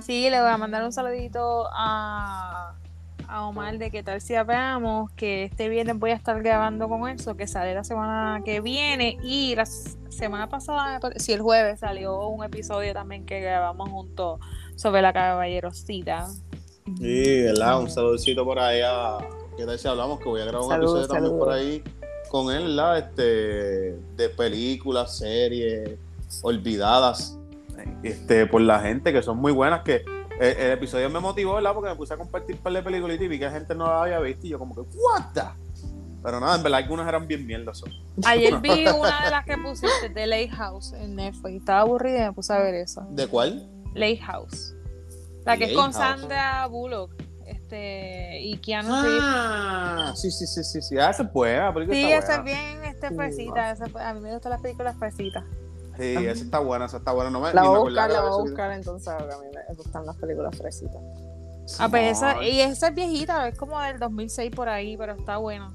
Sí, 0.01 0.31
le 0.31 0.41
voy 0.41 0.51
a 0.51 0.57
mandar 0.57 0.85
un 0.85 0.93
saludito 0.93 1.67
a, 1.73 2.75
a 3.33 3.47
Omar 3.47 3.79
de 3.79 3.91
que 3.91 4.03
tal 4.03 4.21
si 4.21 4.35
veamos 4.35 5.11
que 5.13 5.45
este 5.45 5.71
viernes 5.71 5.99
voy 5.99 6.11
a 6.11 6.15
estar 6.15 6.43
grabando 6.43 6.87
con 6.89 7.09
eso, 7.09 7.35
que 7.35 7.47
sale 7.47 7.75
la 7.75 7.83
semana 7.83 8.43
que 8.45 8.61
viene 8.61 9.17
y 9.23 9.55
la 9.57 9.65
semana 9.65 10.49
pasada, 10.51 11.01
pare- 11.01 11.19
sí, 11.19 11.33
el 11.33 11.41
jueves 11.41 11.81
salió 11.81 12.29
un 12.29 12.45
episodio 12.45 12.93
también 12.93 13.25
que 13.25 13.41
grabamos 13.41 13.89
juntos 13.89 14.39
sobre 14.77 15.01
la 15.01 15.15
caballerosita. 15.15 16.29
Sí, 16.99 17.43
¿verdad? 17.45 17.81
Un 17.81 17.91
saludito 17.91 18.45
por 18.45 18.59
ahí 18.59 18.81
a... 18.85 19.19
¿Qué 19.57 19.65
tal 19.65 19.79
si 19.79 19.89
hablamos? 19.89 20.19
Que 20.19 20.29
voy 20.29 20.41
a 20.43 20.45
grabar 20.45 20.63
un 20.65 20.69
Saludos, 20.69 20.99
episodio 21.05 21.15
también 21.15 21.39
por 21.39 21.51
ahí 21.53 21.85
con 22.29 22.55
él, 22.55 22.65
¿verdad? 22.69 22.99
Este, 22.99 23.97
de 24.17 24.29
películas, 24.37 25.17
series, 25.17 25.91
olvidadas, 26.43 27.39
este, 28.03 28.47
por 28.47 28.61
la 28.61 28.81
gente, 28.81 29.13
que 29.13 29.23
son 29.23 29.39
muy 29.39 29.53
buenas, 29.53 29.83
que 29.83 30.05
el, 30.41 30.57
el 30.57 30.73
episodio 30.73 31.09
me 31.11 31.21
motivó, 31.21 31.55
¿verdad? 31.55 31.75
Porque 31.75 31.91
me 31.91 31.97
puse 31.97 32.15
a 32.15 32.17
compartir 32.17 32.57
un 32.57 32.63
par 32.63 32.73
de 32.73 32.83
películas 32.83 33.21
y 33.21 33.29
vi 33.29 33.39
que 33.39 33.47
la 33.47 33.53
gente 33.53 33.75
no 33.75 33.87
la 33.87 34.03
había 34.03 34.21
visto 34.21 34.47
y 34.47 34.51
yo 34.51 34.59
como 34.59 34.75
que, 34.75 34.81
¿what 34.81 35.33
the? 35.35 35.43
Pero 36.23 36.39
nada, 36.39 36.57
en 36.57 36.63
verdad 36.63 36.79
algunas 36.79 37.09
eran 37.09 37.27
bien 37.27 37.47
mierdas. 37.47 37.83
Ayer 38.25 38.61
vi 38.61 38.87
una 38.87 39.25
de 39.25 39.31
las 39.31 39.45
que 39.45 39.59
pusiste 39.59 40.09
de 40.09 40.27
Lake 40.27 40.51
House 40.51 40.93
en 40.93 41.17
Netflix. 41.17 41.57
Estaba 41.57 41.81
aburrida 41.81 42.19
y 42.19 42.23
me 42.23 42.33
puse 42.33 42.53
a 42.53 42.59
ver 42.59 42.75
esa. 42.75 43.05
¿De 43.11 43.27
cuál? 43.27 43.69
Lake 43.95 44.19
House. 44.19 44.75
La 45.45 45.57
que 45.57 45.65
es 45.65 45.73
con 45.73 45.93
House. 45.93 45.97
Sandra 45.97 46.67
Bullock 46.69 47.13
este, 47.47 48.41
y 48.41 48.57
Keanu 48.59 49.03
Reeves. 49.03 49.21
Ah, 49.23 50.13
sí, 50.15 50.31
sí, 50.31 50.47
sí, 50.47 50.63
sí, 50.63 50.81
sí. 50.81 50.99
Ah, 50.99 51.11
esa 51.11 51.25
es 51.25 51.33
buena, 51.33 51.73
Sí, 51.91 52.13
está 52.13 52.19
esa 52.19 52.35
es 52.37 52.45
bien 52.45 52.85
este, 52.85 53.11
fresita. 53.11 53.73
esa 53.73 53.87
a 54.09 54.15
mí 54.15 54.21
me 54.21 54.33
gustan 54.33 54.53
las 54.53 54.61
películas 54.61 54.97
fresitas. 54.97 55.45
Sí, 55.97 56.15
esa 56.17 56.45
está 56.45 56.59
buena, 56.59 56.87
esa 56.87 56.99
está 56.99 57.13
buena. 57.13 57.31
No 57.31 57.41
me, 57.41 57.53
La 57.53 57.63
voy 57.65 57.77
a 57.77 57.81
buscar, 57.81 58.11
la 58.11 58.21
voy 58.23 58.31
a 58.31 58.43
buscar 58.43 58.73
entonces, 58.73 59.15
porque 59.19 59.35
a 59.35 59.39
mí 59.39 59.47
me 59.55 59.75
gustan 59.75 60.07
las 60.07 60.17
películas 60.17 60.57
fresitas. 60.57 61.03
Ah, 61.79 61.89
pues 61.89 62.17
esa, 62.17 62.43
y 62.43 62.61
esa 62.61 62.89
es 62.89 62.95
viejita, 62.95 63.49
es 63.49 63.57
como 63.57 63.81
del 63.81 63.99
2006 63.99 64.51
por 64.55 64.69
ahí, 64.69 64.97
pero 64.97 65.13
está 65.13 65.37
buena. 65.37 65.73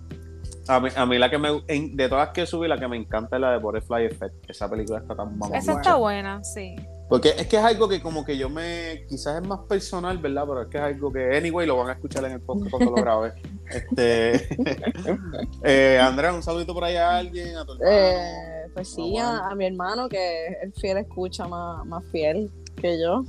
A 0.68 0.80
mí, 0.80 0.90
a 0.96 1.06
mí 1.06 1.18
la 1.18 1.30
que 1.30 1.38
me 1.38 1.62
de 1.68 2.10
todas 2.10 2.30
que 2.30 2.46
subí, 2.46 2.68
la 2.68 2.78
que 2.78 2.88
me 2.88 2.98
encanta 2.98 3.38
es 3.38 3.42
la 3.42 3.52
de 3.52 3.58
Butterfly 3.60 4.06
Effect. 4.06 4.50
Esa 4.50 4.70
película 4.70 5.00
está 5.00 5.16
tan 5.16 5.38
mamá. 5.38 5.58
esa 5.58 5.74
está 5.74 5.96
buena, 5.96 6.44
sí. 6.44 6.76
Porque 7.10 7.30
es 7.38 7.48
que 7.48 7.56
es 7.58 7.64
algo 7.64 7.88
que 7.88 8.02
como 8.02 8.26
que 8.26 8.38
yo 8.38 8.50
me, 8.50 9.06
quizás 9.08 9.42
es 9.42 9.48
más 9.48 9.60
personal, 9.62 10.18
¿verdad? 10.18 10.44
Pero 10.48 10.62
es 10.64 10.68
que 10.68 10.78
es 10.78 10.84
algo 10.84 11.12
que, 11.12 11.38
anyway, 11.38 11.66
lo 11.66 11.78
van 11.78 11.90
a 11.90 11.94
escuchar 11.94 12.26
en 12.26 12.34
el 12.34 12.42
podcast 12.42 12.72
cuando 12.72 12.92
lo 12.92 12.98
grabe. 13.02 13.34
Este, 13.68 14.48
eh, 15.64 16.00
Andrea, 16.00 16.34
un 16.34 16.42
saludito 16.42 16.74
por 16.74 16.86
ahí 16.86 16.96
a 16.96 17.18
alguien, 17.18 17.58
a 17.58 17.66
tu 17.66 17.74
hermano. 17.74 17.92
Eh, 17.92 18.72
pues 18.74 18.94
sí, 18.94 19.18
Ah, 19.20 19.32
bueno. 19.32 19.44
a, 19.44 19.52
a 19.52 19.56
mi 19.56 19.66
hermano, 19.66 20.08
que 20.08 20.48
es 20.48 20.58
el 20.62 20.74
fiel 20.74 20.98
escucha 21.00 21.50
más, 21.50 21.86
más 21.86 22.02
fiel 22.12 22.50
que 22.82 22.98
yo. 22.98 23.26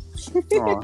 No, 0.56 0.80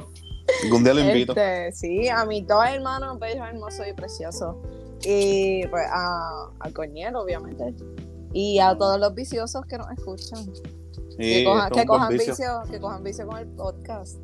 algún 0.64 0.82
día 0.82 0.94
lo 0.94 1.00
invito. 1.00 1.32
Este, 1.36 1.70
sí, 1.72 2.08
a 2.08 2.24
mis 2.24 2.46
dos 2.48 2.64
hermanos, 2.66 3.18
bellos, 3.20 3.46
hermosos 3.46 3.86
y 3.88 3.92
preciosos. 3.92 4.56
Y 5.04 5.66
pues 5.68 5.84
a, 5.88 6.48
al 6.58 6.72
coñero, 6.72 7.22
obviamente. 7.22 7.74
Y 8.32 8.58
a 8.58 8.76
todos 8.76 8.98
los 8.98 9.14
viciosos 9.14 9.64
que 9.66 9.78
nos 9.78 9.88
escuchan. 9.92 10.44
Sí, 11.10 11.16
que 11.16 11.44
cojan, 11.86 12.08
que 12.08 12.14
vicio. 12.14 12.32
vicio, 12.32 12.62
que 12.70 12.80
cojan 12.80 13.02
vicio 13.04 13.26
con 13.26 13.38
el 13.38 13.46
podcast. 13.48 14.18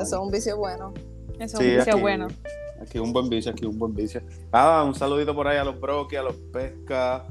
es 0.00 0.12
un 0.12 0.30
vicio 0.30 0.56
bueno. 0.56 0.92
Eso 1.38 1.56
sí, 1.58 1.64
es 1.64 1.70
un 1.70 1.76
vicio 1.78 1.92
aquí- 1.94 2.00
bueno. 2.02 2.28
Aquí 2.80 2.98
un 2.98 3.12
buen 3.12 3.28
vicio, 3.28 3.52
aquí 3.52 3.64
un 3.64 3.78
buen 3.78 3.94
vicio. 3.94 4.20
Nada, 4.52 4.82
un 4.82 4.94
saludito 4.94 5.34
por 5.34 5.46
ahí 5.46 5.56
a 5.56 5.64
los 5.64 5.80
broquis, 5.80 6.18
a 6.18 6.22
los 6.22 6.34
pescas. 6.52 7.22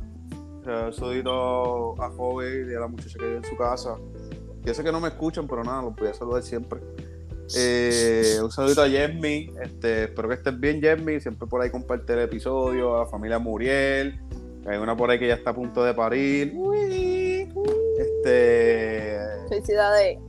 eh, 0.65 0.83
Un 0.87 0.93
saludito 0.93 2.01
a 2.01 2.09
Joven 2.11 2.69
y 2.71 2.75
a 2.75 2.79
la 2.79 2.87
muchacha 2.87 3.17
que 3.19 3.25
vive 3.25 3.37
en 3.37 3.43
su 3.43 3.57
casa. 3.57 3.95
Yo 4.63 4.73
sé 4.73 4.83
que 4.83 4.91
no 4.91 4.99
me 5.01 5.09
escuchan, 5.09 5.47
pero 5.47 5.63
nada, 5.63 5.81
los 5.81 5.95
voy 5.95 6.07
a 6.07 6.13
saludar 6.13 6.41
siempre. 6.43 6.79
Eh, 7.57 8.37
un 8.41 8.51
saludito 8.51 8.81
a 8.83 8.87
Jeremy. 8.87 9.51
Este, 9.61 10.03
espero 10.05 10.29
que 10.29 10.35
estés 10.35 10.57
bien, 10.59 10.79
Jeremy. 10.79 11.19
Siempre 11.19 11.47
por 11.47 11.61
ahí 11.61 11.69
comparte 11.69 12.13
el 12.13 12.19
episodio. 12.19 12.95
A 12.95 12.99
la 12.99 13.05
familia 13.07 13.39
Muriel. 13.39 14.21
Hay 14.67 14.77
una 14.77 14.95
por 14.95 15.09
ahí 15.09 15.19
que 15.19 15.27
ya 15.27 15.33
está 15.33 15.49
a 15.49 15.55
punto 15.55 15.83
de 15.83 15.93
parir. 15.93 16.53
Este. 18.31 19.49
Felicidades. 19.49 20.19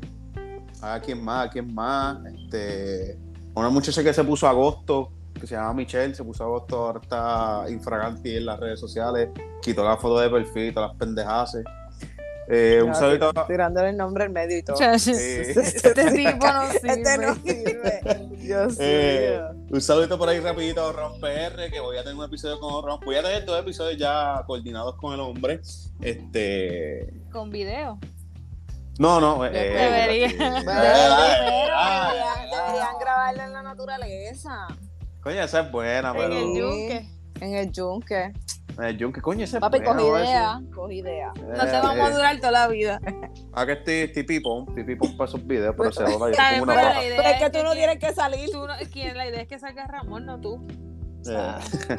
¿A 0.80 1.00
quién 1.00 1.22
más? 1.22 1.46
¿A 1.46 1.50
quién 1.50 1.72
más? 1.72 2.18
Este, 2.26 3.18
una 3.54 3.68
muchacha 3.68 4.02
que 4.02 4.12
se 4.12 4.24
puso 4.24 4.48
agosto, 4.48 5.12
que 5.38 5.46
se 5.46 5.54
llama 5.54 5.74
Michelle, 5.74 6.14
se 6.14 6.24
puso 6.24 6.44
agosto, 6.44 6.76
ahora 6.86 7.00
está 7.00 7.64
infraganti 7.68 8.36
en 8.36 8.46
las 8.46 8.58
redes 8.58 8.80
sociales, 8.80 9.30
quitó 9.60 9.84
la 9.84 9.96
foto 9.96 10.18
de 10.18 10.28
perfil 10.28 10.68
y 10.68 10.72
todas 10.72 10.90
las 10.90 10.98
pendejadas. 10.98 11.56
Eh, 12.48 12.82
un 12.82 12.90
a- 12.90 13.46
Tirándole 13.46 13.90
el 13.90 13.96
nombre 13.96 14.24
al 14.24 14.30
medio 14.30 14.58
y 14.58 14.62
todo. 14.62 14.76
Eh, 14.82 14.94
Este 14.94 15.94
tipo 15.94 16.46
no 16.46 16.62
Este 16.72 17.18
no 17.18 17.34
sirve. 17.36 18.00
sirve. 18.00 18.28
Dios 18.38 18.76
Eh, 18.80 19.38
mío. 19.54 19.66
un 19.70 19.80
saludito 19.80 20.18
por 20.18 20.28
ahí 20.28 20.40
rapidito 20.40 20.86
a 20.88 20.92
Ron 20.92 21.20
PR, 21.20 21.70
que 21.70 21.78
voy 21.80 21.96
a 21.98 22.02
tener 22.02 22.18
un 22.18 22.24
episodio 22.24 22.58
con 22.58 22.84
Ron. 22.84 23.00
Voy 23.04 23.16
a 23.16 23.22
tener 23.22 23.44
dos 23.44 23.60
episodios 23.60 23.96
ya 23.98 24.42
coordinados 24.46 24.96
con 24.96 25.14
el 25.14 25.20
hombre. 25.20 25.60
Este. 26.00 27.12
Con 27.30 27.50
video. 27.50 27.98
No, 28.98 29.20
no. 29.20 29.44
eh, 29.46 29.50
Debería. 29.50 30.26
eh, 30.26 30.34
Bueno, 30.36 30.58
eh, 30.58 30.64
pero 30.64 30.80
ah, 30.84 31.32
deberían, 31.38 31.70
ah, 31.74 32.66
deberían 32.66 32.98
grabarlo 33.00 33.42
en 33.44 33.52
la 33.52 33.62
naturaleza. 33.62 34.66
Coño, 35.22 35.42
esa 35.42 35.60
es 35.60 35.70
buena, 35.72 36.10
En 36.10 36.16
pero. 36.16 36.34
el 36.34 36.56
yunque. 36.58 37.08
En 37.40 37.54
el 37.54 37.72
yunque. 37.72 38.32
Eh, 38.80 38.96
Jun, 38.98 39.12
¿qué 39.12 39.20
coño 39.20 39.44
esa 39.44 39.58
es 39.58 39.60
Papi, 39.60 39.78
a 39.78 39.94
decir. 39.94 40.24
idea. 40.24 40.60
Cogí 40.74 40.98
idea. 40.98 41.32
No 41.36 41.64
te 41.64 41.72
vamos 41.72 42.08
a 42.08 42.10
durar 42.14 42.36
toda 42.38 42.52
la 42.52 42.68
vida. 42.68 43.00
Ah, 43.52 43.66
que 43.66 43.72
estoy, 43.72 43.94
estoy 43.94 44.22
pipón, 44.22 44.66
estoy 44.68 44.84
pipón 44.84 45.16
para 45.16 45.28
esos 45.28 45.46
videos, 45.46 45.74
pero 45.76 45.92
se 45.92 46.04
Está 46.04 46.18
bien, 46.50 46.60
como 46.60 46.72
una 46.72 46.74
pero 46.74 46.88
paja. 46.88 47.30
es 47.30 47.42
que 47.42 47.50
tú 47.50 47.64
no 47.64 47.72
tienes 47.74 47.98
que 47.98 48.12
salir. 48.12 48.50
Tú 48.50 48.66
no, 48.66 48.74
quien, 48.90 49.16
la 49.16 49.28
idea 49.28 49.42
es 49.42 49.48
que 49.48 49.58
salga 49.58 49.86
Ramón, 49.86 50.24
no 50.26 50.40
tú. 50.40 50.66
Eh. 51.28 51.98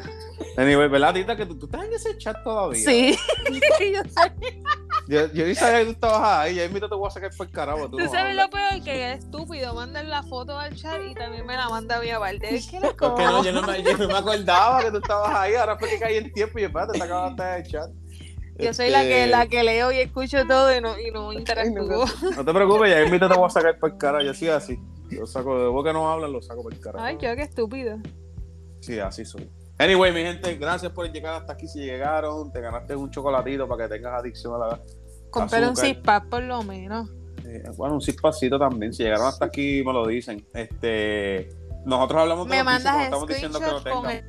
Anyway, 0.56 0.88
¿verdad, 0.88 1.12
Tita? 1.14 1.36
Que 1.36 1.46
tú, 1.46 1.58
tú 1.58 1.66
estás 1.66 1.84
en 1.84 1.92
ese 1.92 2.16
chat 2.16 2.42
todavía. 2.44 2.84
Sí. 2.84 3.18
Yo. 3.92 4.02
Yo, 5.06 5.32
yo 5.34 5.46
ni 5.46 5.54
sabía 5.54 5.80
que 5.80 5.84
tú 5.86 5.90
estabas 5.90 6.22
ahí, 6.22 6.54
ya 6.54 6.64
invito 6.64 6.88
te 6.88 6.94
voy 6.94 7.08
a 7.08 7.10
sacar 7.10 7.30
por 7.36 7.46
el 7.46 7.52
carajo. 7.52 7.90
Tú 7.90 7.98
Tú 7.98 8.04
no 8.04 8.10
sabes 8.10 8.34
lo 8.36 8.48
peor 8.48 8.82
que 8.82 9.12
es 9.12 9.18
estúpido. 9.18 9.74
Mandan 9.74 10.08
la 10.08 10.22
foto 10.22 10.58
al 10.58 10.74
chat 10.74 10.98
y 11.10 11.14
también 11.14 11.44
me 11.44 11.56
la 11.56 11.68
manda 11.68 11.98
vía 11.98 12.18
Valdez. 12.18 12.52
Es 12.52 12.66
que 12.68 12.78
eres 12.78 12.94
como. 12.94 13.16
Porque 13.16 13.24
no, 13.24 13.44
yo 13.44 13.52
no, 13.52 13.62
me, 13.62 13.82
yo 13.82 13.98
no 13.98 14.06
me 14.06 14.14
acordaba 14.14 14.82
que 14.82 14.90
tú 14.90 14.98
estabas 14.98 15.34
ahí, 15.34 15.54
ahora 15.54 15.76
fue 15.76 15.90
que 15.90 15.98
caí 15.98 16.16
en 16.16 16.32
tiempo 16.32 16.58
y 16.58 16.64
espérate, 16.64 16.98
te 16.98 17.04
acabas 17.04 17.36
de 17.36 17.56
el 17.56 17.66
chat. 17.66 17.90
Yo 18.56 18.72
soy 18.72 18.88
la 18.90 19.02
que, 19.02 19.24
Este, 19.24 19.30
la 19.30 19.46
que 19.48 19.64
leo 19.64 19.90
y 19.90 19.98
escucho 19.98 20.46
todo 20.46 20.74
y 20.74 20.80
no, 20.80 20.98
y 20.98 21.10
no 21.10 21.32
interactúo. 21.32 22.06
No 22.36 22.44
te 22.44 22.52
preocupes, 22.54 22.90
ya 22.90 23.02
invito 23.02 23.28
te 23.28 23.36
voy 23.36 23.46
a 23.46 23.50
sacar 23.50 23.78
por 23.78 23.90
el 23.90 23.98
carajo, 23.98 24.24
yo 24.24 24.32
sí 24.32 24.48
así. 24.48 24.78
Yo 25.10 25.26
saco, 25.26 25.58
de 25.58 25.68
vos 25.68 25.84
que 25.84 25.92
no 25.92 26.10
hablan, 26.10 26.32
lo 26.32 26.40
saco 26.40 26.62
por 26.62 26.72
el 26.72 26.80
carajo. 26.80 27.04
Ay, 27.04 27.18
yo 27.20 27.34
qué 27.34 27.42
estúpido. 27.42 27.98
Sí, 28.84 28.98
así 28.98 29.24
soy. 29.24 29.50
Anyway, 29.78 30.12
mi 30.12 30.20
gente, 30.20 30.54
gracias 30.56 30.92
por 30.92 31.10
llegar 31.10 31.34
hasta 31.34 31.54
aquí. 31.54 31.66
Si 31.66 31.80
llegaron, 31.80 32.52
te 32.52 32.60
ganaste 32.60 32.94
un 32.94 33.10
chocolatito 33.10 33.66
para 33.66 33.84
que 33.84 33.94
tengas 33.94 34.20
adicción 34.20 34.54
a 34.54 34.66
la. 34.66 34.80
Compré 35.30 35.66
un 35.66 36.02
pack 36.02 36.28
por 36.28 36.42
lo 36.42 36.62
menos. 36.62 37.10
Eh, 37.44 37.64
bueno, 37.76 37.94
un 37.94 38.00
cispacito 38.00 38.58
también. 38.58 38.92
Si 38.92 39.02
llegaron 39.02 39.26
hasta 39.26 39.46
aquí, 39.46 39.82
me 39.84 39.92
lo 39.92 40.06
dicen. 40.06 40.46
Este, 40.54 41.48
nosotros 41.84 42.20
hablamos 42.20 42.48
de 42.48 42.56
Me 42.56 42.62
mandas 42.62 43.04
estamos 43.04 43.26
diciendo 43.26 43.58
que 43.58 43.66
lo 43.66 43.82
tengan. 43.82 44.10
el... 44.10 44.24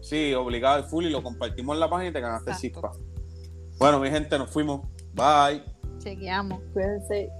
Sí, 0.00 0.34
obligado 0.34 0.78
el 0.78 0.84
full 0.84 1.06
y 1.06 1.10
lo 1.10 1.22
compartimos 1.22 1.74
en 1.74 1.80
la 1.80 1.88
página 1.88 2.10
y 2.10 2.12
te 2.12 2.20
ganaste 2.20 2.50
el. 2.50 2.72
Bueno, 3.78 4.00
mi 4.00 4.10
gente, 4.10 4.38
nos 4.38 4.50
fuimos. 4.50 4.82
Bye. 5.14 5.62
Chequeamos. 5.98 6.60
Cuídense. 6.72 7.30